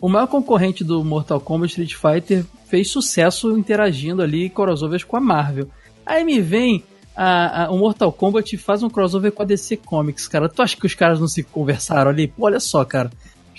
[0.00, 5.20] o maior concorrente do Mortal Kombat Street Fighter fez sucesso interagindo ali crossovers com a
[5.20, 5.68] Marvel.
[6.04, 6.82] Aí me vem
[7.14, 10.48] a- a- o Mortal Kombat e faz um crossover com a DC Comics, cara.
[10.48, 12.26] Tu acha que os caras não se conversaram ali?
[12.26, 13.10] Pô, olha só, cara.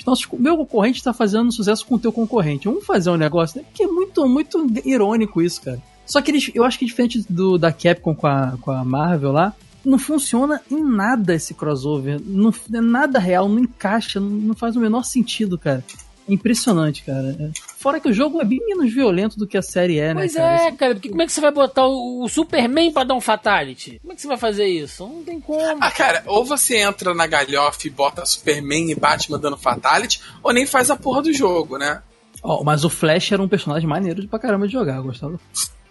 [0.04, 2.68] Os nossos- O meu concorrente tá fazendo sucesso com o teu concorrente.
[2.68, 3.66] Vamos fazer um negócio, né?
[3.68, 5.82] Porque é muito, muito irônico isso, cara.
[6.06, 9.32] Só que eles, eu acho que diferente do da Capcom com a, com a Marvel
[9.32, 9.54] lá,
[9.86, 12.22] não funciona em nada esse crossover.
[12.26, 15.84] Não é nada real, não encaixa, não, não faz o menor sentido, cara.
[16.28, 17.52] É impressionante, cara.
[17.78, 20.42] Fora que o jogo é bem menos violento do que a série é, Pois né,
[20.42, 20.62] cara?
[20.68, 23.22] é, cara, porque como é que você vai botar o, o Superman pra dar um
[23.22, 24.00] fatality?
[24.00, 25.06] Como é que você vai fazer isso?
[25.06, 25.78] Não tem como.
[25.84, 30.54] Ah, cara, ou você entra na galhofa e bota Superman e Batman dando Fatality, ou
[30.54, 32.02] nem faz a porra do jogo, né?
[32.42, 35.40] Ó, mas o Flash era um personagem maneiro de pra caramba de jogar, gostava.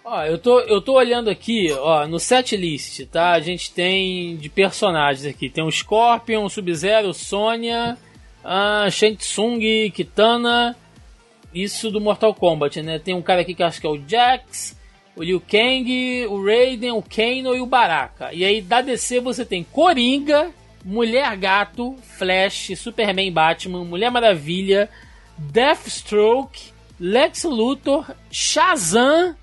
[0.04, 3.32] Ó, eu tô, eu tô olhando aqui, ó, no set list, tá?
[3.32, 5.48] A gente tem de personagens aqui.
[5.48, 7.96] Tem o Scorpion, o Sub-Zero, Sonya,
[8.44, 9.60] a Shang Tsung,
[9.90, 10.76] Kitana.
[11.54, 12.98] Isso do Mortal Kombat, né?
[12.98, 14.76] Tem um cara aqui que eu acho que é o Jax.
[15.14, 18.32] o Liu Kang, o Raiden, o Kano e o Baraka.
[18.32, 20.50] E aí da DC você tem Coringa,
[20.84, 24.88] Mulher Gato, Flash, Superman Batman, Mulher Maravilha,
[25.36, 29.36] Deathstroke, Lex Luthor, Shazam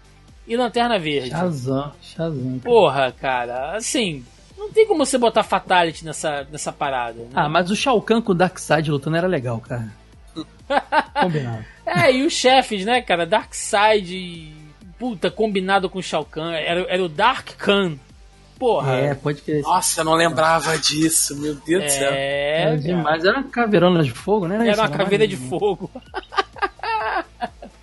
[0.47, 1.29] e Lanterna Verde.
[1.29, 2.59] Shazam, Shazam.
[2.59, 2.61] cara.
[2.63, 4.25] Porra, cara, assim,
[4.59, 7.19] não tem como você botar Fatality nessa, nessa parada.
[7.19, 7.29] né?
[7.33, 9.91] Ah, mas o Shao Kahn com o Darkseid lutando era legal, cara.
[11.21, 11.65] Combinado.
[11.85, 13.25] É, e os chefes, né, cara?
[13.25, 14.53] Darkseid,
[14.99, 17.97] puta, combinado com o Shao Kahn, era, era o Dark Khan.
[18.59, 18.93] Porra.
[18.97, 19.61] É, pode crer.
[19.63, 22.11] Nossa, eu não lembrava disso, meu Deus do céu.
[22.11, 23.23] É, Era demais.
[23.23, 24.55] Era uma caveirona de fogo, né?
[24.55, 24.81] Era isso?
[24.81, 25.89] uma caveira de mais- fogo.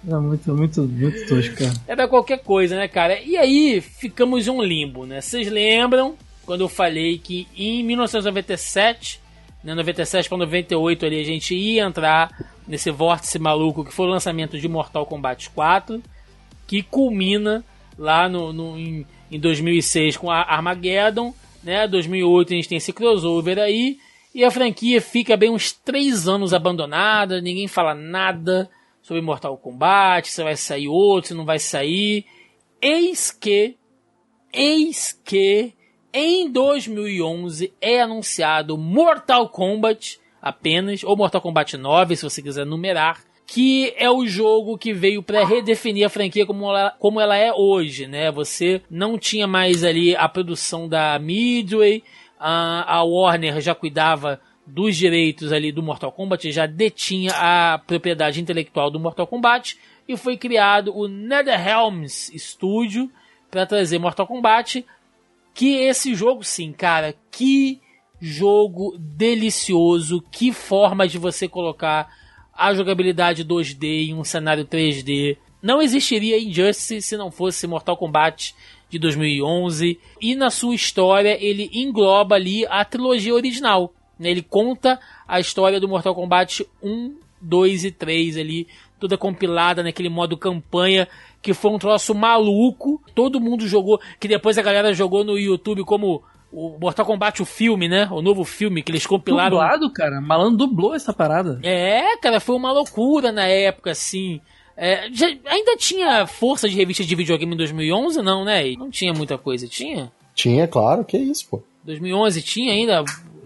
[0.06, 1.72] Era muito, muito, muito tosco, cara.
[1.88, 3.18] Era qualquer coisa, né, cara?
[3.20, 5.20] E aí ficamos em um limbo, né?
[5.20, 6.14] Vocês lembram
[6.46, 9.20] quando eu falei que em 1997,
[9.62, 12.30] né, 97 para 98 ali a gente ia entrar
[12.66, 16.02] nesse vórtice maluco que foi o lançamento de Mortal Kombat 4,
[16.66, 17.64] que culmina
[17.98, 21.86] lá no, no- em, em 2006 com a Armageddon, né?
[21.88, 23.98] 2008 a gente tem esse crossover aí
[24.34, 28.68] e a franquia fica bem uns três anos abandonada, ninguém fala nada
[29.02, 32.26] sobre Mortal Kombat, se vai sair outro, se não vai sair.
[32.82, 33.76] Eis que,
[34.52, 35.72] eis que,
[36.12, 43.20] em 2011 é anunciado Mortal Kombat apenas, ou Mortal Kombat 9, se você quiser numerar,
[43.46, 47.52] que é o jogo que veio para redefinir a franquia como ela, como ela é
[47.52, 48.30] hoje, né?
[48.32, 52.02] Você não tinha mais ali a produção da Midway,
[52.38, 58.40] a, a Warner já cuidava dos direitos ali do Mortal Kombat, já detinha a propriedade
[58.40, 59.78] intelectual do Mortal Kombat
[60.08, 63.10] e foi criado o NetherRealms Studio
[63.48, 64.84] para trazer Mortal Kombat,
[65.56, 67.80] que esse jogo sim, cara, que
[68.20, 72.14] jogo delicioso, que forma de você colocar
[72.52, 75.38] a jogabilidade 2D em um cenário 3D.
[75.62, 78.54] Não existiria Injustice se não fosse Mortal Kombat
[78.90, 83.94] de 2011 e na sua história ele engloba ali a trilogia original.
[84.18, 84.30] né?
[84.30, 88.68] Ele conta a história do Mortal Kombat 1, 2 e 3 ali,
[89.00, 91.08] toda compilada naquele modo campanha
[91.42, 93.00] que foi um troço maluco.
[93.14, 96.22] Todo mundo jogou, que depois a galera jogou no YouTube como
[96.52, 98.08] o Mortal Kombat o filme, né?
[98.10, 99.50] O novo filme que eles compilaram.
[99.58, 100.20] Dublado, cara.
[100.20, 101.58] Malandro dublou essa parada.
[101.62, 104.40] É, cara, foi uma loucura na época, assim.
[104.76, 108.72] É, já- ainda tinha força de revista de videogame em 2011, não, né?
[108.76, 110.12] Não tinha muita coisa, tinha?
[110.34, 111.62] Tinha, claro, que isso, pô.
[111.84, 113.02] 2011 tinha ainda?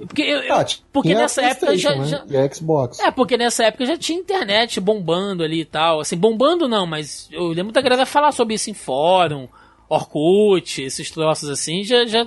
[0.06, 2.24] Porque, eu- Ah, tinha porque nessa época já, né?
[2.28, 2.98] E a Xbox.
[3.00, 6.00] É, porque nessa época já tinha internet bombando ali e tal.
[6.00, 9.48] Assim, bombando não, mas eu lembro da galera falar sobre isso em fórum,
[9.88, 12.26] Orkut, esses troços assim, já, já,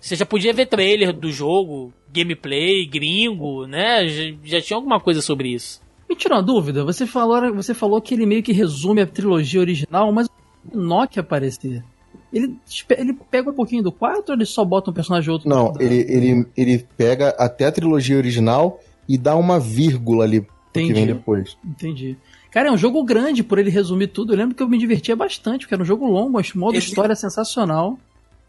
[0.00, 4.08] você já podia ver trailer do jogo, gameplay, gringo, né?
[4.08, 5.80] Já, já tinha alguma coisa sobre isso.
[6.08, 6.84] Me tira uma dúvida.
[6.84, 10.26] Você falou, você falou que ele meio que resume a trilogia original, mas
[10.72, 11.82] o Nokia aparecer.
[12.32, 12.54] Ele,
[12.98, 15.48] ele pega um pouquinho do 4 ou ele só bota um personagem outro?
[15.48, 20.52] Não, ele, ele, ele pega até a trilogia original e dá uma vírgula ali pro
[20.72, 20.92] que Entendi.
[20.94, 21.56] vem depois.
[21.64, 22.16] Entendi.
[22.50, 24.32] Cara, é um jogo grande por ele resumir tudo.
[24.32, 26.84] Eu lembro que eu me divertia bastante, porque era um jogo longo, mas modo Ele-
[26.84, 27.98] história sensacional.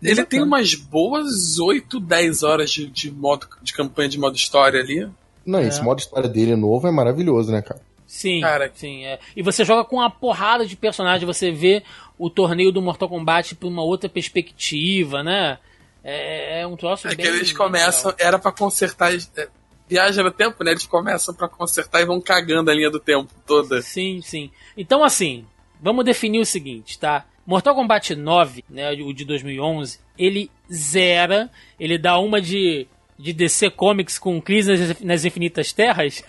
[0.01, 4.79] Ele tem umas boas 8, 10 horas de, de modo de campanha de modo história
[4.79, 5.09] ali.
[5.45, 5.67] Não, É.
[5.67, 7.81] esse modo história dele novo é maravilhoso, né, cara?
[8.07, 8.71] Sim, Cara.
[8.73, 9.19] sim, é.
[9.35, 11.83] E você joga com uma porrada de personagens, você vê
[12.17, 15.59] o torneio do Mortal Kombat por uma outra perspectiva, né?
[16.03, 17.25] É, é um troço É bem...
[17.25, 18.27] que eles começam, legal.
[18.27, 19.13] era pra consertar.
[19.13, 19.47] é,
[19.89, 20.71] viagem no tempo, né?
[20.71, 23.81] Eles começam pra consertar e vão cagando a linha do tempo toda.
[23.81, 24.49] Sim, sim.
[24.77, 25.45] Então, assim,
[25.81, 27.25] vamos definir o seguinte, tá?
[27.45, 32.85] Mortal Kombat 9, né, o de 2011, ele zera, ele dá uma de,
[33.17, 36.23] de DC Comics com Crise nas, nas Infinitas Terras,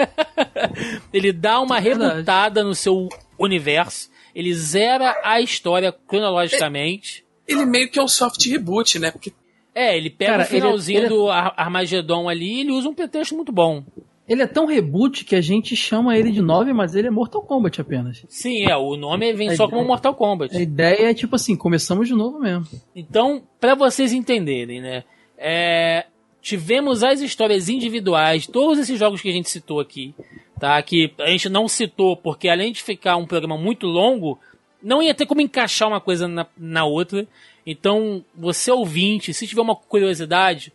[1.12, 2.12] ele dá uma verdade.
[2.14, 3.08] rebutada no seu
[3.38, 7.24] universo, ele zera a história cronologicamente.
[7.46, 9.10] Ele meio que é um soft reboot, né?
[9.10, 9.32] Porque
[9.74, 12.60] É, ele pega Cara, o finalzinho ele é- ele é- do Ar- Armagedon ali e
[12.60, 13.84] ele usa um pretexto muito bom.
[14.28, 17.40] Ele é tão reboot que a gente chama ele de 9, mas ele é Mortal
[17.42, 18.22] Kombat apenas.
[18.28, 20.54] Sim, é, o nome vem A só ideia- como Mortal Kombat.
[20.54, 22.66] A ideia é tipo assim, começamos de novo mesmo.
[22.94, 25.04] Então, para vocês entenderem, né?
[25.38, 26.04] é,
[26.48, 30.14] tivemos as histórias individuais, todos esses jogos que a gente citou aqui,
[30.58, 30.80] tá?
[30.80, 34.40] Que a gente não citou porque além de ficar um programa muito longo,
[34.82, 37.28] não ia ter como encaixar uma coisa na, na outra.
[37.66, 40.72] Então, você ouvinte, se tiver uma curiosidade,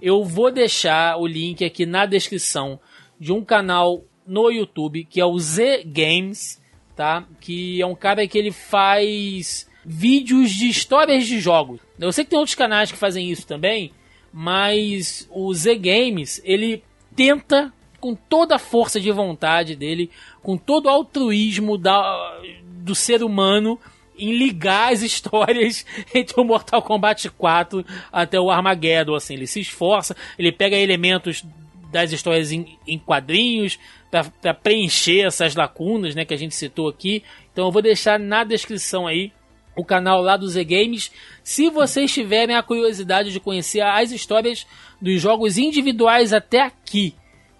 [0.00, 2.80] eu vou deixar o link aqui na descrição
[3.20, 6.60] de um canal no YouTube que é o Z Games,
[6.96, 7.24] tá?
[7.40, 11.80] Que é um cara que ele faz vídeos de histórias de jogos.
[11.96, 13.92] Eu sei que tem outros canais que fazem isso também,
[14.32, 16.82] mas o Z Games, ele
[17.14, 20.10] tenta com toda a força de vontade dele,
[20.42, 23.78] com todo o altruísmo da, do ser humano,
[24.18, 29.60] em ligar as histórias entre o Mortal Kombat 4 até o Armageddon, assim, ele se
[29.60, 31.44] esforça, ele pega elementos
[31.92, 33.78] das histórias em, em quadrinhos
[34.10, 37.22] para preencher essas lacunas, né, que a gente citou aqui.
[37.52, 39.30] Então eu vou deixar na descrição aí
[39.76, 41.10] o canal lá do Z Games,
[41.42, 44.66] se vocês tiverem a curiosidade de conhecer as histórias
[45.00, 47.14] dos jogos individuais até aqui,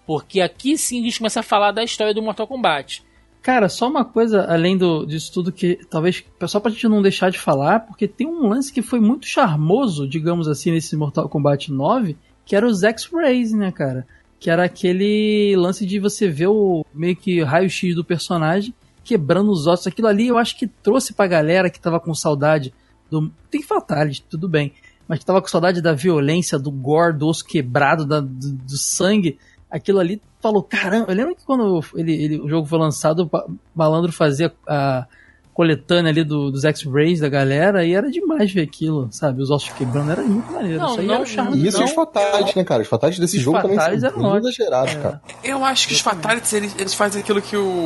[0.05, 3.03] porque aqui sim a gente começa a falar da história do Mortal Kombat.
[3.41, 7.29] Cara, só uma coisa além do, disso tudo que talvez só pra gente não deixar
[7.29, 11.69] de falar, porque tem um lance que foi muito charmoso, digamos assim, nesse Mortal Kombat
[11.69, 12.15] 9,
[12.45, 14.07] que era os X-Rays, né, cara?
[14.39, 18.73] Que era aquele lance de você ver o meio que raio-x do personagem
[19.03, 19.87] quebrando os ossos.
[19.87, 22.73] Aquilo ali eu acho que trouxe pra galera que tava com saudade
[23.09, 23.31] do.
[23.51, 24.73] Tem fatality, tudo bem.
[25.07, 28.77] Mas que tava com saudade da violência, do gore, do osso quebrado, da, do, do
[28.77, 29.37] sangue.
[29.69, 33.57] Aquilo ali falou, caramba, eu lembro que quando ele, ele, o jogo foi lançado, o
[33.75, 35.05] Malandro fazia a
[35.53, 39.41] coletânea ali do, dos X-Rays da galera e era demais ver aquilo, sabe?
[39.41, 40.79] Os ossos quebrando, era muito maneiro.
[40.79, 41.57] Não, Isso aí não, era o charme.
[41.57, 42.81] E isso não, os fatalities, né, cara?
[42.81, 44.47] Os fatalities desse Os jogo também fatalities são bem ótimos.
[44.57, 44.99] exagerados, É.
[44.99, 45.21] cara.
[45.43, 47.85] Eu acho que os Fatalities, eles, eles fazem aquilo que o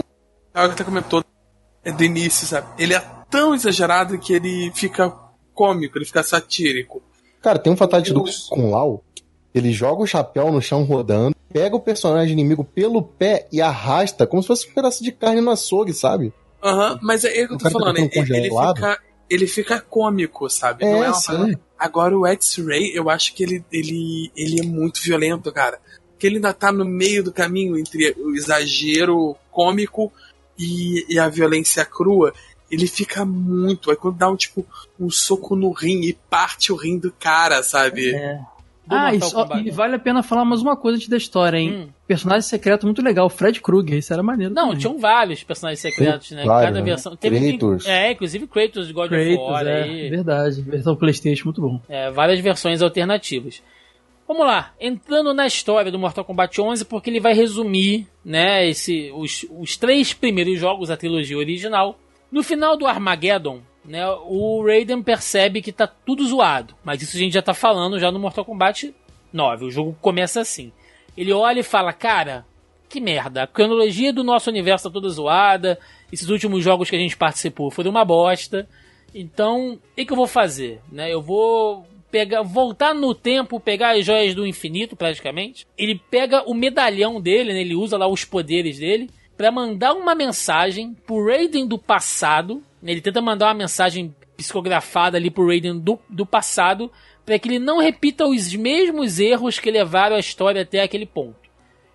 [0.63, 1.23] Agatha comentou
[1.83, 2.67] é, do início, sabe?
[2.77, 5.13] Ele é tão exagerado que ele fica
[5.53, 7.01] cômico, ele fica satírico.
[7.41, 9.03] Cara, tem um fatality do com Lau,
[9.53, 14.27] ele joga o chapéu no chão rodando, pega o personagem inimigo pelo pé e arrasta
[14.27, 16.33] como se fosse um pedaço de carne no açougue, sabe?
[16.63, 20.49] Aham, mas é o que eu tô tá falando, ele, ele fica, ele fica cômico,
[20.49, 20.85] sabe?
[20.85, 21.55] É, Não é uma sim.
[21.77, 25.79] Agora o X-Ray, eu acho que ele, ele, ele é muito violento, cara.
[26.17, 30.11] Que ele ainda tá no meio do caminho entre o exagero cômico
[30.57, 32.33] e, e a violência crua.
[32.69, 33.89] Ele fica muito.
[33.89, 34.65] Aí quando dá um tipo
[34.99, 38.13] um soco no rim e parte o rim do cara, sabe?
[38.13, 38.39] É.
[38.85, 41.57] Do Ah, e, só- e vale a pena falar mais uma coisa antes da história,
[41.57, 41.73] hein?
[41.73, 41.89] Hum.
[42.07, 44.53] Personagem secreto muito legal, Fred Krueger, isso era maneiro.
[44.53, 44.77] Não, também.
[44.79, 46.45] tinham vários personagens secretos, né?
[46.45, 46.85] Vários, Cada né?
[46.85, 47.15] versão.
[47.17, 47.85] Teve, Kratos.
[47.85, 50.09] É, inclusive Kratos de God of Kratos, War é, aí.
[50.09, 50.61] verdade.
[50.61, 51.81] Versão Playstation, muito bom.
[51.89, 53.61] É, várias versões alternativas.
[54.27, 59.09] Vamos lá, entrando na história do Mortal Kombat 11, porque ele vai resumir, né, esse,
[59.15, 61.97] os, os três primeiros jogos da trilogia original.
[62.29, 67.19] No final do Armageddon, né, o Raiden percebe que tá tudo zoado, mas isso a
[67.19, 68.93] gente já tá falando já no Mortal Kombat
[69.31, 69.65] 9.
[69.65, 70.73] O jogo começa assim.
[71.15, 72.45] Ele olha e fala, cara,
[72.89, 75.79] que merda, a cronologia do nosso universo tá toda zoada,
[76.11, 78.67] esses últimos jogos que a gente participou foram uma bosta.
[79.15, 80.81] Então, o que, que eu vou fazer?
[80.91, 81.13] Né?
[81.13, 85.65] Eu vou pegar, voltar no tempo, pegar as joias do infinito, praticamente.
[85.77, 87.61] Ele pega o medalhão dele, né?
[87.61, 92.61] ele usa lá os poderes dele, para mandar uma mensagem pro Raiden do passado.
[92.81, 92.91] né?
[92.91, 96.91] Ele tenta mandar uma mensagem psicografada ali pro Raiden do, do passado,
[97.25, 101.47] para que ele não repita os mesmos erros que levaram a história até aquele ponto.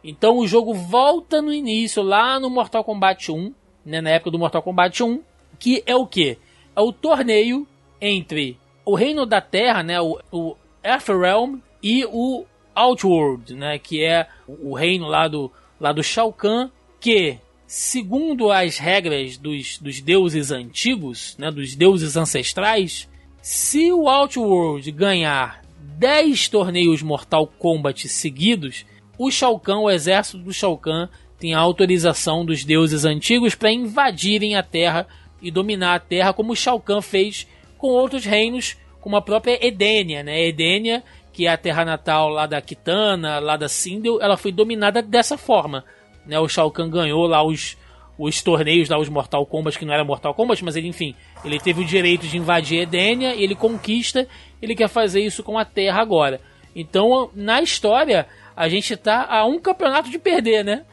[0.05, 4.39] Então o jogo volta no início, lá no Mortal Kombat 1, né, na época do
[4.39, 5.21] Mortal Kombat 1,
[5.59, 6.39] que é o que?
[6.75, 7.67] É o torneio
[8.01, 12.45] entre o Reino da Terra, né, o, o Earthrealm e o
[12.75, 18.79] Outworld, né, que é o reino lá do, lá do Shao Kahn, que, segundo as
[18.79, 23.09] regras dos, dos deuses antigos, né, dos deuses ancestrais,
[23.41, 25.63] se o Outworld ganhar
[25.99, 28.87] 10 torneios Mortal Kombat seguidos,
[29.19, 33.73] o Shao Kahn, o exército do Shao Kahn, tem a autorização dos deuses antigos para
[33.73, 35.07] invadirem a Terra
[35.41, 37.47] e dominar a Terra, como o Shao Kahn fez
[37.83, 40.41] com outros reinos, como a própria Edenia, né?
[40.41, 41.03] Edenia,
[41.33, 45.37] que é a terra natal lá da Kitana, lá da Sindel, ela foi dominada dessa
[45.37, 45.85] forma,
[46.25, 46.39] né?
[46.39, 47.77] O Shao Kahn ganhou lá os,
[48.17, 51.59] os torneios, lá os Mortal Kombat, que não era Mortal Kombat, mas ele, enfim, ele
[51.59, 54.29] teve o direito de invadir Edenia, ele conquista,
[54.63, 56.41] ele quer fazer isso com a Terra agora.
[56.73, 60.85] Então, na história, a gente tá a um campeonato de perder, né?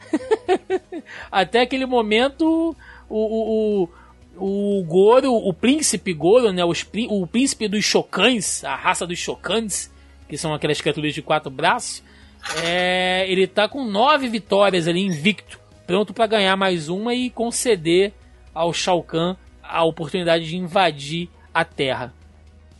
[1.30, 2.74] Até aquele momento,
[3.08, 3.88] o, o,
[4.40, 6.64] o, Goro, o príncipe Goro, né?
[6.64, 9.90] Os, o príncipe dos Shokans, a raça dos Shokans,
[10.28, 12.02] que são aquelas criaturas de quatro braços,
[12.62, 18.12] é, ele tá com nove vitórias ali, invicto, pronto para ganhar mais uma e conceder
[18.54, 22.12] ao Shao Kahn a oportunidade de invadir a Terra.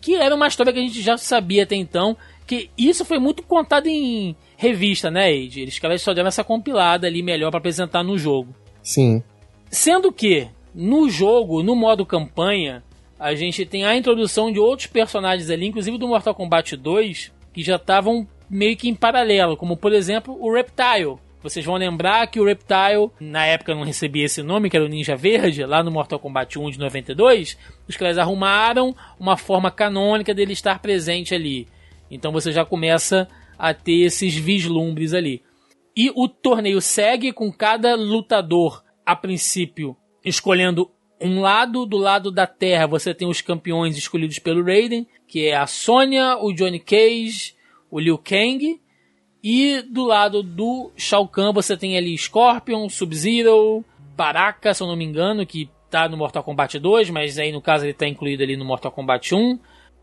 [0.01, 2.16] Que era uma história que a gente já sabia até então,
[2.47, 5.61] que isso foi muito contado em revista, né, Age?
[5.61, 8.55] Eles só deram essa compilada ali melhor para apresentar no jogo.
[8.82, 9.23] Sim.
[9.70, 12.83] Sendo que no jogo, no modo campanha,
[13.19, 17.63] a gente tem a introdução de outros personagens ali, inclusive do Mortal Kombat 2, que
[17.63, 21.19] já estavam meio que em paralelo, como por exemplo o Reptile.
[21.43, 24.89] Vocês vão lembrar que o Reptile, na época não recebia esse nome, que era o
[24.89, 27.57] Ninja Verde, lá no Mortal Kombat 1 de 92,
[27.89, 31.67] os caras arrumaram uma forma canônica dele estar presente ali.
[32.11, 33.29] Então você já começa
[33.59, 35.43] a ter esses vislumbres ali.
[35.97, 40.91] E o torneio segue com cada lutador, a princípio, escolhendo
[41.21, 45.57] um lado, do lado da Terra, você tem os campeões escolhidos pelo Raiden, que é
[45.57, 47.55] a Sonya, o Johnny Cage,
[47.91, 48.81] o Liu Kang.
[49.43, 53.85] E do lado do Shao Kahn, você tem ali Scorpion, Sub-Zero,
[54.17, 57.61] Baraka, se eu não me engano, que tá no Mortal Kombat 2, mas aí no
[57.61, 59.59] caso ele tá incluído ali no Mortal Kombat 1.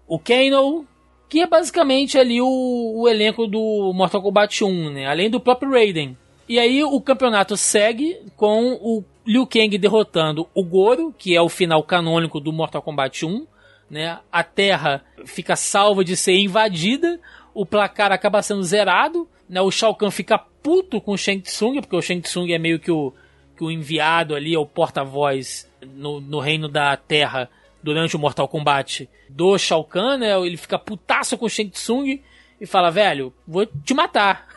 [0.07, 0.85] O Kano,
[1.29, 5.07] que é basicamente ali o, o elenco do Mortal Kombat 1, né?
[5.07, 6.17] Além do próprio Raiden.
[6.49, 11.49] E aí o campeonato segue com o Liu Kang derrotando o Goro, que é o
[11.49, 13.45] final canônico do Mortal Kombat 1.
[13.89, 14.17] Né?
[14.31, 17.19] A Terra fica salva de ser invadida,
[17.53, 19.59] o placar acaba sendo zerado, né?
[19.61, 22.79] O Shao Kahn fica puto com o Shang Tsung, porque o Shang Tsung é meio
[22.79, 23.13] que o,
[23.57, 27.49] que o enviado ali, é o porta-voz no, no reino da Terra
[27.83, 30.39] durante o Mortal Kombat do Shao Kahn, né?
[30.39, 32.21] Ele fica putaço com o Shang Tsung
[32.59, 34.47] e fala, velho, vou te matar.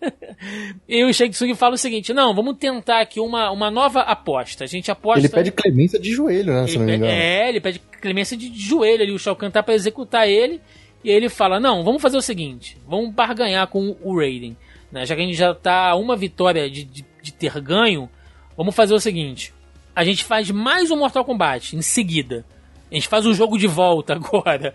[0.88, 4.64] e o Shang Tsung fala o seguinte, não, vamos tentar aqui uma, uma nova aposta.
[4.64, 5.20] A gente aposta...
[5.20, 7.12] Ele pede clemência de joelho, né, se não me engano.
[7.12, 10.60] É, ele pede clemência de joelho ali, o Shao Kahn tá pra executar ele,
[11.02, 14.56] e ele fala, não, vamos fazer o seguinte, vamos barganhar com o Raiden.
[14.90, 15.04] Né?
[15.04, 18.08] Já que a gente já tá uma vitória de, de, de ter ganho,
[18.56, 19.52] vamos fazer o seguinte,
[19.94, 22.44] a gente faz mais um Mortal Kombat em seguida.
[22.90, 24.74] A gente faz o jogo de volta agora.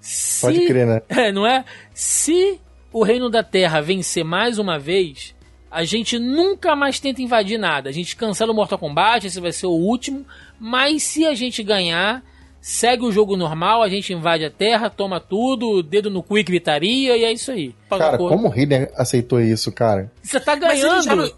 [0.00, 1.02] Se, Pode crer, né?
[1.08, 1.64] É, não é?
[1.92, 2.60] Se
[2.92, 5.34] o Reino da Terra vencer mais uma vez,
[5.70, 7.88] a gente nunca mais tenta invadir nada.
[7.88, 10.24] A gente cancela o Mortal Kombat, esse vai ser o último.
[10.58, 12.24] Mas se a gente ganhar,
[12.60, 16.42] segue o jogo normal, a gente invade a Terra, toma tudo, dedo no cu e
[16.42, 17.74] gritaria, e é isso aí.
[17.88, 20.10] Cara, como o Hitler aceitou isso, cara?
[20.22, 20.94] Você tá ganhando.
[20.94, 21.30] Ele já, não,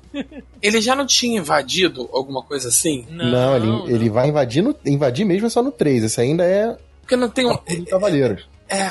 [0.63, 3.07] ele já, não, tinha invadido alguma coisa assim?
[3.11, 3.89] Não, não ele, não.
[3.89, 6.05] ele vai invadir, no, invadir mesmo é só no 3.
[6.05, 6.77] Esse ainda é.
[7.01, 7.57] Porque não tem um.
[7.89, 8.52] Cavaleiros.
[8.69, 8.91] É,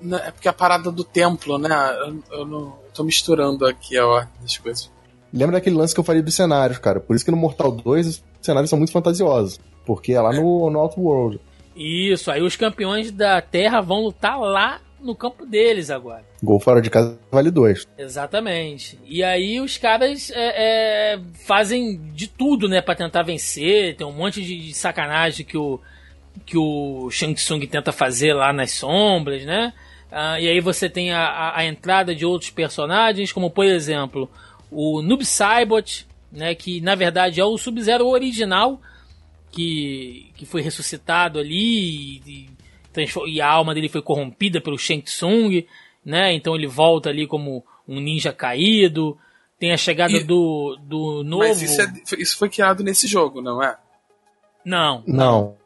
[0.00, 1.70] né, é porque a parada do templo, né?
[2.00, 4.90] Eu, eu não eu tô misturando aqui a ordem das coisas.
[5.32, 7.00] Lembra daquele lance que eu falei dos cenários, cara?
[7.00, 9.60] Por isso que no Mortal 2 os cenários são muito fantasiosos.
[9.84, 11.40] Porque é lá no, no Outworld.
[11.76, 16.24] Isso, aí os campeões da Terra vão lutar lá no campo deles agora.
[16.42, 17.86] Gol fora de casa vale dois.
[17.96, 18.98] Exatamente.
[19.04, 23.96] E aí os caras é, é, fazem de tudo, né, para tentar vencer.
[23.96, 25.80] Tem um monte de sacanagem que o
[26.44, 29.72] que o Shang Tsung tenta fazer lá nas sombras, né?
[30.10, 34.30] Ah, e aí você tem a, a, a, entrada de outros personagens, como por exemplo
[34.70, 36.54] o Noob Saibot, né?
[36.54, 38.80] Que na verdade é o Sub-Zero original
[39.50, 42.50] que, que foi ressuscitado ali e,
[43.26, 45.66] e, a alma dele foi corrompida pelo Shang Tsung,
[46.04, 46.32] né?
[46.32, 49.16] Então ele volta ali como um ninja caído.
[49.58, 51.42] Tem a chegada e, do, do novo.
[51.42, 53.76] Mas isso, é, isso foi criado nesse jogo, não é?
[54.64, 55.02] Não.
[55.06, 55.56] Não.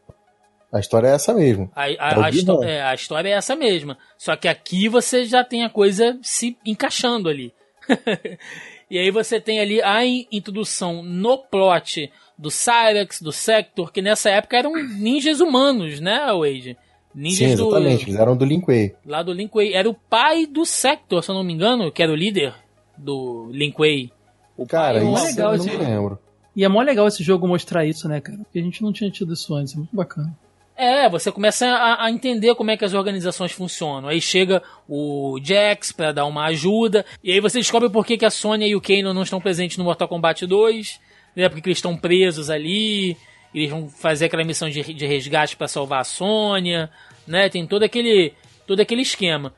[0.73, 1.70] A história é essa mesmo.
[1.77, 3.99] A, a, é a, é, a, história é essa mesma.
[4.16, 7.53] Só que aqui você já tem a coisa se encaixando ali.
[8.90, 14.31] e aí você tem ali a introdução no plot do Cyrex, do Sector, que nessa
[14.31, 16.78] época eram ninjas humanos, né, Wade?
[17.15, 18.94] Ninjas Sim, exatamente, do, eles eram do Lin Kuei.
[19.05, 19.74] Lá do Lin Kuei.
[19.74, 22.55] Era o pai do Sector, se eu não me engano, que era o líder
[22.97, 24.11] do Lin Kuei.
[24.57, 25.77] O cara, pai, isso legal eu não esse...
[25.77, 26.19] lembro.
[26.57, 28.39] E é mó legal esse jogo mostrar isso, né, cara?
[28.39, 30.35] Porque a gente não tinha tido isso antes, é muito bacana.
[30.77, 34.09] É, você começa a, a, entender como é que as organizações funcionam.
[34.09, 38.24] Aí chega o Jax para dar uma ajuda, e aí você descobre por que, que
[38.24, 41.01] a Sonya e o Kano não estão presentes no Mortal Kombat 2,
[41.36, 41.49] né?
[41.49, 43.16] Porque eles estão presos ali,
[43.55, 46.90] eles vão fazer aquela missão de, de resgate para salvar a Sonya,
[47.27, 47.49] né?
[47.49, 48.32] Tem todo aquele,
[48.66, 49.53] todo aquele esquema.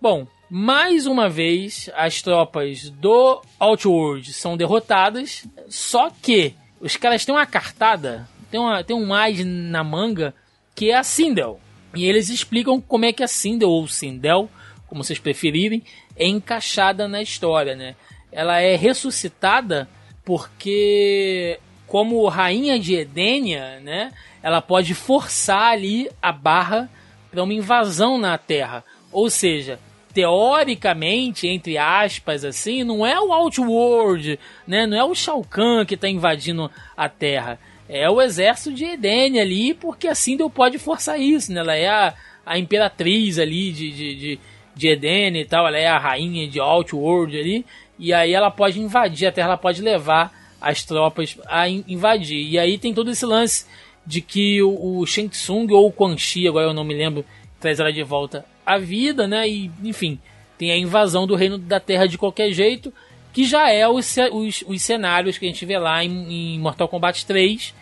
[0.00, 7.34] Bom, mais uma vez as tropas do Outworld são derrotadas, só que os caras têm
[7.34, 10.34] uma cartada tem, uma, tem um mais na manga
[10.74, 11.60] que é a Sindel.
[11.94, 14.48] E eles explicam como é que a Sindel, ou Sindel,
[14.86, 15.82] como vocês preferirem,
[16.16, 17.94] é encaixada na história, né?
[18.30, 19.88] Ela é ressuscitada
[20.24, 24.12] porque, como rainha de Edenia, né?
[24.42, 26.88] Ela pode forçar ali a barra
[27.30, 28.84] para uma invasão na Terra.
[29.10, 29.78] Ou seja,
[30.12, 34.86] teoricamente, entre aspas, assim, não é o Outworld, né?
[34.86, 37.58] Não é o Shao Kahn que está invadindo a Terra
[37.88, 41.60] é o exército de Edene ali, porque a Sindel pode forçar isso, né?
[41.60, 44.40] Ela é a, a imperatriz ali de, de, de,
[44.74, 47.64] de Edene e tal, ela é a rainha de Outworld ali,
[47.98, 52.46] e aí ela pode invadir a Terra, ela pode levar as tropas a invadir.
[52.46, 53.66] E aí tem todo esse lance
[54.06, 57.24] de que o, o Shang Tsung ou o Quan Chi, agora eu não me lembro,
[57.60, 59.48] traz ela de volta à vida, né?
[59.48, 60.18] E, enfim,
[60.56, 62.92] tem a invasão do reino da Terra de qualquer jeito,
[63.32, 66.88] que já é os, os, os cenários que a gente vê lá em, em Mortal
[66.88, 67.74] Kombat 3,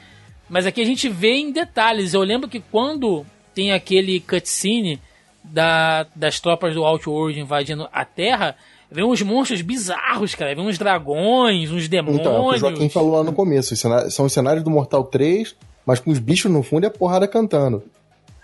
[0.48, 2.14] mas aqui a gente vê em detalhes.
[2.14, 3.24] Eu lembro que quando
[3.54, 5.00] tem aquele cutscene
[5.42, 8.56] da, das tropas do Outworld invadindo a Terra,
[8.90, 10.54] vem uns monstros bizarros, cara.
[10.54, 12.20] Vem uns dragões, uns demônios.
[12.20, 13.74] Então, é o que o Joaquim falou lá no começo.
[14.10, 15.54] São os cenários do Mortal 3
[15.86, 17.80] mas com os bichos no fundo e a porrada cantando.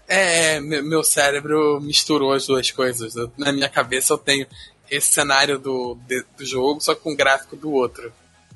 [0.07, 3.15] É, meu, meu cérebro misturou as duas coisas.
[3.37, 4.47] Na minha cabeça eu tenho
[4.89, 8.13] esse cenário do, de- do jogo, só com o gráfico do outro.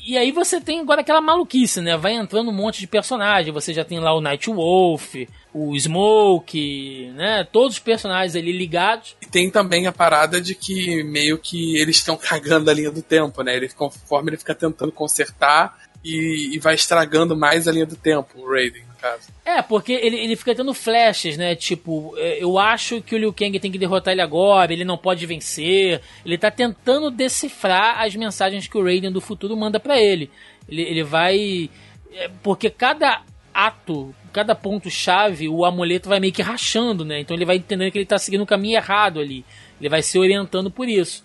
[0.07, 1.97] E aí você tem agora aquela maluquice, né?
[1.97, 3.53] Vai entrando um monte de personagem.
[3.53, 5.17] Você já tem lá o Night Wolf,
[5.53, 7.43] o Smoke, né?
[7.43, 9.17] Todos os personagens ali ligados.
[9.21, 13.03] E tem também a parada de que meio que eles estão cagando a linha do
[13.03, 13.57] tempo, né?
[13.57, 18.39] Ele, conforme ele fica tentando consertar e, e vai estragando mais a linha do tempo,
[18.39, 19.29] o Raiden, caso.
[19.45, 21.55] É, porque ele, ele fica tendo flashes, né?
[21.55, 24.99] Tipo, é, eu acho que o Liu Kang tem que derrotar ele agora, ele não
[24.99, 26.01] pode vencer.
[26.25, 30.31] Ele tá tentando decifrar as mensagens que o Raiden do futuro manda pra ele.
[30.69, 31.71] Ele, ele vai.
[32.13, 33.23] é, porque cada
[33.55, 37.21] ato, cada ponto-chave, o amuleto vai meio que rachando, né?
[37.21, 39.45] Então ele vai entendendo que ele tá seguindo o caminho errado ali.
[39.81, 41.25] Ele vai se orientando por isso.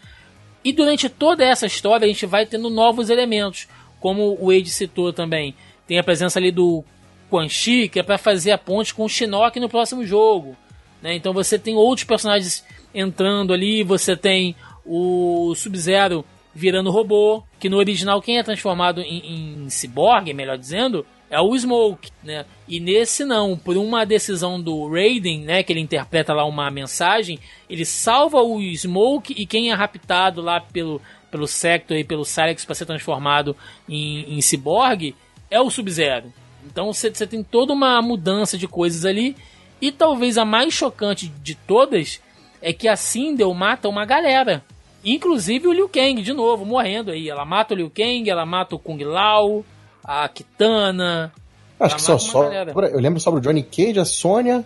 [0.63, 3.67] E durante toda essa história a gente vai tendo novos elementos,
[3.99, 5.55] como o Wade citou também.
[5.87, 6.85] Tem a presença ali do
[7.31, 10.57] Quan Chi, que é para fazer a ponte com o Shinnok no próximo jogo.
[11.01, 11.15] né?
[11.15, 14.53] Então você tem outros personagens entrando ali, você tem
[14.85, 21.05] o Sub-Zero virando robô, que no original quem é transformado em, em ciborgue, melhor dizendo,
[21.29, 22.45] é o Smoke, né?
[22.67, 27.39] E nesse não, por uma decisão do Raiden, né, que ele interpreta lá uma mensagem,
[27.69, 31.01] ele salva o Smoke e quem é raptado lá pelo
[31.31, 33.55] pelo Sector e pelo Cyrex para ser transformado
[33.87, 35.15] em, em ciborgue
[35.49, 36.33] é o Sub-Zero.
[36.65, 39.35] Então você tem toda uma mudança de coisas ali
[39.81, 42.21] e talvez a mais chocante de todas
[42.61, 44.63] é que a Sindel mata uma galera.
[45.03, 47.27] Inclusive o Liu Kang, de novo, morrendo aí.
[47.27, 49.65] Ela mata o Liu Kang, ela mata o Kung Lao,
[50.03, 51.33] a Kitana.
[51.79, 52.71] Acho Ela que só sobra.
[52.91, 54.63] Eu lembro sobre o Johnny Cage, a Sônia.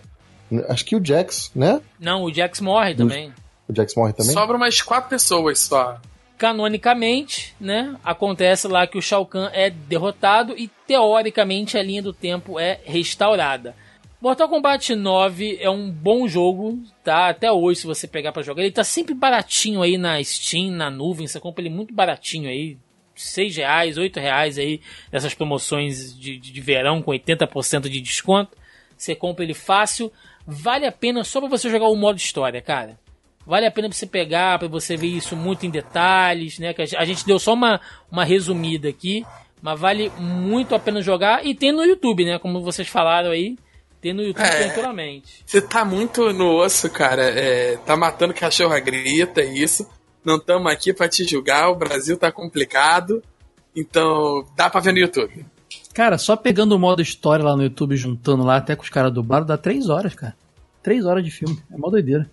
[0.67, 1.81] Acho que o Jax, né?
[1.99, 3.33] Não, o Jax morre também.
[3.67, 4.33] O Jax morre também.
[4.33, 5.97] Sobra umas quatro pessoas só.
[6.37, 7.95] Canonicamente, né?
[8.03, 12.79] Acontece lá que o Shao Kahn é derrotado e teoricamente a linha do tempo é
[12.83, 13.75] restaurada.
[14.21, 17.29] Mortal Kombat 9 é um bom jogo, tá?
[17.29, 20.89] Até hoje, se você pegar pra jogar, ele tá sempre baratinho aí na Steam, na
[20.89, 21.27] nuvem.
[21.27, 22.77] Você compra ele muito baratinho aí,
[23.13, 24.81] 6 reais, 8 reais aí,
[25.11, 28.57] nessas promoções de, de, de verão com 80% de desconto.
[28.97, 30.11] Você compra ele fácil.
[30.47, 32.99] Vale a pena só pra você jogar o modo história, cara.
[33.45, 36.73] Vale a pena pra você pegar, pra você ver isso muito em detalhes, né?
[36.73, 37.79] Que a gente- deu só uma,
[38.11, 39.25] uma resumida aqui,
[39.61, 41.45] mas vale muito a pena jogar.
[41.45, 42.39] E tem no YouTube, né?
[42.39, 43.55] Como vocês falaram aí,
[44.01, 44.63] tem no YouTube É.
[44.63, 45.43] tranquilamente.
[45.45, 47.21] Você tá muito no osso, cara.
[47.23, 49.87] É, tá matando cachorro a grita, é isso.
[50.23, 53.21] Não estamos aqui pra te julgar, o Brasil tá complicado.
[53.75, 55.45] Então, dá pra ver no YouTube.
[55.93, 59.13] Cara, só pegando o modo história lá no YouTube, juntando lá até com os caras
[59.13, 60.35] dublados, dá três horas, cara.
[60.81, 61.57] Três horas de filme.
[61.71, 62.29] É mó doideira.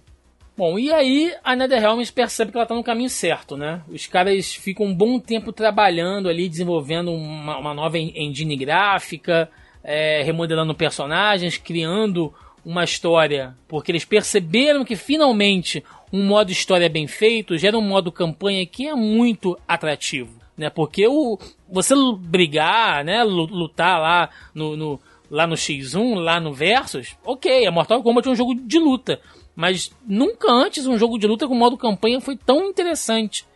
[0.57, 3.83] Bom, e aí a NetherRealms percebe que ela tá no caminho certo, né?
[3.89, 9.51] Os caras ficam um bom tempo trabalhando ali, desenvolvendo uma, uma nova en- engine gráfica,
[9.83, 12.33] é, remodelando personagens, criando
[12.65, 18.12] uma história, porque eles perceberam que finalmente um modo história bem feito gera um modo
[18.12, 20.69] campanha que é muito atrativo, né?
[20.69, 21.39] Porque o
[21.69, 25.01] você brigar, né, lu- lutar lá no, no
[25.31, 29.19] lá no X1, lá no Versus, ok, a Mortal Kombat é um jogo de luta,
[29.55, 33.47] mas nunca antes um jogo de luta com modo campanha foi tão interessante.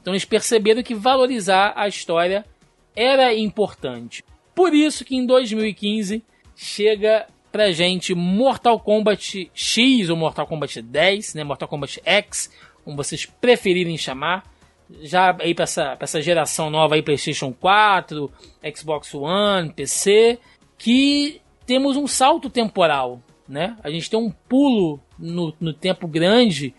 [0.00, 2.44] Então eles perceberam que valorizar a história
[2.94, 4.24] era importante.
[4.54, 6.22] Por isso que em 2015
[6.54, 11.44] chega pra gente Mortal Kombat X ou Mortal Kombat 10, né?
[11.44, 12.50] Mortal Kombat X,
[12.84, 14.44] como vocês preferirem chamar.
[15.02, 18.30] Já aí pra essa, pra essa geração nova aí, PlayStation 4,
[18.74, 20.38] Xbox One, PC,
[20.78, 23.76] que temos um salto temporal, né?
[23.82, 26.74] A gente tem um pulo no, no tempo grande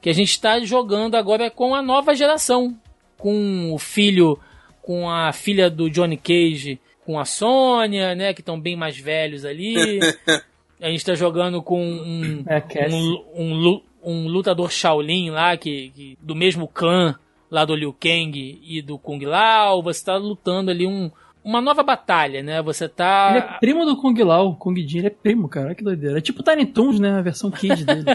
[0.00, 2.76] que a gente está jogando agora com a nova geração,
[3.18, 4.38] com o filho,
[4.82, 9.44] com a filha do Johnny Cage, com a Sônia, né, que estão bem mais velhos
[9.44, 9.98] ali.
[10.80, 12.90] A gente está jogando com um, É, Cass.
[12.90, 17.14] um, um, um lutador Shaolin lá, que, que- do mesmo clã
[17.50, 19.82] lá do Liu Kang e do Kung Lao.
[19.82, 21.10] Você está lutando ali um,
[21.42, 22.60] uma nova batalha, né?
[22.62, 23.28] Você tá.
[23.30, 25.66] Ele é primo do Kung Lao, o Kung Jin, ele é primo, cara.
[25.66, 26.18] Olha que doideira.
[26.18, 27.18] É tipo Tiny Toons, né?
[27.18, 28.04] A versão Kid dele.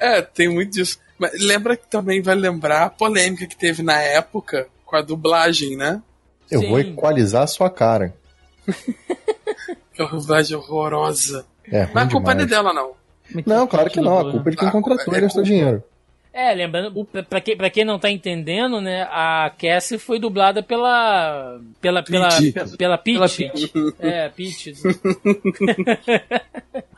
[0.00, 0.98] É, tem muito disso.
[1.18, 5.76] Mas lembra que também vai lembrar a polêmica que teve na época com a dublagem,
[5.76, 6.00] né?
[6.50, 6.68] Eu Sim.
[6.70, 8.14] vou equalizar a sua cara.
[9.94, 11.44] Que é dublagem horrorosa.
[11.70, 12.92] É, Mas a culpa não é dela, não.
[13.44, 14.18] Não, claro que não.
[14.18, 15.84] A culpa é de quem Ah, contratou é e gastou dinheiro.
[16.34, 20.62] É, lembrando, pra- pra quem, pra quem não tá entendendo, né, a Cassie foi dublada
[20.62, 21.60] pela.
[21.80, 22.02] pela.
[22.02, 22.28] pela.
[22.30, 22.52] Peach.
[22.52, 23.68] pela, pela Peach.
[23.68, 24.72] Pela É, Peach.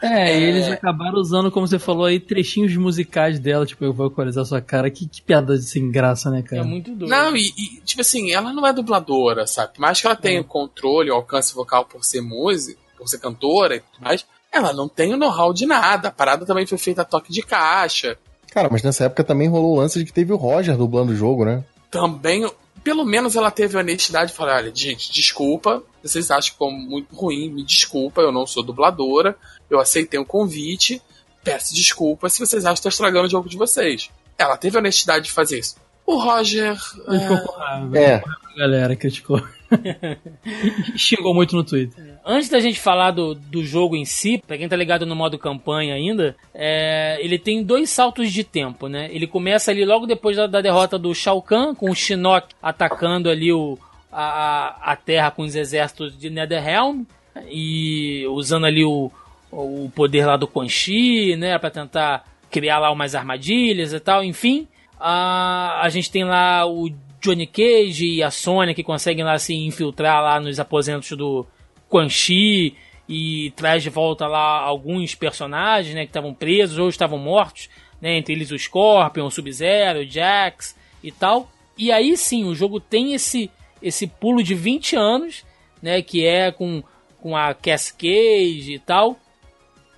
[0.00, 4.08] É, e eles acabaram usando, como você falou aí, trechinhos musicais dela, tipo, eu vou
[4.08, 4.90] equalizar sua cara.
[4.90, 6.64] Que, que piada sem graça, né, É cara?
[6.64, 7.10] muito doido.
[7.10, 9.74] Não, e, e, tipo assim, ela não é dubladora, sabe?
[9.74, 13.08] Por mais que ela tenha o controle, o alcance vocal por ser música, por por
[13.08, 16.08] ser cantora e tudo mais, ela não tem o know-how de nada.
[16.08, 18.16] A parada também foi feita a toque de caixa.
[18.54, 21.16] Cara, mas nessa época também rolou o lance de que teve o Roger dublando o
[21.16, 21.64] jogo, né?
[21.90, 22.48] Também,
[22.84, 26.70] pelo menos ela teve a honestidade de falar: olha, gente, desculpa, vocês acham que ficou
[26.70, 29.36] muito ruim, me desculpa, eu não sou dubladora,
[29.68, 31.02] eu aceitei o convite,
[31.42, 34.08] peço desculpa se vocês acham que estou estragando o jogo de vocês.
[34.38, 35.74] Ela teve a honestidade de fazer isso.
[36.06, 36.78] O Roger.
[37.08, 37.98] Ele ficou é, com raiva.
[37.98, 38.14] É.
[38.16, 39.42] A galera criticou.
[40.96, 42.18] Xingou muito no Twitter.
[42.24, 45.38] Antes da gente falar do, do jogo em si, pra quem tá ligado no modo
[45.38, 49.08] campanha ainda, é, ele tem dois saltos de tempo, né?
[49.10, 53.28] Ele começa ali logo depois da, da derrota do Shao Kahn, com o Shinnok atacando
[53.28, 53.78] ali o,
[54.12, 57.02] a, a Terra com os exércitos de Netherrealm
[57.50, 59.10] e usando ali o,
[59.50, 64.22] o poder lá do Quan Chi, né, para tentar criar lá umas armadilhas e tal,
[64.22, 64.68] enfim.
[65.00, 66.88] A, a gente tem lá o
[67.24, 71.46] Johnny Cage e a Sônia que conseguem lá se infiltrar lá nos aposentos do
[71.88, 72.76] Quan Chi
[73.08, 77.70] e traz de volta lá alguns personagens, né, que estavam presos ou estavam mortos,
[78.00, 81.50] né, entre eles o Scorpion, o Sub-Zero, o Jax e tal.
[81.78, 83.50] E aí sim, o jogo tem esse
[83.82, 85.44] esse pulo de 20 anos,
[85.82, 86.82] né, que é com,
[87.20, 89.18] com a Cass Cage e tal,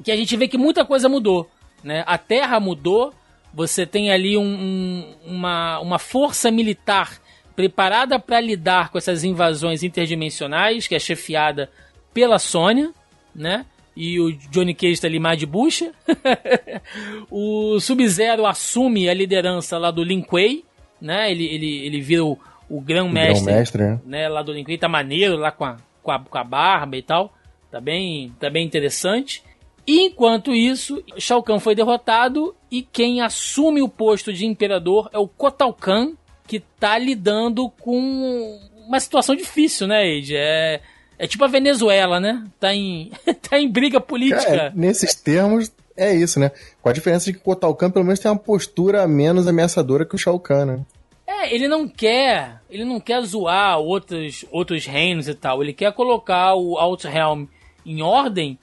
[0.02, 1.48] que a gente vê que muita coisa mudou,
[1.84, 2.02] né?
[2.04, 3.14] A Terra mudou,
[3.56, 7.18] você tem ali um, um- uma, uma força militar
[7.56, 11.70] preparada para lidar com essas invasões interdimensionais, que é chefiada
[12.12, 12.90] pela Sônia,
[13.34, 13.64] né?
[13.96, 15.90] E o Johnny Cage está ali mais de bucha.
[17.30, 20.62] o Sub-Zero assume a liderança lá do Lin Kuei,
[21.00, 21.30] né?
[21.30, 22.38] Ele, ele, ele vira o,
[22.68, 24.00] o grão-mestre grão-mestre, né?
[24.04, 26.96] né, lá do Lin Kuei, tá maneiro lá com a, com a, com a barba
[26.98, 27.32] e tal.
[27.70, 29.42] Tá bem, tá bem interessante.
[29.86, 35.18] E enquanto isso, Shao Kahn foi derrotado e quem assume o posto de imperador é
[35.18, 36.14] o Kotal Kahn,
[36.46, 40.36] que tá lidando com uma situação difícil, né, Age?
[40.36, 40.80] É,
[41.18, 42.44] é tipo a Venezuela, né?
[42.58, 43.10] Tá em,
[43.48, 44.44] tá em briga política.
[44.44, 46.50] Cara, nesses termos, é isso, né?
[46.82, 50.04] Com a diferença de que o Kotal Kahn pelo menos tem uma postura menos ameaçadora
[50.04, 50.80] que o Shao Kahn, né?
[51.26, 55.62] É, ele não quer, ele não quer zoar outros, outros reinos e tal.
[55.62, 57.46] Ele quer colocar o Outrealm
[57.84, 58.58] em ordem.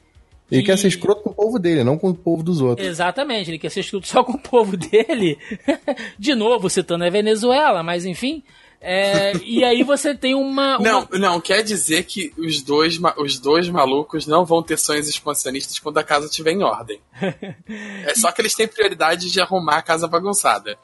[0.54, 2.88] Ele E- quer ser escroto com o povo dele, não com o povo dos outros.
[2.88, 5.38] Exatamente, ele quer ser escrito só com o povo dele.
[6.20, 8.44] De novo, citando a Venezuela, mas enfim.
[8.86, 10.78] É, e aí você tem uma.
[10.78, 15.08] uma- Não, não, quer dizer que os dois, os dois malucos não vão ter sonhos
[15.08, 17.00] expansionistas quando a casa estiver em ordem.
[18.06, 20.78] é só que eles têm prioridade de arrumar a casa bagunçada.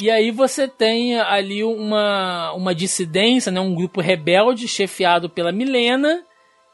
[0.00, 6.24] E aí você tem ali uma, uma dissidência, né, um grupo rebelde chefiado pela Milena,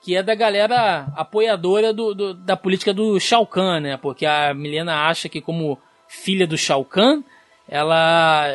[0.02, 3.96] que é da galera apoiadora do, do- da política do Shao Kahn, né?
[3.96, 7.22] Porque a Milena acha que como filha do Shao Kahn,
[7.68, 8.46] ela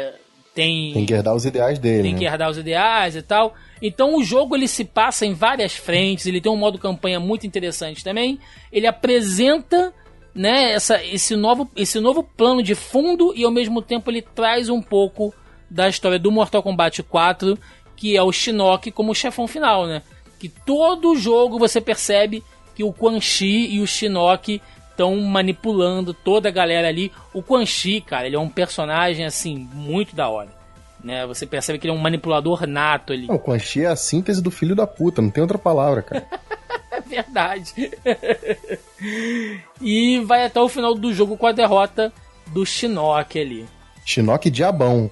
[0.53, 2.03] tem, Tem que herdar os ideais dele.
[2.03, 2.19] tem né?
[2.19, 3.53] que herdar os ideais e tal.
[3.81, 7.45] Então o jogo ele se passa em várias frentes, ele tem um modo campanha muito
[7.45, 8.39] interessante também.
[8.71, 9.93] Ele apresenta
[10.33, 14.69] né, essa, esse, novo, esse novo plano de fundo e ao mesmo tempo ele traz
[14.69, 15.33] um pouco
[15.69, 17.57] da história do Mortal Kombat 4,
[17.95, 20.01] que é o Shinnok como chefão final, né?
[20.43, 22.43] Que todo jogo você percebe
[22.75, 24.61] que o Quan Chi e o Shinnok
[24.91, 27.13] estão manipulando toda a galera ali.
[27.33, 30.49] O Quan Chi, cara, ele é um personagem assim muito da hora,
[31.01, 31.25] né?
[31.27, 33.27] Você percebe que ele é um manipulador nato ali.
[33.27, 36.01] Não, o Quan Chi é a síntese do filho da puta, não tem outra palavra,
[36.01, 36.27] cara.
[36.91, 37.73] É verdade.
[39.81, 42.13] e vai até o final do jogo com a derrota
[42.47, 43.65] do Shinnok ali.
[44.05, 45.09] Shinnok diabão,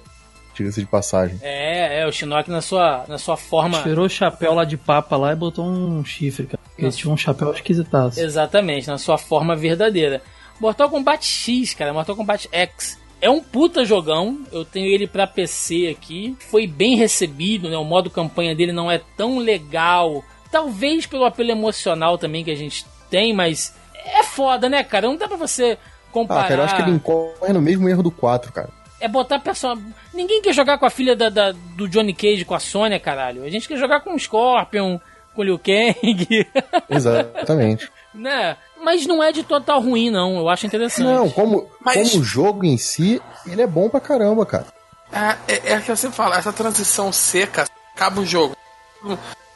[0.54, 1.38] diga-se de passagem.
[1.42, 3.82] É, é, o Shinnok na sua, na sua forma.
[3.82, 6.62] Tirou o chapéu lá de papa lá e botou um chifre, cara.
[6.64, 8.20] Porque eles tinham um chapéu esquisitaço.
[8.20, 10.22] Exatamente, na sua forma verdadeira.
[10.60, 13.00] Mortal Kombat X, cara, Mortal Kombat X.
[13.20, 16.36] É um puta jogão, eu tenho ele pra PC aqui.
[16.50, 17.76] Foi bem recebido, né?
[17.76, 20.24] O modo campanha dele não é tão legal.
[20.50, 23.74] Talvez pelo apelo emocional também que a gente tem, mas
[24.04, 25.06] é foda, né, cara?
[25.06, 25.78] Não dá pra você
[26.10, 26.40] comparar.
[26.40, 28.70] Ah, cara, eu acho que ele incorre no mesmo erro do 4, cara.
[29.02, 29.84] É botar personagem.
[30.14, 33.42] Ninguém quer jogar com a filha da, da- do Johnny Cage, com a Sônia, caralho.
[33.44, 34.98] A gente quer jogar com o Scorpion,
[35.34, 36.46] com o Liu Kang,
[36.88, 37.90] Exatamente.
[38.14, 38.56] né?
[38.82, 40.36] Mas não é de total ruim, não.
[40.38, 41.04] Eu acho interessante.
[41.06, 44.66] Não, como, Mas- como jogo em si, ele é bom pra caramba, cara.
[45.12, 47.64] É, é, é que eu sempre falo, essa transição seca
[47.94, 48.56] acaba o jogo.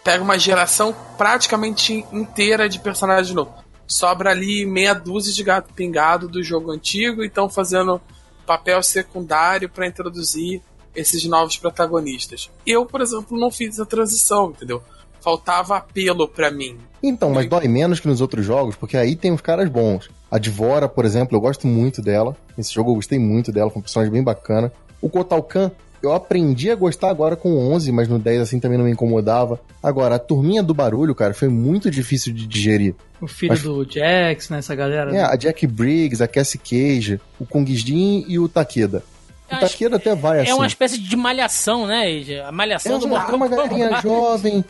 [0.04, 3.54] Pega uma geração praticamente inteira de personagens novos.
[3.88, 8.00] Sobra ali meia dúzia de gato pingado do jogo antigo e estão fazendo
[8.46, 10.62] papel secundário para introduzir
[10.94, 12.50] esses novos protagonistas.
[12.66, 14.82] Eu, por exemplo, não fiz a transição, entendeu?
[15.20, 16.78] Faltava apelo para mim.
[17.02, 20.08] Então, mas dói menos que nos outros jogos, porque aí tem os caras bons.
[20.30, 22.36] A Divora, por exemplo, eu gosto muito dela.
[22.56, 24.72] Nesse jogo eu gostei muito dela, foi um personagem bem bacana.
[25.00, 25.70] O Kotal Kahn
[26.02, 28.90] eu aprendi a gostar agora com o 11, mas no 10 assim também não me
[28.92, 29.60] incomodava.
[29.82, 32.94] Agora, a turminha do barulho, cara, foi muito difícil de digerir.
[33.20, 34.58] O filho Mas- do Jax, né?
[34.58, 35.14] Essa galera.
[35.14, 39.02] É, a Jack Briggs, a Cassie Cage, o Kung Jin e o Takeda.
[39.50, 40.50] O Takeda até vai assim.
[40.50, 42.02] É uma espécie de malhação, né?
[42.44, 44.64] A É malhação do uma, Mortal uma galerinha jovem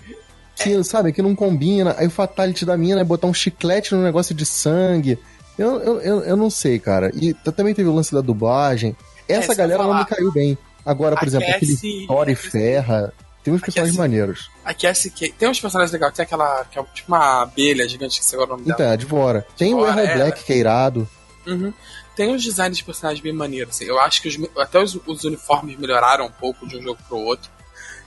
[0.55, 1.94] que, sabe, que não combina.
[1.98, 5.19] Aí o fatality da mina é botar um chiclete no negócio de sangue.
[5.59, 7.11] Eu, eu, eu, eu não sei, cara.
[7.15, 8.94] E também teve o lance da dublagem.
[9.27, 10.57] Essa isso que eu galera não me caiu bem.
[10.86, 13.12] Agora, por A exemplo, Cassie- aquele Thor e Ferra.
[13.42, 14.50] Tem uns personagens Cassie- maneiros.
[14.64, 15.10] A Cassie.
[15.10, 16.64] Tem uns personagens legais, tem aquela.
[16.64, 18.76] que é tipo uma abelha gigante, que você agora o nome dela.
[18.80, 19.46] Então, a Devora.
[19.56, 20.14] Tem o Devora, Errol é.
[20.16, 21.08] Black, que é irado.
[21.46, 21.72] Uhum.
[22.16, 23.74] Tem uns designs de personagens bem maneiros.
[23.76, 23.84] Assim.
[23.84, 27.18] Eu acho que os- até os, os uniformes melhoraram um pouco de um jogo pro
[27.18, 27.50] outro.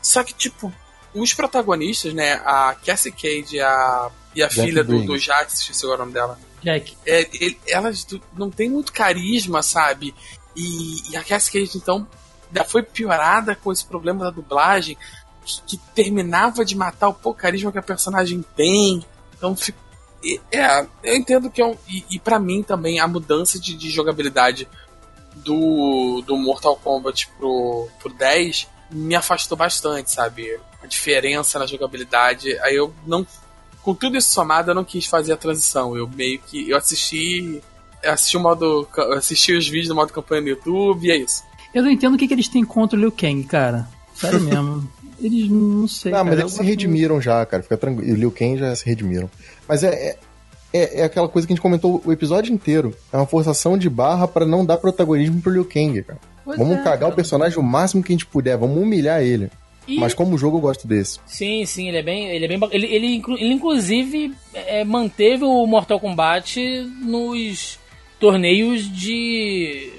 [0.02, 0.74] Só que, tipo,
[1.14, 2.34] os protagonistas, né?
[2.46, 6.06] A Cassie Cage e a, e a Jack filha do, do Jax, esqueci agora o
[6.06, 6.40] nome dela.
[6.64, 6.98] Jack.
[7.06, 8.06] É, ele- elas
[8.38, 10.14] não têm muito carisma, sabe?
[10.56, 12.06] E, e a Cassie Cage, então,
[12.54, 14.98] já foi piorada com esse problema da dublagem,
[15.46, 19.04] que, que terminava de matar o pouco carisma que a personagem tem.
[19.38, 19.56] Então,
[20.24, 21.78] e- é, eu entendo que é um.
[21.88, 24.68] E, e para mim também, a mudança de, de jogabilidade
[25.36, 30.60] do, do Mortal Kombat pro, pro 10 me afastou bastante, sabe?
[30.84, 32.58] A diferença na jogabilidade.
[32.60, 33.26] Aí eu não
[33.82, 35.96] com tudo isso somado, eu não quis fazer a transição.
[35.96, 36.70] Eu meio que.
[36.70, 37.62] Eu assisti.
[38.04, 38.88] Assisti o modo.
[39.18, 41.44] assisti os vídeos do modo campanha no YouTube e é isso.
[41.74, 43.88] Eu não entendo o que, que eles têm contra o Liu Kang, cara.
[44.16, 44.90] Sério mesmo.
[45.22, 46.12] Eles não sei.
[46.12, 46.30] Não, cara.
[46.30, 47.62] mas Eu eles se redimiram já, cara.
[47.64, 48.10] Fica tranquilo.
[48.10, 49.30] E o Liu Kang já se redimiram.
[49.68, 50.18] Mas é, é,
[50.74, 52.96] é, é aquela coisa que a gente comentou o episódio inteiro.
[53.12, 56.20] É uma forçação de barra pra não dar protagonismo pro Liu Kang, cara.
[56.46, 57.12] Pois vamos é, cagar cara.
[57.12, 58.58] o personagem o máximo que a gente puder.
[58.58, 59.50] Vamos humilhar ele.
[59.88, 61.20] E- Mas como jogo eu gosto desse.
[61.26, 62.28] Sim, sim, ele é bem.
[62.30, 66.60] Ele, é bem ele, ele, inclu- ele, inclusive é, manteve o Mortal Kombat
[67.02, 67.78] nos
[68.20, 69.92] torneios de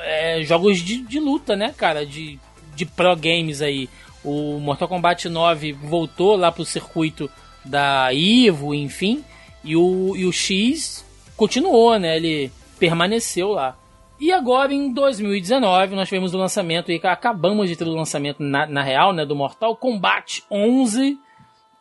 [0.00, 2.04] é, jogos de, de luta, né, cara?
[2.04, 2.38] De,
[2.74, 3.88] de pro games aí.
[4.24, 7.30] O Mortal Kombat 9 voltou lá pro circuito
[7.64, 9.24] da Ivo, enfim.
[9.62, 11.04] E o, e o X
[11.36, 12.16] continuou, né?
[12.16, 13.76] Ele permaneceu lá.
[14.20, 18.66] E agora em 2019 nós tivemos o lançamento que acabamos de ter o lançamento na,
[18.66, 21.18] na real, né, do Mortal Kombat 11,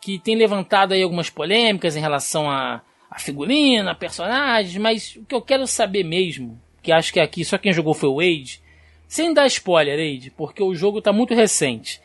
[0.01, 5.35] que tem levantado aí algumas polêmicas em relação a, a figurina, personagens, mas o que
[5.35, 8.61] eu quero saber mesmo, que acho que aqui só quem jogou foi o Wade,
[9.07, 12.01] sem dar spoiler, Wade, porque o jogo tá muito recente.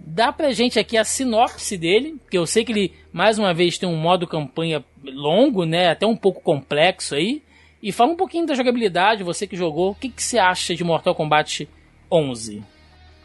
[0.00, 3.78] Dá pra gente aqui a sinopse dele, que eu sei que ele, mais uma vez,
[3.78, 5.88] tem um modo campanha longo, né?
[5.88, 7.42] Até um pouco complexo aí.
[7.82, 10.82] E fala um pouquinho da jogabilidade, você que jogou, o que, que você acha de
[10.82, 11.68] Mortal Kombat
[12.10, 12.62] 11?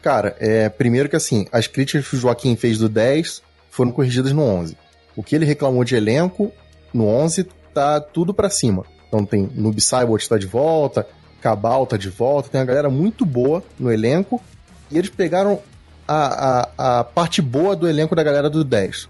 [0.02, 4.32] Cara, é, primeiro que assim, as críticas que o Joaquim fez do 10 foram corrigidas
[4.32, 4.76] no 11.
[5.16, 6.52] O que ele reclamou de elenco,
[6.92, 8.84] no 11 tá tudo pra cima.
[9.10, 11.04] Então tem Noob Saibot tá de volta,
[11.42, 14.40] Cabal tá de volta, tem uma galera muito boa no elenco.
[14.88, 15.60] E eles pegaram
[16.06, 19.08] a, a, a parte boa do elenco da galera do 10.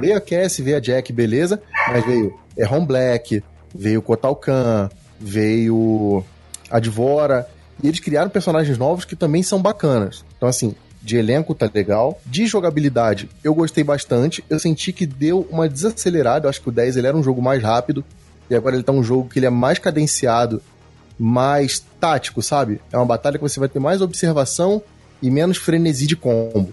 [0.00, 3.44] Veio a Cassie, veio a Jack, beleza, mas veio Erron Black,
[3.74, 4.88] veio Kotal Kahn,
[5.20, 6.24] veio
[6.70, 7.46] a Dvora,
[7.82, 10.24] e eles criaram personagens novos que também são bacanas.
[10.36, 12.20] Então, assim, de elenco tá legal.
[12.26, 14.44] De jogabilidade, eu gostei bastante.
[14.48, 16.46] Eu senti que deu uma desacelerada.
[16.46, 18.04] Eu acho que o 10 ele era um jogo mais rápido.
[18.50, 20.62] E agora ele tá um jogo que ele é mais cadenciado,
[21.18, 22.80] mais tático, sabe?
[22.92, 24.82] É uma batalha que você vai ter mais observação
[25.20, 26.72] e menos frenesi de combo.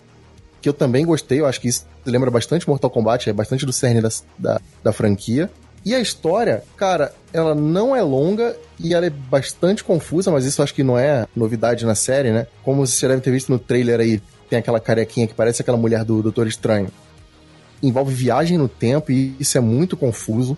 [0.62, 3.74] Que eu também gostei, eu acho que isso lembra bastante Mortal Kombat, é bastante do
[3.74, 5.50] cerne da, da, da franquia.
[5.84, 10.64] E a história, cara, ela não é longa e ela é bastante confusa, mas isso
[10.64, 12.48] acho que não é novidade na série, né?
[12.64, 14.20] Como você deve ter visto no trailer aí,
[14.50, 16.88] tem aquela carequinha que parece aquela mulher do Doutor Estranho.
[17.84, 20.58] Envolve viagem no tempo e isso é muito confuso.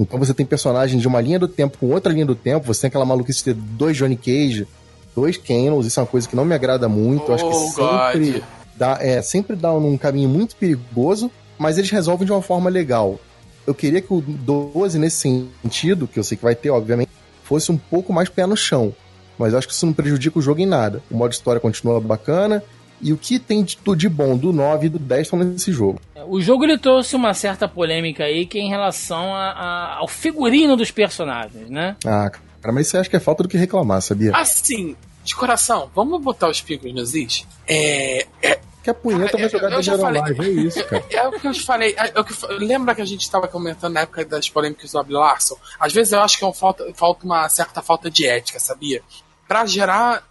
[0.00, 2.82] Então você tem personagens de uma linha do tempo com outra linha do tempo, você
[2.82, 4.66] tem aquela maluquice de ter dois Johnny Cage,
[5.14, 7.68] dois Canons, isso é uma coisa que não me agrada muito, eu acho que Oh,
[7.68, 8.42] sempre God.
[8.76, 13.20] dá, é, sempre dá num caminho muito perigoso, mas eles resolvem de uma forma legal.
[13.66, 15.16] Eu queria que o 12, nesse
[15.62, 17.10] sentido, que eu sei que vai ter, obviamente,
[17.44, 18.94] fosse um pouco mais pé no chão.
[19.38, 21.02] Mas acho que isso não prejudica o jogo em nada.
[21.10, 22.62] O modo história continua bacana.
[23.00, 26.00] E o que tem de, de bom do 9 e do 10 estão nesse jogo.
[26.26, 30.06] O jogo ele trouxe uma certa polêmica aí que é em relação a- a- ao
[30.08, 31.96] figurino dos personagens, né?
[32.04, 34.32] Ah, cara, mas eu acho que é falta do que reclamar, sabia?
[34.36, 34.94] Assim,
[35.24, 37.46] de coração, vamos botar os picos nos is?
[37.66, 38.26] É,
[38.82, 40.20] que a punheta vai eu- jogar eu de já falei.
[40.22, 41.04] Live, é isso, cara.
[41.10, 41.94] É o que eu te falei.
[41.96, 44.98] É o que eu lembra que a gente estava comentando na época das polêmicas do
[44.98, 45.56] Abel Larson?
[45.78, 49.02] Às vezes eu acho que é um falta, falta uma certa falta de ética, sabia?
[49.48, 50.22] Pra gerar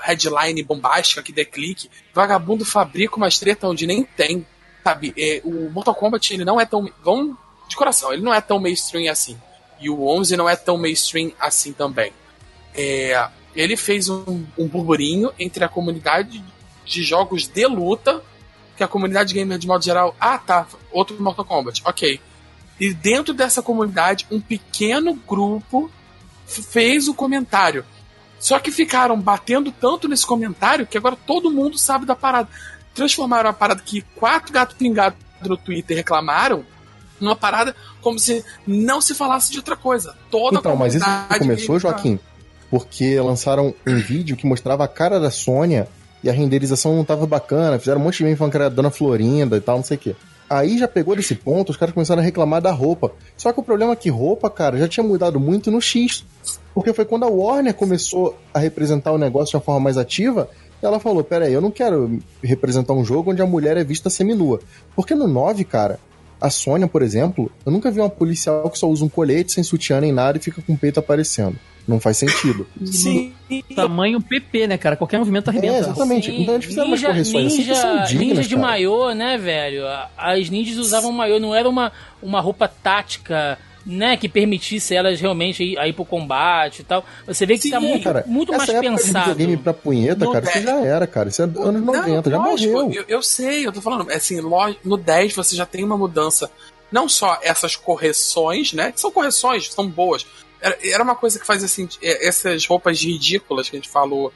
[0.00, 4.46] headline bombástica que dê clique, vagabundo fabrica uma treta onde nem tem,
[4.84, 5.12] sabe?
[5.16, 6.90] É, o Mortal Kombat ele não é tão.
[7.02, 7.36] Vamos
[7.68, 9.38] de coração, ele não é tão mainstream assim.
[9.80, 12.12] E o 11 não é tão mainstream assim também.
[12.74, 16.42] É, ele fez um, um burburinho entre a comunidade
[16.84, 18.22] de jogos de luta,
[18.76, 22.20] que a comunidade gamer de modo geral, ah tá, outro Mortal Kombat, ok.
[22.80, 25.90] E dentro dessa comunidade, um pequeno grupo
[26.46, 27.84] fez o comentário.
[28.38, 32.48] Só que ficaram batendo tanto nesse comentário que agora todo mundo sabe da parada.
[32.94, 36.64] Transformaram a parada que quatro gatos pingados no Twitter reclamaram
[37.20, 40.14] numa parada como se não se falasse de outra coisa.
[40.30, 41.06] Toda então, mas isso
[41.38, 42.18] começou, Joaquim,
[42.70, 45.88] porque lançaram um vídeo que mostrava a cara da Sônia
[46.22, 48.90] e a renderização não tava bacana, fizeram um monte de meme falando que era Dona
[48.90, 50.16] Florinda e tal, não sei o quê.
[50.48, 53.12] Aí já pegou desse ponto, os caras começaram a reclamar da roupa.
[53.36, 56.24] Só que o problema é que roupa, cara, já tinha mudado muito no X.
[56.74, 60.48] Porque foi quando a Warner começou a representar o negócio de uma forma mais ativa,
[60.80, 64.08] ela falou: Pera aí, eu não quero representar um jogo onde a mulher é vista
[64.08, 64.60] seminua.
[64.94, 65.98] Porque no 9, cara,
[66.40, 69.64] a Sônia, por exemplo, eu nunca vi uma policial que só usa um colete sem
[69.64, 71.58] sutiã nem nada e fica com o peito aparecendo.
[71.88, 72.66] Não faz sentido.
[72.84, 73.32] Sim.
[73.74, 74.94] Tamanho PP, né, cara?
[74.94, 75.74] Qualquer movimento arrebenta.
[75.74, 76.30] É, exatamente.
[76.30, 76.42] Sim.
[76.42, 78.66] Então eles fizeram ninja, umas correções ninja, assim dignas, ninja de cara.
[78.68, 79.84] maiô, né, velho?
[80.16, 81.90] As ninjas usavam maiô, não era uma,
[82.22, 87.02] uma roupa tática né, que permitisse elas realmente ir, ir pro combate e tal.
[87.26, 89.30] Você vê que Sim, tá muito, cara, muito mais época de pensado.
[89.30, 90.64] videogame pra punheta, No cara, isso 10.
[90.66, 91.28] já era, cara.
[91.30, 92.92] Isso é anos 90, já lógico, morreu.
[92.92, 96.50] Eu, eu sei, eu tô falando, assim, lo- no 10 você já tem uma mudança.
[96.92, 98.92] Não só essas correções, né?
[98.92, 100.26] Que são correções, são boas.
[100.60, 102.00] Era, era uma coisa que fazia sentido.
[102.02, 104.32] Essas roupas ridículas que a gente falou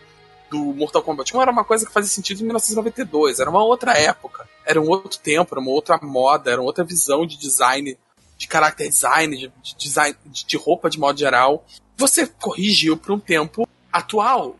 [0.50, 3.40] do Mortal Kombat 1 era uma coisa que fazia sentido em 1992.
[3.40, 4.48] Era uma outra época.
[4.64, 7.96] Era um outro tempo, era uma outra moda, era outra visão de design,
[8.36, 11.64] de character design, de, de design de, de roupa de modo geral.
[11.96, 14.56] Você corrigiu para um tempo atual.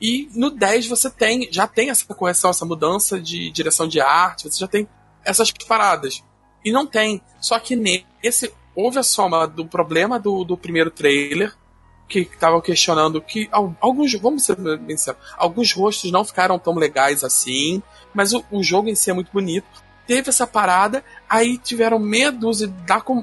[0.00, 4.48] E no 10 você tem, já tem essa correção, essa mudança de direção de arte,
[4.48, 4.88] você já tem
[5.24, 6.22] essas paradas.
[6.64, 7.20] E não tem.
[7.40, 11.52] Só que nesse houve a soma do problema do, do primeiro trailer,
[12.08, 16.74] que estavam questionando que al- alguns, vamos ser bem sinceros, alguns rostos não ficaram tão
[16.76, 17.82] legais assim,
[18.14, 19.66] mas o, o jogo em si é muito bonito.
[20.06, 22.72] Teve essa parada, aí tiveram meia dúzia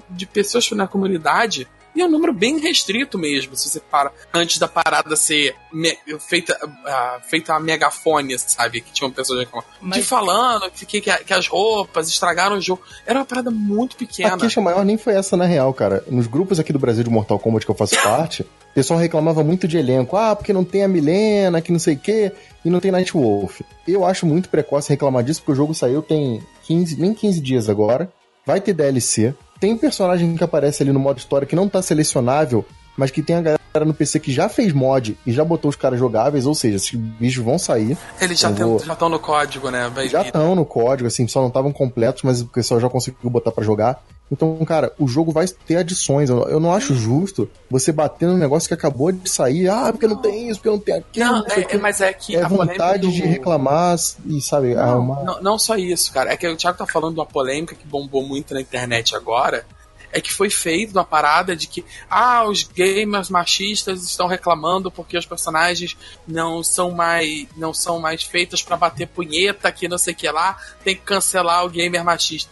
[0.10, 4.58] de pessoas na comunidade, e é um número bem restrito mesmo, se você para antes
[4.58, 8.82] da parada ser me- feita, ah, feita a megafone, sabe?
[8.82, 9.68] Que tinham pessoas reclamando.
[9.82, 12.82] Mas- De falando que, que, que as roupas estragaram o jogo.
[13.06, 14.36] Era uma parada muito pequena.
[14.36, 16.04] A queixa maior nem foi essa na real, cara.
[16.08, 19.44] Nos grupos aqui do Brasil de Mortal Kombat que eu faço parte, o pessoal reclamava
[19.44, 20.16] muito de elenco.
[20.18, 22.32] Ah, porque não tem a Milena, que não sei o quê,
[22.64, 23.62] e não tem Nightwolf.
[23.88, 27.70] Eu acho muito precoce reclamar disso, porque o jogo saiu tem 15, nem 15 dias
[27.70, 28.12] agora.
[28.46, 29.34] Vai ter DLC.
[29.60, 32.66] Tem personagem que aparece ali no modo história que não tá selecionável,
[32.98, 35.76] mas que tem a galera no PC que já fez mod e já botou os
[35.76, 37.98] caras jogáveis, ou seja, esses bichos vão sair.
[38.22, 39.90] Eles já Eu vou- estão no código, né?
[39.94, 43.30] Vai já estão no código, assim, só não estavam completos, mas o pessoal já conseguiu
[43.30, 44.02] botar pra jogar.
[44.32, 46.30] Então, cara, o jogo vai ter adições.
[46.32, 49.70] Eu não acho justo você bater num negócio que acabou de sair.
[49.70, 51.26] Ah, porque não tem isso, porque não tem aquilo.
[51.26, 53.96] Não, não é, é- mas é que É a vontade do- de reclamar
[54.26, 55.24] e, sabe, Não, arrumar.
[55.24, 56.34] não, não só isso, cara.
[56.34, 59.64] É que o Thiago tá falando de uma polêmica que bombou muito na internet agora.
[60.12, 65.18] É que foi feito uma parada de que ah, os gamers machistas estão reclamando porque
[65.18, 65.96] os personagens
[66.26, 70.32] não são mais não são mais feitas pra bater punheta, que não sei o que
[70.32, 72.50] lá, tem que cancelar o gamer machista.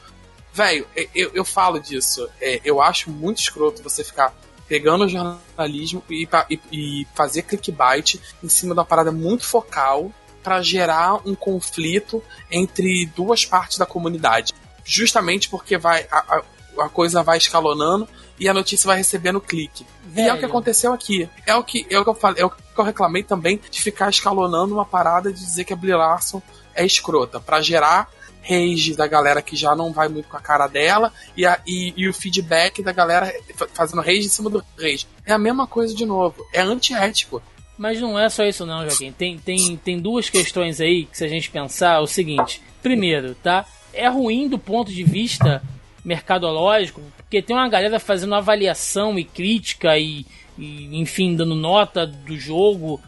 [0.53, 2.29] Velho, eu, eu falo disso.
[2.39, 4.33] É, eu acho muito escroto você ficar
[4.67, 10.11] pegando o jornalismo e, e- e fazer clickbait em cima de uma parada muito focal
[10.43, 14.53] pra gerar um conflito entre duas partes da comunidade.
[14.85, 16.43] Justamente porque vai a, a-
[16.85, 18.07] a coisa vai escalonando
[18.39, 19.85] e a notícia vai recebendo clique.
[20.15, 20.47] E é o que Velho.
[20.47, 21.29] aconteceu aqui.
[21.45, 23.79] É o que, é o que eu falei, é o que eu reclamei também de
[23.81, 26.41] ficar escalonando uma parada de dizer que a Brie Larson
[26.75, 28.09] é escrota, pra gerar
[28.47, 31.93] rage da galera que já não vai muito com a cara dela e, a- e-
[31.95, 35.07] e o feedback da galera fa- fazendo rage em cima do rage.
[35.25, 36.45] É a mesma coisa de novo.
[36.53, 37.41] É antiético.
[37.77, 39.11] Mas não é só isso não, Joaquim.
[39.11, 42.61] Tem, tem, tem duas questões aí que se a gente pensar é o seguinte.
[42.83, 43.65] Primeiro, tá?
[43.93, 45.61] É ruim do ponto de vista
[46.03, 50.25] mercadológico, porque tem uma galera fazendo avaliação e crítica e,
[50.57, 53.01] e, enfim, dando nota do jogo.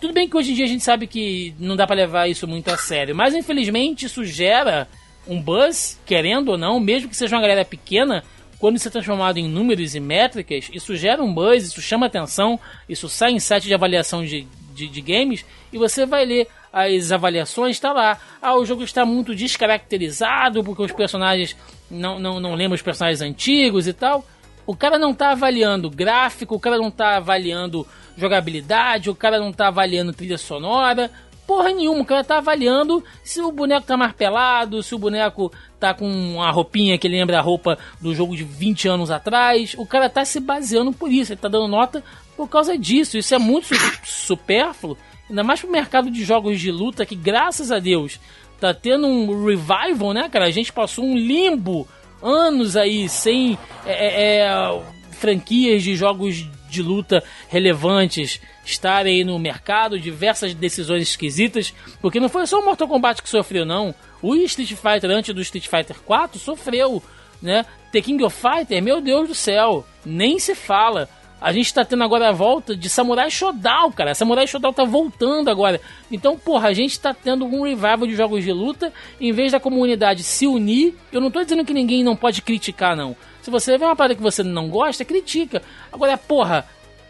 [0.00, 2.46] Tudo bem que hoje em dia a gente sabe que não dá pra levar isso
[2.46, 4.88] muito a sério, mas infelizmente isso gera
[5.26, 8.24] um buzz, querendo ou não, mesmo que seja uma galera pequena,
[8.58, 12.58] quando isso é transformado em números e métricas, isso gera um buzz, isso chama atenção,
[12.88, 17.12] isso sai em site de avaliação de, de, de games e você vai ler as
[17.12, 18.18] avaliações, está lá.
[18.42, 21.56] Ah, o jogo está muito descaracterizado porque os personagens
[21.90, 24.26] não, não, não lembram os personagens antigos e tal.
[24.66, 27.86] O cara não tá avaliando gráfico, o cara não tá avaliando
[28.18, 31.10] jogabilidade, o cara não tá avaliando trilha sonora.
[31.46, 32.02] porra nenhuma.
[32.02, 36.06] O cara tá avaliando se o boneco tá mais pelado, se o boneco tá com
[36.06, 39.74] uma roupinha que lembra a roupa do jogo de 20 anos atrás.
[39.78, 42.02] O cara tá se baseando por isso, ele tá dando nota
[42.36, 43.16] por causa disso.
[43.16, 43.68] Isso é muito
[44.04, 44.98] supérfluo,
[45.30, 48.18] ainda mais pro mercado de jogos de luta que, graças a Deus,
[48.60, 50.46] tá tendo um revival, né, cara?
[50.46, 51.86] A gente passou um limbo
[52.20, 54.82] anos aí sem é, é, é
[55.12, 62.28] franquias de jogos de luta relevantes estarem aí no mercado, diversas decisões esquisitas, porque não
[62.28, 63.94] foi só o Mortal Kombat que sofreu, não.
[64.20, 67.02] O Street Fighter antes do Street Fighter 4 sofreu,
[67.40, 67.64] né?
[67.92, 71.08] The King of Fighter, meu Deus do céu, nem se fala.
[71.40, 74.12] A gente tá tendo agora a volta de Samurai Shodown, cara.
[74.12, 75.80] Samurai Shodown tá voltando agora.
[76.10, 78.92] Então, porra, a gente tá tendo um revival de jogos de luta.
[79.20, 82.96] Em vez da comunidade se unir, eu não tô dizendo que ninguém não pode criticar,
[82.96, 83.16] não.
[83.48, 85.62] Se você vê uma parada que você não gosta, critica.
[85.90, 86.68] Agora, porra,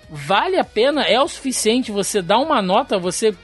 [0.08, 1.02] vale a pena?
[1.02, 3.34] É o suficiente você dar uma nota, você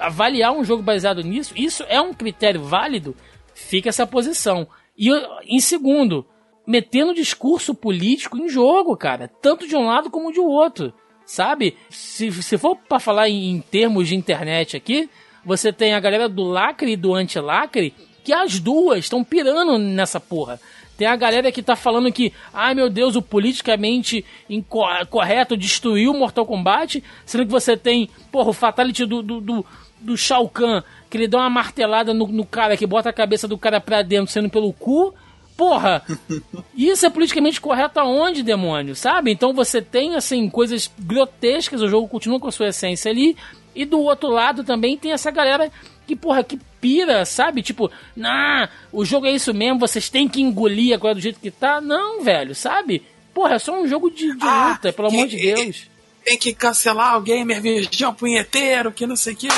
[0.00, 1.52] avaliar um jogo baseado nisso?
[1.54, 3.14] Isso é um critério válido?
[3.52, 4.66] Fica essa posição.
[4.96, 5.10] E
[5.46, 6.24] em segundo,
[6.66, 9.28] metendo discurso político em jogo, cara.
[9.28, 10.94] Tanto de um lado como de outro.
[11.26, 11.76] Sabe?
[11.90, 15.10] Se, se for para falar em, em, termos de internet aqui,
[15.44, 17.92] você tem a galera do lacre e do anti-lacre,
[18.24, 20.58] que as duas estão pirando nessa porra.
[20.98, 26.18] Tem a galera que tá falando que, ai meu Deus, o politicamente incorreto destruiu o
[26.18, 29.66] Mortal Kombat, sendo que você tem, porra, o Fatality do, do, do,
[30.00, 33.46] do Shao Kahn, que ele dá uma martelada no, no cara, que bota a cabeça
[33.46, 35.14] do cara pra dentro, sendo pelo cu,
[35.56, 36.04] Porra!
[36.72, 38.94] Isso é politicamente correto aonde, demônio?
[38.94, 39.32] Sabe?
[39.32, 43.36] Então você tem, assim, coisas grotescas, o jogo continua com a sua essência ali.
[43.74, 45.68] E do outro lado também tem essa galera
[46.08, 47.62] que, porra, que pira, sabe?
[47.62, 51.50] Tipo, nah, o jogo é isso mesmo, vocês têm que engolir agora do jeito que
[51.50, 51.80] tá.
[51.80, 53.04] Não, velho, sabe?
[53.34, 55.88] Porra, é só um jogo de, de ah, luta, pelo que, amor de Deus.
[56.24, 59.48] Tem que cancelar o gamer virgão punheteiro, que não sei o que.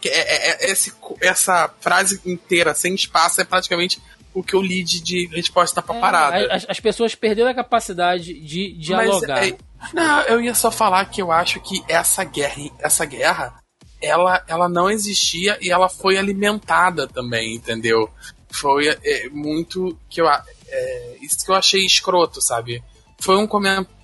[0.00, 4.00] que é, é, é, esse, essa frase inteira, sem espaço, é praticamente
[4.34, 6.54] o que eu li de, de resposta pra é, parada.
[6.54, 9.40] As, as, pessoas perderam a capacidade de dialogar.
[9.40, 9.56] Mas, é,
[9.92, 13.59] não, eu ia só falar que eu acho que essa guerra, essa guerra,
[14.00, 18.10] ela, ela não existia e ela foi alimentada também, entendeu?
[18.50, 22.82] Foi é, muito que eu é, isso que eu achei escroto, sabe?
[23.18, 23.48] Foi um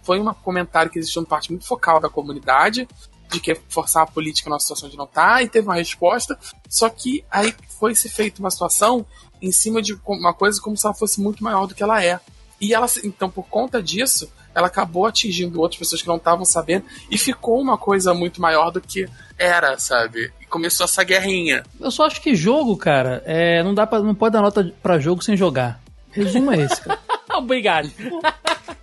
[0.02, 2.86] foi um comentário que existiu uma parte muito focal da comunidade
[3.30, 6.38] de que forçar a política numa situação de não tá, e teve uma resposta.
[6.68, 9.04] Só que aí foi se feita uma situação
[9.42, 12.20] em cima de uma coisa como se ela fosse muito maior do que ela é.
[12.60, 16.86] E ela, então, por conta disso, ela acabou atingindo outras pessoas que não estavam sabendo
[17.10, 19.06] e ficou uma coisa muito maior do que
[19.38, 20.32] era, sabe?
[20.40, 21.62] E começou essa guerrinha.
[21.78, 24.98] Eu só acho que jogo, cara, é, não dá para não pode dar nota para
[24.98, 25.78] jogo sem jogar.
[26.10, 26.98] Resumo é esse, cara.
[27.36, 27.90] Obrigado.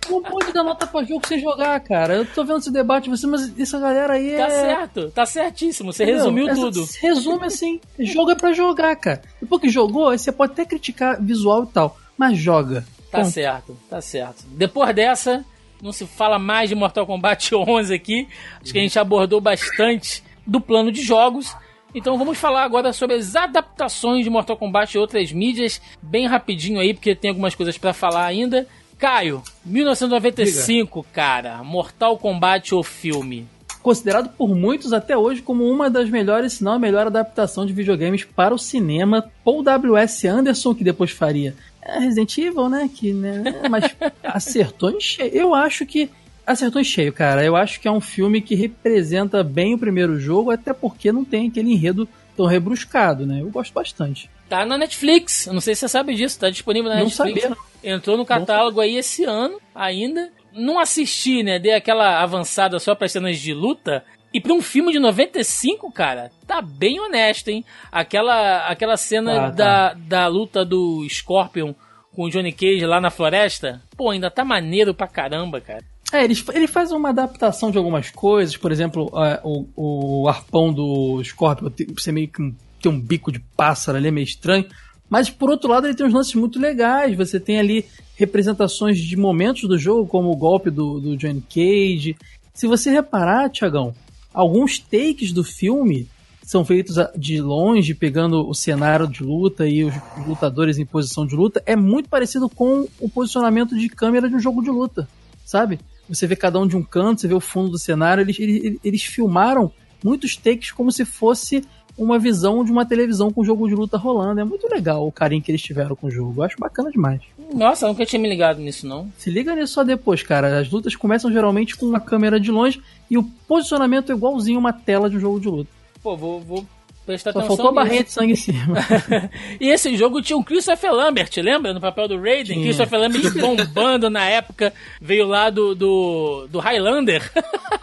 [0.08, 2.14] Não pode dar nota pra jogo sem jogar, cara.
[2.14, 4.46] Eu tô vendo esse debate, você, mas essa galera aí tá é.
[4.46, 5.92] Tá certo, tá certíssimo.
[5.92, 6.20] Você Entendeu?
[6.20, 6.88] resumiu essa, tudo.
[7.00, 9.22] Resume assim: jogo é pra jogar, cara.
[9.40, 12.86] Depois que jogou, aí você pode até criticar visual e tal, mas joga.
[13.10, 13.24] Tá Bom.
[13.30, 14.44] certo, tá certo.
[14.48, 15.44] Depois dessa,
[15.82, 18.28] não se fala mais de Mortal Kombat 11 aqui.
[18.62, 21.54] Acho que a gente abordou bastante do plano de jogos.
[21.94, 26.80] Então vamos falar agora sobre as adaptações de Mortal Kombat e outras mídias, bem rapidinho
[26.80, 28.66] aí, porque tem algumas coisas para falar ainda.
[28.98, 31.12] Caio, 1995, Diga.
[31.12, 33.46] cara, Mortal Kombat o filme.
[33.82, 37.72] Considerado por muitos até hoje como uma das melhores, se não a melhor adaptação de
[37.72, 40.26] videogames para o cinema, Paul W.S.
[40.26, 42.90] Anderson, que depois faria Resident Evil, né?
[42.92, 43.42] Que, né?
[43.70, 45.30] Mas acertou em cheio.
[45.32, 46.10] Eu acho que
[46.46, 47.44] acertou em cheio, cara.
[47.44, 51.24] Eu acho que é um filme que representa bem o primeiro jogo, até porque não
[51.24, 53.40] tem aquele enredo tão rebruscado, né?
[53.40, 54.30] Eu gosto bastante.
[54.48, 55.46] Tá na Netflix.
[55.46, 56.38] Eu não sei se você sabe disso.
[56.38, 57.42] Tá disponível na não Netflix.
[57.42, 57.56] Sabia.
[57.82, 60.30] Entrou no catálogo aí esse ano ainda.
[60.52, 61.58] Não assisti, né?
[61.58, 64.04] Dei aquela avançada só para cenas de luta.
[64.34, 67.64] E pra um filme de 95, cara, tá bem honesto, hein?
[67.92, 69.96] Aquela, aquela cena ah, da, tá.
[69.96, 71.72] da luta do Scorpion
[72.12, 75.84] com o Johnny Cage lá na floresta, pô, ainda tá maneiro pra caramba, cara.
[76.12, 79.08] É, ele, ele faz uma adaptação de algumas coisas, por exemplo,
[79.44, 84.10] o, o arpão do Scorpion você meio que tem um bico de pássaro ali, é
[84.10, 84.66] meio estranho.
[85.08, 87.16] Mas por outro lado, ele tem uns lances muito legais.
[87.16, 87.84] Você tem ali
[88.16, 92.16] representações de momentos do jogo, como o golpe do, do Johnny Cage.
[92.52, 93.94] Se você reparar, Tiagão,
[94.34, 96.08] alguns takes do filme
[96.44, 99.94] são feitos de longe, pegando o cenário de luta e os
[100.26, 104.40] lutadores em posição de luta, é muito parecido com o posicionamento de câmera de um
[104.40, 105.08] jogo de luta,
[105.44, 105.80] sabe?
[106.06, 108.78] Você vê cada um de um canto, você vê o fundo do cenário, eles, eles,
[108.84, 109.72] eles filmaram
[110.04, 111.64] muitos takes como se fosse
[111.96, 114.40] uma visão de uma televisão com jogo de luta rolando.
[114.40, 116.40] É muito legal o carinho que eles tiveram com o jogo.
[116.40, 117.22] Eu acho bacana demais.
[117.52, 119.10] Nossa, eu nunca tinha me ligado nisso, não.
[119.18, 120.58] Se liga nisso só depois, cara.
[120.60, 122.80] As lutas começam geralmente com uma câmera de longe
[123.10, 125.70] e o posicionamento é igualzinho uma tela de um jogo de luta.
[126.02, 126.66] Pô, vou, vou
[127.06, 128.06] Presta Só atenção faltou a barrinha nisso.
[128.06, 128.76] de sangue em cima.
[129.60, 131.74] E esse jogo tinha o Christopher Lambert, lembra?
[131.74, 132.62] No papel do Raiden.
[132.62, 134.72] Christopher Lambert bombando na época.
[135.00, 137.30] Veio lá do, do, do Highlander.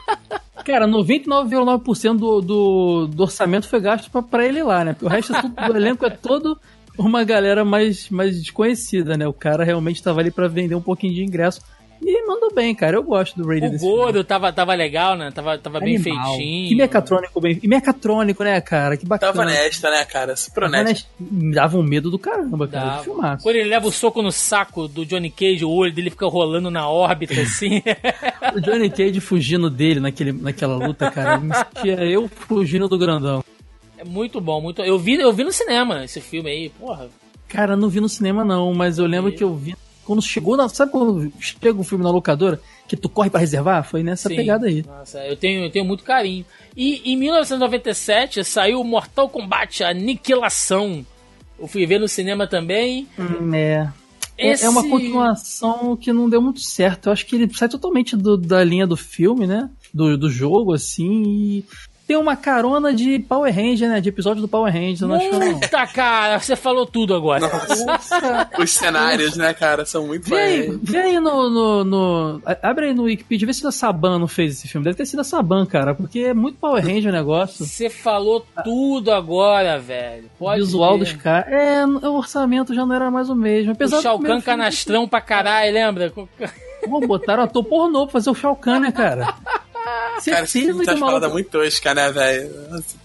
[0.66, 4.94] Cara, 99,9% do, do, do orçamento foi gasto pra, pra ele lá, né?
[4.94, 6.60] Porque o resto é tudo, do elenco é todo
[6.98, 9.28] uma galera mais, mais desconhecida, né?
[9.28, 11.62] O cara realmente tava ali pra vender um pouquinho de ingresso.
[12.04, 12.98] E mandou bem, cara.
[12.98, 13.96] Eu gosto do Raiden O filme.
[13.96, 15.30] Goro tava, tava legal, né?
[15.30, 16.70] Tava, tava bem feitinho.
[16.70, 17.60] Que mecatrônico bem.
[17.62, 18.98] E mecatrônico, né, cara?
[18.98, 19.32] Que bacana.
[19.34, 20.36] Tava honesta, né, cara?
[20.36, 20.84] Super honesta.
[20.90, 21.08] Honest-
[21.54, 22.86] Dava um medo do caramba, cara.
[22.86, 22.98] Dava.
[22.98, 23.44] De filmaço.
[23.44, 26.72] Quando ele leva o soco no saco do Johnny Cage, o olho dele fica rolando
[26.72, 27.84] na órbita, assim.
[28.56, 31.38] O Johnny Cage fugindo dele naquele, naquela luta, cara.
[31.38, 33.44] me sentia eu fugindo do grandão.
[34.02, 34.82] É muito bom, muito.
[34.82, 37.10] Eu vi, eu vi no cinema esse filme aí, porra.
[37.48, 39.76] Cara, não vi no cinema não, mas eu lembro E- que eu vi
[40.06, 40.68] quando chegou na.
[40.70, 42.60] Sabe quando chega o filme na locadora?
[42.88, 43.84] Que tu corre pra reservar?
[43.84, 44.36] Foi nessa Sim.
[44.36, 44.84] pegada aí.
[44.86, 46.46] Nossa, eu tenho, eu tenho muito carinho.
[46.76, 51.06] E em 1997 saiu Mortal Kombat Aniquilação.
[51.60, 53.08] Eu fui ver no cinema também.
[53.20, 53.92] Hum, é.
[54.38, 57.08] É- Esse- É uma continuação que não deu muito certo.
[57.08, 59.70] Eu acho que ele sai totalmente do- da linha do filme, né?
[59.94, 61.24] Do, do jogo, assim.
[61.24, 61.66] E
[62.08, 64.02] tem uma carona de Power Ranger, né?
[64.02, 65.04] De episódio do Power Ranger.
[65.04, 65.60] Eu não acho não.
[65.60, 67.40] Puta, cara, você falou tudo agora.
[67.86, 68.50] Nossa.
[68.60, 72.94] Os cenários, né, cara, são muito Vê aí, vê aí no, no, no- Abre aí
[72.94, 74.84] no Wikipedia, vê se a Saban não fez esse filme.
[74.84, 77.66] Deve ter sido a Saban, cara, porque é muito Power Ranger o negócio.
[77.66, 80.26] Você falou tudo agora, velho.
[80.38, 81.06] O Pode visual ver.
[81.06, 81.52] dos caras.
[81.54, 83.72] É, o orçamento já não era mais o mesmo.
[83.72, 86.12] Apesar O Shao Kahn filme- canastrão pra caralho, lembra?
[86.90, 89.34] Pô, botaram ator pornô pra fazer o Shao Kahn, né, cara?
[90.30, 92.52] Cara, esse filme tá o paradas muito tosca, né, velho?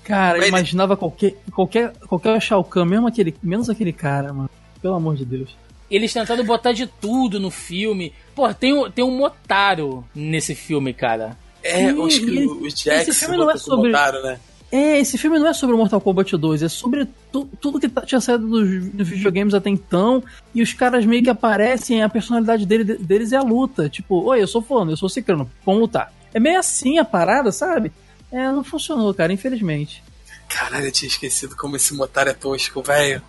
[0.05, 4.51] Cara, eu Ele- imaginava qualquer, qualquer, qualquer Shao Kahn, mesmo aquele, menos aquele cara, mano.
[4.83, 5.57] Pelo amor de Deus.
[5.91, 8.13] Eles tentando botar de tudo no filme.
[8.35, 11.37] Pô, tem, um- tem um Motaro nesse filme, cara.
[11.63, 14.39] É, Sim, os, e os Jacks esse filme não é sobre- botaram, né?
[14.71, 17.89] É, esse filme não é sobre o Mortal Kombat 2, é sobre tu- tudo que
[17.89, 20.23] tá- tinha saído dos, dos videogames até então,
[20.53, 23.89] e os caras meio que aparecem, a personalidade dele- deles é a luta.
[23.89, 26.13] Tipo, oi, eu sou fulano, eu sou ciclano, vamos lutar.
[26.37, 27.91] É meio assim a parada, sabe?
[28.31, 30.03] É, não funcionou, cara, infelizmente.
[30.49, 33.23] Caralho, eu tinha esquecido como esse Motaro é tosco, velho.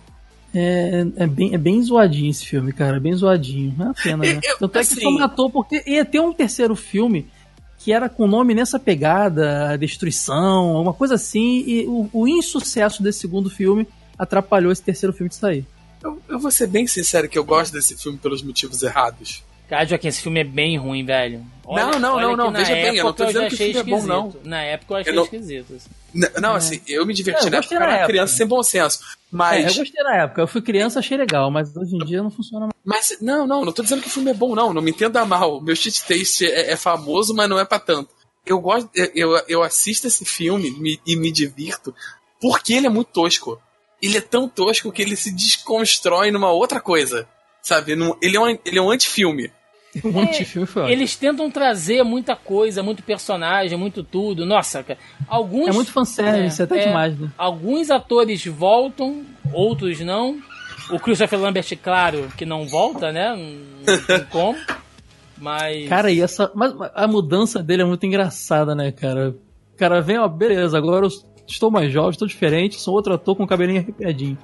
[0.54, 3.74] É, é, bem, é bem zoadinho esse filme, cara, é bem zoadinho.
[3.78, 4.40] É uma pena, né?
[4.42, 7.26] Eu- Tanto é que assim- só matou porque ia ter um terceiro filme
[7.78, 13.02] que era com o nome nessa pegada, Destruição, uma coisa assim, e o, o insucesso
[13.02, 13.86] desse segundo filme
[14.18, 15.64] atrapalhou esse terceiro filme de sair.
[16.02, 19.42] Eu, eu vou ser bem sincero que eu gosto desse filme pelos motivos errados.
[19.68, 21.44] Cara, Joaquim, esse filme é bem ruim, velho.
[21.66, 23.82] Não, não, não, não, na veja bem, eu não tô dizendo que o filme é
[23.82, 24.34] bom, não.
[24.42, 25.74] Na época eu achei Eu não- esquisito.
[25.74, 25.90] assim.
[26.14, 28.08] N- Não, assim, eu me diverti É, eu na época, eu na era época.
[28.08, 29.00] criança sem bom senso.
[29.02, 32.22] É, Mas, eu gostei na época, eu fui criança, achei legal, mas hoje em dia
[32.22, 33.10] não funciona mais.
[33.10, 35.22] mas, não, não, não tô dizendo que o filme é bom, não, não me entenda
[35.26, 35.60] mal.
[35.60, 38.08] Meu cheat taste é, é famoso, mas não é pra tanto.
[38.46, 41.94] Eu gosto, eu, eu, eu assisto esse filme me- e me divirto
[42.40, 43.60] porque ele é muito tosco.
[44.00, 47.28] Ele é tão tosco que ele se desconstrói numa outra coisa.
[47.60, 47.94] Sabe?
[47.94, 49.52] Num- ele, é um, ele é um antifilme.
[50.04, 50.96] Um antifilme foi ótimo.
[50.96, 54.44] Eles tentam trazer muita coisa, muito personagem, muito tudo.
[54.46, 54.98] Nossa, cara.
[55.26, 55.68] Alguns.
[55.68, 56.86] É muito fanservice, É, até é.
[56.86, 57.30] demais, né?
[57.36, 60.38] Alguns atores voltam, outros não.
[60.90, 63.36] O Christopher Lambert, claro, que não volta, né?
[63.36, 64.56] Não tem como.
[65.36, 65.88] Mas.
[65.88, 66.50] Cara, e essa.
[66.54, 69.30] Mas a mudança dele é muito engraçada, né, cara?
[69.74, 71.10] O cara vem, ó, beleza, agora eu
[71.46, 74.36] estou mais jovem, estou diferente, sou outro ator com cabelinho arrepiadinho.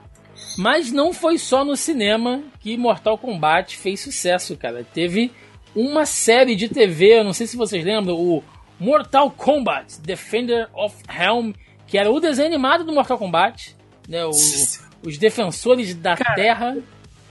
[0.58, 4.84] Mas não foi só no cinema que Mortal Kombat fez sucesso, cara.
[4.94, 5.32] Teve
[5.74, 8.42] uma série de TV, eu não sei se vocês lembram, o
[8.78, 11.52] Mortal Kombat Defender of Helm,
[11.86, 13.74] que era o desenho animado do Mortal Kombat,
[14.08, 14.24] né?
[14.24, 14.30] O-
[15.06, 16.76] os defensores da Terra.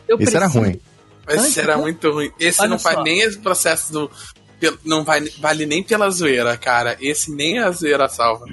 [0.08, 0.80] Eu Esse era ruim.
[1.28, 2.32] Esse era muito ruim.
[2.40, 4.12] Esse Olha não faz nem esse processo do.
[4.86, 6.98] Não vai, vale nem pela zoeira, cara.
[7.02, 8.46] Esse nem a zoeira salva.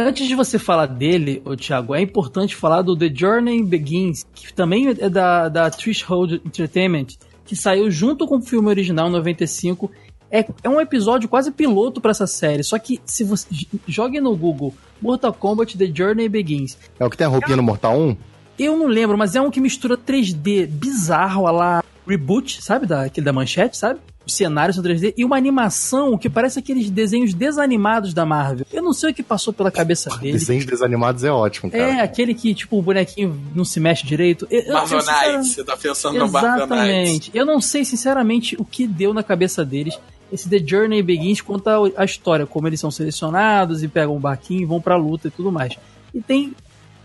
[0.00, 4.54] Antes de você falar dele, ô Thiago, é importante falar do The Journey Begins, que
[4.54, 7.06] também é da, da Threshold Entertainment,
[7.44, 9.90] que saiu junto com o filme original em 95.
[10.30, 13.48] É, é um episódio quase piloto pra essa série, só que se você
[13.88, 14.72] jogue no Google
[15.02, 18.16] Mortal Kombat The Journey Begins, É o que tem a roupinha no Mortal 1?
[18.56, 22.86] eu não lembro, mas é um que mistura 3D bizarro, a lá Reboot, sabe?
[22.86, 24.00] Da, aquele da manchete, sabe?
[24.26, 28.66] Os cenários são 3D e uma animação que parece aqueles desenhos desanimados da Marvel.
[28.70, 30.32] Eu não sei o que passou pela cabeça dele.
[30.32, 31.82] Desenhos desanimados é ótimo, cara.
[31.82, 34.46] É, aquele que, tipo, o bonequinho não se mexe direito.
[34.70, 35.00] Marvel
[35.42, 36.84] você tá pensando no Marvel Knights.
[36.84, 37.30] Exatamente.
[37.32, 39.98] Eu não sei, sinceramente, o que deu na cabeça deles.
[40.30, 44.60] Esse The Journey Begins conta a história, como eles são selecionados e pegam um barquinho
[44.60, 45.78] e vão pra luta e tudo mais.
[46.12, 46.54] E tem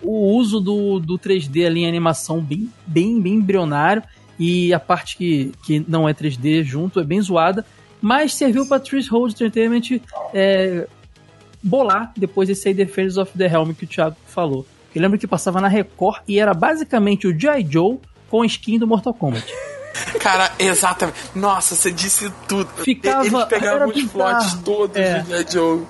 [0.02, 4.04] o uso do, do 3D ali em animação bem, bem, bem embrionário.
[4.46, 7.66] E a parte que, que não é 3D junto é bem zoada.
[8.02, 10.00] Mas serviu pra Threshold Entertainment
[10.34, 10.88] é,
[11.62, 14.66] bolar depois desse aí Defenders of the Helm que o Thiago falou.
[14.94, 17.66] Eu lembro que passava na Record e era basicamente o G.I.
[17.70, 18.00] Joe
[18.30, 19.46] com a skin do Mortal Kombat.
[20.20, 21.18] Cara, exatamente.
[21.36, 22.70] Nossa, você disse tudo.
[22.84, 25.20] Ficava- Eles pegavam era os plots todos É.
[25.22, 25.46] do G.I.
[25.52, 25.82] Joe.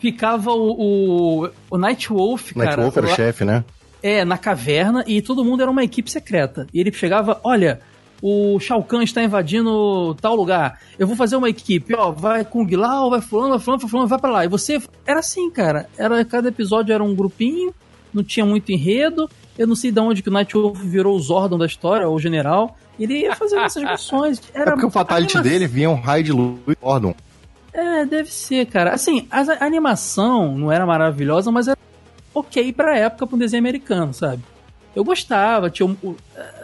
[0.00, 2.66] Ficava o, o, o Nightwolf, cara.
[2.66, 3.64] Nightwolf era o chefe, né?
[4.02, 6.66] É, na caverna e todo mundo era uma equipe secreta.
[6.72, 7.80] E ele chegava, olha,
[8.22, 10.80] o Shao Kahn está invadindo tal lugar.
[10.98, 13.90] Eu vou fazer uma equipe, ó, vai com o Guilau, vai fulano, vai fulano, vai
[13.90, 14.44] fulano, vai pra lá.
[14.44, 15.88] E você era assim, cara.
[15.96, 17.72] Era cada episódio era um grupinho,
[18.12, 19.28] não tinha muito enredo.
[19.56, 22.20] Eu não sei de onde que o Nightwolf virou o Zordon da história, ou o
[22.20, 22.76] general.
[22.98, 24.40] Ele ia fazendo essas missões.
[24.52, 27.14] Era É porque o fatality anima- dele vinha um raio de luz Gordon.
[27.72, 28.92] É, deve ser, cara.
[28.92, 31.78] Assim, as- a animação não era maravilhosa, mas era
[32.34, 34.42] ok pra época pra um desenho americano, sabe?
[34.96, 35.96] Eu gostava, tinha um,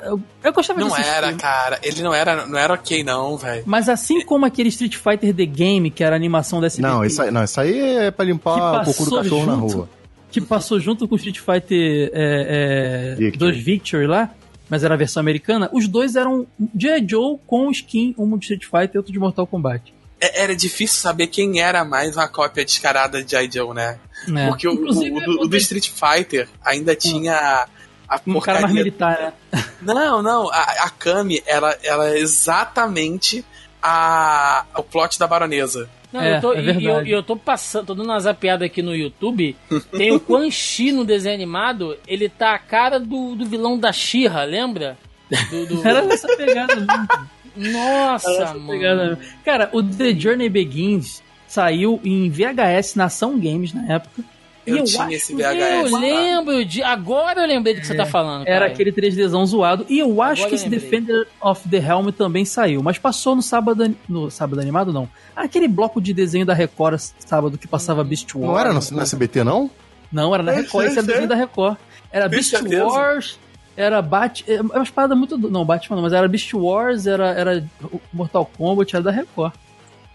[0.02, 1.78] eu, eu gostava Não era, cara.
[1.82, 3.62] Ele não era, não era ok, não, velho.
[3.66, 7.04] Mas assim como aquele Street Fighter The Game, que era a animação da SBT, Não,
[7.04, 9.74] isso aí, não, isso aí é pra limpar o cocô do cachorro na junto.
[9.76, 9.88] rua.
[10.32, 13.52] que passou junto com o Street Fighter é, é, Victory.
[13.52, 14.30] 2 Victory lá,
[14.68, 16.44] mas era a versão americana, os dois eram
[16.76, 17.06] G.I.
[17.08, 19.94] Joe com skin, um de Street Fighter e outro de Mortal Kombat.
[20.20, 23.48] É- Era difícil saber quem era mais uma cópia descarada de G.I.
[23.52, 23.98] Joe, né?
[24.26, 24.48] né?
[24.48, 27.66] Porque o, o- o do, o do Street Fighter ainda tinha
[28.08, 29.18] a um cara mais militar,
[29.52, 29.62] né?
[29.82, 33.44] Não, não, a, a Kami, ela, ela é exatamente
[33.82, 35.88] a, o plot da baronesa.
[36.12, 38.80] Não, É, eu tô, é e- eu, eu tô passando, tô dando uma zapeada aqui
[38.82, 39.56] no YouTube.
[39.92, 43.92] Tem o Quan Chi no desenho animado, ele tá a cara do, do vilão da
[43.92, 44.96] Shira, lembra?
[45.50, 47.08] Do, do- Era essa pegada mesmo.
[47.56, 48.68] Nossa, essa mano.
[48.68, 49.18] pegada.
[49.44, 54.22] Cara, o The Journey Begins saiu em VHS na Ação Games na época.
[54.66, 55.92] Eu E tinha esse VHS.
[55.92, 56.82] Eu lembro de.
[56.82, 58.46] Agora eu lembrei do que você tá falando.
[58.46, 58.72] Era cara.
[58.72, 59.84] aquele 3Dzão zoado.
[59.88, 60.68] E eu acho Agora que eu esse.
[60.68, 62.82] Defender of the Helm também saiu.
[62.82, 63.94] Mas passou no sábado.
[64.08, 65.08] No sábado animado, não.
[65.36, 68.46] Aquele bloco de desenho da Record sábado que passava Beast Wars.
[68.48, 69.70] Não era no, no SBT, não?
[70.10, 70.86] Não, era na Record.
[70.86, 71.76] Esse era o desenho da Record.
[72.10, 72.84] Era Beast certeza?
[72.84, 73.38] Wars.
[73.76, 74.44] Era Bat...
[74.46, 75.36] É umas paradas muito...
[75.36, 77.64] do- Não, Batman não, mas era Beast Wars, era, era
[78.12, 79.52] Mortal Kombat, era da Record.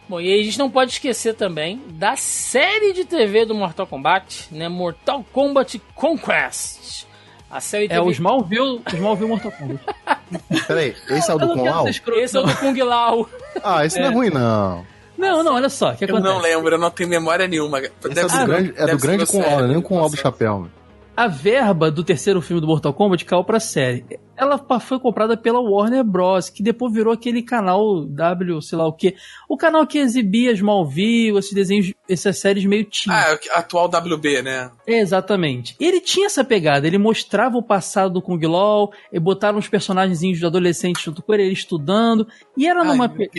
[0.10, 3.86] Bom, e aí a gente não pode esquecer também da série de TV do Mortal
[3.86, 4.68] Kombat, né?
[4.68, 7.06] Mortal Kombat Conquest.
[7.50, 8.02] A série É TV.
[8.02, 9.80] o Smallville, o Smallville Mortal Kombat.
[10.68, 11.54] Peraí, esse é o do
[11.84, 13.30] ser escroto, Esse é o do Kung Lao.
[13.64, 14.84] Ah, esse não é ruim, não.
[15.16, 17.80] Não, não, olha só, o que Eu não lembro, eu não tenho memória nenhuma.
[17.80, 20.68] Esse é do grande, é do grande Conal, nem o Conal do chapéu.
[21.16, 24.06] A verba do terceiro filme do Mortal Kombat caiu pra série.
[24.42, 28.94] Ela foi comprada pela Warner Bros, que depois virou aquele canal W, sei lá o
[28.94, 29.14] que.
[29.50, 33.14] O canal que exibia Smallville, esses desenhos, essas séries meio teen.
[33.14, 34.72] Ah, é atual WB, né?
[34.88, 35.76] Exatamente.
[35.80, 40.20] Ele tinha essa pegada, ele mostrava o passado do Kung Lao, e botaram uns personagens
[40.20, 42.26] de adolescentes junto com ele, ele estudando,
[42.56, 43.30] e era numa, Ai, pe-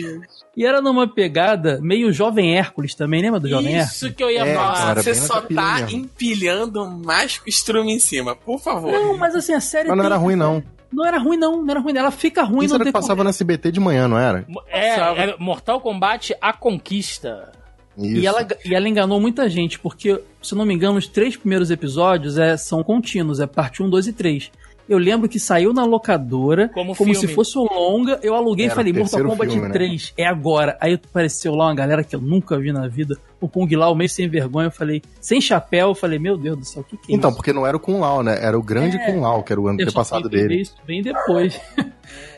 [0.55, 3.95] e era numa pegada meio Jovem Hércules também, lembra do Jovem Hércules?
[3.95, 4.73] Isso que eu ia É, falar.
[4.75, 5.97] cara, Você só tá mesmo.
[5.97, 8.91] empilhando mais estrume em cima, por favor.
[8.91, 10.61] Não, mas assim, a série Mas não tem- era ruim, não.
[10.91, 13.23] Não era ruim não, não era ruim, ela fica ruim Isso no era que passava
[13.23, 14.45] no SBT de manhã, não era?
[14.67, 17.51] É, era Mortal Kombat A Conquista.
[17.97, 18.17] Isso.
[18.17, 21.71] E ela, e ela enganou muita gente, porque, se não me engano, os três primeiros
[21.71, 24.51] episódios é, são contínuos, é parte 1, 2 e 3.
[24.91, 28.73] Eu lembro que saiu na locadora, Como como, se fosse um longa, eu aluguei Era
[28.73, 29.73] e falei, Mortal Kombat filme, né?
[29.73, 30.77] 3, é agora.
[30.81, 34.09] Aí apareceu lá uma galera que eu nunca vi na vida, o Kung Lao meio
[34.09, 37.13] sem vergonha, eu falei, sem chapéu, eu falei, meu Deus do céu, o que que
[37.13, 37.37] é Então, isso?
[37.37, 38.37] porque não era o Kun Lao, né?
[38.43, 39.05] Era o grande É.
[39.05, 40.61] Kun Lao, que era o antepassado fui entender dele.
[40.63, 41.57] Isso bem depois.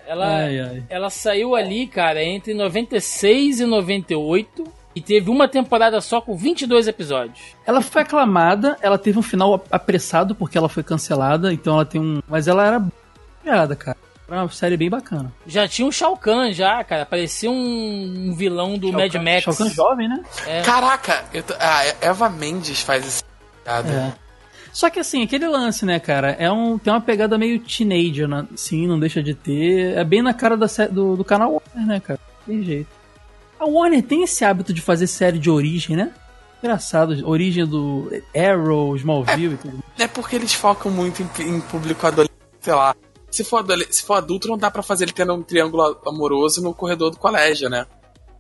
[0.06, 0.84] Ela, Ai, ai.
[0.90, 4.64] ela saiu ali, cara, entre 96 e 98
[4.96, 7.40] e teve uma temporada só com 22 episódios.
[7.66, 11.86] Ela foi aclamada, ela teve um final ap- apressado porque ela foi cancelada, então ela
[11.86, 12.22] tem um.
[12.28, 12.86] Mas ela era
[13.44, 13.98] piada, cara.
[14.28, 15.32] Era uma série bem bacana.
[15.46, 17.06] Já tinha um Shao Kahn já, cara.
[17.06, 19.44] Parecia um, um vilão do Shao Mad Kahn- Max.
[19.44, 20.24] Shao Kahn jovem, né?
[20.64, 23.24] Caraca, eu tô- ah, Eva Mendes faz esse
[23.64, 23.90] piada.
[24.18, 24.24] É.
[24.72, 28.48] Só que assim, aquele lance, né, cara, é um, tem uma pegada meio teenager, né?
[28.56, 29.96] sim, não deixa de ter.
[29.98, 32.20] É bem na cara da, do, do canal Warner, né, cara?
[32.48, 32.88] Tem jeito.
[33.64, 36.12] A Warner tem esse hábito de fazer série de origem, né?
[36.62, 39.84] Engraçado, origem do Arrow, Smallville e tudo.
[39.98, 42.94] É porque eles focam muito em, em público adolescente, sei lá.
[43.32, 46.74] Se for, se for adulto, não dá pra fazer ele tendo um triângulo amoroso no
[46.74, 47.86] corredor do colégio, né?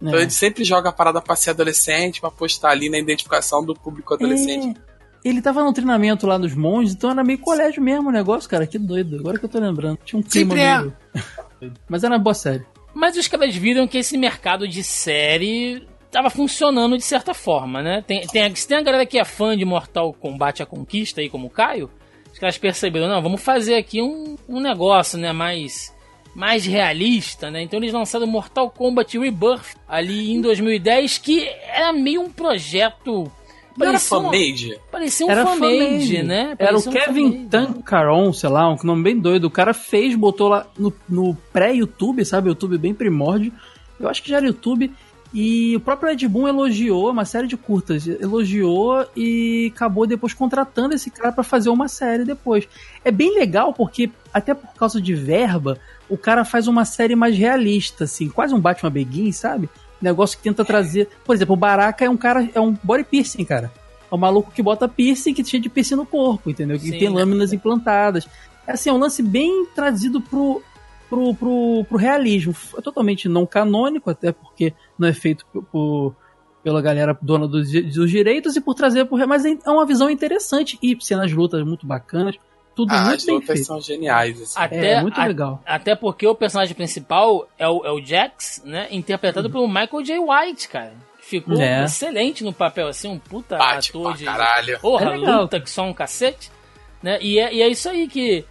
[0.02, 0.24] Então É.
[0.24, 4.14] ele sempre joga a parada pra ser adolescente, pra postar ali na identificação do público
[4.14, 4.78] adolescente.
[4.78, 4.94] É.
[5.30, 8.68] Ele tava no treinamento lá nos monges, então era meio colégio mesmo o negócio, cara.
[8.68, 9.20] Que doido.
[9.20, 9.98] Agora que eu tô lembrando.
[10.04, 10.80] Tinha um clima Sempre é.
[10.80, 10.94] meio...
[11.88, 12.66] Mas era uma boa série.
[12.94, 18.04] Mas os caras viram que esse mercado de série tava funcionando de certa forma, né?
[18.06, 21.48] Tem, tem, tem a galera que é fã de Mortal Kombat A Conquista aí, como
[21.48, 21.90] o Caio,
[22.32, 25.94] os caras perceberam, não, vamos fazer aqui um, um negócio, né, mais,
[26.36, 27.64] mais realista, né?
[27.64, 33.32] Então eles lançaram Mortal Kombat Rebirth ali em 2010, que era meio um projeto
[33.78, 34.80] parecia um, fan-made?
[34.92, 36.24] parecia um Era fan-made, fan-made.
[36.24, 36.56] né?
[36.60, 37.48] Era o Parecia um Kevin.
[37.48, 39.46] Tancaron, sei lá, um nome bem doido.
[39.46, 42.50] O cara fez, botou lá no, no pré-YouTube, sabe?
[42.50, 43.52] YouTube bem primórdio.
[44.00, 44.92] Eu acho que já era YouTube.
[45.36, 48.06] E o próprio Ed Boon elogiou uma série de curtas.
[48.06, 52.68] Elogiou e acabou depois contratando esse cara pra fazer uma série depois.
[53.04, 57.36] É bem legal porque, até por causa de verba, o cara faz uma série mais
[57.36, 58.30] realista, assim.
[58.30, 59.68] Quase um Batman Begins, sabe?
[60.04, 61.08] Negócio que tenta trazer...
[61.26, 62.48] Por exemplo, o Baraka é um cara...
[62.54, 63.72] É um body piercing, cara.
[64.12, 66.78] É um maluco que bota piercing, que cheio de piercing no corpo, entendeu?
[66.78, 67.00] Que Sim.
[67.00, 68.28] tem lâminas implantadas.
[68.68, 70.62] É assim, é um lance bem trazido pro,
[71.10, 72.56] pro, pro, pro realismo.
[72.78, 76.16] É totalmente não canônico, até porque não é feito por, por-
[76.64, 80.80] pela galera dona dos, dos direitos e por trazer pro mas é uma visão interessante
[80.82, 82.38] e cenas lutas muito bacanas,
[82.76, 83.66] tudo Ah, as muito bem lutas feito.
[83.66, 84.42] são geniais.
[84.42, 84.54] Assim.
[84.60, 85.62] Até, É, muito a- legal.
[85.66, 88.88] Até porque o personagem principal é o, é o Jax, né?
[88.92, 89.52] Interpretado Uhum.
[89.54, 90.20] pelo Michael J.
[90.20, 90.94] White, cara.
[91.20, 91.84] Ficou É.
[91.86, 94.26] excelente no papel, assim, um puta Bate ator pra de.
[94.26, 94.80] caralho.
[94.80, 95.42] Porra, É legal.
[95.44, 96.52] luta que só um cacete.
[97.02, 97.18] Né?
[97.22, 98.46] E, é, e é isso aí que,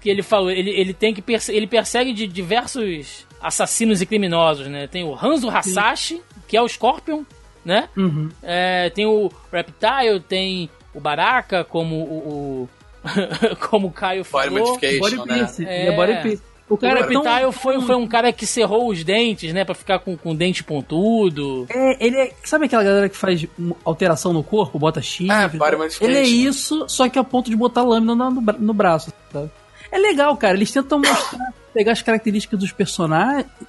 [0.00, 0.50] que ele falou.
[0.50, 4.86] Ele, ele tem que perse ele persegue de diversos assassinos e criminosos, né?
[4.86, 7.22] Tem o Hanzo Hasashi, que é o Scorpion,
[7.64, 7.88] né?
[7.96, 8.28] Uhum.
[8.42, 12.18] É, tem o Reptile, tem o Baraka, como o.
[12.64, 12.68] o-
[13.70, 14.60] como o Caio Body falou.
[14.74, 15.48] modification, Body né?
[15.60, 15.80] É.
[15.82, 16.42] ele é body piercing.
[16.68, 19.64] O O cara é tão- Reptile foi, foi um cara que cerrou os dentes, né?
[19.64, 21.66] Pra ficar com, com dente pontudo.
[21.70, 23.46] É, ele é, sabe aquela galera que faz
[23.84, 25.34] alteração no corpo, bota chifre?
[25.34, 26.04] É, body modification.
[26.04, 29.10] ele é isso, só que a ponto de botar lâmina no, no bra- no braço,
[29.32, 29.50] sabe?
[29.90, 30.54] É legal, cara.
[30.58, 32.74] Eles tentam mostrar, pegar as características dos,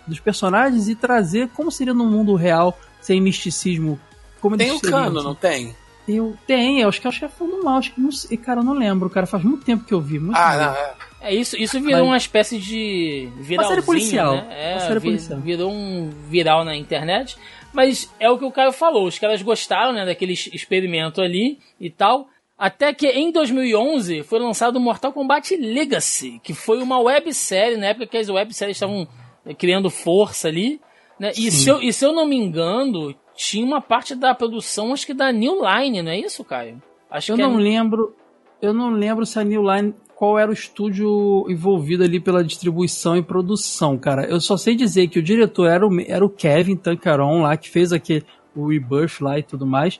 [0.05, 3.97] dos personagens e trazer como seria no mundo real, sem misticismo.
[4.41, 5.73] Como Tem um seriam, cano, não tem?
[6.11, 7.77] Eu, tem, eu acho que é o chefe do mal.
[7.77, 9.27] Acho que não sei, cara, eu não lembro, cara.
[9.27, 10.19] Faz muito tempo que eu vi.
[10.19, 10.63] Muito Ah, tempo.
[10.63, 10.93] não, é.
[11.21, 14.35] É isso, isso virou Mas- uma espécie de viralzinho, série policial.
[14.35, 14.47] né?
[14.51, 15.39] É, Uma série policial.
[15.39, 17.35] virou um viral na internet.
[17.73, 21.59] Mas é o que o Caio falou, os caras gostaram, né, daquele ex- experimento ali
[21.79, 22.27] e tal.
[22.57, 27.87] Até que em 2011 foi lançado o Mortal Kombat Legacy, que foi uma websérie, na
[27.87, 29.07] época que as webséries estavam
[29.45, 30.79] eh, criando força ali.
[31.19, 31.31] Né?
[31.37, 35.05] E, se eu, e se eu não me engano, tinha uma parte da produção, acho
[35.05, 36.81] que da New Line, não é isso, Caio?
[37.09, 37.61] Acho Eu que não é...
[37.61, 38.13] lembro.
[38.61, 39.93] Eu não lembro se a New Line.
[40.13, 44.25] Qual era o estúdio envolvido ali pela distribuição e produção, cara.
[44.25, 47.69] Eu só sei dizer que o diretor era o, era o Kevin Tancaron lá, que
[47.69, 48.21] fez aqui
[48.53, 49.97] o Rebirth lá e tudo mais.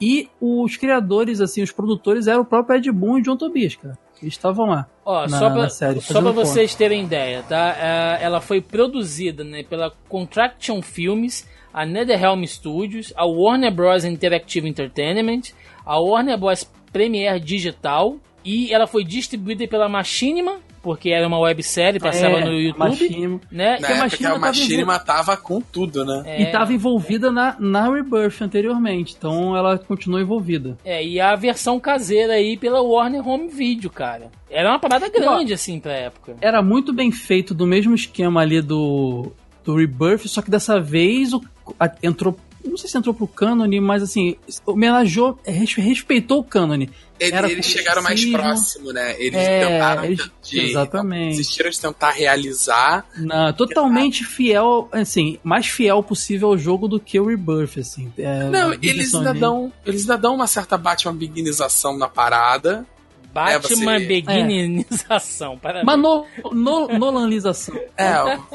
[0.00, 3.96] E os criadores, assim, os produtores eram o próprio Ed Boon e John Tobias, cara.
[4.20, 4.88] Eles estavam lá.
[5.04, 7.76] Ó, na- só pra, série, só pra vocês terem ideia, tá?
[7.78, 14.04] É, ela foi produzida né, pela Contraction Films, a NetherRealm Studios, a Warner Bros.
[14.04, 15.52] Interactive Entertainment,
[15.84, 16.68] a Warner Bros.
[16.92, 22.52] Premiere Digital e ela foi distribuída pela Machinima, porque era uma websérie, passava É, no
[22.58, 23.40] YouTube, Machinima.
[23.52, 23.72] né?
[23.72, 26.22] Na Porque a Machinima a tava Machinima tava com tudo, né?
[26.26, 29.14] É, E estava envolvida na, na Rebirth anteriormente.
[29.16, 30.76] Então ela continuou envolvida.
[30.84, 34.30] é, e a versão caseira aí pela Warner Home Video, cara.
[34.50, 36.34] Era uma parada grande, assim, pra época.
[36.40, 39.32] era muito bem feito do mesmo esquema ali do,
[39.64, 41.40] do Rebirth, só que dessa vez o,
[41.78, 42.36] a- entrou.
[42.62, 46.90] Não sei se entrou pro cânone, mas assim, homenageou, res- respeitou o cânone.
[47.18, 49.14] Ele- Era eles chegaram mais próximo, né?
[49.18, 51.30] Eles É, tentaram eles- de, exatamente.
[51.38, 53.06] desistiram de tentar realizar.
[53.16, 58.12] Na, totalmente fiel, assim, mais fiel possível ao jogo do que o Rebirth, assim.
[58.18, 62.86] É, Não, eles ainda dão, eles ainda dão uma certa Batman beginização na parada.
[63.32, 65.86] Batman É, Beginnização, parabéns.
[65.86, 67.76] Mas no, no, Nolanlização.
[67.96, 68.14] É,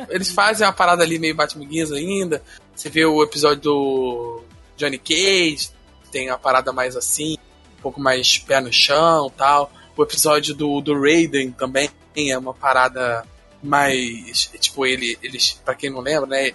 [0.09, 2.43] eles fazem uma parada ali meio Batman Begins ainda.
[2.75, 4.43] Você vê o episódio do
[4.75, 5.69] Johnny Cage,
[6.11, 7.37] tem a parada mais assim,
[7.77, 9.71] um pouco mais pé no chão tal.
[9.97, 13.25] O episódio do, do Raiden também é uma parada
[13.63, 14.49] mais.
[14.59, 16.51] Tipo, ele, eles, pra quem não lembra, né?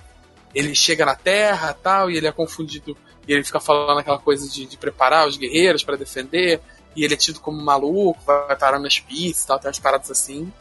[0.55, 2.97] Ele chega na Terra tal, e ele é confundido.
[3.27, 6.61] E ele fica falando aquela coisa de, de preparar os guerreiros pra defender.
[6.97, 10.52] E ele é tido como maluco, vai parar nas pistas tal, tem umas paradas assim.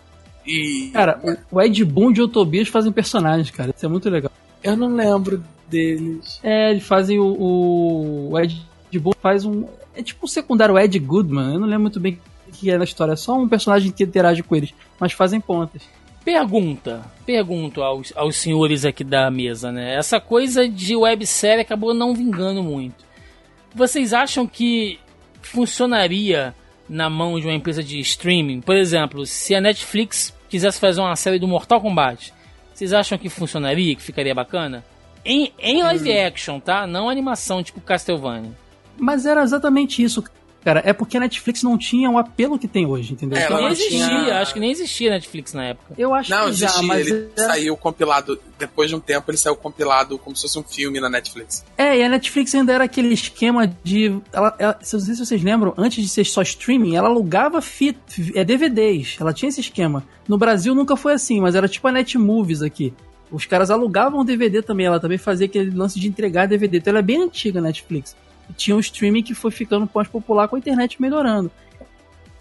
[0.45, 0.89] E.
[0.93, 1.19] Cara,
[1.51, 3.73] o- Ed Boon e o Tobias fazem personagens, cara.
[3.75, 4.31] Isso é muito legal.
[4.63, 6.39] Eu não lembro deles.
[6.43, 8.59] É, eles fazem o, o, o Ed
[8.93, 9.65] Boon faz um.
[9.95, 11.53] É tipo o secundário Ed Goodman.
[11.53, 13.13] Eu não lembro muito bem o que é na história.
[13.13, 15.81] É só um personagem que interage com eles, mas fazem pontas.
[16.23, 19.95] Pergunta, pergunto aos, aos senhores aqui da mesa, né?
[19.95, 23.03] Essa coisa de websérie acabou não vingando muito.
[23.73, 24.99] Vocês acham que
[25.41, 26.53] funcionaria
[26.87, 28.61] na mão de uma empresa de streaming?
[28.61, 32.33] Por exemplo, se a Netflix quisesse fazer uma série do Mortal Kombat,
[32.73, 34.83] vocês acham que funcionaria, que ficaria bacana?
[35.23, 36.87] Em, em live action, tá?
[36.87, 38.51] Não animação tipo Castlevania.
[38.97, 40.23] Mas era exatamente isso.
[40.63, 43.37] Cara, é porque a Netflix não tinha o apelo que tem hoje, entendeu?
[43.37, 45.93] É, Então, ela nem não existia, tinha- acho que nem existia Netflix na época.
[45.97, 46.87] eu acho Não, que já, existia.
[46.87, 48.39] mas Ele era- saiu compilado.
[48.57, 51.63] Depois de um tempo, ele saiu compilado como se fosse um filme na Netflix.
[51.77, 54.19] É, e a Netflix ainda era aquele esquema de.
[54.33, 57.61] Ela, ela, se- não sei se vocês lembram, antes de ser só streaming, ela alugava
[57.61, 57.97] fit,
[58.35, 59.15] é, DVDs.
[59.19, 60.03] Ela tinha esse esquema.
[60.27, 62.93] No Brasil nunca foi assim, mas era tipo a Netmovies aqui.
[63.31, 66.79] Os caras alugavam DVD também, ela também fazia aquele lance de entregar DVD.
[66.79, 68.15] Então ela é bem antiga a Netflix.
[68.49, 71.51] E tinha um streaming que foi ficando mais popular com a internet melhorando.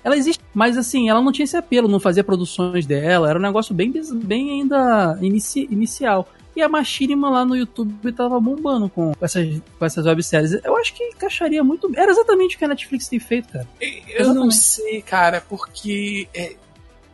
[0.04, 3.42] Ela existe, mas assim, ela não tinha esse apelo, não fazia produções dela, era um
[3.42, 6.28] negócio bem, bem ainda inici- inicial.
[6.56, 10.52] E a Machinima lá no YouTube tava bombando com essas, com essas webséries.
[10.64, 12.00] Eu acho que encaixaria muito bem.
[12.00, 13.68] Era exatamente o que a Netflix tem feito, cara.
[13.80, 14.56] Eu não Exatamente.
[14.56, 16.56] sei, cara, porque é,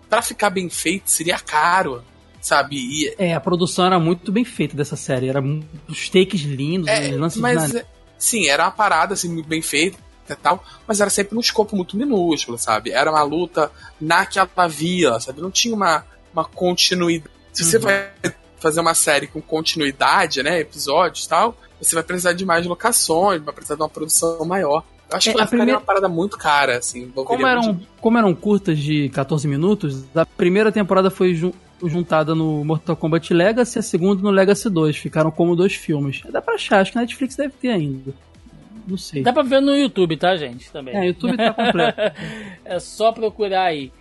[0.08, 2.02] pra ficar bem feito seria caro,
[2.40, 2.76] sabe?
[2.76, 5.28] E, É, a produção era muito bem feita dessa série.
[5.28, 5.42] Era
[5.88, 7.86] os takes lindos, é, os lances mas na- é,
[8.24, 11.76] sim, era uma parada assim, muito bem feita e tal, mas era sempre num escopo
[11.76, 12.90] muito minúsculo, sabe?
[12.90, 13.70] Era uma luta
[14.00, 15.40] naquela via, sabe?
[15.40, 17.30] Não tinha uma, uma continuidade.
[17.52, 17.82] Se você Uhum.
[17.82, 18.10] vai
[18.58, 20.60] fazer uma série com continuidade, né?
[20.60, 24.82] Episódios e tal, você vai precisar de mais locações, vai precisar de uma produção maior.
[25.10, 27.08] Eu acho É, que a ficar primeira- uma parada muito cara, assim.
[27.10, 31.34] Como eram, muito- como eram curtas de 14 minutos, a primeira temporada foi
[31.82, 34.96] juntada no Mortal Kombat Legacy, a segunda no Legacy 2.
[34.96, 36.22] Ficaram como dois filmes.
[36.30, 38.14] Dá pra achar, acho que a Netflix deve ter ainda.
[38.86, 39.22] Não sei.
[39.22, 40.70] Dá pra ver no YouTube, tá, gente?
[40.70, 40.94] Também.
[40.94, 42.00] É, o YouTube tá completo.
[42.64, 43.92] É só procurar aí.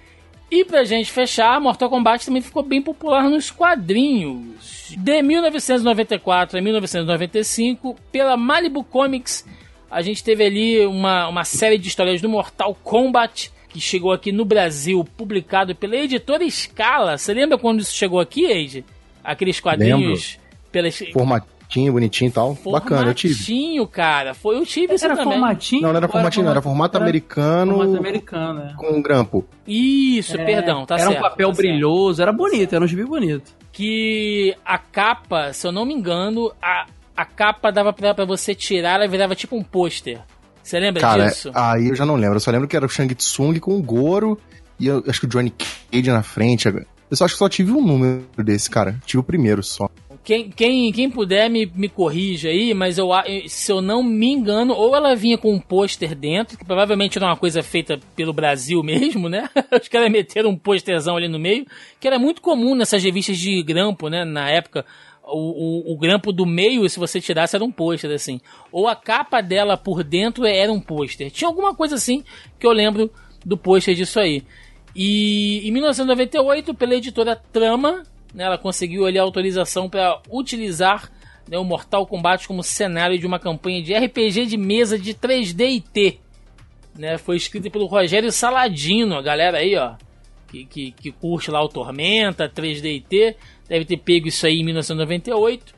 [0.52, 4.94] E pra gente fechar, Mortal Kombat também ficou bem popular nos quadrinhos.
[4.96, 9.46] De 1994 a 1995, pela Malibu Comics,
[9.90, 14.32] a gente teve ali uma, uma série de histórias do Mortal Kombat, que chegou aqui
[14.32, 17.18] no Brasil, publicado pela editora Scala.
[17.18, 18.86] Você lembra quando isso chegou aqui, Eide?
[19.24, 20.38] Aqueles quadrinhos
[20.72, 20.96] pelas...
[21.12, 22.56] Formatinho, bonitinho e tal.
[22.66, 23.34] Bacana, eu tive.
[23.34, 24.36] Formatinho, cara.
[24.36, 25.34] Foi, eu tive isso Era também.
[25.34, 25.82] formatinho?
[25.82, 28.74] Não, não era formatinho, não, era formato era americano Formato americano, é.
[28.78, 29.44] com grampo.
[29.68, 31.18] Isso, perdão, tá era certo.
[31.18, 31.68] um papel tá certo.
[31.68, 33.52] brilhoso, era bonito, era um gibi bonito.
[33.72, 36.86] que a capa, se eu não me engano, a,
[37.18, 40.20] a capa dava pra, pra você tirar, ela virava tipo um pôster.
[40.64, 41.52] Você lembra Cara, disso?
[41.54, 42.38] aí eu já não lembro.
[42.38, 44.40] Eu só lembro que era o Shang Tsung com o Goro
[44.80, 45.54] e eu acho que o Johnny
[45.92, 46.68] Cage na frente.
[46.68, 49.00] Eu só acho que só tive um número desse, cara.
[49.06, 49.90] Tive o primeiro só.
[50.24, 53.10] Quem, quem, quem puder me, me corrija aí, mas eu,
[53.46, 57.28] se eu não me engano, ou ela vinha com um pôster dentro, que provavelmente era
[57.28, 59.50] uma coisa feita pelo Brasil mesmo, né?
[59.80, 61.66] Os caras meteram um pôsterzão ali no meio,
[62.00, 64.24] que era muito comum nessas revistas de grampo, né?
[64.24, 64.86] Na época,
[65.26, 68.42] o, o, o grampo do meio, se você tirasse, era um pôster, assim.
[68.72, 71.32] Ou a capa dela por dentro era um pôster.
[71.32, 72.24] Tinha alguma coisa assim
[72.60, 73.12] que eu lembro
[73.46, 74.44] do pôster disso aí.
[74.96, 78.04] E em 1998, pela editora Trama,
[78.34, 81.12] né, ela conseguiu ali a autorização para utilizar
[81.48, 85.70] né, o Mortal Kombat como cenário de uma campanha de RPG de mesa de 3D
[85.70, 86.20] e T.
[86.96, 89.96] Né, foi escrita pelo Rogério Saladino, a galera aí, ó,
[90.54, 93.36] que, que, que curte lá o Tormenta, 3D e T,
[93.68, 95.74] deve ter pego isso aí em 1998.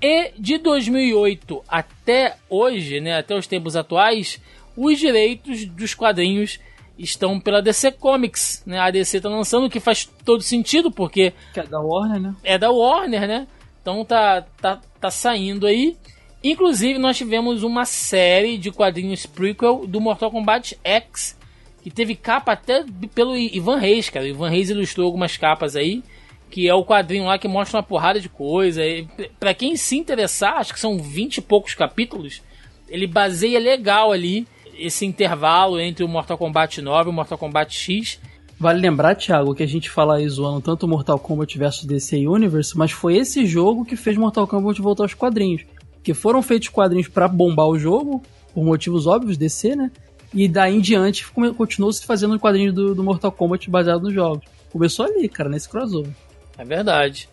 [0.00, 4.40] E de 2008 até hoje, né, até os tempos atuais,
[4.76, 6.60] os direitos dos quadrinhos
[6.96, 8.62] estão pela DC Comics.
[8.64, 8.78] Né?
[8.78, 12.36] A DC está lançando, o que faz todo sentido, porque Que é da Warner, né?
[12.44, 13.48] é da Warner, né?
[13.82, 15.96] Então tá, tá, tá saindo aí.
[16.42, 21.36] Inclusive, nós tivemos uma série de quadrinhos prequel do Mortal Kombat X,
[21.84, 22.82] que teve capa até
[23.14, 24.24] pelo Ivan Reis, cara.
[24.24, 26.02] O Ivan Reis ilustrou algumas capas aí,
[26.50, 28.82] que é o quadrinho lá que mostra uma porrada de coisa.
[28.82, 29.06] E,
[29.38, 32.40] Pra quem se interessar, acho que são 20 e poucos capítulos,
[32.88, 34.48] ele baseia legal ali
[34.78, 38.18] esse intervalo entre o Mortal Kombat 9 e o Mortal Kombat X.
[38.58, 42.78] Vale lembrar, Thiago, que a gente fala aí zoando tanto Mortal Kombat versus DC Universe,
[42.78, 45.66] mas foi esse jogo que fez Mortal Kombat voltar aos quadrinhos.
[46.02, 48.22] Que foram feitos quadrinhos pra bombar o jogo,
[48.54, 49.90] por motivos óbvios, DC, né?
[50.34, 51.24] E daí em diante
[51.56, 54.44] continuou se fazendo quadrinhos do, do Mortal Kombat baseado nos jogos.
[54.72, 56.12] Começou ali, cara, nesse crossover.
[56.58, 57.28] É verdade.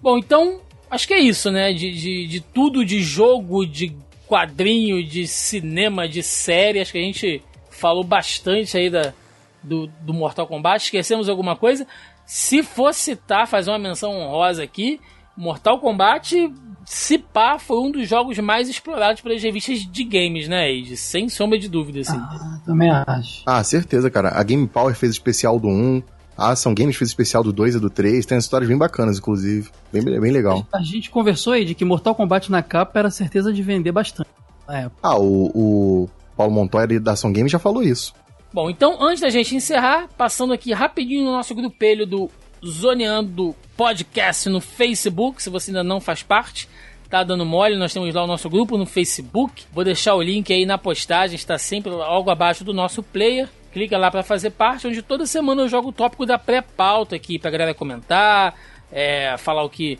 [0.00, 0.60] Bom, então,
[0.90, 1.74] acho que é isso, né?
[1.74, 3.94] De, de, de tudo de jogo, de
[4.26, 6.80] quadrinho, de cinema, de série.
[6.80, 9.12] Acho que a gente falou bastante aí da,
[9.62, 10.84] do, do Mortal Kombat.
[10.84, 11.86] Esquecemos alguma coisa?
[12.24, 14.98] Se for citar, fazer uma menção honrosa aqui,
[15.36, 16.50] Mortal Kombat,
[16.86, 20.96] se pá, foi um dos jogos mais explorados pelas revistas de games, né, Age?
[20.96, 22.16] Sem sombra de dúvida, assim.
[22.16, 23.42] Ah, também acho.
[23.44, 24.30] Ah, certeza, cara.
[24.38, 26.00] A Game Power fez especial do 1.
[26.38, 28.24] A Ação Games fez especial do 2 e do 3.
[28.24, 29.68] Tem histórias bem bacanas, inclusive.
[29.92, 30.64] Bem, bem legal.
[30.72, 34.28] A gente conversou aí de que Mortal Kombat na capa era certeza de vender bastante.
[34.68, 38.14] É, Ah, o, o Paulo Montoya da Ação Games já falou isso.
[38.52, 42.30] Bom, então antes da gente encerrar, passando aqui rapidinho no nosso grupelho do
[42.64, 46.68] Zoneando Podcast no Facebook, se você ainda não faz parte,
[47.08, 49.64] tá dando mole, nós temos lá o nosso grupo no Facebook.
[49.72, 53.48] Vou deixar o link aí na postagem, está sempre algo abaixo do nosso player.
[53.72, 57.38] Clica lá para fazer parte, onde toda semana eu jogo o tópico da pré-pauta aqui
[57.38, 58.54] pra galera comentar,
[58.90, 59.98] é, falar o que.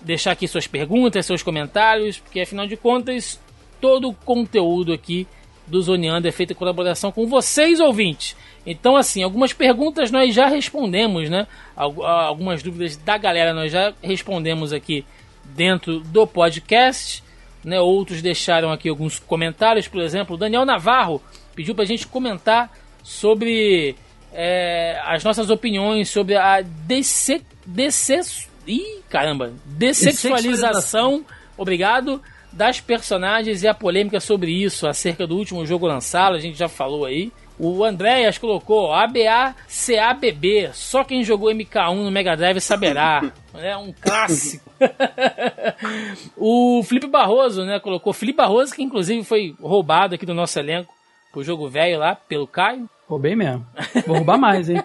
[0.00, 3.38] deixar aqui suas perguntas, seus comentários, porque afinal de contas,
[3.80, 5.28] todo o conteúdo aqui
[5.66, 8.36] do Zoneando é feito em colaboração com vocês, ouvintes.
[8.66, 11.46] Então, assim, algumas perguntas nós já respondemos, né?
[11.76, 15.04] Algumas dúvidas da galera nós já respondemos aqui
[15.44, 17.22] dentro do podcast.
[17.64, 17.80] Né?
[17.80, 21.22] Outros deixaram aqui alguns comentários, por exemplo, o Daniel Navarro
[21.54, 23.94] pediu pra gente comentar sobre
[24.32, 28.18] é, as nossas opiniões sobre a desse, desse,
[28.66, 31.24] ih, caramba, dessexualização,
[31.56, 36.58] obrigado, das personagens e a polêmica sobre isso, acerca do último jogo lançado, a gente
[36.58, 37.32] já falou aí.
[37.58, 43.22] O Andréas colocou ABA-CABB, só quem jogou MK1 no Mega Drive saberá.
[43.54, 44.64] É um clássico.
[46.38, 50.90] o Felipe Barroso, né, colocou Felipe Barroso, que inclusive foi roubado aqui do nosso elenco
[51.30, 52.88] pro jogo velho lá, pelo Caio.
[53.06, 53.66] Roubei mesmo.
[54.06, 54.82] Vou roubar mais, hein?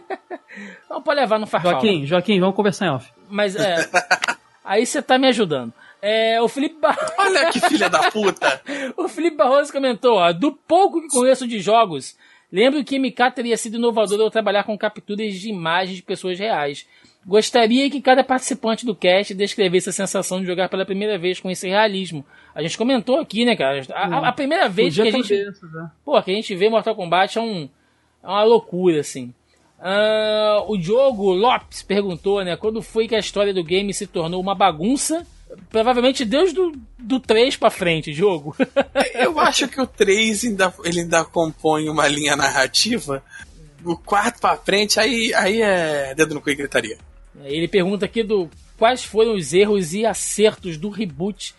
[0.90, 1.72] Não pode levar no farfal.
[1.72, 3.10] Joaquim, Joaquim, vamos conversar em off.
[3.30, 3.90] Mas é.
[4.66, 5.74] aí você tá me ajudando.
[6.02, 7.14] É, o Felipe Barroso.
[7.18, 8.62] Olha que filha da puta!
[8.96, 12.18] o Felipe Barroso comentou, ó, do pouco que conheço de jogos,
[12.52, 16.88] lembro que MK teria sido inovador ao trabalhar com capturas de imagens de pessoas reais.
[17.26, 21.52] Gostaria que cada participante do cast descrevesse a sensação de jogar pela primeira vez com
[21.52, 22.26] esse realismo.
[22.56, 23.82] A gente comentou aqui, né, cara?
[23.94, 25.34] A, a primeira vez que a gente.
[25.34, 25.92] Né?
[26.06, 27.68] Pô, que a gente vê Mortal Kombat é, um,
[28.24, 29.34] é uma loucura, assim.
[29.78, 32.56] Uh, o Diogo Lopes perguntou, né?
[32.56, 35.28] Quando foi que a história do game se tornou uma bagunça?
[35.70, 38.56] Provavelmente desde do, do 3 pra frente, jogo.
[39.14, 43.24] Eu acho que o 3 ainda, ele ainda compõe uma linha narrativa.
[43.84, 46.98] O 4 pra frente, aí, aí é dedo no cu e gritaria.
[47.44, 51.54] Ele pergunta aqui do quais foram os erros e acertos do reboot.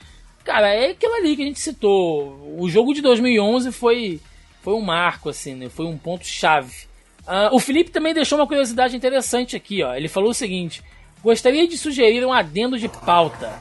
[0.44, 2.56] Cara, é aquilo ali que a gente citou.
[2.58, 4.20] O jogo de 2011 foi,
[4.62, 5.68] foi um marco, assim, né?
[5.68, 6.88] Foi um ponto chave.
[7.26, 9.94] Uh, o Felipe também deixou uma curiosidade interessante aqui, ó.
[9.94, 10.82] Ele falou o seguinte:
[11.22, 13.60] gostaria de sugerir um adendo de pauta.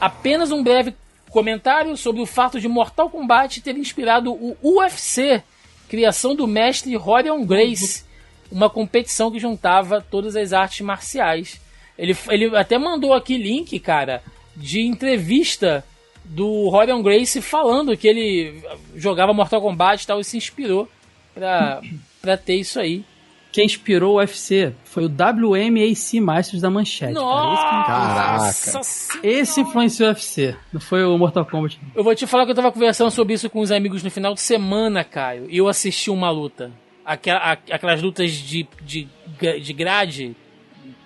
[0.00, 0.94] Apenas um breve
[1.30, 5.42] comentário sobre o fato de Mortal Kombat ter inspirado o UFC,
[5.88, 8.06] criação do mestre Rorion Grace
[8.50, 11.60] uma competição que juntava todas as artes marciais.
[11.98, 14.22] Ele, ele até mandou aqui link, cara,
[14.54, 15.84] de entrevista
[16.24, 18.62] do Rorion Grace falando que ele
[18.94, 20.88] jogava Mortal Kombat e tal e se inspirou
[21.34, 23.04] pra ter isso aí.
[23.56, 27.14] Quem inspirou o UFC foi o WMAC Masters da Manchete.
[27.14, 28.82] Nossa!
[29.22, 31.80] Esse influenciou o UFC, não foi o Mortal Kombat.
[31.94, 34.34] Eu vou te falar que eu tava conversando sobre isso com os amigos no final
[34.34, 36.70] de semana, Caio, e eu assisti uma luta
[37.02, 39.08] aquelas, aquelas lutas de, de,
[39.62, 40.36] de grade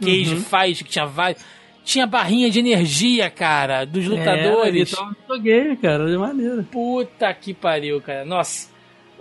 [0.01, 0.41] que uhum.
[0.41, 1.41] faz, que tinha vários.
[1.85, 4.93] Tinha barrinha de energia, cara, dos é, lutadores.
[4.93, 4.97] É,
[5.29, 6.65] joguei, cara, de maneira.
[6.65, 8.25] Puta que pariu, cara.
[8.25, 8.70] Nossa.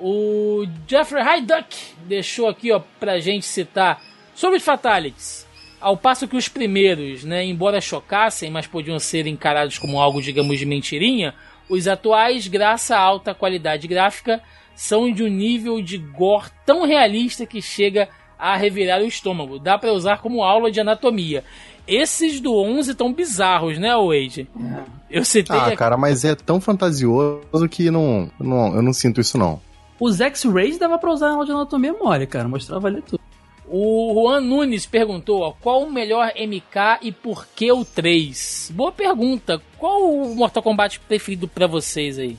[0.01, 4.01] O Jeffrey Hyduck deixou aqui, ó, pra gente citar
[4.33, 5.47] sobre os Fatalities.
[5.79, 10.59] Ao passo que os primeiros, né, embora chocassem, mas podiam ser encarados como algo, digamos,
[10.59, 11.33] de mentirinha,
[11.69, 14.41] os atuais, graças à alta qualidade gráfica,
[14.75, 19.59] são de um nível de gore tão realista que chega a revirar o estômago.
[19.59, 21.43] Dá para usar como aula de anatomia.
[21.85, 24.47] Esses do 11 tão bizarros, né, Wade?
[24.57, 24.99] É.
[25.09, 25.57] Eu citei.
[25.57, 29.59] Ah, cara, mas é tão fantasioso que não, não, eu não sinto isso, não.
[29.99, 32.47] Os X-Rays dava pra usar aula de anatomia mole, cara.
[32.47, 33.19] Mostrava ali tudo.
[33.67, 38.71] O Juan Nunes perguntou ó, qual o melhor MK e por que o 3?
[38.73, 39.61] Boa pergunta.
[39.77, 42.35] Qual o Mortal Kombat preferido para vocês aí?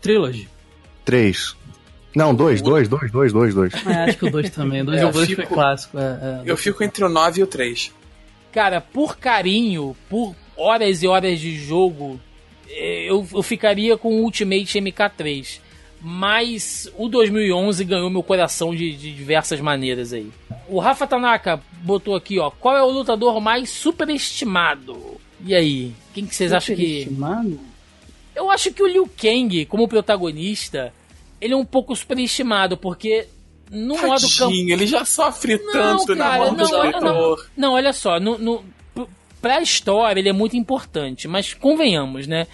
[0.00, 0.48] Trilogy.
[1.04, 1.56] 3.
[2.14, 3.72] Não, dois, dois, dois, dois, dois, dois.
[3.86, 4.84] É, acho que o dois também.
[4.84, 5.98] Dois, é, o dois fico, foi clássico.
[5.98, 6.42] É, é.
[6.44, 7.92] Eu fico entre o 9 e o 3.
[8.52, 12.20] Cara, por carinho, por horas e horas de jogo,
[12.68, 15.60] eu, eu ficaria com o Ultimate MK3.
[16.00, 20.30] Mas o 2011 ganhou meu coração de, de diversas maneiras aí.
[20.68, 22.50] O Rafa Tanaka botou aqui, ó.
[22.50, 25.20] Qual é o lutador mais superestimado?
[25.44, 25.92] E aí?
[26.14, 27.08] Quem que vocês acham que.
[28.34, 30.94] Eu acho que o Liu Kang, como protagonista,
[31.40, 33.26] ele é um pouco superestimado, porque
[33.70, 34.52] no Tadinho, modo campo.
[34.54, 38.38] ele já sofre não, tanto cara, na mão não, do não, não, olha só, no,
[38.38, 38.64] no,
[39.40, 42.46] pra história ele é muito importante, mas convenhamos, né?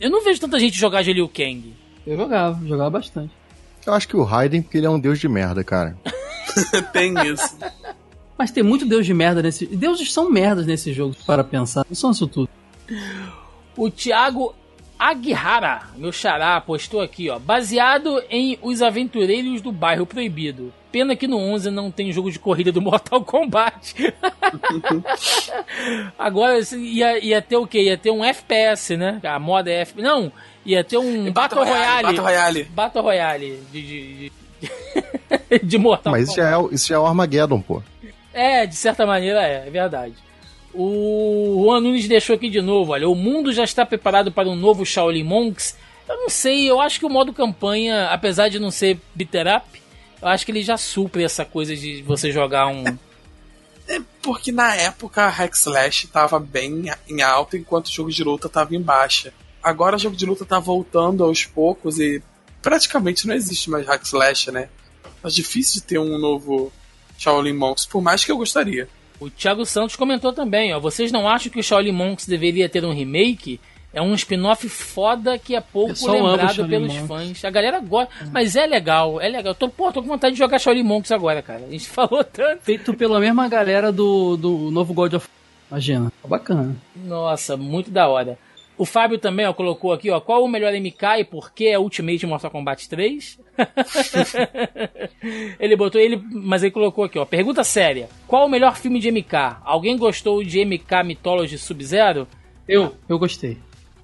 [0.00, 1.74] Eu não vejo tanta gente jogar de Liu Kang.
[2.06, 3.32] Eu jogava, jogava bastante.
[3.86, 5.96] Eu acho que o Raiden, porque ele é um deus de merda, cara.
[6.92, 7.56] tem isso.
[8.38, 9.66] Mas tem muito deus de merda nesse.
[9.66, 11.84] Deuses são merdas nesse jogo, para pensar.
[11.88, 12.48] Não são isso tudo.
[13.76, 14.54] O Thiago
[14.98, 17.38] Aguihara, meu xará, postou aqui, ó.
[17.38, 20.72] Baseado em Os Aventureiros do Bairro Proibido.
[20.92, 24.14] Pena que no 11 não tem jogo de corrida do Mortal Kombat.
[26.16, 27.84] Agora ia, ia ter o quê?
[27.84, 29.20] Ia ter um FPS, né?
[29.24, 30.02] A moda é FPS.
[30.06, 30.30] Não,
[30.64, 32.02] ia ter um Battle, Battle Royale.
[32.02, 32.64] Battle Royale.
[32.64, 36.28] Battle Royale de, de, de, de Mortal Mas Kombat.
[36.28, 37.82] Mas isso já, é, isso já é o Armageddon, pô.
[38.32, 40.14] É, de certa maneira é, é verdade.
[40.74, 44.56] O Juan Nunes deixou aqui de novo, olha, o mundo já está preparado para um
[44.56, 45.76] novo Shaolin Monks.
[46.08, 49.82] Eu não sei, eu acho que o modo campanha, apesar de não ser bitter up,
[50.20, 52.84] eu acho que ele já supre essa coisa de você jogar um...
[53.88, 58.22] É porque na época a Hack Slash tava bem em alta enquanto o jogo de
[58.22, 59.34] luta tava em baixa.
[59.62, 62.22] Agora o jogo de luta tá voltando aos poucos e
[62.60, 64.68] praticamente não existe mais Hack Slash, né?
[65.22, 66.72] É difícil de ter um novo
[67.16, 68.88] Shaolin Monks, por mais que eu gostaria.
[69.20, 70.80] O Thiago Santos comentou também, ó.
[70.80, 73.60] Vocês não acham que o Shaolin Monks deveria ter um remake?
[73.94, 77.06] É um spin-off foda que é pouco lembrado pelos Monks.
[77.06, 77.44] fãs.
[77.44, 78.10] A galera gosta.
[78.32, 79.54] Mas é legal, é legal.
[79.54, 81.64] Tô, pô, tô com vontade de jogar Shaolin Monks agora, cara.
[81.66, 82.62] A gente falou tanto.
[82.62, 85.28] Feito pela mesma galera do, do novo God of
[85.70, 86.12] Imagina.
[86.20, 86.76] Tá bacana.
[86.94, 88.38] Nossa, muito da hora.
[88.76, 91.78] O Fábio também ó, colocou aqui, ó, qual o melhor MK e por que é
[91.78, 93.38] Ultimate Mortal Kombat 3?
[95.60, 98.08] ele botou ele, mas ele colocou aqui, ó, pergunta séria.
[98.26, 99.58] Qual o melhor filme de MK?
[99.62, 102.26] Alguém gostou de MK Mythology Sub-Zero?
[102.66, 103.58] Eu, eu gostei.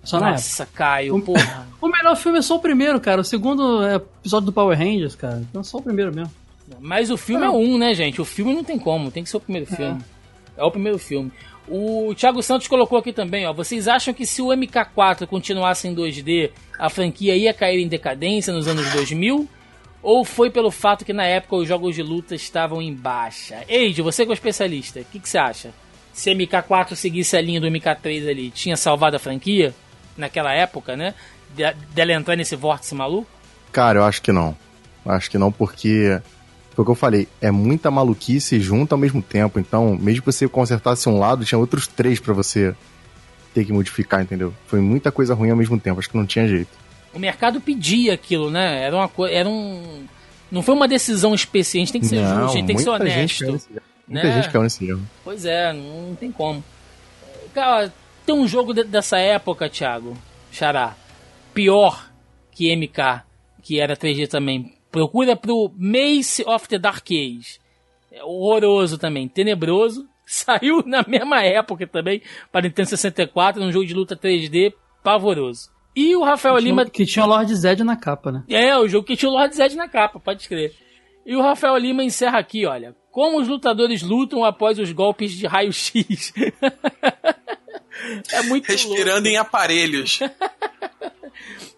[0.04, 1.66] Só Nossa, Caio, o, porra.
[1.80, 3.20] o melhor filme é só o primeiro, cara.
[3.20, 5.42] O segundo é episódio do Power Rangers, cara.
[5.48, 6.32] Então é só o primeiro mesmo.
[6.80, 8.20] Mas o filme é, é um, né, gente?
[8.20, 9.76] O filme não tem como, tem que ser o primeiro é.
[9.76, 10.00] filme.
[10.56, 11.32] É o primeiro filme.
[11.70, 13.52] O Thiago Santos colocou aqui também, ó.
[13.52, 18.52] Vocês acham que se o MK4 continuasse em 2D, a franquia ia cair em decadência
[18.52, 19.48] nos anos 2000?
[20.02, 23.64] Ou foi pelo fato que na época os jogos de luta estavam em baixa?
[23.68, 25.70] Eide, você que é o especialista, o que, que você acha?
[26.12, 29.74] Se MK4 seguisse a linha do MK3 ali, tinha salvado a franquia?
[30.16, 31.14] Naquela época, né?
[31.54, 33.28] De, dela entrar nesse vórtice maluco?
[33.70, 34.56] Cara, eu acho que não.
[35.04, 36.20] Acho que não, porque
[36.78, 39.58] foi o que eu falei, é muita maluquice junto ao mesmo tempo.
[39.58, 42.72] Então, mesmo que você consertasse um lado, tinha outros três para você
[43.52, 44.54] ter que modificar, entendeu?
[44.68, 46.70] Foi muita coisa ruim ao mesmo tempo, acho que não tinha jeito.
[47.12, 48.80] O mercado pedia aquilo, né?
[48.80, 49.34] Era uma coisa.
[49.34, 50.04] Era um.
[50.52, 52.76] Não foi uma decisão especial, a gente tem que ser não, justo, a gente tem
[52.76, 53.18] que ser honesto.
[53.18, 53.68] Gente nesse,
[54.06, 54.34] muita né?
[54.34, 55.02] gente caiu nesse erro.
[55.24, 56.62] Pois é, não tem como.
[57.52, 57.92] Cara,
[58.24, 60.16] tem um jogo de, dessa época, Thiago,
[60.52, 60.94] Xará,
[61.52, 62.08] pior
[62.52, 63.24] que MK,
[63.64, 67.60] que era 3D também, Procura pro Mace of the Dark Age.
[68.10, 70.08] É horroroso também, tenebroso.
[70.26, 72.20] Saiu na mesma época também,
[72.52, 75.70] para Nintendo 64, num jogo de luta 3D pavoroso.
[75.96, 76.84] E o Rafael que Lima.
[76.84, 78.44] Que tinha o Lord Zed na capa, né?
[78.48, 80.74] É, o jogo que tinha o Lord Zed na capa, pode escrever.
[81.24, 82.94] E o Rafael Lima encerra aqui, olha.
[83.10, 86.32] Como os lutadores lutam após os golpes de raio-x.
[88.32, 89.28] é muito Respirando louco.
[89.28, 90.20] em aparelhos.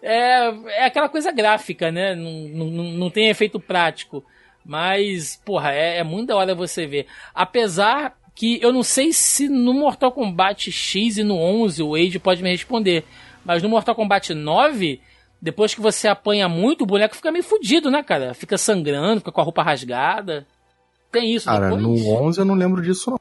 [0.01, 2.15] é, é aquela coisa gráfica, né?
[2.15, 4.23] Não, não, não tem efeito prático.
[4.65, 7.07] Mas, porra, é, é muito da hora você ver.
[7.33, 12.19] Apesar que eu não sei se no Mortal Kombat X e no 11 o Age
[12.19, 13.03] pode me responder.
[13.43, 15.01] Mas no Mortal Kombat 9,
[15.41, 18.33] depois que você apanha muito, o boneco fica meio fudido, né, cara?
[18.33, 20.45] Fica sangrando, fica com a roupa rasgada.
[21.11, 21.81] Tem isso Cara, depois?
[21.81, 23.19] no 11 eu não lembro disso, não.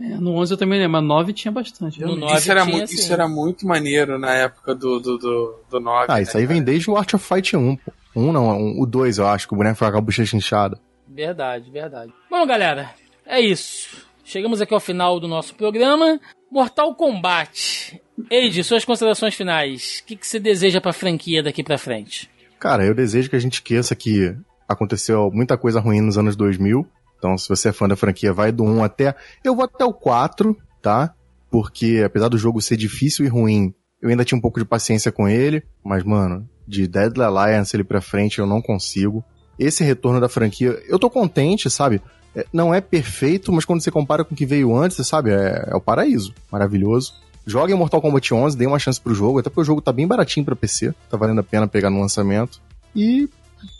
[0.00, 2.00] É, no 11 eu também lembro, mas 9 tinha bastante.
[2.02, 5.60] No 9 isso, era tinha, muito, isso era muito maneiro na época do, do, do,
[5.70, 6.06] do 9.
[6.08, 7.92] Ah, né, isso aí vem desde o Art of Fight 1, pô.
[8.14, 10.78] Um não, um, o 2 eu acho, que o boneco foi com a bochecha inchada.
[11.06, 12.12] Verdade, verdade.
[12.30, 12.90] Bom, galera,
[13.24, 14.06] é isso.
[14.24, 16.20] Chegamos aqui ao final do nosso programa.
[16.50, 18.00] Mortal Kombat.
[18.30, 20.00] Eide, suas considerações finais.
[20.02, 22.30] O que, que você deseja pra franquia daqui pra frente?
[22.58, 24.34] Cara, eu desejo que a gente esqueça que
[24.68, 26.86] aconteceu muita coisa ruim nos anos 2000
[27.26, 29.16] então, se você é fã da franquia, vai do 1 até.
[29.42, 31.12] Eu vou até o 4, tá?
[31.50, 35.10] Porque apesar do jogo ser difícil e ruim, eu ainda tinha um pouco de paciência
[35.10, 35.64] com ele.
[35.84, 39.24] Mas, mano, de Deadly Alliance ele pra frente eu não consigo.
[39.58, 42.00] Esse retorno da franquia, eu tô contente, sabe?
[42.34, 45.30] É, não é perfeito, mas quando você compara com o que veio antes, sabe?
[45.30, 46.32] É, é o paraíso.
[46.52, 47.14] Maravilhoso.
[47.44, 49.92] Joga em Mortal Kombat 11, dê uma chance pro jogo, até porque o jogo tá
[49.92, 52.60] bem baratinho pra PC, tá valendo a pena pegar no lançamento.
[52.94, 53.28] E,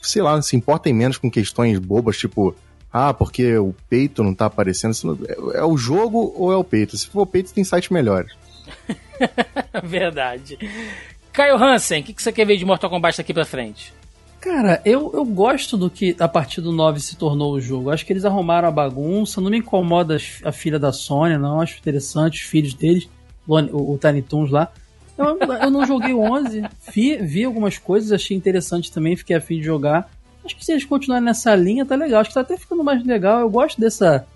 [0.02, 2.54] sei lá, se importem menos com questões bobas, tipo,
[2.96, 5.18] ah, porque o peito não tá aparecendo.
[5.28, 6.96] É, é o jogo ou é o peito?
[6.96, 8.32] Se for o peito, tem sites melhores.
[9.84, 10.58] Verdade.
[11.30, 13.92] Caio Hansen, o que, que você quer ver de Mortal Kombat daqui pra frente?
[14.40, 17.90] Cara, eu, eu gosto do que a partir do 9 se tornou o jogo.
[17.90, 19.42] Acho que eles arrumaram a bagunça.
[19.42, 21.60] Não me incomoda a filha da Sony, não.
[21.60, 23.06] Acho interessante os filhos deles,
[23.46, 24.72] o, o, o Tiny Toons lá.
[25.18, 29.58] Eu, eu não joguei o 11, vi, vi algumas coisas, achei interessante também, fiquei afim
[29.58, 30.10] de jogar.
[30.46, 32.20] Acho que se eles continuarem nessa linha, tá legal.
[32.20, 33.40] Acho que tá até ficando mais legal.
[33.40, 34.26] Eu gosto dessa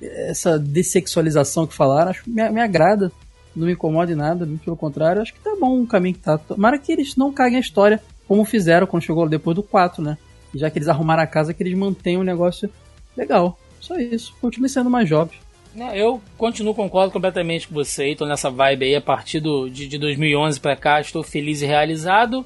[0.00, 2.10] essa dessexualização que falaram.
[2.10, 3.12] Acho que me, me agrada.
[3.54, 5.22] Não me incomoda em nada, pelo contrário.
[5.22, 6.38] Acho que tá bom o caminho que tá.
[6.38, 10.18] Tomara que eles não caguem a história como fizeram quando chegou depois do 4, né?
[10.54, 12.70] Já que eles arrumaram a casa, que eles mantenham um negócio
[13.16, 13.58] legal.
[13.80, 14.34] Só isso.
[14.40, 15.38] Continue sendo mais jovens.
[15.74, 18.08] Né, Eu continuo, concordo completamente com você.
[18.08, 21.00] Estou nessa vibe aí a partir do, de, de 2011 pra cá.
[21.00, 22.44] Estou feliz e realizado.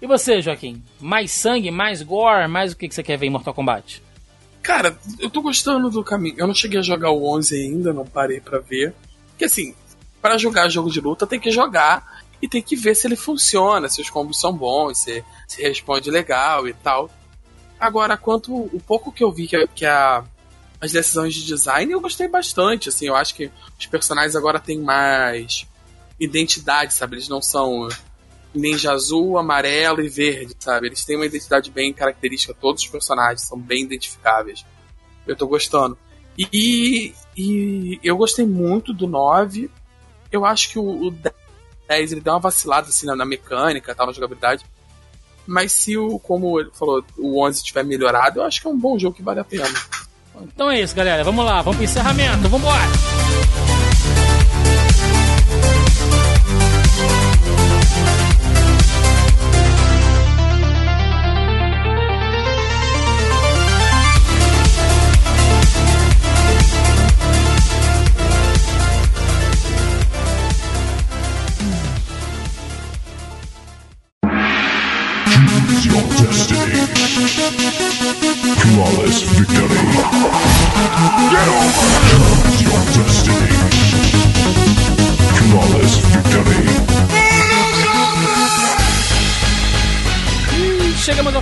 [0.00, 0.82] E você, Joaquim?
[1.00, 4.02] Mais sangue, mais gore, mais o que, que você quer ver em Mortal Kombat?
[4.62, 6.36] Cara, eu tô gostando do caminho.
[6.38, 8.94] Eu não cheguei a jogar o 11 ainda, não parei pra ver.
[9.30, 9.74] Porque assim,
[10.20, 13.88] para jogar jogo de luta tem que jogar e tem que ver se ele funciona,
[13.88, 17.10] se os combos são bons, se, se responde legal e tal.
[17.78, 20.24] Agora, quanto o pouco que eu vi que, a- que a,
[20.80, 22.88] as decisões de design, eu gostei bastante.
[22.90, 25.66] Assim, eu acho que os personagens agora têm mais
[26.18, 27.16] identidade, sabe?
[27.16, 27.88] Eles não são
[28.54, 30.88] ninja azul, amarelo e verde, sabe?
[30.88, 34.64] Eles têm uma identidade bem característica, todos os personagens são bem identificáveis.
[35.26, 35.96] Eu tô gostando.
[36.38, 39.70] E, e eu gostei muito do 9.
[40.32, 44.06] Eu acho que o, o 10 ele deu uma vacilada assim na, na mecânica, tal,
[44.06, 44.64] na jogabilidade.
[45.46, 48.78] Mas se o, como ele falou, o 11 tiver melhorado, eu acho que é um
[48.78, 49.68] bom jogo que vale a pena.
[50.42, 51.24] Então é isso, galera.
[51.24, 52.48] Vamos lá, vamos pro encerramento.
[52.48, 53.29] Vambora!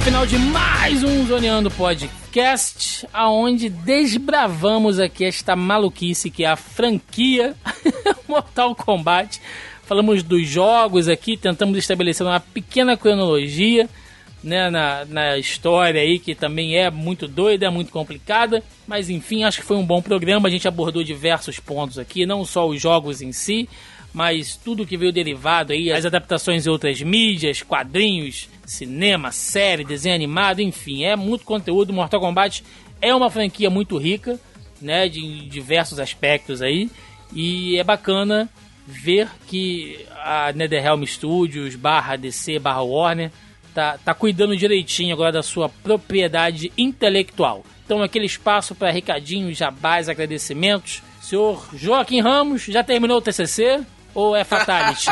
[0.09, 7.55] Final de mais um Zoneando Podcast, aonde desbravamos aqui esta maluquice que é a franquia
[8.27, 9.39] Mortal Kombat.
[9.83, 13.87] Falamos dos jogos aqui, tentamos estabelecer uma pequena cronologia
[14.43, 18.63] né, na, na história aí, que também é muito doida, é muito complicada.
[18.87, 20.49] Mas enfim, acho que foi um bom programa.
[20.49, 23.69] A gente abordou diversos pontos aqui, não só os jogos em si,
[24.13, 30.15] mas tudo que veio derivado aí, as adaptações em outras mídias, quadrinhos, cinema, série, desenho
[30.15, 31.93] animado, enfim, é muito conteúdo.
[31.93, 32.65] Mortal Kombat
[33.01, 34.39] é uma franquia muito rica,
[34.81, 36.91] né, de diversos aspectos aí,
[37.33, 38.49] e é bacana
[38.87, 43.31] ver que a NetherRealm Studios, barra DC, barra Warner,
[43.75, 47.65] tá, tá cuidando direitinho agora da sua propriedade intelectual.
[47.85, 51.03] Então, aquele espaço para recadinhos, jabás, agradecimentos.
[51.21, 53.85] Senhor Joaquim Ramos, já terminou o TCC?
[54.19, 55.09] Ou é Fatality?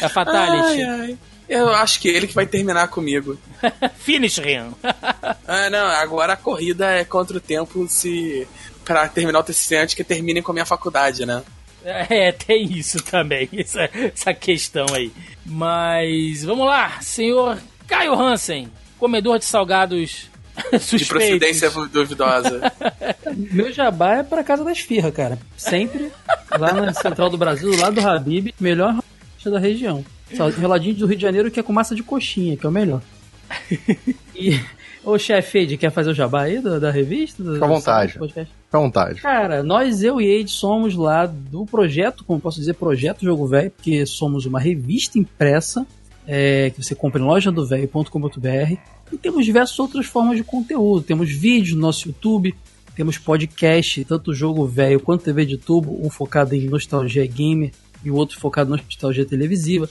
[0.00, 0.82] é Fatality.
[0.82, 1.18] Ai, ai.
[1.46, 3.38] Eu acho que ele que vai terminar comigo.
[3.98, 4.74] Finish him.
[5.48, 8.48] Ah, não, agora a corrida é contra o tempo se.
[8.84, 11.42] Pra terminar o TCC antes que terminem com a minha faculdade, né?
[11.84, 15.12] É, tem isso também, essa, essa questão aí.
[15.44, 20.28] Mas vamos lá, senhor Caio Hansen, comedor de salgados
[20.96, 22.72] De procedência duvidosa.
[23.52, 25.38] Meu jabá é pra casa da esfirra, cara.
[25.56, 26.10] Sempre
[26.58, 28.98] lá na central do Brasil, do lado do Habib, melhor
[29.44, 30.04] da região.
[30.34, 32.72] Só Reladinho do Rio de Janeiro que é com massa de coxinha, que é o
[32.72, 33.00] melhor.
[34.38, 34.60] E,
[35.02, 37.42] ô chefe Ed, quer fazer o jabá aí da, da revista?
[37.42, 38.12] Do, Fica à do vontade.
[38.12, 39.20] Fica à vontade.
[39.22, 43.70] Cara, nós, eu e Ed, somos lá do projeto, como posso dizer, Projeto Jogo Velho,
[43.70, 45.86] porque somos uma revista impressa
[46.26, 48.76] é, que você compra em lojadovelho.com.br
[49.12, 51.04] e temos diversas outras formas de conteúdo.
[51.04, 52.54] Temos vídeos no nosso YouTube,
[52.94, 57.70] temos podcast, tanto Jogo Velho quanto TV de Tubo, um focado em nostalgia gamer
[58.04, 59.88] e o outro focado em nostalgia televisiva.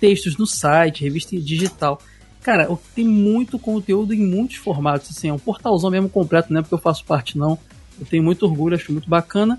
[0.00, 2.00] Textos no site, revista digital.
[2.42, 5.10] Cara, tem muito conteúdo em muitos formatos.
[5.10, 7.58] Assim, é um portalzão mesmo completo, não é porque eu faço parte, não.
[8.00, 9.58] Eu tenho muito orgulho, acho muito bacana.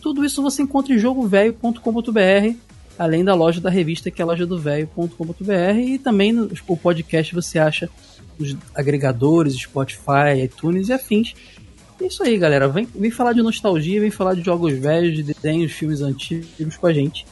[0.00, 2.56] Tudo isso você encontra em jogovelho.com.br,
[2.98, 7.90] além da loja da revista, que é lojadovelho.com.br, e também no, o podcast você acha
[8.42, 11.34] os agregadores, Spotify, iTunes e afins.
[12.00, 12.68] É isso aí, galera.
[12.68, 16.86] Vem, vem falar de nostalgia, vem falar de jogos velhos, de desenhos, filmes antigos com
[16.86, 17.26] a gente.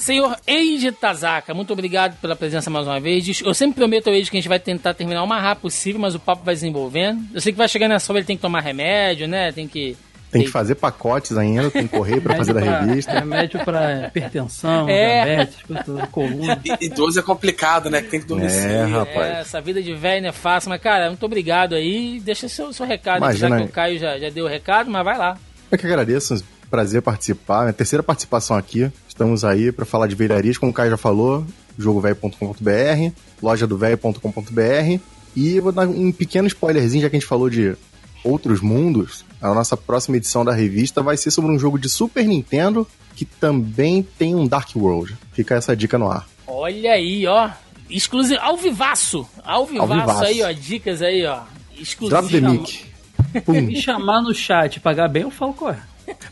[0.00, 3.42] Senhor Eiji Tazaka, muito obrigado pela presença mais uma vez.
[3.42, 6.00] Eu sempre prometo ao Eiji que a gente vai tentar terminar o mais rápido possível,
[6.00, 7.22] mas o papo vai desenvolvendo.
[7.34, 9.52] Eu sei que vai chegar nessa hora ele tem que tomar remédio, né?
[9.52, 9.96] Tem que.
[10.30, 13.12] Tem que fazer pacotes ainda, tem que correr pra fazer da pra- revista.
[13.12, 15.24] Remédio pra hipertensão, É.
[15.24, 15.56] diabetes,
[16.12, 16.60] coluna.
[16.64, 18.00] E- Idoso é complicado, né?
[18.02, 19.16] Que tem que dormir É, rapaz.
[19.16, 22.20] É, essa vida de velho não é fácil, mas cara, muito obrigado aí.
[22.20, 24.90] Deixa seu, seu recado, aqui, Imagina já que o Caio já, já deu o recado,
[24.90, 25.36] mas vai lá.
[25.70, 27.62] Eu que agradeço, prazer participar.
[27.62, 28.90] Minha terceira participação aqui.
[29.08, 31.44] Estamos aí para falar de velharias, como o Caio já falou,
[31.78, 35.00] jogovelho.com.br, lojadovelho.com.br
[35.36, 37.74] e vou dar um pequeno spoilerzinho, já que a gente falou de
[38.24, 39.24] outros mundos.
[39.40, 42.86] A nossa próxima edição da revista vai ser sobre um jogo de Super Nintendo
[43.16, 45.16] que também tem um Dark World.
[45.32, 46.26] Fica essa dica no ar.
[46.46, 47.50] Olha aí, ó.
[47.88, 48.40] Exclusivo.
[48.40, 49.28] Ao vivaço.
[49.44, 50.24] Ao vivaço vivaço.
[50.24, 50.52] aí, ó.
[50.52, 51.40] Dicas aí, ó.
[51.78, 52.20] exclusivo.
[52.20, 52.84] Drop the mic.
[53.44, 53.60] Pum.
[53.60, 55.78] Me chamar no chat, pagar bem, eu falo qual é.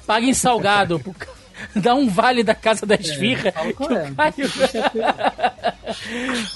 [0.07, 1.01] Paga em salgado.
[1.75, 3.53] Dá um vale da casa da esfirra.
[3.77, 4.11] qual é.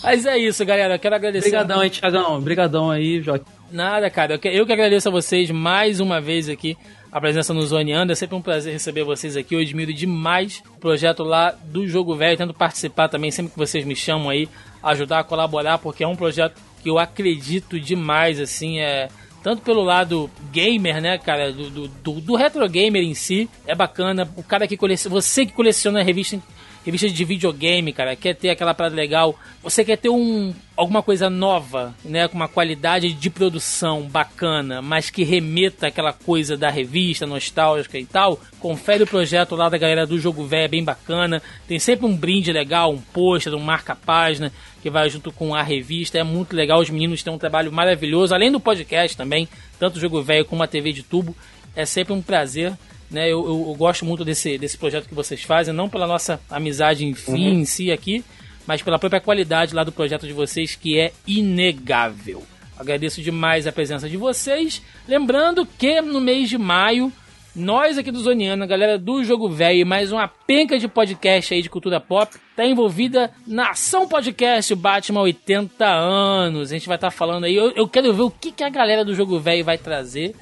[0.02, 0.94] Mas é isso, galera.
[0.94, 1.48] Eu quero agradecer.
[1.48, 2.36] Obrigadão aí, Thiagão.
[2.36, 3.61] Obrigadão aí, Joaquim.
[3.72, 4.34] Nada, cara.
[4.34, 6.76] Eu que, agradeço a vocês mais uma vez aqui
[7.10, 8.12] a presença no Zoneando.
[8.12, 9.54] É sempre um prazer receber vocês aqui.
[9.54, 12.36] Eu admiro demais o projeto lá do Jogo Velho.
[12.36, 14.46] Tento participar também sempre que vocês me chamam aí,
[14.82, 19.08] ajudar a colaborar, porque é um projeto que eu acredito demais, assim, é.
[19.42, 24.30] Tanto pelo lado gamer, né, cara, do, do, do, retro gamer em si, é bacana.
[24.36, 26.38] O cara que coleciona, você que coleciona revista
[26.84, 31.30] revista de videogame, cara, quer ter aquela parada legal, você quer ter um alguma coisa
[31.30, 37.26] nova, né, com uma qualidade de produção bacana, mas que remeta aquela coisa da revista
[37.26, 41.42] nostálgica e tal, confere o projeto lá da galera do Jogo Velho, é bem bacana.
[41.68, 44.52] Tem sempre um brinde legal, um pôster, um marca-página
[44.82, 46.80] que vai junto com a revista, é muito legal.
[46.80, 50.62] Os meninos têm um trabalho maravilhoso, além do podcast também, tanto o Jogo Velho como
[50.62, 51.36] a TV de tubo.
[51.76, 52.72] É sempre um prazer
[53.12, 53.24] né?
[53.24, 57.04] Eu, eu, eu gosto muito desse, desse projeto que vocês fazem, não pela nossa amizade
[57.04, 58.24] em fim em si aqui,
[58.66, 62.42] mas pela própria qualidade lá do projeto de vocês, que é inegável.
[62.78, 64.82] Agradeço demais a presença de vocês.
[65.06, 67.12] Lembrando que no mês de maio,
[67.54, 71.62] nós aqui do Zoniano, a galera do Jogo Velho mais uma penca de podcast aí
[71.62, 76.70] de cultura pop, tá envolvida na ação podcast Batman 80 anos.
[76.70, 77.54] A gente vai estar falando aí.
[77.54, 80.34] Eu, eu quero ver o que, que a galera do Jogo Velho vai trazer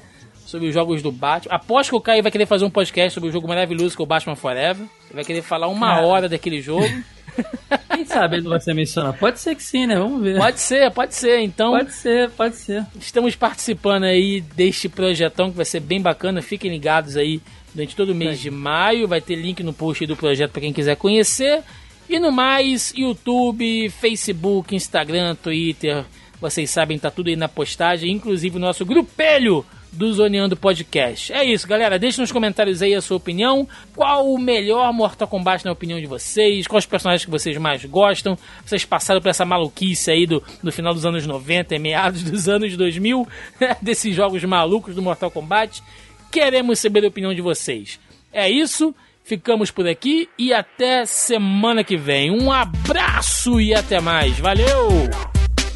[0.51, 1.55] sobre os jogos do Batman.
[1.55, 4.03] Aposto que o Caio vai querer fazer um podcast sobre o jogo maravilhoso que é
[4.03, 4.85] o Batman Forever.
[5.05, 6.85] Ele vai querer falar uma hora daquele jogo.
[7.95, 9.17] Quem sabe ele não vai ser mencionado?
[9.17, 9.95] Pode ser que sim, né?
[9.97, 10.37] Vamos ver.
[10.37, 11.39] pode ser, pode ser.
[11.39, 12.85] Então, Pode ser, pode ser.
[12.99, 16.41] estamos participando aí deste projetão que vai ser bem bacana.
[16.41, 17.39] Fiquem ligados aí
[17.73, 19.07] durante todo o mês de maio.
[19.07, 21.63] Vai ter link no post aí do projeto para quem quiser conhecer.
[22.09, 26.03] E no mais, YouTube, Facebook, Instagram, Twitter.
[26.41, 31.33] Vocês sabem, tá tudo aí na postagem, inclusive o nosso grupelho do Zoneando Podcast.
[31.33, 31.99] É isso, galera.
[31.99, 33.67] Deixe nos comentários aí a sua opinião.
[33.95, 36.67] Qual o melhor Mortal Kombat na opinião de vocês?
[36.67, 38.37] Quais os personagens que vocês mais gostam?
[38.65, 42.47] Vocês passaram por essa maluquice aí do, do final dos anos 90 e meados dos
[42.47, 43.27] anos 2000,
[43.81, 45.83] desses jogos malucos do Mortal Kombat?
[46.31, 47.99] Queremos saber a opinião de vocês.
[48.31, 48.95] É isso.
[49.23, 52.31] Ficamos por aqui e até semana que vem.
[52.31, 54.39] Um abraço e até mais.
[54.39, 54.89] Valeu!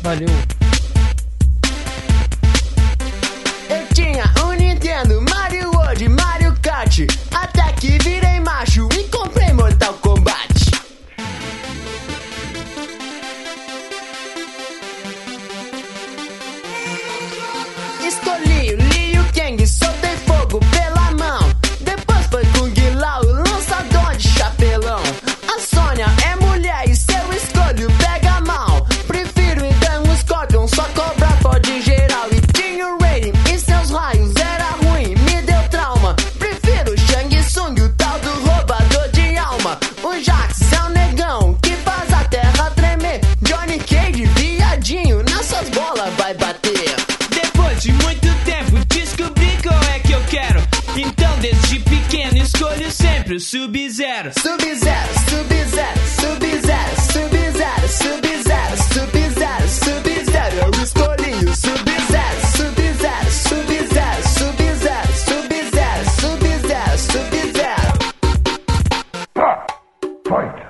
[0.02, 0.75] Valeu.
[6.85, 6.99] Kart.
[7.31, 8.25] Até que virei
[52.95, 54.32] sempre o Sub-Zero.
[54.40, 60.56] Sub-Zero, Sub-Zero, Sub-Zero, Sub-Zero, Sub-Zero, Sub-Zero, Sub-Zero.
[60.57, 67.91] Eu escolhi o Sub-Zero, Sub-Zero, Sub-Zero, Sub-Zero, Sub-Zero, Sub-Zero, Sub-Zero.
[70.27, 70.65] Fight!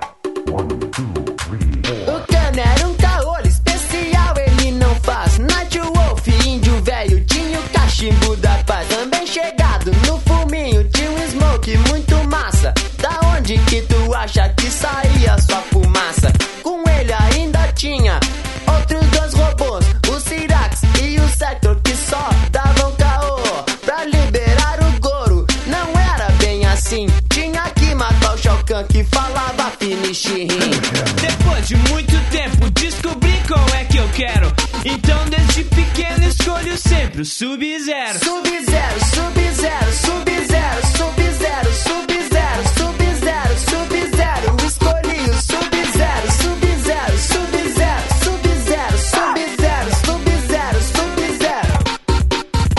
[37.16, 38.18] Escolho sempre o Sub-Zero.
[38.18, 44.56] Sub-Zero, Sub-Zero, Sub-Zero, Sub-Zero, Sub-Zero, Sub-Zero, Sub-Zero.
[44.66, 51.72] Escolhi o Sub-Zero, Sub-Zero, Sub-Zero, Sub-Zero, Sub-Zero, Sub-Zero, Sub-Zero.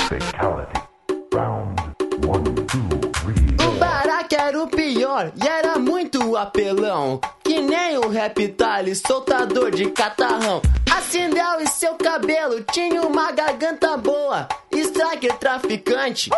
[0.07, 0.77] Fatality.
[1.33, 1.81] Round
[2.25, 3.79] one, two, three, O four.
[3.79, 7.19] Baraka era o pior e era muito apelão.
[7.43, 10.61] Que nem o Reptile, soltador de catarrão.
[11.07, 14.45] A Sindel e seu cabelo tinha uma garganta boa.
[14.73, 16.29] Striker traficante,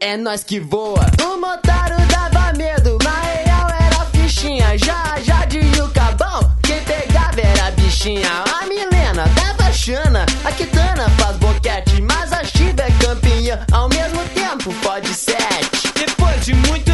[0.00, 1.06] é nós que voa.
[1.22, 4.76] O Motaro dava medo, na real era fichinha.
[4.76, 8.28] Já, já de o cabão, quem pegava era bichinha.
[8.60, 13.64] A Milena dava Chana, a Kitana faz boquete, mas a Shiba é campeã.
[13.70, 15.92] Ao mesmo tempo, pode sete.
[15.94, 16.89] Depois de muito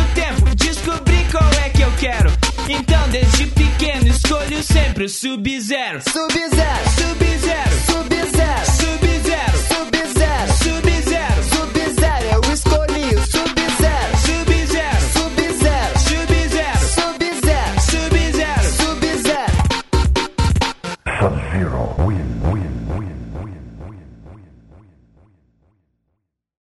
[4.66, 5.08] sempre.
[5.08, 7.75] Sub-Zero, Sub-Zero, Sub-Zero,